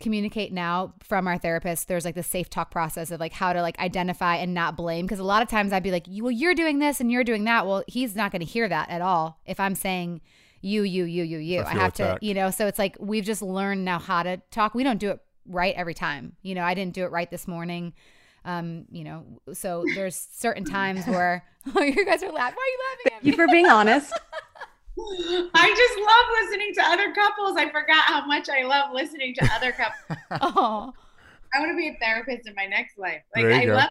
communicate 0.00 0.52
now 0.52 0.92
from 1.02 1.26
our 1.26 1.38
therapist. 1.38 1.88
There's 1.88 2.04
like 2.04 2.16
the 2.16 2.22
safe 2.22 2.50
talk 2.50 2.70
process 2.70 3.10
of 3.10 3.20
like 3.20 3.32
how 3.32 3.52
to 3.52 3.62
like 3.62 3.78
identify 3.78 4.36
and 4.36 4.52
not 4.52 4.76
blame. 4.76 5.06
Because 5.06 5.20
a 5.20 5.24
lot 5.24 5.40
of 5.42 5.48
times 5.48 5.72
i'd 5.72 5.82
be 5.82 5.92
like 5.92 6.06
well 6.10 6.30
you're 6.32 6.54
doing 6.54 6.78
this 6.80 7.00
and 7.00 7.10
you're 7.10 7.24
doing 7.24 7.44
that. 7.44 7.66
Well 7.66 7.84
he's 7.86 8.14
not 8.16 8.32
going 8.32 8.40
to 8.40 8.46
hear 8.46 8.68
that 8.68 8.90
at 8.90 9.00
all 9.00 9.40
if 9.46 9.58
i'm 9.60 9.74
saying 9.74 10.20
you 10.60 10.82
you 10.82 11.04
you 11.04 11.22
you 11.22 11.38
you. 11.38 11.60
I 11.60 11.62
i, 11.62 11.72
feel 11.72 11.80
have 11.80 11.92
to 11.94 12.18
you 12.20 12.34
know 12.34 12.50
so 12.50 12.66
it's 12.66 12.78
like 12.78 12.96
we've 12.98 13.24
just 13.24 13.40
learned 13.40 13.84
now 13.84 13.98
how 13.98 14.22
to 14.24 14.42
talk. 14.50 14.74
We 14.74 14.82
don't 14.84 14.98
do 14.98 15.10
it 15.10 15.20
right 15.46 15.74
every 15.76 15.94
time 15.94 16.36
you 16.42 16.54
know 16.54 16.62
i 16.62 16.74
didn't 16.74 16.94
do 16.94 17.04
it 17.04 17.10
right 17.10 17.30
this 17.30 17.46
morning 17.46 17.92
um 18.44 18.84
you 18.90 19.04
know 19.04 19.24
so 19.52 19.84
there's 19.94 20.28
certain 20.32 20.64
times 20.64 21.04
where 21.06 21.44
oh 21.76 21.82
you 21.82 22.04
guys 22.04 22.22
are 22.22 22.32
laughing 22.32 22.56
why 22.56 22.62
are 22.62 22.72
you 22.72 22.78
laughing 22.90 23.16
at 23.16 23.24
me 23.24 23.30
you 23.30 23.36
for 23.36 23.46
being 23.48 23.66
honest. 23.66 24.12
I 24.96 25.74
just 25.76 25.98
love 25.98 26.26
listening 26.44 26.72
to 26.74 26.82
other 26.84 27.12
couples. 27.12 27.56
I 27.56 27.68
forgot 27.68 28.04
how 28.04 28.24
much 28.26 28.48
I 28.48 28.62
love 28.62 28.92
listening 28.92 29.34
to 29.34 29.50
other 29.52 29.72
couples. 29.72 30.18
oh 30.40 30.92
I 31.52 31.60
want 31.60 31.72
to 31.72 31.76
be 31.76 31.88
a 31.88 31.96
therapist 32.00 32.46
in 32.48 32.54
my 32.54 32.66
next 32.66 32.96
life. 32.96 33.22
Like 33.34 33.44
There 33.44 33.50
you 33.50 33.56
I 33.56 33.64
go. 33.66 33.74
love. 33.74 33.90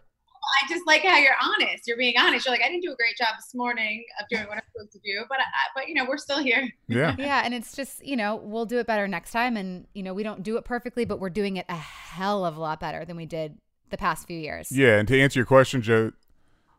I 0.62 0.68
just 0.68 0.86
like 0.86 1.02
how 1.02 1.18
you're 1.18 1.32
honest. 1.42 1.86
You're 1.86 1.96
being 1.96 2.14
honest. 2.18 2.46
You're 2.46 2.52
like, 2.54 2.62
I 2.62 2.68
didn't 2.68 2.82
do 2.82 2.92
a 2.92 2.96
great 2.96 3.16
job 3.16 3.34
this 3.36 3.54
morning 3.54 4.04
of 4.20 4.28
doing 4.28 4.44
what 4.44 4.56
I'm 4.58 4.62
supposed 4.72 4.92
to 4.92 4.98
do, 5.04 5.24
but 5.28 5.38
I, 5.38 5.44
but 5.74 5.88
you 5.88 5.94
know, 5.94 6.04
we're 6.08 6.18
still 6.18 6.42
here. 6.42 6.68
Yeah. 6.88 7.14
yeah 7.18 7.42
and 7.44 7.54
it's 7.54 7.74
just 7.74 8.04
you 8.04 8.16
know 8.16 8.36
we'll 8.36 8.66
do 8.66 8.78
it 8.78 8.86
better 8.86 9.08
next 9.08 9.30
time 9.32 9.56
and 9.56 9.86
you 9.94 10.02
know 10.02 10.14
we 10.14 10.22
don't 10.22 10.42
do 10.42 10.56
it 10.56 10.64
perfectly 10.64 11.04
but 11.04 11.18
we're 11.18 11.30
doing 11.30 11.56
it 11.56 11.66
a 11.68 11.74
hell 11.76 12.44
of 12.44 12.56
a 12.56 12.60
lot 12.60 12.80
better 12.80 13.04
than 13.04 13.16
we 13.16 13.26
did 13.26 13.58
the 13.90 13.96
past 13.96 14.26
few 14.26 14.38
years 14.38 14.70
Yeah, 14.72 14.98
and 14.98 15.08
to 15.08 15.20
answer 15.20 15.38
your 15.38 15.46
question, 15.46 15.82
Joe, 15.82 16.12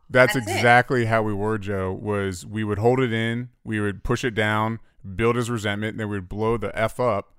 that's, 0.09 0.33
That's 0.35 0.47
it. 0.47 0.51
exactly 0.55 1.05
how 1.05 1.23
we 1.23 1.33
were, 1.33 1.57
Joe. 1.57 1.91
Was 1.91 2.45
we 2.45 2.63
would 2.63 2.77
hold 2.77 2.99
it 2.99 3.11
in, 3.11 3.49
we 3.63 3.79
would 3.79 4.03
push 4.03 4.23
it 4.23 4.35
down, 4.35 4.79
build 5.15 5.35
his 5.35 5.49
resentment, 5.49 5.91
and 5.93 5.99
then 5.99 6.09
we'd 6.09 6.29
blow 6.29 6.57
the 6.57 6.77
f 6.77 6.99
up, 6.99 7.33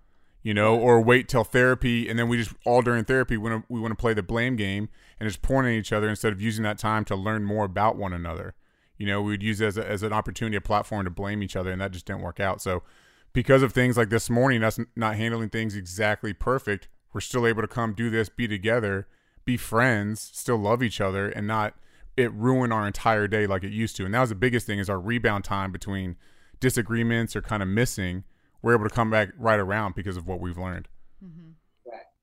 you 0.47 0.55
know, 0.55 0.79
or 0.79 1.01
wait 1.01 1.29
till 1.29 1.43
therapy, 1.43 2.09
and 2.09 2.17
then 2.17 2.29
we 2.29 2.37
just 2.37 2.55
all 2.65 2.81
during 2.81 3.05
therapy 3.05 3.37
when 3.37 3.65
we 3.69 3.81
want 3.81 3.91
to 3.91 3.97
play 3.97 4.15
the 4.15 4.23
blame 4.23 4.55
game 4.55 4.89
and 5.19 5.29
just 5.29 5.43
point 5.43 5.67
at 5.67 5.73
each 5.73 5.93
other 5.93 6.09
instead 6.09 6.33
of 6.33 6.41
using 6.41 6.63
that 6.63 6.79
time 6.79 7.05
to 7.05 7.17
learn 7.17 7.43
more 7.43 7.65
about 7.65 7.97
one 7.97 8.13
another. 8.13 8.55
You 8.97 9.09
know, 9.09 9.21
we 9.21 9.33
would 9.33 9.43
use 9.43 9.61
it 9.61 9.67
as, 9.67 9.77
a, 9.77 9.85
as 9.85 10.05
an 10.05 10.13
opportunity, 10.13 10.57
a 10.57 10.61
platform 10.61 11.05
to 11.05 11.11
blame 11.11 11.43
each 11.43 11.57
other, 11.57 11.73
and 11.73 11.81
that 11.81 11.91
just 11.91 12.07
didn't 12.07 12.23
work 12.23 12.39
out. 12.39 12.63
So, 12.63 12.85
because 13.33 13.65
of 13.65 13.73
things 13.73 13.97
like 13.97 14.09
this 14.09 14.31
morning, 14.31 14.63
us 14.63 14.79
not 14.95 15.17
handling 15.17 15.49
things 15.49 15.75
exactly 15.75 16.33
perfect, 16.33 16.87
we're 17.13 17.21
still 17.23 17.45
able 17.45 17.63
to 17.63 17.69
come 17.69 17.93
do 17.93 18.09
this, 18.09 18.29
be 18.29 18.47
together, 18.47 19.09
be 19.45 19.57
friends, 19.57 20.31
still 20.33 20.59
love 20.59 20.81
each 20.81 21.01
other, 21.01 21.29
and 21.29 21.49
not 21.49 21.75
it 22.17 22.33
ruin 22.33 22.71
our 22.71 22.87
entire 22.87 23.27
day 23.27 23.49
like 23.49 23.65
it 23.65 23.73
used 23.73 23.97
to. 23.97 24.05
And 24.05 24.15
that 24.15 24.21
was 24.21 24.29
the 24.29 24.37
biggest 24.37 24.65
thing 24.65 24.79
is 24.79 24.89
our 24.89 25.01
rebound 25.01 25.43
time 25.43 25.73
between 25.73 26.15
disagreements 26.61 27.35
or 27.35 27.43
kind 27.43 27.65
of 27.65 27.69
missing. 27.69 28.23
We're 28.67 28.75
able 28.75 28.89
to 28.89 28.95
come 28.95 29.11
back 29.11 29.29
right 29.39 29.61
around 29.61 29.95
because 29.95 30.17
of 30.17 30.27
what 30.27 30.41
we've 30.41 30.59
learned. 30.59 30.89
Mm-hmm. 31.25 31.51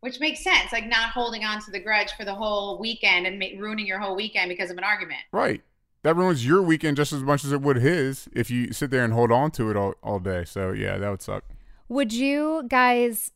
Which 0.01 0.19
makes 0.19 0.43
sense. 0.43 0.73
Like 0.73 0.85
not 0.87 1.11
holding 1.11 1.45
on 1.45 1.61
to 1.61 1.71
the 1.71 1.79
grudge 1.79 2.11
for 2.17 2.25
the 2.25 2.33
whole 2.33 2.77
weekend 2.79 3.25
and 3.25 3.39
ma- 3.39 3.57
ruining 3.57 3.87
your 3.87 3.97
whole 3.97 4.13
weekend 4.13 4.49
because 4.49 4.69
of 4.69 4.77
an 4.77 4.83
argument. 4.83 5.21
Right. 5.31 5.61
That 6.01 6.17
ruins 6.17 6.45
your 6.45 6.61
weekend 6.61 6.97
just 6.97 7.13
as 7.13 7.23
much 7.23 7.45
as 7.45 7.53
it 7.53 7.61
would 7.61 7.77
his 7.77 8.27
if 8.33 8.51
you 8.51 8.73
sit 8.73 8.91
there 8.91 9.05
and 9.05 9.13
hold 9.13 9.31
on 9.31 9.51
to 9.51 9.69
it 9.71 9.77
all, 9.77 9.93
all 10.03 10.19
day. 10.19 10.43
So 10.43 10.73
yeah, 10.73 10.97
that 10.97 11.09
would 11.09 11.21
suck. 11.21 11.45
would 11.87 12.11
you 12.11 12.65
guys 12.67 13.31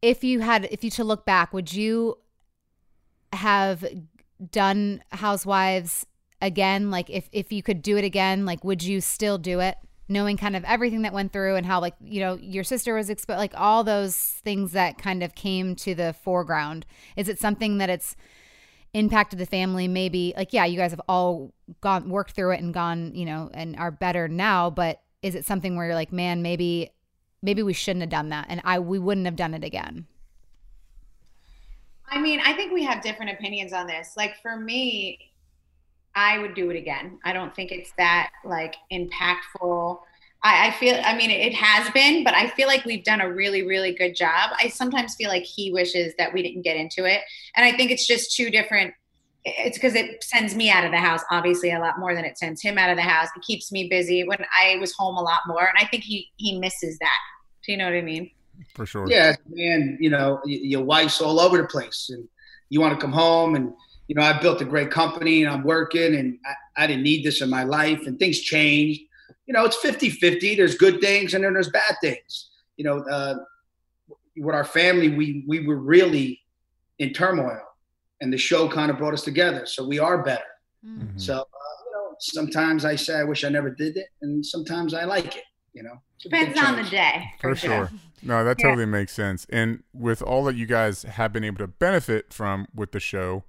if 0.00 0.24
you 0.24 0.40
had 0.40 0.66
if 0.70 0.82
you 0.84 0.88
to 0.92 1.04
look 1.04 1.26
back 1.26 1.52
would 1.52 1.70
you 1.74 2.16
have 3.34 3.84
done 4.50 5.02
housewives 5.12 6.06
again 6.40 6.90
like 6.90 7.10
if 7.10 7.28
if 7.30 7.52
you 7.52 7.62
could 7.62 7.82
do 7.82 7.98
it 7.98 8.04
again 8.04 8.46
like 8.46 8.64
would 8.64 8.82
you 8.82 9.02
still 9.02 9.36
do 9.36 9.60
it 9.60 9.76
knowing 10.08 10.36
kind 10.36 10.54
of 10.54 10.64
everything 10.64 11.02
that 11.02 11.12
went 11.12 11.32
through 11.32 11.56
and 11.56 11.64
how 11.64 11.80
like 11.80 11.94
you 12.02 12.20
know 12.20 12.34
your 12.40 12.64
sister 12.64 12.94
was 12.94 13.08
exposed 13.08 13.38
like 13.38 13.54
all 13.56 13.84
those 13.84 14.16
things 14.16 14.72
that 14.72 14.98
kind 14.98 15.22
of 15.22 15.34
came 15.34 15.74
to 15.76 15.94
the 15.94 16.14
foreground. 16.22 16.86
Is 17.16 17.28
it 17.28 17.38
something 17.38 17.78
that 17.78 17.90
it's 17.90 18.16
impacted 18.92 19.38
the 19.38 19.46
family? 19.46 19.88
Maybe 19.88 20.34
like 20.36 20.52
yeah 20.52 20.64
you 20.64 20.76
guys 20.76 20.90
have 20.90 21.00
all 21.08 21.52
gone 21.80 22.08
worked 22.10 22.32
through 22.32 22.52
it 22.52 22.60
and 22.60 22.74
gone 22.74 23.14
you 23.14 23.24
know 23.24 23.50
and 23.54 23.76
are 23.76 23.90
better 23.90 24.28
now 24.28 24.68
but 24.70 25.00
is 25.22 25.34
it 25.34 25.46
something 25.46 25.76
where 25.76 25.86
you're 25.86 25.94
like 25.94 26.12
man 26.12 26.42
maybe 26.42 26.90
maybe 27.40 27.62
we 27.62 27.72
shouldn't 27.72 28.02
have 28.02 28.10
done 28.10 28.28
that 28.28 28.44
and 28.50 28.60
i 28.64 28.78
we 28.78 28.98
wouldn't 28.98 29.26
have 29.26 29.36
done 29.36 29.54
it 29.54 29.64
again? 29.64 30.06
I 32.06 32.20
mean, 32.20 32.40
I 32.44 32.52
think 32.52 32.72
we 32.72 32.84
have 32.84 33.02
different 33.02 33.32
opinions 33.32 33.72
on 33.72 33.86
this. 33.86 34.12
Like 34.16 34.40
for 34.40 34.56
me, 34.56 35.32
I 36.14 36.38
would 36.38 36.54
do 36.54 36.70
it 36.70 36.76
again. 36.76 37.18
I 37.24 37.32
don't 37.32 37.54
think 37.54 37.72
it's 37.72 37.92
that 37.98 38.30
like 38.44 38.76
impactful. 38.92 39.98
I, 40.42 40.68
I 40.68 40.70
feel, 40.72 41.00
I 41.02 41.16
mean, 41.16 41.30
it 41.30 41.54
has 41.54 41.90
been, 41.92 42.22
but 42.22 42.34
I 42.34 42.48
feel 42.50 42.68
like 42.68 42.84
we've 42.84 43.02
done 43.02 43.20
a 43.20 43.32
really, 43.32 43.66
really 43.66 43.94
good 43.94 44.14
job. 44.14 44.50
I 44.62 44.68
sometimes 44.68 45.14
feel 45.14 45.28
like 45.28 45.44
he 45.44 45.72
wishes 45.72 46.14
that 46.18 46.32
we 46.32 46.42
didn't 46.42 46.62
get 46.62 46.76
into 46.76 47.04
it. 47.04 47.22
And 47.56 47.64
I 47.64 47.76
think 47.76 47.90
it's 47.90 48.06
just 48.06 48.36
two 48.36 48.50
different. 48.50 48.94
It's 49.44 49.76
because 49.76 49.94
it 49.94 50.22
sends 50.22 50.54
me 50.54 50.70
out 50.70 50.84
of 50.84 50.92
the 50.92 50.98
house, 50.98 51.22
obviously, 51.30 51.72
a 51.72 51.78
lot 51.78 51.98
more 51.98 52.14
than 52.14 52.24
it 52.24 52.38
sends 52.38 52.62
him 52.62 52.78
out 52.78 52.90
of 52.90 52.96
the 52.96 53.02
house. 53.02 53.28
It 53.36 53.42
keeps 53.42 53.72
me 53.72 53.88
busy 53.88 54.22
when 54.24 54.44
I 54.58 54.76
was 54.80 54.92
home 54.92 55.16
a 55.16 55.22
lot 55.22 55.40
more. 55.46 55.66
And 55.66 55.78
I 55.78 55.86
think 55.86 56.04
he, 56.04 56.30
he 56.36 56.58
misses 56.58 56.98
that. 56.98 57.18
Do 57.64 57.72
you 57.72 57.78
know 57.78 57.86
what 57.86 57.94
I 57.94 58.02
mean? 58.02 58.30
For 58.74 58.86
sure. 58.86 59.06
Yeah, 59.08 59.34
man, 59.48 59.98
you 60.00 60.10
know, 60.10 60.40
your 60.46 60.82
wife's 60.82 61.20
all 61.20 61.40
over 61.40 61.56
the 61.56 61.64
place 61.64 62.10
and 62.10 62.28
you 62.68 62.80
want 62.80 62.94
to 62.94 63.00
come 63.00 63.12
home 63.12 63.56
and, 63.56 63.72
you 64.08 64.14
know, 64.14 64.22
I 64.22 64.38
built 64.40 64.60
a 64.60 64.64
great 64.64 64.90
company 64.90 65.44
and 65.44 65.52
I'm 65.52 65.62
working 65.62 66.14
and 66.14 66.38
I, 66.44 66.84
I 66.84 66.86
didn't 66.86 67.02
need 67.04 67.24
this 67.24 67.40
in 67.40 67.48
my 67.48 67.64
life 67.64 68.06
and 68.06 68.18
things 68.18 68.40
changed. 68.40 69.00
You 69.46 69.54
know, 69.54 69.64
it's 69.64 69.76
50 69.76 70.10
50. 70.10 70.56
There's 70.56 70.74
good 70.76 71.00
things 71.00 71.34
and 71.34 71.44
then 71.44 71.54
there's 71.54 71.70
bad 71.70 71.96
things. 72.00 72.50
You 72.76 72.84
know, 72.84 72.98
uh, 73.04 73.36
with 74.36 74.54
our 74.54 74.64
family, 74.64 75.10
we, 75.10 75.44
we 75.46 75.66
were 75.66 75.76
really 75.78 76.40
in 76.98 77.12
turmoil 77.12 77.60
and 78.20 78.32
the 78.32 78.38
show 78.38 78.68
kind 78.68 78.90
of 78.90 78.98
brought 78.98 79.14
us 79.14 79.22
together. 79.22 79.64
So 79.66 79.86
we 79.86 79.98
are 79.98 80.22
better. 80.22 80.42
Mhm. 80.84 81.18
So, 81.20 81.34
uh, 81.34 81.36
you 81.38 81.92
know, 81.92 82.14
sometimes 82.20 82.84
I 82.84 82.96
say 82.96 83.14
I 83.18 83.24
wish 83.24 83.44
I 83.44 83.48
never 83.48 83.70
did 83.70 83.96
it 83.96 84.08
and 84.22 84.44
sometimes 84.44 84.92
I 84.92 85.04
like 85.04 85.36
it, 85.36 85.44
you 85.72 85.82
know. 85.82 85.94
It's 86.16 86.24
Depends 86.24 86.58
on 86.58 86.76
the 86.76 86.88
day. 86.90 87.24
For 87.40 87.54
sure. 87.54 87.90
No, 88.22 88.44
that 88.44 88.58
Yeah. 88.58 88.68
totally 88.68 88.86
makes 88.86 89.12
sense. 89.12 89.46
And 89.50 89.82
with 89.92 90.20
all 90.22 90.44
that 90.44 90.56
you 90.56 90.66
guys 90.66 91.02
have 91.04 91.32
been 91.32 91.44
able 91.44 91.58
to 91.58 91.66
benefit 91.68 92.32
from 92.32 92.68
with 92.74 92.92
the 92.92 93.00
show, 93.00 93.44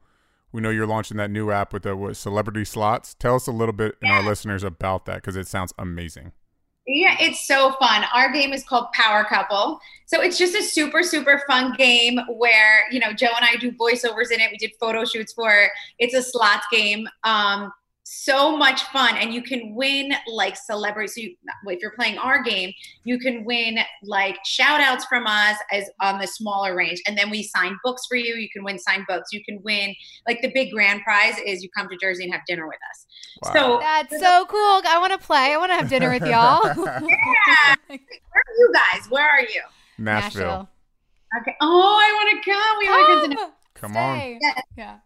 we 0.55 0.61
know 0.61 0.69
you're 0.69 0.87
launching 0.87 1.17
that 1.17 1.29
new 1.29 1.51
app 1.51 1.73
with 1.73 1.83
the 1.83 1.95
what, 1.95 2.15
celebrity 2.15 2.63
slots. 2.63 3.13
Tell 3.13 3.35
us 3.35 3.45
a 3.45 3.51
little 3.51 3.73
bit 3.73 3.97
and 4.01 4.09
our 4.09 4.23
listeners 4.23 4.63
about 4.63 5.05
that 5.05 5.15
because 5.15 5.35
it 5.35 5.47
sounds 5.47 5.73
amazing. 5.77 6.31
Yeah, 6.87 7.17
it's 7.19 7.45
so 7.47 7.73
fun. 7.73 8.05
Our 8.13 8.31
game 8.31 8.53
is 8.53 8.63
called 8.63 8.91
Power 8.93 9.23
Couple. 9.25 9.79
So 10.05 10.21
it's 10.21 10.37
just 10.37 10.55
a 10.55 10.61
super, 10.61 11.03
super 11.03 11.43
fun 11.47 11.73
game 11.77 12.19
where, 12.37 12.89
you 12.91 12.99
know, 12.99 13.11
Joe 13.11 13.31
and 13.35 13.43
I 13.45 13.57
do 13.57 13.71
voiceovers 13.71 14.31
in 14.31 14.39
it. 14.39 14.51
We 14.51 14.57
did 14.57 14.71
photo 14.79 15.03
shoots 15.03 15.33
for 15.33 15.51
it. 15.51 15.71
It's 15.99 16.13
a 16.13 16.21
slots 16.21 16.67
game. 16.71 17.07
Um, 17.23 17.73
so 18.07 18.55
much 18.55 18.83
fun. 18.83 19.17
And 19.17 19.33
you 19.33 19.41
can 19.41 19.73
win 19.73 20.13
like 20.27 20.55
celebrities. 20.55 21.15
So 21.15 21.21
you, 21.21 21.35
if 21.65 21.81
you're 21.81 21.95
playing 21.95 22.17
our 22.19 22.43
game, 22.43 22.71
you 23.03 23.17
can 23.17 23.43
win 23.45 23.79
like 24.03 24.37
shout 24.45 24.79
outs 24.79 25.05
from 25.05 25.25
us 25.25 25.57
as 25.71 25.89
on 26.01 26.19
the 26.19 26.27
smaller 26.27 26.75
range. 26.75 27.01
And 27.07 27.17
then 27.17 27.31
we 27.31 27.43
sign 27.43 27.77
books 27.83 28.03
for 28.07 28.15
you. 28.15 28.35
You 28.35 28.47
can 28.53 28.63
win 28.63 28.77
signed 28.77 29.05
books. 29.07 29.29
You 29.33 29.43
can 29.43 29.59
win 29.63 29.95
like 30.27 30.41
the 30.41 30.51
big 30.53 30.71
grand 30.71 31.01
prize 31.01 31.35
is 31.45 31.63
you 31.63 31.69
come 31.75 31.89
to 31.89 31.97
Jersey 31.97 32.25
and 32.25 32.33
have 32.33 32.43
dinner 32.47 32.67
with 32.67 32.77
us. 32.91 33.05
Wow. 33.41 33.53
So 33.53 33.79
that's 33.79 34.19
so 34.21 34.45
cool 34.45 34.81
i 34.87 34.97
want 34.99 35.11
to 35.11 35.19
play 35.19 35.53
i 35.53 35.57
want 35.57 35.69
to 35.71 35.75
have 35.75 35.89
dinner 35.89 36.09
with 36.09 36.25
y'all 36.25 36.61
yeah. 36.65 37.75
Where 37.87 37.97
are 37.97 38.55
you 38.57 38.73
guys? 38.73 39.09
Where 39.09 39.27
are 39.29 39.41
you? 39.41 39.61
Nashville. 39.97 40.69
Okay. 41.41 41.55
Oh, 41.61 41.97
I 41.99 42.13
want 42.13 42.43
to 42.43 42.51
come. 42.51 42.77
We 42.79 42.87
want 42.87 43.31
to 43.31 43.37
come 43.37 43.45
Come. 43.73 43.93
Come 43.93 43.97
on. 43.97 44.17
Stay. 44.17 44.39
Yes. 44.41 44.61
Yeah. 44.77 44.97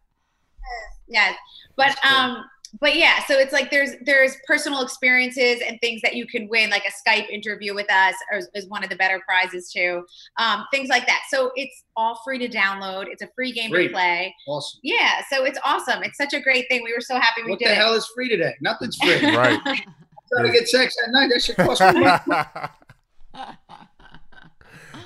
yes 1.08 1.36
but 1.76 2.06
um 2.06 2.44
but 2.80 2.96
yeah 2.96 3.24
so 3.26 3.38
it's 3.38 3.52
like 3.54 3.72
there's 3.72 3.92
there's 4.06 4.36
personal 4.48 4.82
experiences 4.82 5.62
and 5.68 5.80
things 5.82 6.02
that 6.02 6.16
you 6.16 6.26
can 6.28 6.48
win 6.50 6.70
like 6.70 6.84
a 6.86 7.10
skype 7.10 7.28
interview 7.30 7.74
with 7.74 7.92
us 7.92 8.14
is, 8.36 8.48
is 8.54 8.68
one 8.68 8.84
of 8.84 8.90
the 8.90 8.96
better 8.96 9.22
prizes 9.28 9.72
too 9.72 10.06
um 10.38 10.66
things 10.72 10.88
like 10.90 11.06
that 11.08 11.22
so 11.30 11.52
it's 11.56 11.84
all 11.96 12.20
free 12.24 12.38
to 12.38 12.48
download 12.48 13.06
it's 13.10 13.22
a 13.22 13.30
free 13.36 13.52
game 13.52 13.70
Free. 13.72 13.88
to 13.88 13.94
play 13.94 14.36
Awesome. 14.48 14.80
yeah 14.84 15.22
so 15.32 15.44
it's 15.46 15.60
awesome 15.66 16.04
it's 16.04 16.18
such 16.18 16.34
a 16.34 16.40
great 16.40 16.66
thing 16.70 16.84
we 16.84 16.94
were 16.94 17.02
so 17.02 17.16
happy 17.16 17.42
we 17.44 17.52
What 17.52 17.60
did 17.60 17.70
the 17.70 17.72
it 17.74 17.78
hell 17.78 17.94
is 17.94 18.06
free 18.16 18.30
today? 18.30 18.54
Nothing's 18.62 18.96
free. 18.98 19.20
Right. 19.36 19.60
Trying 20.32 20.46
to 20.46 20.52
get 20.52 20.68
sex 20.70 20.96
at 21.04 21.12
night, 21.12 21.32
that 21.34 21.42
should 21.42 21.56
cost 21.56 21.82
me 21.82 22.02
money. 22.02 22.22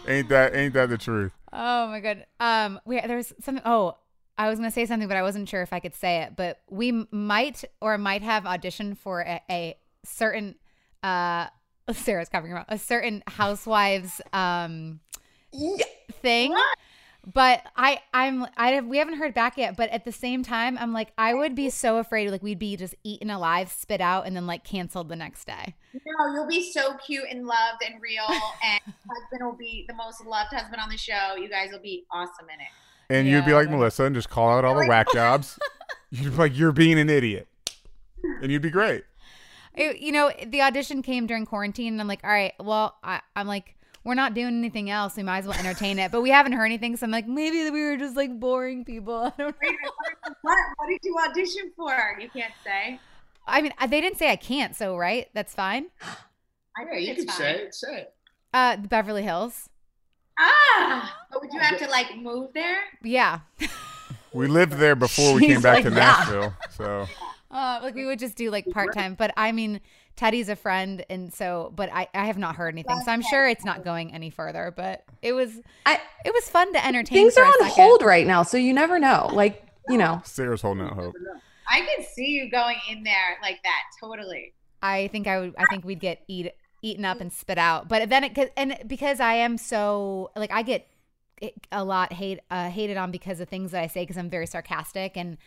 ain't 0.08 0.30
that 0.30 0.56
ain't 0.56 0.74
that 0.74 0.90
the 0.90 0.98
truth? 0.98 1.32
Oh 1.52 1.88
my 1.88 2.00
god. 2.00 2.26
Um, 2.40 2.80
we 2.86 3.00
there's 3.00 3.32
something. 3.42 3.62
Oh, 3.66 3.96
I 4.38 4.50
was 4.50 4.60
gonna 4.60 4.72
say 4.72 4.86
something, 4.86 5.08
but 5.08 5.18
I 5.18 5.22
wasn't 5.22 5.48
sure 5.48 5.62
if 5.62 5.74
I 5.74 5.80
could 5.80 5.96
say 5.96 6.24
it. 6.24 6.36
But 6.36 6.60
we 6.70 7.06
might 7.12 7.64
or 7.82 7.98
might 7.98 8.22
have 8.22 8.44
auditioned 8.44 8.98
for 8.98 9.22
a, 9.22 9.42
a 9.50 9.78
certain. 10.04 10.56
Uh, 11.02 11.48
Sarah's 11.92 12.30
covering 12.30 12.52
her 12.52 12.60
mouth. 12.60 12.66
A 12.70 12.78
certain 12.78 13.24
housewives 13.28 14.22
um 14.32 15.00
thing. 16.22 16.56
But 17.26 17.62
I, 17.78 18.02
I'm, 18.14 18.46
I 18.58 18.72
have, 18.72 18.86
we 18.86 18.98
haven't 18.98 19.16
heard 19.16 19.34
back 19.34 19.58
yet. 19.58 19.78
But 19.78 19.90
at 19.92 20.04
the 20.04 20.12
same 20.12 20.44
time, 20.44 20.78
I'm 20.78 20.92
like, 20.92 21.14
I 21.18 21.34
would 21.34 21.56
be 21.56 21.70
so 21.70 21.98
afraid, 21.98 22.30
like 22.32 22.44
we'd 22.44 22.60
be 22.60 22.76
just 22.76 22.96
eaten 23.04 23.30
alive, 23.30 23.72
spit 23.72 24.02
out, 24.02 24.28
and 24.28 24.36
then 24.36 24.46
like 24.46 24.66
canceled 24.66 25.08
the 25.08 25.16
next 25.16 25.46
day. 25.46 25.76
no 25.94 26.34
you'll 26.34 26.48
be 26.48 26.70
so 26.72 26.96
cute 26.98 27.24
and 27.30 27.46
loved 27.46 27.82
and 27.86 28.02
real 28.02 28.26
and 28.28 28.82
husband 29.10 29.42
will 29.42 29.56
be 29.56 29.86
the 29.88 29.94
most 29.94 30.26
loved 30.26 30.52
husband 30.52 30.82
on 30.82 30.90
the 30.90 30.98
show 30.98 31.36
you 31.38 31.48
guys 31.48 31.70
will 31.72 31.80
be 31.80 32.04
awesome 32.12 32.48
in 32.54 32.60
it 32.60 32.68
And 33.10 33.28
you'd 33.28 33.46
be 33.46 33.54
like 33.54 33.70
Melissa 33.70 34.04
and 34.06 34.16
just 34.16 34.30
call 34.30 34.50
out 34.58 34.66
all 34.66 34.76
the 34.80 34.88
whack 34.88 35.08
jobs. 35.14 35.60
You'd 36.10 36.32
be 36.32 36.38
like, 36.38 36.58
you're 36.58 36.72
being 36.72 37.00
an 37.00 37.10
idiot, 37.10 37.48
and 38.42 38.52
you'd 38.52 38.62
be 38.62 38.70
great. 38.70 39.04
It- 39.76 40.00
you 40.00 40.12
know, 40.12 40.32
the 40.46 40.62
audition 40.62 41.02
came 41.02 41.26
during 41.28 41.46
quarantine, 41.46 41.94
and 41.94 42.02
I'm 42.02 42.08
like, 42.08 42.24
all 42.24 42.30
right, 42.30 42.54
well, 42.60 42.96
I, 43.04 43.22
I'm 43.36 43.48
like, 43.48 43.76
we're 44.04 44.14
not 44.16 44.34
doing 44.34 44.58
anything 44.58 44.90
else. 44.90 45.16
We 45.16 45.24
might 45.24 45.40
as 45.40 45.48
well 45.48 45.58
entertain 45.58 45.98
it. 45.98 46.12
But 46.12 46.22
we 46.22 46.30
haven't 46.30 46.52
heard 46.52 46.66
anything, 46.66 46.98
so 46.98 47.06
I'm 47.06 47.12
like, 47.12 47.28
maybe 47.28 47.70
we 47.70 47.84
were 47.84 47.96
just 47.98 48.16
like 48.16 48.38
boring 48.40 48.84
people. 48.86 49.16
I 49.26 49.34
don't 49.38 49.56
know. 49.62 49.70
What, 50.24 50.36
what, 50.42 50.58
what 50.78 50.88
did 50.90 51.00
you 51.04 51.16
audition 51.30 51.72
for 51.76 52.18
you 52.20 52.30
can't 52.30 52.54
say 52.64 53.00
I 53.48 53.62
mean, 53.62 53.74
they 53.90 54.00
didn't 54.02 54.18
say 54.20 54.30
I 54.30 54.36
can't, 54.36 54.76
so 54.76 54.96
right, 54.98 55.28
that's 55.34 55.54
fine. 55.56 55.88
I 56.78 56.84
Yeah, 56.94 56.98
you 57.00 57.16
can 57.16 57.28
fine. 57.28 57.36
say 57.38 57.52
it. 57.56 57.74
Say 57.76 57.96
it. 58.02 58.14
Uh, 58.54 58.76
the 58.76 58.88
Beverly 58.88 59.24
Hills, 59.24 59.70
Ah, 60.40 61.26
but 61.32 61.42
would 61.42 61.54
you 61.54 61.60
have 61.60 61.78
to 61.80 61.88
like 61.88 62.16
move 62.18 62.52
there? 62.54 62.80
yeah. 63.02 63.40
We 64.34 64.48
lived 64.48 64.74
there 64.74 64.96
before 64.96 65.36
we 65.36 65.46
came 65.46 65.62
back 65.62 65.76
like, 65.76 65.84
to 65.84 65.90
yeah. 65.92 65.96
Nashville, 65.96 66.54
so 66.76 67.08
Uh, 67.54 67.80
like 67.84 67.94
we 67.94 68.06
would 68.08 68.18
just 68.18 68.36
do 68.36 68.50
like 68.50 68.68
part 68.72 68.94
time. 68.96 69.14
But 69.14 69.32
I 69.38 69.52
mean, 69.52 69.80
Teddi's 70.18 70.50
a 70.50 70.56
friend, 70.56 71.06
and 71.08 71.32
so, 71.32 71.72
but 71.76 71.88
I, 71.94 72.08
I 72.14 72.26
have 72.26 72.40
not 72.40 72.56
heard 72.56 72.74
anything, 72.74 73.00
so 73.02 73.12
I'm 73.12 73.22
sure 73.22 73.48
it's 73.48 73.64
not 73.64 73.84
going 73.84 74.12
any 74.12 74.32
further. 74.32 74.74
But 74.76 75.04
it 75.22 75.34
was, 75.34 75.62
I, 75.86 76.02
it 76.26 76.34
was 76.34 76.50
fun 76.50 76.74
to 76.74 76.84
entertain. 76.84 77.16
things 77.16 77.38
are 77.38 77.46
on 77.46 77.54
second. 77.60 77.68
hold 77.68 78.02
right 78.02 78.26
now, 78.26 78.42
so 78.42 78.58
you 78.58 78.74
never 78.74 78.98
know. 78.98 79.30
Like, 79.32 79.68
you 79.88 80.00
know, 80.00 80.20
Sarah's 80.26 80.64
holding 80.64 80.84
out 80.84 80.94
hope. 80.94 81.14
I 81.70 81.82
could 81.82 82.08
see 82.08 82.26
you 82.26 82.50
going 82.50 82.78
in 82.90 83.04
there 83.04 83.38
like 83.44 83.62
that. 83.64 83.82
Totally. 84.02 84.54
I 84.82 85.08
think 85.10 85.28
I 85.28 85.40
would. 85.40 85.54
I 85.56 85.66
think 85.70 85.86
we'd 85.86 86.00
get 86.00 86.24
eat 86.28 86.52
eaten 86.84 87.06
up 87.06 87.20
and 87.20 87.34
spit 87.34 87.58
out. 87.58 87.88
But 87.90 88.10
then 88.10 88.24
it 88.24 88.54
and 88.56 88.78
because 88.86 89.20
I 89.20 89.34
am 89.34 89.58
so 89.58 90.30
like 90.36 90.52
I 90.52 90.62
get 90.62 90.88
a 91.72 91.84
lot 91.84 92.14
hate 92.14 92.40
uh, 92.52 92.70
hated 92.70 92.98
on 92.98 93.10
because 93.12 93.40
of 93.40 93.50
things 93.50 93.72
that 93.72 93.82
I 93.84 93.88
say 93.88 94.04
because 94.04 94.18
I'm 94.18 94.30
very 94.30 94.46
sarcastic 94.46 95.18
and. 95.18 95.38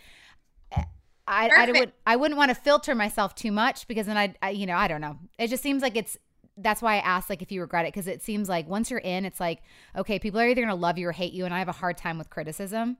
eh, 0.72 0.82
I, 1.28 1.50
I 1.56 1.72
would 1.72 1.92
I 2.06 2.14
wouldn't 2.14 2.38
want 2.38 2.50
to 2.50 2.54
filter 2.54 2.94
myself 2.94 3.34
too 3.34 3.50
much 3.50 3.88
because 3.88 4.06
then 4.06 4.16
I, 4.16 4.34
I 4.40 4.50
you 4.50 4.64
know 4.64 4.76
I 4.76 4.86
don't 4.86 5.00
know 5.00 5.18
it 5.40 5.48
just 5.48 5.60
seems 5.60 5.82
like 5.82 5.96
it's 5.96 6.16
that's 6.56 6.80
why 6.80 6.94
I 6.94 6.98
asked 6.98 7.28
like 7.28 7.42
if 7.42 7.50
you 7.50 7.60
regret 7.60 7.84
it 7.84 7.92
because 7.92 8.06
it 8.06 8.22
seems 8.22 8.48
like 8.48 8.68
once 8.68 8.92
you're 8.92 9.00
in 9.00 9.24
it's 9.24 9.40
like 9.40 9.62
okay 9.96 10.20
people 10.20 10.38
are 10.38 10.46
either 10.46 10.60
gonna 10.60 10.76
love 10.76 10.98
you 10.98 11.08
or 11.08 11.12
hate 11.12 11.32
you 11.32 11.44
and 11.44 11.52
I 11.52 11.58
have 11.58 11.68
a 11.68 11.72
hard 11.72 11.98
time 11.98 12.16
with 12.16 12.30
criticism 12.30 12.96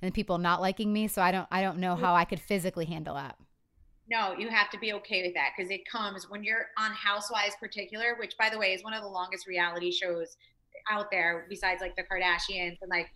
and 0.00 0.14
people 0.14 0.38
not 0.38 0.62
liking 0.62 0.94
me 0.94 1.08
so 1.08 1.20
I 1.20 1.30
don't 1.30 1.46
I 1.50 1.60
don't 1.60 1.76
know 1.78 1.94
how 1.94 2.14
I 2.14 2.24
could 2.24 2.40
physically 2.40 2.86
handle 2.86 3.16
that 3.16 3.36
No, 4.10 4.34
you 4.38 4.48
have 4.48 4.70
to 4.70 4.78
be 4.78 4.92
okay 4.94 5.22
with 5.22 5.34
that 5.34 5.50
because 5.56 5.70
it 5.70 5.82
comes 5.90 6.28
when 6.30 6.42
you're 6.42 6.66
on 6.78 6.92
Housewives, 6.92 7.54
particular, 7.60 8.16
which 8.18 8.36
by 8.38 8.48
the 8.48 8.58
way 8.58 8.72
is 8.72 8.82
one 8.82 8.94
of 8.94 9.02
the 9.02 9.08
longest 9.08 9.46
reality 9.46 9.90
shows 9.92 10.36
out 10.90 11.10
there, 11.10 11.46
besides 11.50 11.80
like 11.82 11.94
the 11.96 12.02
Kardashians 12.04 12.78
and 12.80 12.88
like 12.90 13.08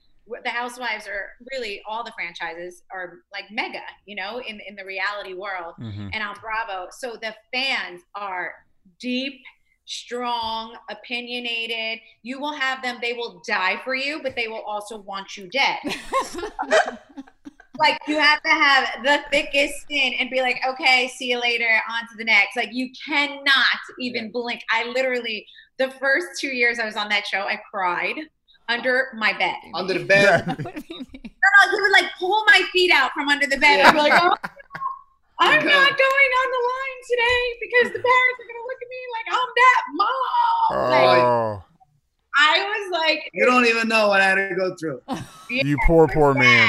the 0.44 0.50
Housewives 0.50 1.06
are 1.08 1.30
really 1.52 1.82
all 1.88 2.04
the 2.04 2.12
franchises 2.12 2.82
are 2.92 3.20
like 3.32 3.44
mega, 3.50 3.80
you 4.06 4.14
know, 4.14 4.40
in 4.40 4.60
in 4.68 4.76
the 4.76 4.84
reality 4.84 5.34
world 5.34 5.74
Mhm. 5.80 6.10
and 6.12 6.22
on 6.22 6.36
Bravo. 6.40 6.88
So 6.90 7.16
the 7.16 7.34
fans 7.52 8.02
are 8.14 8.54
deep, 9.00 9.40
strong, 9.86 10.76
opinionated. 10.90 12.00
You 12.22 12.38
will 12.38 12.52
have 12.52 12.82
them; 12.82 12.98
they 13.00 13.14
will 13.14 13.42
die 13.46 13.80
for 13.82 13.94
you, 13.94 14.22
but 14.22 14.36
they 14.36 14.46
will 14.48 14.62
also 14.62 14.98
want 14.98 15.36
you 15.36 15.48
dead. 15.48 15.78
like 17.78 17.98
you 18.06 18.18
have 18.18 18.42
to 18.42 18.50
have 18.50 18.88
the 19.04 19.20
thickest 19.30 19.80
skin 19.82 20.14
and 20.18 20.30
be 20.30 20.40
like, 20.40 20.60
okay, 20.68 21.08
see 21.16 21.30
you 21.30 21.40
later, 21.40 21.68
on 21.90 22.02
to 22.08 22.16
the 22.16 22.24
next. 22.24 22.56
Like 22.56 22.70
you 22.72 22.90
cannot 23.06 23.80
even 23.98 24.30
blink. 24.30 24.62
I 24.70 24.88
literally, 24.88 25.46
the 25.78 25.90
first 25.92 26.40
two 26.40 26.48
years 26.48 26.78
I 26.78 26.84
was 26.84 26.96
on 26.96 27.08
that 27.08 27.26
show, 27.26 27.40
I 27.40 27.60
cried 27.70 28.16
under 28.68 29.08
my 29.16 29.32
bed. 29.36 29.56
Under 29.74 29.94
the 29.94 30.04
bed. 30.04 30.44
no, 30.46 30.54
no, 30.54 30.60
he 30.64 31.80
would 31.80 31.92
like 31.92 32.10
pull 32.18 32.44
my 32.46 32.62
feet 32.72 32.92
out 32.92 33.12
from 33.12 33.28
under 33.28 33.46
the 33.46 33.58
bed. 33.58 33.80
I'd 33.80 33.92
be 33.92 33.98
like, 33.98 34.12
oh, 34.14 34.36
I'm 35.40 35.58
Okay. 35.58 35.66
not 35.66 35.88
going 35.88 36.30
on 36.40 36.48
the 36.52 36.62
line 36.70 37.00
today 37.10 37.42
because 37.60 37.92
the 37.92 37.98
parents 37.98 38.38
are 38.38 38.46
gonna 38.46 38.66
look 38.66 38.80
at 38.80 38.88
me 38.88 39.00
like 39.12 39.26
I'm 39.32 39.50
that 39.56 39.82
mom. 39.94 40.08
Oh. 40.70 41.06
Like, 41.06 41.24
Oh, 41.24 41.64
I 42.38 42.64
was 42.64 42.92
like, 42.92 43.30
You 43.32 43.44
don't 43.44 43.66
even 43.66 43.88
know 43.88 44.08
what 44.08 44.20
I 44.20 44.24
had 44.28 44.34
to 44.36 44.54
go 44.54 44.74
through. 44.78 45.02
you 45.50 45.76
poor 45.86 46.06
poor 46.08 46.32
man. 46.34 46.68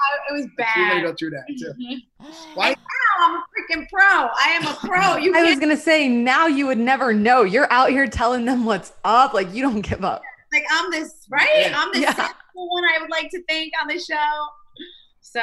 I- 0.00 0.30
it 0.30 0.32
was 0.32 0.44
You 0.44 0.50
gotta 0.56 0.94
bad. 0.94 1.02
go 1.02 1.14
through 1.14 1.30
that 1.30 1.44
too. 1.58 1.72
Mhm. 1.80 2.36
Why? 2.54 2.70
Now 2.70 2.76
I'm 3.20 3.34
a 3.36 3.44
freaking 3.52 3.88
pro. 3.88 4.00
I 4.02 4.58
am 4.60 4.66
a 4.66 4.74
pro. 4.74 5.16
You 5.22 5.34
I 5.36 5.42
was 5.44 5.58
gonna 5.58 5.76
say 5.76 6.08
now 6.08 6.46
you 6.46 6.66
would 6.66 6.78
never 6.78 7.12
know. 7.12 7.42
You're 7.42 7.70
out 7.72 7.90
here 7.90 8.06
telling 8.06 8.44
them 8.44 8.64
what's 8.64 8.92
up, 9.04 9.34
like 9.34 9.52
you 9.54 9.62
don't 9.62 9.80
give 9.80 10.04
up. 10.04 10.22
like 10.52 10.64
I'm 10.70 10.90
this 10.90 11.26
right. 11.30 11.48
Yeah. 11.60 11.74
I'm 11.76 11.92
the 11.92 12.00
Yeah. 12.00 12.14
sensible 12.14 12.34
one. 12.70 12.84
I 12.84 12.98
would 13.00 13.10
like 13.10 13.30
to 13.30 13.42
think 13.44 13.72
on 13.82 13.88
the 13.88 13.98
show. 13.98 14.16
So, 15.20 15.40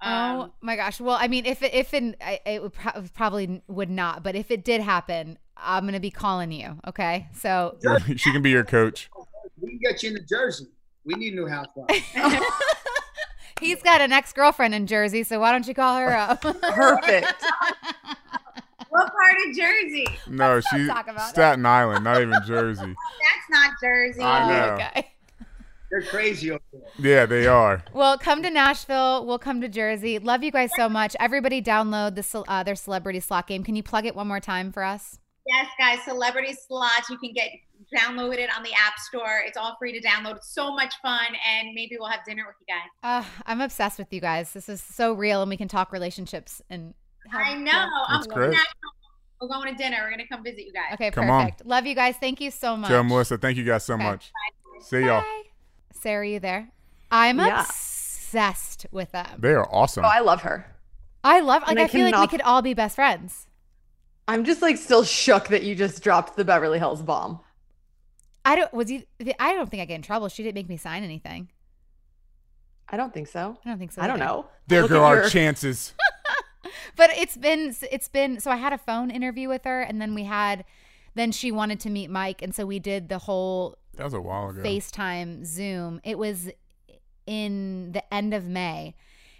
um, 0.00 0.40
oh 0.40 0.54
my 0.62 0.74
gosh. 0.76 1.00
Well, 1.00 1.16
I 1.20 1.28
mean, 1.28 1.44
if 1.44 1.62
it, 1.62 1.74
if 1.74 1.92
it, 1.92 2.16
it 2.46 2.62
would 2.62 2.72
pro- 2.72 3.02
probably 3.14 3.62
would 3.68 3.90
not, 3.90 4.22
but 4.22 4.34
if 4.34 4.50
it 4.50 4.64
did 4.64 4.80
happen, 4.80 5.38
I'm 5.54 5.84
gonna 5.84 6.00
be 6.00 6.10
calling 6.10 6.50
you. 6.50 6.78
Okay, 6.86 7.28
so 7.34 7.76
she 8.16 8.32
can 8.32 8.40
be 8.40 8.48
your 8.50 8.64
coach. 8.64 9.10
We 9.60 9.70
can 9.70 9.78
get 9.82 10.02
you 10.02 10.10
into 10.10 10.22
Jersey. 10.22 10.68
We 11.04 11.14
need 11.14 11.34
new 11.34 11.46
housewives. 11.46 11.92
he's 13.60 13.82
got 13.82 14.00
an 14.00 14.12
ex 14.12 14.32
girlfriend 14.32 14.74
in 14.74 14.86
Jersey, 14.86 15.22
so 15.22 15.40
why 15.40 15.52
don't 15.52 15.66
you 15.66 15.74
call 15.74 15.96
her 15.98 16.16
up? 16.16 16.40
Perfect. 16.42 17.26
what 18.88 19.12
part 19.12 19.36
of 19.48 19.56
Jersey? 19.56 20.06
No, 20.28 20.60
she 20.60 20.86
talk 20.86 21.08
about 21.08 21.28
it. 21.28 21.34
Staten 21.34 21.64
Island, 21.66 22.04
not 22.04 22.20
even 22.20 22.34
Jersey. 22.46 22.82
That's 22.84 23.50
not 23.50 23.72
Jersey. 23.82 24.22
I 24.22 24.48
know. 24.48 24.74
okay. 24.74 25.08
They're 25.90 26.02
crazy 26.02 26.50
over 26.50 26.60
there. 26.72 26.82
Yeah, 26.98 27.26
they 27.26 27.46
are. 27.46 27.82
Well, 27.94 28.18
come 28.18 28.42
to 28.42 28.50
Nashville. 28.50 29.24
We'll 29.24 29.38
come 29.38 29.62
to 29.62 29.68
Jersey. 29.68 30.18
Love 30.18 30.42
you 30.42 30.50
guys 30.50 30.70
so 30.76 30.88
much. 30.88 31.16
Everybody, 31.18 31.62
download 31.62 32.14
the 32.14 32.22
ce- 32.22 32.44
uh, 32.46 32.62
their 32.62 32.74
celebrity 32.74 33.20
slot 33.20 33.46
game. 33.46 33.64
Can 33.64 33.74
you 33.74 33.82
plug 33.82 34.04
it 34.04 34.14
one 34.14 34.28
more 34.28 34.40
time 34.40 34.70
for 34.70 34.82
us? 34.82 35.18
Yes, 35.46 35.66
guys, 35.78 36.04
Celebrity 36.04 36.52
Slots. 36.52 37.08
You 37.08 37.16
can 37.16 37.32
get 37.32 37.48
download 37.96 38.34
it 38.38 38.50
on 38.56 38.62
the 38.62 38.72
App 38.74 38.98
Store. 38.98 39.40
It's 39.46 39.56
all 39.56 39.76
free 39.78 39.98
to 39.98 40.06
download. 40.06 40.36
It's 40.36 40.52
so 40.54 40.74
much 40.74 40.94
fun, 41.02 41.26
and 41.48 41.68
maybe 41.74 41.96
we'll 41.98 42.08
have 42.08 42.24
dinner 42.24 42.44
with 42.46 42.56
you 42.60 42.66
guys. 42.74 42.88
Uh, 43.24 43.28
I'm 43.46 43.60
obsessed 43.60 43.98
with 43.98 44.12
you 44.12 44.20
guys. 44.20 44.52
This 44.52 44.68
is 44.68 44.82
so 44.82 45.12
real, 45.12 45.40
and 45.42 45.48
we 45.50 45.56
can 45.56 45.68
talk 45.68 45.92
relationships 45.92 46.60
and. 46.70 46.94
have- 47.30 47.40
I 47.42 47.54
know. 47.54 47.70
yeah. 47.72 47.88
I'm 48.08 48.20
That's 48.20 48.26
going 48.28 48.50
great. 48.50 48.58
to- 48.58 48.66
We're 49.40 49.48
going 49.48 49.68
to 49.70 49.74
dinner. 49.82 49.98
We're 50.02 50.08
going 50.10 50.18
to 50.20 50.26
come 50.28 50.42
visit 50.42 50.66
you 50.66 50.72
guys. 50.72 50.94
Okay, 50.94 51.10
Come 51.10 51.30
on. 51.30 51.44
perfect. 51.44 51.64
Love 51.66 51.86
you 51.86 51.94
guys. 51.94 52.16
Thank 52.16 52.40
you 52.40 52.50
so 52.50 52.76
much. 52.76 52.90
Joe 52.90 53.02
Melissa, 53.04 53.38
thank 53.38 53.56
you 53.56 53.64
guys 53.64 53.84
so 53.84 53.94
Okay. 53.94 54.02
much. 54.04 54.32
See 54.80 55.00
y'all. 55.00 55.20
Bye. 55.20 55.42
Sarah, 55.92 56.26
you 56.28 56.40
there? 56.40 56.68
I'm 57.10 57.38
Yeah. 57.38 57.60
obsessed 57.62 58.86
with 58.90 59.12
them. 59.12 59.26
They 59.38 59.52
are 59.52 59.66
awesome. 59.72 60.04
Oh, 60.04 60.08
I 60.08 60.20
love 60.20 60.42
her. 60.42 60.74
I 61.24 61.40
love. 61.40 61.62
Like 61.66 61.78
I 61.78 61.84
I 61.84 61.88
feel 61.88 62.04
like 62.10 62.20
we 62.20 62.26
could 62.28 62.42
all 62.42 62.62
be 62.62 62.74
best 62.74 62.96
friends. 62.96 63.46
I'm 64.26 64.44
just 64.44 64.60
like 64.62 64.76
still 64.76 65.04
shook 65.04 65.48
that 65.48 65.62
you 65.62 65.74
just 65.74 66.02
dropped 66.02 66.36
the 66.36 66.44
Beverly 66.44 66.78
Hills 66.78 67.02
bomb. 67.02 67.40
I 68.48 68.56
don't. 68.56 68.72
Was 68.72 68.90
you? 68.90 69.02
I 69.38 69.52
don't 69.54 69.70
think 69.70 69.82
I 69.82 69.84
get 69.84 69.94
in 69.96 70.02
trouble. 70.02 70.28
She 70.28 70.42
didn't 70.42 70.54
make 70.54 70.68
me 70.68 70.76
sign 70.76 71.02
anything. 71.04 71.50
I 72.88 72.96
don't 72.96 73.12
think 73.12 73.28
so. 73.28 73.58
I 73.64 73.68
don't 73.68 73.78
think 73.78 73.92
so. 73.92 74.00
I 74.00 74.06
don't 74.06 74.16
either. 74.22 74.24
know. 74.32 74.48
there 74.66 74.82
Look 74.82 74.90
go 74.90 75.04
our 75.04 75.16
your- 75.16 75.28
chances. 75.28 75.94
but 76.96 77.10
it's 77.10 77.36
been 77.36 77.74
it's 77.92 78.08
been 78.08 78.40
so 78.40 78.50
I 78.50 78.56
had 78.56 78.72
a 78.72 78.78
phone 78.78 79.10
interview 79.10 79.48
with 79.48 79.64
her 79.64 79.82
and 79.82 80.00
then 80.00 80.14
we 80.14 80.24
had 80.24 80.64
then 81.14 81.30
she 81.32 81.52
wanted 81.52 81.80
to 81.80 81.90
meet 81.90 82.08
Mike 82.10 82.40
and 82.42 82.54
so 82.54 82.64
we 82.64 82.78
did 82.78 83.08
the 83.10 83.18
whole 83.18 83.76
That 83.96 84.04
was 84.04 84.14
a 84.14 84.20
while 84.20 84.48
ago. 84.48 84.62
FaceTime, 84.62 85.44
Zoom. 85.44 86.00
It 86.04 86.18
was 86.18 86.48
in 87.26 87.92
the 87.92 88.14
end 88.14 88.32
of 88.32 88.44
May. 88.46 88.94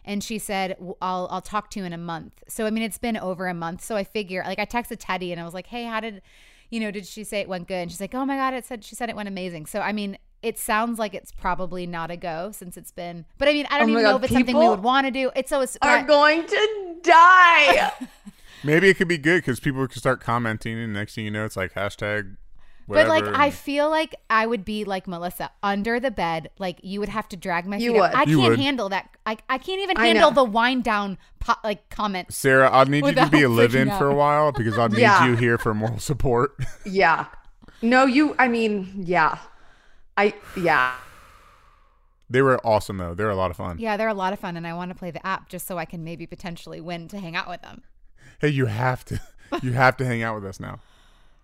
And 0.04 0.24
she 0.24 0.38
said, 0.38 0.76
I'll, 1.02 1.28
I'll 1.30 1.42
talk 1.42 1.68
to 1.70 1.80
you 1.80 1.84
in 1.84 1.92
a 1.92 1.98
month. 1.98 2.42
So, 2.48 2.64
I 2.64 2.70
mean, 2.70 2.82
it's 2.82 2.96
been 2.96 3.16
over 3.18 3.46
a 3.46 3.52
month. 3.52 3.84
So 3.84 3.94
I 3.94 4.04
figure, 4.04 4.42
like, 4.46 4.58
I 4.58 4.64
texted 4.64 4.96
Teddy 5.00 5.32
and 5.32 5.40
I 5.40 5.44
was 5.44 5.52
like, 5.52 5.66
hey, 5.66 5.84
how 5.84 6.00
did, 6.00 6.22
you 6.70 6.80
know, 6.80 6.90
did 6.90 7.06
she 7.06 7.24
say 7.24 7.40
it 7.40 7.48
went 7.48 7.68
good? 7.68 7.74
And 7.82 7.90
she's 7.90 8.00
like, 8.00 8.14
oh 8.14 8.24
my 8.24 8.36
God, 8.36 8.54
it 8.54 8.64
said, 8.66 8.84
she 8.84 8.94
said 8.94 9.08
it 9.08 9.16
went 9.16 9.28
amazing. 9.28 9.66
So, 9.66 9.80
I 9.80 9.92
mean, 9.92 10.18
it 10.42 10.58
sounds 10.58 10.98
like 10.98 11.14
it's 11.14 11.32
probably 11.32 11.86
not 11.86 12.10
a 12.10 12.16
go 12.16 12.52
since 12.52 12.76
it's 12.76 12.92
been, 12.92 13.24
but 13.38 13.48
I 13.48 13.52
mean, 13.52 13.66
I 13.70 13.78
don't 13.78 13.90
Oh 13.90 13.94
my 13.94 14.00
even 14.00 14.10
know 14.10 14.16
if 14.16 14.24
it's 14.24 14.32
something 14.32 14.56
we 14.56 14.68
would 14.68 14.82
want 14.82 15.06
to 15.06 15.10
do. 15.10 15.30
It's 15.34 15.50
so, 15.50 15.60
it's, 15.60 15.76
Are 15.82 15.98
but- 16.00 16.06
going 16.06 16.46
to 16.46 16.96
die. 17.02 17.92
Maybe 18.64 18.88
it 18.88 18.94
could 18.94 19.08
be 19.08 19.18
good 19.18 19.38
because 19.38 19.60
people 19.60 19.86
could 19.86 19.98
start 19.98 20.20
commenting, 20.20 20.78
and 20.78 20.92
next 20.92 21.14
thing 21.14 21.24
you 21.24 21.30
know, 21.30 21.44
it's 21.44 21.56
like 21.56 21.74
hashtag. 21.74 22.36
But 22.88 23.08
like 23.08 23.24
I 23.24 23.50
feel 23.50 23.90
like 23.90 24.14
I 24.30 24.46
would 24.46 24.64
be 24.64 24.84
like 24.84 25.06
Melissa 25.06 25.50
under 25.62 26.00
the 26.00 26.10
bed. 26.10 26.50
Like 26.58 26.80
you 26.82 27.00
would 27.00 27.08
have 27.10 27.28
to 27.28 27.36
drag 27.36 27.66
my 27.66 27.76
You 27.76 27.92
feet. 27.92 28.00
up. 28.00 28.10
would. 28.12 28.18
I 28.18 28.22
You 28.24 28.38
can't 28.38 28.50
would. 28.50 28.58
handle 28.58 28.88
that. 28.88 29.10
I, 29.26 29.36
I 29.48 29.58
can't 29.58 29.80
even 29.82 29.96
I 29.98 30.06
handle 30.06 30.30
know. 30.30 30.34
the 30.36 30.44
Whine 30.44 30.80
Down 30.80 31.18
po- 31.38 31.54
like 31.62 31.90
comment. 31.90 32.32
Sarah, 32.32 32.70
I'll 32.70 32.86
need 32.86 33.04
you 33.04 33.12
to 33.12 33.26
be 33.28 33.42
a 33.44 33.48
live-in 33.48 33.90
for 33.98 34.08
a 34.08 34.14
while 34.14 34.52
because 34.52 34.78
I'll 34.78 34.88
need 34.88 35.00
Yeah. 35.00 35.26
you 35.26 35.36
here 35.36 35.58
for 35.58 35.74
moral 35.74 35.98
support. 35.98 36.52
yeah. 36.86 37.26
No, 37.82 38.06
you, 38.06 38.34
I 38.38 38.48
mean, 38.48 39.04
yeah. 39.06 39.38
I, 40.16 40.34
yeah. 40.56 40.94
they 42.30 42.42
were 42.42 42.58
awesome 42.66 42.96
though. 42.98 43.14
They're 43.14 43.30
a 43.30 43.36
lot 43.36 43.50
of 43.50 43.56
fun. 43.56 43.78
Yeah, 43.78 43.96
they're 43.96 44.08
a 44.08 44.14
lot 44.14 44.32
of 44.32 44.38
fun, 44.38 44.56
and 44.56 44.66
I 44.66 44.74
want 44.74 44.90
to 44.90 44.94
play 44.94 45.10
the 45.10 45.24
app 45.26 45.48
just 45.48 45.66
so 45.66 45.78
I 45.78 45.84
can 45.84 46.02
maybe 46.04 46.26
potentially 46.26 46.80
win 46.80 47.08
to 47.08 47.18
hang 47.18 47.36
out 47.36 47.48
with 47.48 47.62
them. 47.62 47.82
Hey, 48.40 48.48
you 48.48 48.66
have 48.66 49.04
to, 49.06 49.20
you 49.62 49.72
have 49.72 49.96
to 49.98 50.04
hang 50.04 50.22
out 50.22 50.34
with 50.34 50.44
us 50.44 50.58
now. 50.58 50.80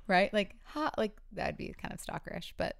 Right? 0.07 0.33
Like, 0.33 0.55
ha, 0.65 0.91
like 0.99 1.13
that'd 1.33 1.57
be 1.57 1.75
kind 1.81 1.95
of 1.95 2.01
stalkerish, 2.01 2.53
but 2.57 2.77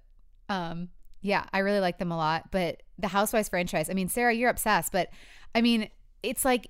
um, 0.49 0.89
yeah, 1.21 1.45
I 1.51 1.59
really 1.59 1.79
like 1.79 1.97
them 1.97 2.11
a 2.11 2.17
lot. 2.17 2.51
But 2.51 2.83
the 2.99 3.07
Housewives 3.07 3.49
franchise. 3.49 3.89
I 3.89 3.93
mean, 3.93 4.09
Sarah, 4.09 4.33
you're 4.33 4.49
obsessed, 4.49 4.91
but 4.91 5.09
I 5.53 5.61
mean, 5.61 5.89
it's 6.21 6.45
like 6.45 6.69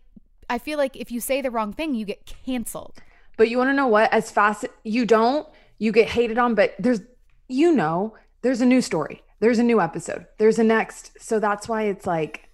I 0.49 0.57
feel 0.57 0.77
like 0.77 0.95
if 0.95 1.11
you 1.11 1.19
say 1.19 1.41
the 1.41 1.51
wrong 1.51 1.73
thing, 1.73 1.95
you 1.95 2.05
get 2.05 2.25
canceled. 2.25 3.01
But 3.37 3.49
you 3.49 3.57
want 3.57 3.69
to 3.69 3.73
know 3.73 3.87
what? 3.87 4.13
As 4.13 4.31
fast 4.31 4.65
you 4.83 5.05
don't, 5.05 5.47
you 5.77 5.91
get 5.91 6.09
hated 6.09 6.37
on. 6.37 6.55
But 6.55 6.75
there's, 6.79 7.01
you 7.47 7.71
know, 7.71 8.15
there's 8.41 8.61
a 8.61 8.65
new 8.65 8.81
story. 8.81 9.23
There's 9.39 9.59
a 9.59 9.63
new 9.63 9.81
episode. 9.81 10.25
There's 10.37 10.59
a 10.59 10.63
next. 10.63 11.11
So 11.19 11.39
that's 11.39 11.67
why 11.67 11.83
it's 11.83 12.07
like, 12.07 12.49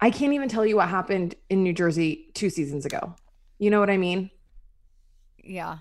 I 0.00 0.10
can't 0.10 0.32
even 0.32 0.48
tell 0.48 0.66
you 0.66 0.76
what 0.76 0.88
happened 0.88 1.36
in 1.48 1.62
New 1.62 1.72
Jersey 1.72 2.30
two 2.34 2.50
seasons 2.50 2.84
ago. 2.84 3.14
You 3.58 3.70
know 3.70 3.78
what 3.78 3.90
I 3.90 3.96
mean? 3.96 4.30
Yeah. 5.38 5.78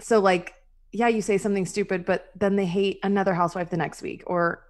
So 0.00 0.20
like, 0.20 0.54
yeah, 0.96 1.08
you 1.08 1.20
say 1.20 1.36
something 1.36 1.66
stupid, 1.66 2.06
but 2.06 2.30
then 2.34 2.56
they 2.56 2.64
hate 2.64 3.00
another 3.02 3.34
housewife 3.34 3.68
the 3.68 3.76
next 3.76 4.00
week, 4.00 4.22
or 4.26 4.64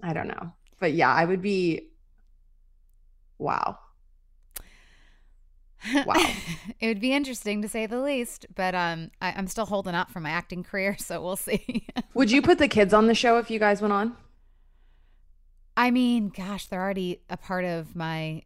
I 0.00 0.12
don't 0.12 0.28
know. 0.28 0.52
But 0.78 0.92
yeah, 0.92 1.12
I 1.12 1.24
would 1.24 1.42
be. 1.42 1.88
Wow. 3.36 3.78
Wow. 6.06 6.14
it 6.80 6.86
would 6.86 7.00
be 7.00 7.12
interesting 7.12 7.62
to 7.62 7.68
say 7.68 7.86
the 7.86 8.00
least, 8.00 8.46
but 8.54 8.76
um, 8.76 9.10
I, 9.20 9.32
I'm 9.32 9.48
still 9.48 9.66
holding 9.66 9.94
out 9.94 10.12
for 10.12 10.20
my 10.20 10.30
acting 10.30 10.62
career, 10.62 10.96
so 11.00 11.20
we'll 11.20 11.34
see. 11.34 11.84
Would 12.14 12.30
you 12.30 12.42
put 12.42 12.58
the 12.58 12.68
kids 12.68 12.94
on 12.94 13.08
the 13.08 13.14
show 13.14 13.38
if 13.38 13.50
you 13.50 13.58
guys 13.58 13.80
went 13.80 13.92
on? 13.92 14.16
I 15.76 15.90
mean, 15.90 16.28
gosh, 16.28 16.66
they're 16.66 16.80
already 16.80 17.22
a 17.28 17.36
part 17.36 17.64
of 17.64 17.96
my. 17.96 18.42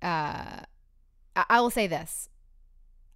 Uh, 0.00 0.60
I, 1.34 1.44
I 1.48 1.60
will 1.60 1.70
say 1.70 1.88
this: 1.88 2.28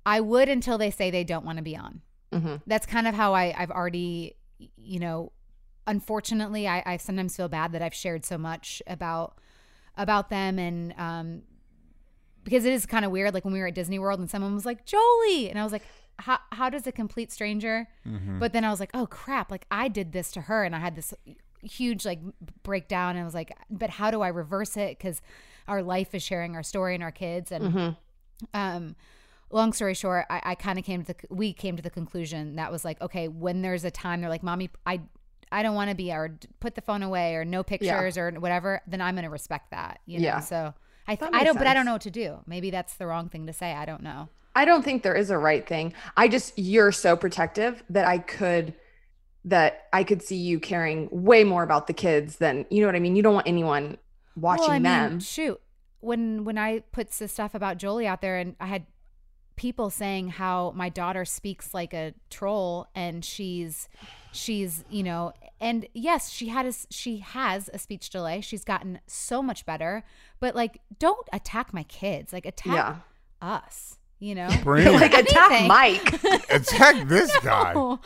I 0.04 0.20
would 0.20 0.48
until 0.48 0.78
they 0.78 0.90
say 0.90 1.12
they 1.12 1.24
don't 1.24 1.44
want 1.44 1.58
to 1.58 1.62
be 1.62 1.76
on. 1.76 2.02
Mm-hmm. 2.32 2.56
That's 2.66 2.86
kind 2.86 3.06
of 3.08 3.14
how 3.14 3.34
I 3.34 3.54
I've 3.56 3.70
already, 3.70 4.34
you 4.76 4.98
know, 5.00 5.32
unfortunately, 5.86 6.68
I, 6.68 6.82
I 6.84 6.96
sometimes 6.98 7.36
feel 7.36 7.48
bad 7.48 7.72
that 7.72 7.82
I've 7.82 7.94
shared 7.94 8.24
so 8.24 8.36
much 8.38 8.82
about 8.86 9.38
about 9.96 10.28
them 10.30 10.58
and 10.58 10.94
um 10.98 11.42
because 12.44 12.64
it 12.64 12.72
is 12.72 12.86
kind 12.86 13.04
of 13.04 13.10
weird 13.10 13.34
like 13.34 13.44
when 13.44 13.52
we 13.52 13.60
were 13.60 13.66
at 13.66 13.74
Disney 13.74 13.98
World 13.98 14.20
and 14.20 14.30
someone 14.30 14.54
was 14.54 14.64
like 14.66 14.84
Jolie 14.86 15.50
and 15.50 15.58
I 15.58 15.64
was 15.64 15.72
like 15.72 15.82
how 16.18 16.38
how 16.52 16.70
does 16.70 16.86
a 16.86 16.92
complete 16.92 17.32
stranger 17.32 17.88
Mhm. 18.06 18.38
but 18.38 18.52
then 18.52 18.64
I 18.64 18.70
was 18.70 18.80
like 18.80 18.90
oh 18.94 19.06
crap 19.06 19.50
like 19.50 19.66
I 19.70 19.88
did 19.88 20.12
this 20.12 20.30
to 20.32 20.42
her 20.42 20.64
and 20.64 20.74
I 20.74 20.78
had 20.78 20.94
this 20.96 21.12
huge 21.62 22.04
like 22.06 22.20
breakdown 22.62 23.10
and 23.16 23.20
I 23.20 23.24
was 23.24 23.34
like 23.34 23.52
but 23.70 23.90
how 23.90 24.10
do 24.10 24.20
I 24.20 24.28
reverse 24.28 24.76
it 24.76 24.98
cuz 25.00 25.20
our 25.66 25.82
life 25.82 26.14
is 26.14 26.22
sharing 26.22 26.54
our 26.54 26.62
story 26.62 26.94
and 26.94 27.02
our 27.02 27.10
kids 27.12 27.50
and 27.50 27.64
Mm-hmm. 27.64 27.90
um 28.54 28.94
long 29.50 29.72
story 29.72 29.94
short 29.94 30.26
i, 30.30 30.40
I 30.44 30.54
kind 30.54 30.78
of 30.78 30.84
came 30.84 31.04
to 31.04 31.14
the 31.14 31.34
we 31.34 31.52
came 31.52 31.76
to 31.76 31.82
the 31.82 31.90
conclusion 31.90 32.56
that 32.56 32.70
was 32.70 32.84
like 32.84 33.00
okay 33.00 33.28
when 33.28 33.62
there's 33.62 33.84
a 33.84 33.90
time 33.90 34.20
they're 34.20 34.30
like 34.30 34.42
mommy 34.42 34.70
i 34.86 35.00
i 35.50 35.62
don't 35.62 35.74
want 35.74 35.90
to 35.90 35.96
be 35.96 36.12
or 36.12 36.38
put 36.60 36.74
the 36.74 36.80
phone 36.82 37.02
away 37.02 37.34
or 37.34 37.44
no 37.44 37.62
pictures 37.62 38.18
or 38.18 38.30
whatever 38.32 38.80
then 38.86 39.00
i'm 39.00 39.14
gonna 39.14 39.30
respect 39.30 39.70
that 39.70 40.00
you 40.06 40.18
know 40.18 40.24
Yeah. 40.24 40.40
so 40.40 40.74
i 41.06 41.14
th- 41.14 41.30
i 41.32 41.44
don't 41.44 41.56
but 41.56 41.66
i 41.66 41.74
don't 41.74 41.86
know 41.86 41.92
what 41.92 42.02
to 42.02 42.10
do 42.10 42.38
maybe 42.46 42.70
that's 42.70 42.94
the 42.96 43.06
wrong 43.06 43.28
thing 43.28 43.46
to 43.46 43.52
say 43.52 43.72
i 43.72 43.84
don't 43.84 44.02
know 44.02 44.28
I 44.56 44.64
don't 44.64 44.82
think 44.82 45.04
there 45.04 45.14
is 45.14 45.30
a 45.30 45.38
right 45.38 45.64
thing. 45.64 45.92
I 46.16 46.26
just 46.26 46.58
you're 46.58 46.90
so 46.90 47.14
protective 47.16 47.84
that 47.90 48.06
I 48.08 48.18
could 48.18 48.74
that 49.44 49.86
I 49.92 50.02
could 50.02 50.20
see 50.20 50.34
you 50.34 50.58
caring 50.58 51.08
way 51.12 51.44
more 51.44 51.62
about 51.62 51.86
the 51.86 51.92
kids 51.92 52.38
than 52.38 52.66
you 52.68 52.80
know 52.80 52.88
what 52.88 52.96
I 52.96 52.98
mean. 52.98 53.14
You 53.14 53.22
don't 53.22 53.34
want 53.34 53.46
anyone 53.46 53.98
watching 54.34 54.62
well, 54.62 54.70
I 54.72 54.78
them. 54.80 55.10
mean, 55.12 55.20
shoot 55.20 55.60
when 56.00 56.44
when 56.44 56.56
i 56.58 56.78
put 56.92 57.10
the 57.10 57.26
stuff 57.28 57.54
about 57.54 57.76
jolie 57.76 58.06
out 58.06 58.20
there 58.20 58.36
and 58.38 58.54
i 58.60 58.66
had 58.66 58.86
people 59.58 59.90
saying 59.90 60.28
how 60.28 60.72
my 60.74 60.88
daughter 60.88 61.24
speaks 61.26 61.74
like 61.74 61.92
a 61.92 62.14
troll 62.30 62.86
and 62.94 63.24
she's 63.24 63.88
she's 64.32 64.84
you 64.88 65.02
know 65.02 65.32
and 65.60 65.86
yes 65.92 66.30
she 66.30 66.48
had 66.48 66.64
a 66.64 66.72
she 66.90 67.18
has 67.18 67.68
a 67.74 67.78
speech 67.78 68.08
delay. 68.08 68.40
She's 68.40 68.64
gotten 68.64 69.00
so 69.06 69.42
much 69.42 69.66
better 69.66 70.04
but 70.40 70.54
like 70.54 70.80
don't 70.98 71.28
attack 71.32 71.74
my 71.74 71.82
kids. 71.82 72.32
Like 72.32 72.46
attack 72.46 72.74
Yeah. 72.74 72.96
us 73.42 73.97
you 74.18 74.34
know 74.34 74.48
Bring 74.62 74.92
like 74.94 75.14
attack 75.14 75.66
Mike. 75.66 76.12
attack 76.50 77.08
this 77.08 77.36
guy. 77.42 77.72
But 77.74 78.00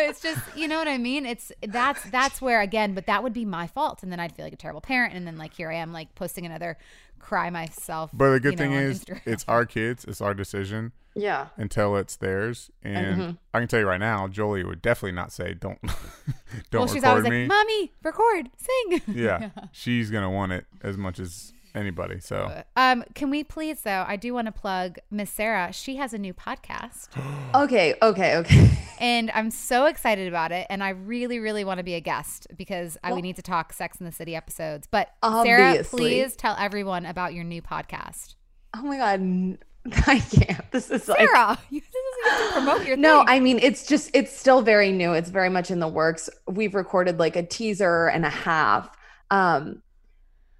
it's 0.00 0.20
just 0.20 0.40
you 0.56 0.68
know 0.68 0.78
what 0.78 0.88
I 0.88 0.98
mean. 0.98 1.26
It's 1.26 1.52
that's 1.66 2.02
that's 2.10 2.40
where 2.40 2.60
again, 2.60 2.94
but 2.94 3.06
that 3.06 3.22
would 3.22 3.32
be 3.32 3.44
my 3.44 3.66
fault, 3.66 4.02
and 4.02 4.10
then 4.10 4.20
I'd 4.20 4.34
feel 4.34 4.44
like 4.44 4.54
a 4.54 4.56
terrible 4.56 4.80
parent, 4.80 5.14
and 5.14 5.26
then 5.26 5.36
like 5.36 5.54
here 5.54 5.70
I 5.70 5.76
am 5.76 5.92
like 5.92 6.14
posting 6.14 6.46
another 6.46 6.78
cry 7.18 7.50
myself. 7.50 8.10
But 8.12 8.32
the 8.32 8.40
good 8.40 8.56
thing 8.56 8.72
know, 8.72 8.78
is, 8.78 9.04
it's 9.26 9.44
our 9.48 9.66
kids. 9.66 10.04
It's 10.04 10.20
our 10.20 10.34
decision 10.34 10.92
yeah. 11.14 11.48
until 11.56 11.96
it's 11.96 12.16
theirs. 12.16 12.70
And 12.82 13.18
Mm-hmm. 13.18 13.30
I 13.52 13.58
can 13.58 13.68
tell 13.68 13.80
you 13.80 13.86
right 13.86 14.00
now, 14.00 14.28
Jolie 14.28 14.64
would 14.64 14.80
definitely 14.82 15.12
not 15.12 15.32
say, 15.32 15.54
"Don't, 15.54 15.80
don't 16.70 16.80
well, 16.80 16.86
she's 16.86 17.02
record 17.02 17.08
always 17.08 17.24
me." 17.28 17.40
like, 17.42 17.48
"Mommy, 17.48 17.92
record, 18.02 18.50
sing." 18.56 19.02
yeah, 19.08 19.50
she's 19.72 20.10
gonna 20.10 20.30
want 20.30 20.52
it 20.52 20.66
as 20.82 20.96
much 20.96 21.18
as 21.18 21.52
anybody. 21.78 22.20
So 22.20 22.62
Um, 22.76 23.04
can 23.14 23.30
we 23.30 23.44
please 23.44 23.82
though? 23.82 24.04
I 24.06 24.16
do 24.16 24.34
want 24.34 24.46
to 24.46 24.52
plug 24.52 24.98
Miss 25.10 25.30
Sarah. 25.30 25.72
She 25.72 25.96
has 25.96 26.12
a 26.12 26.18
new 26.18 26.34
podcast, 26.34 27.08
Okay, 27.54 27.94
okay, 28.02 28.36
okay. 28.36 28.70
and 29.00 29.30
I'm 29.34 29.50
so 29.50 29.86
excited 29.86 30.28
about 30.28 30.52
it. 30.52 30.66
And 30.68 30.82
I 30.82 30.90
really, 30.90 31.38
really 31.38 31.64
want 31.64 31.78
to 31.78 31.84
be 31.84 31.94
a 31.94 32.00
guest 32.00 32.46
because 32.56 32.98
I, 33.02 33.12
we 33.12 33.22
need 33.22 33.36
to 33.36 33.42
talk 33.42 33.72
Sex 33.72 33.98
in 34.00 34.06
the 34.06 34.12
City 34.12 34.34
episodes. 34.36 34.86
But 34.90 35.08
Sarah, 35.22 35.82
please 35.84 36.36
tell 36.36 36.56
everyone 36.58 37.06
about 37.06 37.32
your 37.34 37.44
new 37.44 37.62
podcast. 37.62 38.34
Oh 38.76 38.82
my 38.82 38.96
god. 38.98 39.58
I 40.06 40.18
can't. 40.18 40.70
This 40.70 40.90
is 40.90 41.08
like 41.08 41.18
Sarah, 41.18 41.58
you, 41.70 41.80
this 41.80 41.88
is, 41.88 41.94
you 42.24 42.30
have 42.30 42.48
to 42.48 42.52
promote 42.52 42.86
your 42.86 42.96
No, 42.98 43.20
thing. 43.20 43.26
I 43.28 43.40
mean 43.40 43.58
it's 43.62 43.86
just 43.86 44.10
it's 44.12 44.36
still 44.36 44.60
very 44.60 44.92
new. 44.92 45.12
It's 45.14 45.30
very 45.30 45.48
much 45.48 45.70
in 45.70 45.78
the 45.78 45.88
works. 45.88 46.28
We've 46.46 46.74
recorded 46.74 47.18
like 47.18 47.36
a 47.36 47.42
teaser 47.42 48.08
and 48.08 48.26
a 48.26 48.30
half. 48.30 48.90
Um 49.30 49.82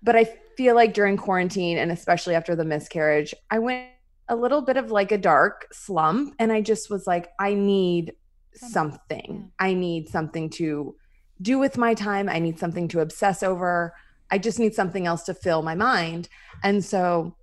but 0.03 0.17
I 0.17 0.33
feel 0.59 0.75
like 0.75 0.93
during 0.93 1.17
quarantine 1.17 1.79
and 1.79 1.93
especially 1.93 2.35
after 2.35 2.57
the 2.57 2.65
miscarriage, 2.65 3.33
I 3.49 3.61
went 3.61 3.91
a 4.29 4.35
little 4.35 4.61
bit 4.61 4.77
of 4.77 4.91
like 4.91 5.13
a 5.13 5.17
dark 5.17 5.69
slump 5.73 6.35
and 6.41 6.53
I 6.53 6.63
just 6.63 6.91
was 6.91 7.07
like 7.07 7.29
I 7.39 7.55
need 7.55 8.15
something. 8.55 9.53
I 9.61 9.75
need 9.75 10.09
something 10.09 10.51
to 10.51 10.97
do 11.41 11.61
with 11.61 11.79
my 11.79 11.95
time. 11.95 12.29
I 12.29 12.41
need 12.41 12.59
something 12.59 12.89
to 12.89 12.99
obsess 12.99 13.45
over. 13.45 13.95
I 14.33 14.39
just 14.39 14.59
need 14.59 14.75
something 14.75 15.07
else 15.07 15.23
to 15.27 15.35
fill 15.35 15.63
my 15.63 15.77
mind. 15.77 16.29
And 16.65 16.85
so 16.85 17.37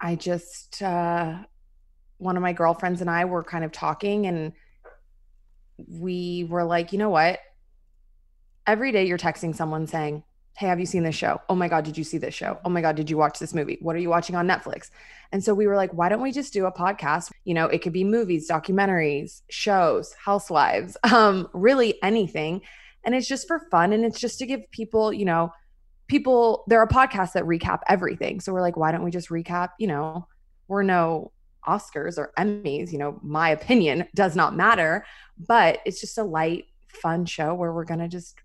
I 0.00 0.16
just 0.16 0.82
uh 0.82 1.38
one 2.18 2.36
of 2.36 2.42
my 2.42 2.52
girlfriends 2.52 3.00
and 3.00 3.08
I 3.08 3.26
were 3.26 3.44
kind 3.44 3.64
of 3.64 3.70
talking 3.70 4.26
and 4.26 4.54
we 5.86 6.48
were 6.50 6.64
like, 6.64 6.92
you 6.92 6.98
know 6.98 7.10
what? 7.10 7.38
Every 8.66 8.90
day 8.90 9.06
you're 9.06 9.18
texting 9.18 9.54
someone 9.54 9.86
saying, 9.86 10.24
Hey, 10.56 10.68
have 10.68 10.78
you 10.78 10.86
seen 10.86 11.02
this 11.02 11.16
show? 11.16 11.40
Oh 11.48 11.56
my 11.56 11.66
God, 11.66 11.84
did 11.84 11.98
you 11.98 12.04
see 12.04 12.16
this 12.16 12.32
show? 12.32 12.58
Oh 12.64 12.68
my 12.68 12.80
God, 12.80 12.94
did 12.94 13.10
you 13.10 13.16
watch 13.16 13.40
this 13.40 13.54
movie? 13.54 13.76
What 13.80 13.96
are 13.96 13.98
you 13.98 14.08
watching 14.08 14.36
on 14.36 14.46
Netflix? 14.46 14.90
And 15.32 15.42
so 15.42 15.52
we 15.52 15.66
were 15.66 15.74
like, 15.74 15.92
why 15.92 16.08
don't 16.08 16.22
we 16.22 16.30
just 16.30 16.52
do 16.52 16.66
a 16.66 16.72
podcast? 16.72 17.32
You 17.42 17.54
know, 17.54 17.66
it 17.66 17.82
could 17.82 17.92
be 17.92 18.04
movies, 18.04 18.48
documentaries, 18.48 19.42
shows, 19.50 20.14
housewives, 20.14 20.96
um, 21.12 21.48
really 21.52 22.00
anything. 22.04 22.60
And 23.04 23.16
it's 23.16 23.26
just 23.26 23.48
for 23.48 23.66
fun. 23.68 23.92
And 23.92 24.04
it's 24.04 24.20
just 24.20 24.38
to 24.38 24.46
give 24.46 24.70
people, 24.70 25.12
you 25.12 25.24
know, 25.24 25.52
people, 26.06 26.62
there 26.68 26.78
are 26.78 26.86
podcasts 26.86 27.32
that 27.32 27.42
recap 27.42 27.80
everything. 27.88 28.38
So 28.38 28.52
we're 28.52 28.60
like, 28.60 28.76
why 28.76 28.92
don't 28.92 29.02
we 29.02 29.10
just 29.10 29.30
recap? 29.30 29.70
You 29.80 29.88
know, 29.88 30.28
we're 30.68 30.84
no 30.84 31.32
Oscars 31.66 32.16
or 32.16 32.32
Emmys, 32.38 32.92
you 32.92 32.98
know, 32.98 33.18
my 33.22 33.50
opinion 33.50 34.06
does 34.14 34.36
not 34.36 34.54
matter, 34.54 35.04
but 35.36 35.80
it's 35.84 36.00
just 36.00 36.16
a 36.18 36.22
light, 36.22 36.66
fun 36.86 37.26
show 37.26 37.54
where 37.54 37.72
we're 37.72 37.84
going 37.84 38.00
to 38.00 38.08
just 38.08 38.36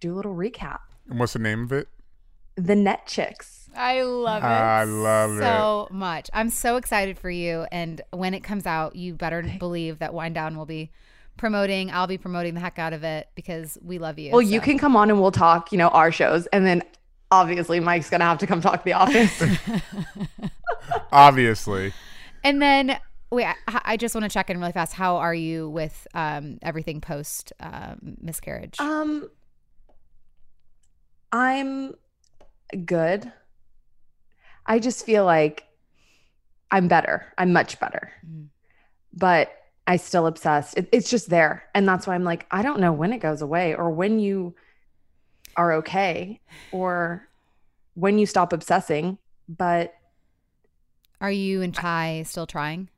do 0.00 0.12
a 0.12 0.16
little 0.16 0.34
recap. 0.34 0.80
And 1.08 1.18
what's 1.18 1.34
the 1.34 1.38
name 1.38 1.64
of 1.64 1.72
it? 1.72 1.88
The 2.56 2.76
Net 2.76 3.06
Chicks. 3.06 3.68
I 3.76 4.02
love 4.02 4.42
it. 4.42 4.46
I 4.46 4.84
love 4.84 5.38
it. 5.38 5.42
so 5.42 5.88
much. 5.90 6.30
I'm 6.32 6.48
so 6.48 6.76
excited 6.76 7.18
for 7.18 7.30
you. 7.30 7.66
And 7.72 8.00
when 8.12 8.34
it 8.34 8.40
comes 8.40 8.66
out, 8.66 8.94
you 8.94 9.14
better 9.14 9.42
believe 9.58 9.98
that 9.98 10.14
Whine 10.14 10.32
Down 10.32 10.56
will 10.56 10.66
be 10.66 10.92
promoting. 11.36 11.90
I'll 11.90 12.06
be 12.06 12.18
promoting 12.18 12.54
the 12.54 12.60
heck 12.60 12.78
out 12.78 12.92
of 12.92 13.02
it 13.02 13.28
because 13.34 13.76
we 13.82 13.98
love 13.98 14.18
you. 14.18 14.30
Well, 14.30 14.42
you 14.42 14.60
can 14.60 14.78
come 14.78 14.94
on 14.94 15.10
and 15.10 15.20
we'll 15.20 15.32
talk, 15.32 15.72
you 15.72 15.78
know, 15.78 15.88
our 15.88 16.12
shows. 16.12 16.46
And 16.46 16.64
then 16.64 16.82
obviously 17.32 17.80
Mike's 17.80 18.10
going 18.10 18.20
to 18.20 18.26
have 18.26 18.38
to 18.38 18.46
come 18.46 18.60
talk 18.60 18.80
to 18.80 18.84
The 18.84 18.92
Office. 18.92 19.42
Obviously. 21.12 21.92
And 22.44 22.62
then 22.62 22.98
wait, 23.30 23.46
I, 23.46 23.80
I 23.84 23.96
just 23.96 24.14
want 24.14 24.24
to 24.24 24.28
check 24.28 24.50
in 24.50 24.58
really 24.60 24.72
fast. 24.72 24.94
How 24.94 25.16
are 25.16 25.34
you 25.34 25.68
with 25.68 26.06
um, 26.14 26.58
everything 26.62 27.00
post 27.00 27.52
um, 27.60 28.16
miscarriage? 28.20 28.78
um, 28.80 29.28
I'm 31.34 31.94
good. 32.86 33.32
I 34.66 34.78
just 34.78 35.04
feel 35.04 35.24
like 35.24 35.64
I'm 36.70 36.86
better. 36.86 37.26
I'm 37.36 37.52
much 37.52 37.80
better. 37.80 38.12
Mhm. 38.24 38.46
But 39.12 39.50
I 39.86 39.96
still 39.96 40.28
obsessed. 40.28 40.78
It, 40.78 40.88
it's 40.92 41.10
just 41.10 41.28
there. 41.28 41.64
And 41.74 41.88
that's 41.88 42.06
why 42.06 42.14
I'm 42.14 42.22
like, 42.22 42.46
I 42.52 42.62
don't 42.62 42.78
know 42.78 42.92
when 42.92 43.12
it 43.12 43.18
goes 43.18 43.42
away 43.42 43.74
or 43.74 43.90
when 43.90 44.20
you 44.20 44.54
are 45.56 45.72
okay 45.74 46.40
or 46.70 47.28
when 47.94 48.16
you 48.18 48.26
stop 48.26 48.52
obsessing. 48.52 49.18
But 49.48 49.92
are 51.20 51.32
you 51.32 51.62
and 51.62 51.74
Ty 51.74 52.22
still 52.26 52.46
trying? 52.46 52.90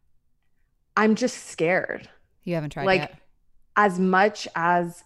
I'm 0.95 1.15
just 1.15 1.47
scared. 1.47 2.09
You 2.45 2.55
haven't 2.55 2.71
tried 2.71 2.85
like 2.85 3.01
yet. 3.01 3.19
as 3.77 3.99
much 3.99 4.47
as 4.55 5.05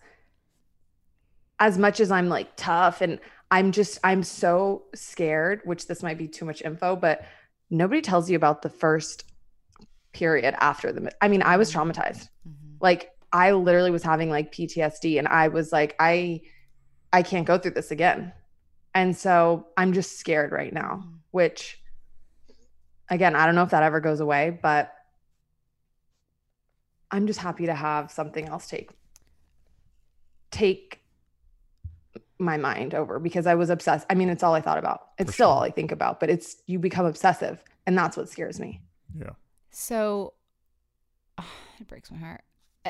as 1.61 1.79
much 1.79 2.01
as 2.01 2.11
I'm 2.11 2.29
like 2.29 2.49
tough 2.57 3.01
and 3.03 3.21
I'm 3.51 3.71
just 3.73 3.99
I'm 4.03 4.23
so 4.23 4.85
scared, 4.95 5.61
which 5.65 5.87
this 5.87 6.03
might 6.03 6.19
be 6.19 6.27
too 6.29 6.45
much 6.45 6.63
info, 6.63 6.97
but 6.97 7.25
nobody 7.69 8.01
tells 8.01 8.31
you 8.31 8.37
about 8.37 8.63
the 8.63 8.69
first 8.71 9.25
period 10.13 10.55
after 10.59 10.93
the 10.93 11.13
I 11.21 11.29
mean, 11.29 11.43
I 11.43 11.57
was 11.57 11.73
traumatized. 11.73 12.29
Mhm. 12.49 12.77
Like 12.81 13.11
I 13.33 13.53
literally 13.53 13.91
was 13.91 14.03
having 14.03 14.31
like 14.31 14.53
PTSD 14.53 15.19
and 15.19 15.29
I 15.29 15.49
was 15.49 15.71
like 15.71 15.95
I 16.01 16.41
I 17.13 17.23
can't 17.23 17.47
go 17.47 17.59
through 17.59 17.73
this 17.73 17.91
again. 17.91 18.33
And 18.95 19.17
so 19.17 19.67
I'm 19.77 19.93
just 19.93 20.19
scared 20.19 20.51
right 20.53 20.73
now, 20.73 21.05
Mm. 21.05 21.19
which 21.31 21.81
again, 23.09 23.35
I 23.37 23.45
don't 23.47 23.55
know 23.57 23.63
if 23.65 23.71
that 23.71 23.83
ever 23.83 24.01
goes 24.01 24.21
away, 24.21 24.59
but 24.63 24.93
I'm 27.11 27.27
just 27.27 27.41
happy 27.41 27.67
to 27.67 27.75
have 27.75 28.11
something 28.13 28.49
else 28.49 28.69
take 28.69 28.91
take 30.53 31.00
my 32.41 32.57
mind 32.57 32.95
over 32.95 33.19
because 33.19 33.47
I 33.47 33.55
was 33.55 33.71
obsessed. 33.71 34.07
I 34.11 34.15
mean, 34.15 34.29
it's 34.29 34.43
all 34.43 34.55
I 34.55 34.61
thought 34.61 34.79
about. 34.79 35.09
It's 35.19 35.31
For 35.31 35.35
still 35.35 35.49
sure. 35.49 35.55
all 35.57 35.63
I 35.63 35.71
think 35.71 35.93
about, 35.93 36.21
but 36.21 36.31
it's 36.31 36.57
you 36.67 36.79
become 36.79 37.07
obsessive 37.07 37.63
and 37.87 37.97
that's 37.97 38.17
what 38.17 38.29
scares 38.29 38.59
me. 38.59 38.81
Yeah. 39.19 39.31
So 39.71 40.35
it 41.39 41.87
breaks 41.87 42.11
my 42.11 42.19
heart. 42.19 42.43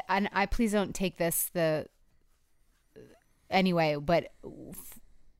And 0.09 0.31
I 0.32 0.47
please 0.47 0.72
don't 0.72 0.94
take 0.94 1.16
this 1.16 1.51
the 1.52 1.86
anyway, 3.51 3.97
but 3.97 4.32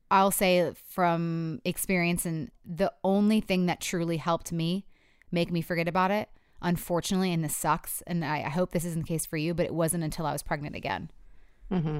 I'll 0.09 0.31
say 0.31 0.73
from 0.89 1.61
experience 1.63 2.25
and 2.25 2.51
the 2.65 2.91
only 3.03 3.39
thing 3.39 3.67
that 3.67 3.79
truly 3.79 4.17
helped 4.17 4.51
me 4.51 4.85
make 5.31 5.51
me 5.51 5.61
forget 5.61 5.87
about 5.87 6.11
it, 6.11 6.27
unfortunately, 6.61 7.31
and 7.31 7.43
this 7.43 7.55
sucks, 7.55 8.01
and 8.05 8.25
I, 8.25 8.41
I 8.41 8.49
hope 8.49 8.71
this 8.73 8.83
isn't 8.83 9.03
the 9.03 9.07
case 9.07 9.25
for 9.25 9.37
you, 9.37 9.53
but 9.53 9.65
it 9.65 9.73
wasn't 9.73 10.03
until 10.03 10.25
I 10.25 10.33
was 10.33 10.43
pregnant 10.43 10.75
again. 10.75 11.09
Mm-hmm. 11.71 11.99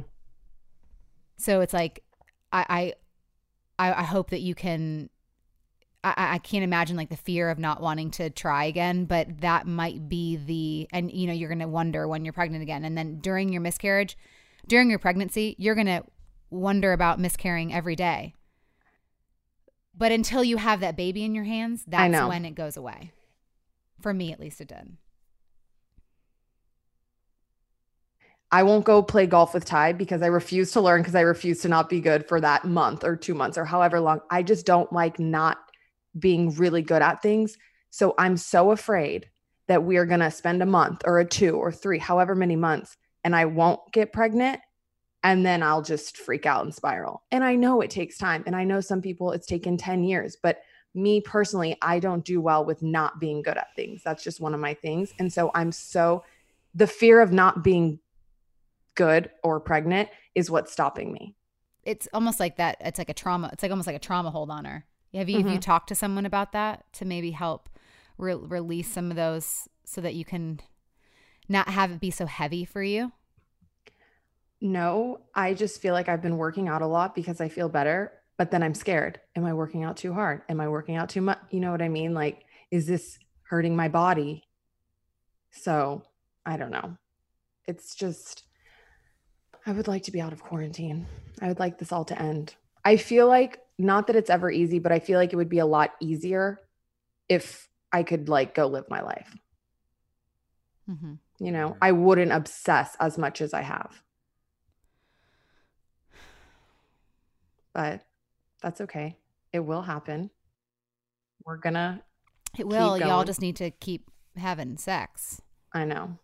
So 1.41 1.61
it's 1.61 1.73
like 1.73 2.03
I 2.51 2.93
I 3.79 3.93
I, 3.93 4.03
hope 4.03 4.29
that 4.29 4.41
you 4.41 4.53
can 4.53 5.09
I, 6.03 6.13
I 6.17 6.37
can't 6.37 6.63
imagine 6.63 6.95
like 6.95 7.09
the 7.09 7.17
fear 7.17 7.49
of 7.49 7.57
not 7.57 7.81
wanting 7.81 8.11
to 8.11 8.29
try 8.29 8.65
again, 8.65 9.05
but 9.05 9.41
that 9.41 9.65
might 9.65 10.07
be 10.07 10.35
the 10.35 10.87
and 10.91 11.11
you 11.11 11.27
know, 11.27 11.33
you're 11.33 11.49
gonna 11.49 11.67
wonder 11.67 12.07
when 12.07 12.23
you're 12.25 12.33
pregnant 12.33 12.61
again. 12.61 12.85
And 12.85 12.97
then 12.97 13.19
during 13.19 13.51
your 13.51 13.61
miscarriage, 13.61 14.17
during 14.67 14.89
your 14.89 14.99
pregnancy, 14.99 15.55
you're 15.57 15.75
gonna 15.75 16.03
wonder 16.51 16.93
about 16.93 17.19
miscarrying 17.19 17.73
every 17.73 17.95
day. 17.95 18.35
But 19.97 20.11
until 20.11 20.43
you 20.43 20.57
have 20.57 20.79
that 20.79 20.95
baby 20.95 21.23
in 21.23 21.33
your 21.33 21.43
hands, 21.43 21.83
that's 21.87 22.13
when 22.29 22.45
it 22.45 22.55
goes 22.55 22.77
away. 22.77 23.11
For 23.99 24.13
me 24.13 24.31
at 24.31 24.39
least 24.39 24.61
it 24.61 24.67
did. 24.67 24.97
I 28.51 28.63
won't 28.63 28.83
go 28.83 29.01
play 29.01 29.27
golf 29.27 29.53
with 29.53 29.63
Ty 29.63 29.93
because 29.93 30.21
I 30.21 30.27
refuse 30.27 30.71
to 30.71 30.81
learn 30.81 31.01
because 31.01 31.15
I 31.15 31.21
refuse 31.21 31.61
to 31.61 31.69
not 31.69 31.89
be 31.89 32.01
good 32.01 32.27
for 32.27 32.41
that 32.41 32.65
month 32.65 33.03
or 33.03 33.15
two 33.15 33.33
months 33.33 33.57
or 33.57 33.63
however 33.63 33.99
long. 34.01 34.19
I 34.29 34.43
just 34.43 34.65
don't 34.65 34.91
like 34.91 35.19
not 35.19 35.57
being 36.19 36.53
really 36.55 36.81
good 36.81 37.01
at 37.01 37.21
things. 37.21 37.57
So 37.91 38.13
I'm 38.17 38.35
so 38.35 38.71
afraid 38.71 39.29
that 39.67 39.83
we 39.83 39.95
are 39.95 40.05
going 40.05 40.19
to 40.19 40.31
spend 40.31 40.61
a 40.61 40.65
month 40.65 41.03
or 41.05 41.19
a 41.19 41.25
two 41.25 41.55
or 41.55 41.71
three, 41.71 41.97
however 41.97 42.35
many 42.35 42.57
months, 42.57 42.97
and 43.23 43.33
I 43.33 43.45
won't 43.45 43.79
get 43.93 44.11
pregnant. 44.11 44.59
And 45.23 45.45
then 45.45 45.63
I'll 45.63 45.83
just 45.83 46.17
freak 46.17 46.45
out 46.45 46.65
and 46.65 46.73
spiral. 46.73 47.21
And 47.31 47.43
I 47.43 47.55
know 47.55 47.79
it 47.81 47.91
takes 47.91 48.17
time. 48.17 48.43
And 48.47 48.55
I 48.55 48.63
know 48.63 48.81
some 48.81 49.01
people 49.01 49.31
it's 49.31 49.45
taken 49.45 49.77
10 49.77 50.03
years, 50.03 50.35
but 50.41 50.61
me 50.93 51.21
personally, 51.21 51.77
I 51.81 51.99
don't 51.99 52.25
do 52.25 52.41
well 52.41 52.65
with 52.65 52.81
not 52.81 53.19
being 53.19 53.43
good 53.43 53.55
at 53.55 53.73
things. 53.75 54.01
That's 54.03 54.23
just 54.23 54.41
one 54.41 54.53
of 54.53 54.59
my 54.59 54.73
things. 54.73 55.13
And 55.19 55.31
so 55.31 55.51
I'm 55.53 55.71
so, 55.71 56.23
the 56.73 56.87
fear 56.87 57.21
of 57.21 57.31
not 57.31 57.63
being 57.63 57.99
good 59.01 59.31
or 59.43 59.59
pregnant 59.59 60.09
is 60.35 60.51
what's 60.51 60.71
stopping 60.71 61.11
me. 61.11 61.35
It's 61.83 62.07
almost 62.13 62.39
like 62.39 62.57
that. 62.57 62.77
It's 62.79 62.99
like 62.99 63.09
a 63.09 63.15
trauma. 63.15 63.49
It's 63.51 63.63
like 63.63 63.71
almost 63.71 63.87
like 63.87 63.95
a 63.95 64.07
trauma 64.07 64.29
hold 64.29 64.51
on 64.51 64.65
her. 64.65 64.85
Have 65.15 65.27
you 65.27 65.37
have 65.37 65.47
you 65.47 65.53
mm-hmm. 65.53 65.59
talked 65.59 65.89
to 65.89 65.95
someone 65.95 66.27
about 66.27 66.51
that 66.51 66.85
to 66.93 67.05
maybe 67.05 67.31
help 67.31 67.67
re- 68.19 68.35
release 68.35 68.91
some 68.91 69.09
of 69.09 69.17
those 69.17 69.67
so 69.85 69.99
that 70.01 70.13
you 70.13 70.23
can 70.23 70.59
not 71.49 71.67
have 71.69 71.91
it 71.91 71.99
be 71.99 72.11
so 72.11 72.27
heavy 72.27 72.63
for 72.63 72.83
you? 72.83 73.11
No, 74.61 75.21
I 75.33 75.55
just 75.55 75.81
feel 75.81 75.95
like 75.95 76.07
I've 76.07 76.21
been 76.21 76.37
working 76.37 76.67
out 76.67 76.83
a 76.83 76.87
lot 76.87 77.15
because 77.15 77.41
I 77.41 77.49
feel 77.49 77.67
better, 77.67 78.11
but 78.37 78.51
then 78.51 78.61
I'm 78.61 78.75
scared. 78.75 79.19
Am 79.35 79.43
I 79.43 79.53
working 79.53 79.83
out 79.83 79.97
too 79.97 80.13
hard? 80.13 80.43
Am 80.47 80.61
I 80.61 80.67
working 80.69 80.95
out 80.95 81.09
too 81.09 81.21
much? 81.21 81.39
You 81.49 81.59
know 81.59 81.71
what 81.71 81.81
I 81.81 81.89
mean? 81.89 82.13
Like, 82.13 82.43
is 82.69 82.85
this 82.85 83.17
hurting 83.49 83.75
my 83.75 83.87
body? 83.87 84.43
So 85.49 86.03
I 86.45 86.57
don't 86.57 86.69
know. 86.69 86.95
It's 87.67 87.95
just, 87.95 88.43
I 89.65 89.71
would 89.71 89.87
like 89.87 90.03
to 90.03 90.11
be 90.11 90.21
out 90.21 90.33
of 90.33 90.41
quarantine. 90.41 91.05
I 91.41 91.47
would 91.47 91.59
like 91.59 91.77
this 91.77 91.91
all 91.91 92.05
to 92.05 92.19
end. 92.19 92.55
I 92.83 92.97
feel 92.97 93.27
like, 93.27 93.59
not 93.77 94.07
that 94.07 94.15
it's 94.15 94.29
ever 94.29 94.49
easy, 94.51 94.79
but 94.79 94.91
I 94.91 94.99
feel 94.99 95.19
like 95.19 95.33
it 95.33 95.35
would 95.35 95.49
be 95.49 95.59
a 95.59 95.65
lot 95.65 95.91
easier 95.99 96.59
if 97.29 97.69
I 97.91 98.03
could 98.03 98.29
like 98.29 98.55
go 98.55 98.67
live 98.67 98.85
my 98.89 99.01
life. 99.01 99.37
Mm-hmm. 100.89 101.13
You 101.39 101.51
know, 101.51 101.77
I 101.81 101.91
wouldn't 101.91 102.31
obsess 102.31 102.95
as 102.99 103.17
much 103.17 103.41
as 103.41 103.53
I 103.53 103.61
have. 103.61 104.03
But 107.73 108.03
that's 108.61 108.81
okay. 108.81 109.17
It 109.53 109.61
will 109.61 109.81
happen. 109.81 110.29
We're 111.45 111.57
gonna, 111.57 112.03
It 112.57 112.67
will. 112.67 112.97
Y'all 112.99 113.23
just 113.23 113.41
need 113.41 113.55
to 113.57 113.71
keep 113.71 114.11
having 114.35 114.77
sex. 114.77 115.41
I 115.73 115.85
know. 115.85 116.19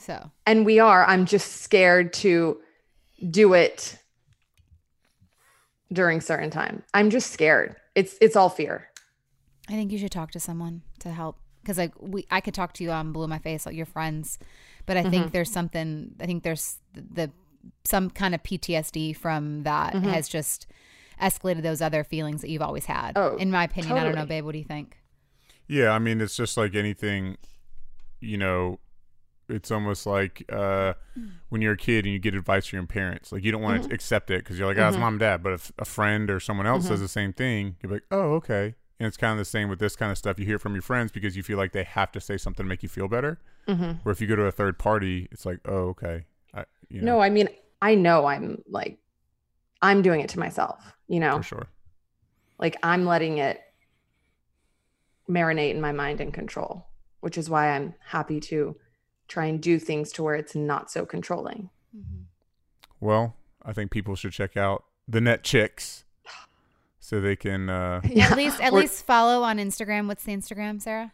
So 0.00 0.30
And 0.46 0.64
we 0.66 0.78
are. 0.78 1.04
I'm 1.04 1.26
just 1.26 1.62
scared 1.62 2.12
to 2.14 2.60
do 3.30 3.52
it 3.54 3.98
during 5.92 6.20
certain 6.20 6.50
time. 6.50 6.82
I'm 6.94 7.10
just 7.10 7.30
scared. 7.32 7.76
It's 7.94 8.16
it's 8.20 8.36
all 8.36 8.48
fear. 8.48 8.88
I 9.68 9.72
think 9.72 9.92
you 9.92 9.98
should 9.98 10.10
talk 10.12 10.30
to 10.32 10.40
someone 10.40 10.82
to 11.00 11.10
help 11.10 11.36
because 11.62 11.78
like 11.78 11.92
we 12.00 12.26
I 12.30 12.40
could 12.40 12.54
talk 12.54 12.72
to 12.74 12.84
you 12.84 12.90
on 12.90 13.12
Blue 13.12 13.26
My 13.26 13.38
Face, 13.38 13.66
like 13.66 13.74
your 13.76 13.86
friends, 13.86 14.38
but 14.86 14.96
I 14.96 15.00
Mm-hmm. 15.00 15.10
think 15.10 15.32
there's 15.32 15.50
something. 15.50 16.14
I 16.20 16.26
think 16.26 16.42
there's 16.44 16.78
the, 16.94 17.02
the 17.12 17.30
some 17.84 18.08
kind 18.10 18.34
of 18.34 18.42
PTSD 18.42 19.16
from 19.16 19.64
that 19.64 19.94
Mm-hmm. 19.94 20.08
has 20.08 20.28
just 20.28 20.66
escalated 21.20 21.62
those 21.62 21.82
other 21.82 22.02
feelings 22.04 22.40
that 22.40 22.48
you've 22.48 22.62
always 22.62 22.86
had. 22.86 23.12
Oh, 23.16 23.36
in 23.36 23.50
my 23.50 23.64
opinion, 23.64 23.98
I 23.98 24.04
don't 24.04 24.14
know, 24.14 24.24
babe. 24.24 24.44
What 24.44 24.52
do 24.52 24.58
you 24.58 24.64
think? 24.64 24.96
Yeah, 25.68 25.90
I 25.90 25.98
mean, 25.98 26.20
it's 26.20 26.34
just 26.34 26.56
like 26.56 26.74
anything, 26.74 27.36
you 28.20 28.38
know, 28.38 28.80
it's 29.50 29.70
almost 29.70 30.06
like 30.06 30.44
uh, 30.50 30.94
when 31.48 31.60
you're 31.62 31.72
a 31.72 31.76
kid 31.76 32.04
and 32.04 32.12
you 32.12 32.18
get 32.18 32.34
advice 32.34 32.66
from 32.66 32.78
your 32.78 32.86
parents. 32.86 33.32
Like, 33.32 33.44
you 33.44 33.52
don't 33.52 33.62
want 33.62 33.84
to 33.84 33.94
accept 33.94 34.30
it 34.30 34.44
because 34.44 34.58
you're 34.58 34.68
like, 34.68 34.78
oh, 34.78 34.88
it's 34.88 34.96
mom 34.96 35.14
and 35.14 35.20
dad. 35.20 35.42
But 35.42 35.52
if 35.54 35.72
a 35.78 35.84
friend 35.84 36.30
or 36.30 36.40
someone 36.40 36.66
else 36.66 36.86
says 36.86 37.00
the 37.00 37.08
same 37.08 37.32
thing, 37.32 37.76
you're 37.82 37.92
like, 37.92 38.04
oh, 38.10 38.34
okay. 38.34 38.74
And 38.98 39.06
it's 39.06 39.16
kind 39.16 39.32
of 39.32 39.38
the 39.38 39.44
same 39.46 39.68
with 39.68 39.78
this 39.78 39.96
kind 39.96 40.12
of 40.12 40.18
stuff. 40.18 40.38
You 40.38 40.44
hear 40.44 40.58
from 40.58 40.74
your 40.74 40.82
friends 40.82 41.10
because 41.10 41.36
you 41.36 41.42
feel 41.42 41.56
like 41.56 41.72
they 41.72 41.84
have 41.84 42.12
to 42.12 42.20
say 42.20 42.36
something 42.36 42.64
to 42.64 42.68
make 42.68 42.82
you 42.82 42.88
feel 42.88 43.08
better. 43.08 43.40
Mm-hmm. 43.66 44.06
Or 44.06 44.12
if 44.12 44.20
you 44.20 44.26
go 44.26 44.36
to 44.36 44.44
a 44.44 44.52
third 44.52 44.78
party, 44.78 45.28
it's 45.32 45.46
like, 45.46 45.60
oh, 45.66 45.88
okay. 45.88 46.26
I, 46.54 46.64
you 46.88 47.00
know, 47.00 47.14
No, 47.14 47.20
I 47.20 47.30
mean, 47.30 47.48
I 47.80 47.94
know 47.94 48.26
I'm 48.26 48.62
like, 48.68 48.98
I'm 49.80 50.02
doing 50.02 50.20
it 50.20 50.28
to 50.30 50.38
myself. 50.38 50.94
You 51.08 51.18
know, 51.20 51.38
for 51.38 51.42
sure. 51.42 51.66
like 52.58 52.76
I'm 52.82 53.04
letting 53.06 53.38
it 53.38 53.60
marinate 55.28 55.70
in 55.70 55.80
my 55.80 55.92
mind 55.92 56.20
and 56.20 56.32
control, 56.34 56.86
which 57.20 57.38
is 57.38 57.48
why 57.48 57.70
I'm 57.70 57.94
happy 58.04 58.38
to 58.40 58.76
try 59.30 59.46
and 59.46 59.60
do 59.62 59.78
things 59.78 60.12
to 60.12 60.22
where 60.22 60.34
it's 60.34 60.54
not 60.54 60.90
so 60.90 61.06
controlling. 61.06 61.70
Mm-hmm. 61.96 62.24
Well, 63.00 63.34
I 63.64 63.72
think 63.72 63.90
people 63.90 64.14
should 64.16 64.32
check 64.32 64.56
out 64.56 64.84
the 65.08 65.20
Net 65.20 65.42
Chicks 65.42 66.04
so 67.00 67.20
they 67.20 67.36
can. 67.36 67.70
Uh, 67.70 68.00
At 68.20 68.36
least, 68.36 68.60
at 68.60 68.72
We're- 68.72 68.82
least 68.82 69.06
follow 69.06 69.42
on 69.42 69.56
Instagram. 69.58 70.06
What's 70.08 70.24
the 70.24 70.32
Instagram, 70.36 70.82
Sarah? 70.82 71.12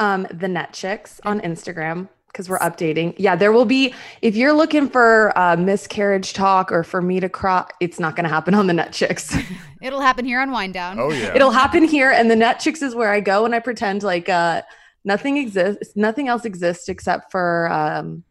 um 0.00 0.26
the 0.32 0.48
net 0.48 0.72
chicks 0.72 1.20
on 1.24 1.40
instagram 1.42 2.08
because 2.26 2.48
we're 2.50 2.58
updating 2.58 3.14
yeah 3.16 3.36
there 3.36 3.52
will 3.52 3.64
be 3.64 3.94
if 4.22 4.34
you're 4.34 4.52
looking 4.52 4.88
for 4.88 5.32
uh 5.38 5.54
miscarriage 5.54 6.32
talk 6.32 6.72
or 6.72 6.82
for 6.82 7.00
me 7.00 7.20
to 7.20 7.28
cry 7.28 7.64
it's 7.78 8.00
not 8.00 8.16
going 8.16 8.24
to 8.24 8.28
happen 8.28 8.54
on 8.54 8.66
the 8.66 8.72
net 8.72 8.92
chicks 8.92 9.36
It'll 9.80 10.00
happen 10.00 10.24
here 10.24 10.40
on 10.40 10.50
Whine 10.50 10.72
Down. 10.72 10.98
oh 10.98 11.12
yeah. 11.12 11.32
it'll 11.32 11.52
happen 11.52 11.84
here 11.84 12.10
and 12.10 12.28
the 12.28 12.34
net 12.34 12.58
chicks 12.58 12.82
is 12.82 12.92
where 12.96 13.12
i 13.12 13.20
go 13.20 13.44
and 13.44 13.54
i 13.54 13.60
pretend 13.60 14.02
like 14.02 14.28
uh 14.28 14.62
nothing 15.04 15.36
exists 15.36 15.94
nothing 15.96 16.28
else 16.28 16.44
exists 16.44 16.88
except 16.88 17.30
for 17.30 17.70
um 17.70 18.24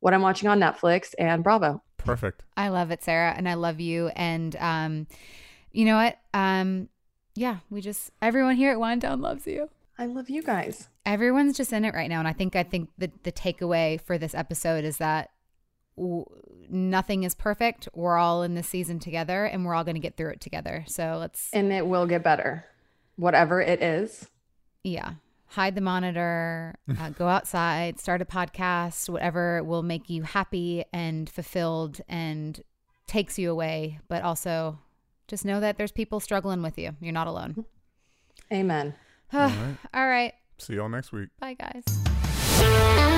what 0.00 0.12
i'm 0.14 0.22
watching 0.22 0.48
on 0.48 0.58
netflix 0.60 1.14
and 1.18 1.42
bravo 1.42 1.82
Perfect. 1.98 2.44
I 2.56 2.68
love 2.68 2.90
it, 2.90 3.02
Sarah, 3.02 3.34
and 3.36 3.46
I 3.48 3.54
love 3.54 3.80
you. 3.80 4.08
And 4.08 4.56
um, 4.60 5.08
you 5.72 5.84
know 5.84 5.96
what? 5.96 6.16
Um, 6.32 6.88
yeah, 7.34 7.56
we 7.70 7.80
just 7.82 8.12
everyone 8.22 8.56
here 8.56 8.70
at 8.70 8.80
Whine 8.80 9.00
Down 9.00 9.20
loves 9.20 9.46
you. 9.46 9.68
i 9.98 10.06
love 10.06 10.30
you 10.30 10.42
guys 10.42 10.88
Everyone's 11.04 11.56
just 11.56 11.72
in 11.72 11.84
it 11.84 11.92
right 11.94 12.08
now, 12.08 12.20
and 12.20 12.28
I 12.28 12.32
think 12.32 12.54
I 12.56 12.62
think 12.62 12.90
the 12.96 13.10
the 13.24 13.32
takeaway 13.32 14.00
for 14.00 14.16
this 14.16 14.34
episode 14.34 14.84
is 14.84 14.98
that 14.98 15.30
w- 15.96 16.24
nothing 16.70 17.24
is 17.24 17.34
perfect. 17.34 17.88
We're 17.94 18.16
all 18.16 18.42
in 18.42 18.54
this 18.54 18.68
season 18.68 19.00
together, 19.00 19.44
and 19.44 19.66
we're 19.66 19.74
all 19.74 19.84
going 19.84 19.96
to 19.96 20.00
get 20.00 20.16
through 20.16 20.30
it 20.30 20.40
together. 20.40 20.84
So 20.86 21.16
let's 21.18 21.50
and 21.52 21.72
it 21.72 21.86
will 21.86 22.06
get 22.06 22.22
better 22.22 22.64
whatever 23.16 23.60
it 23.60 23.82
is 23.82 24.28
yeah 24.84 25.14
hide 25.48 25.74
the 25.74 25.80
monitor 25.80 26.74
uh, 27.00 27.10
go 27.10 27.26
outside 27.36 27.98
start 27.98 28.22
a 28.22 28.24
podcast 28.24 29.08
whatever 29.08 29.62
will 29.64 29.82
make 29.82 30.08
you 30.10 30.22
happy 30.22 30.84
and 30.92 31.28
fulfilled 31.28 32.00
and 32.08 32.62
takes 33.06 33.38
you 33.38 33.50
away. 33.50 33.98
But 34.08 34.22
also 34.22 34.78
just 35.26 35.44
know 35.44 35.60
that 35.60 35.76
there's 35.76 35.92
people 35.92 36.20
struggling 36.20 36.62
with 36.62 36.78
you. 36.78 36.96
You're 37.00 37.12
not 37.12 37.26
alone. 37.26 37.64
Amen. 38.52 38.94
All 39.32 39.40
right. 39.40 39.76
all 39.92 40.08
right. 40.08 40.32
See 40.56 40.74
y'all 40.74 40.88
next 40.88 41.12
week. 41.12 41.28
bye 41.38 41.54
guys 41.54 43.17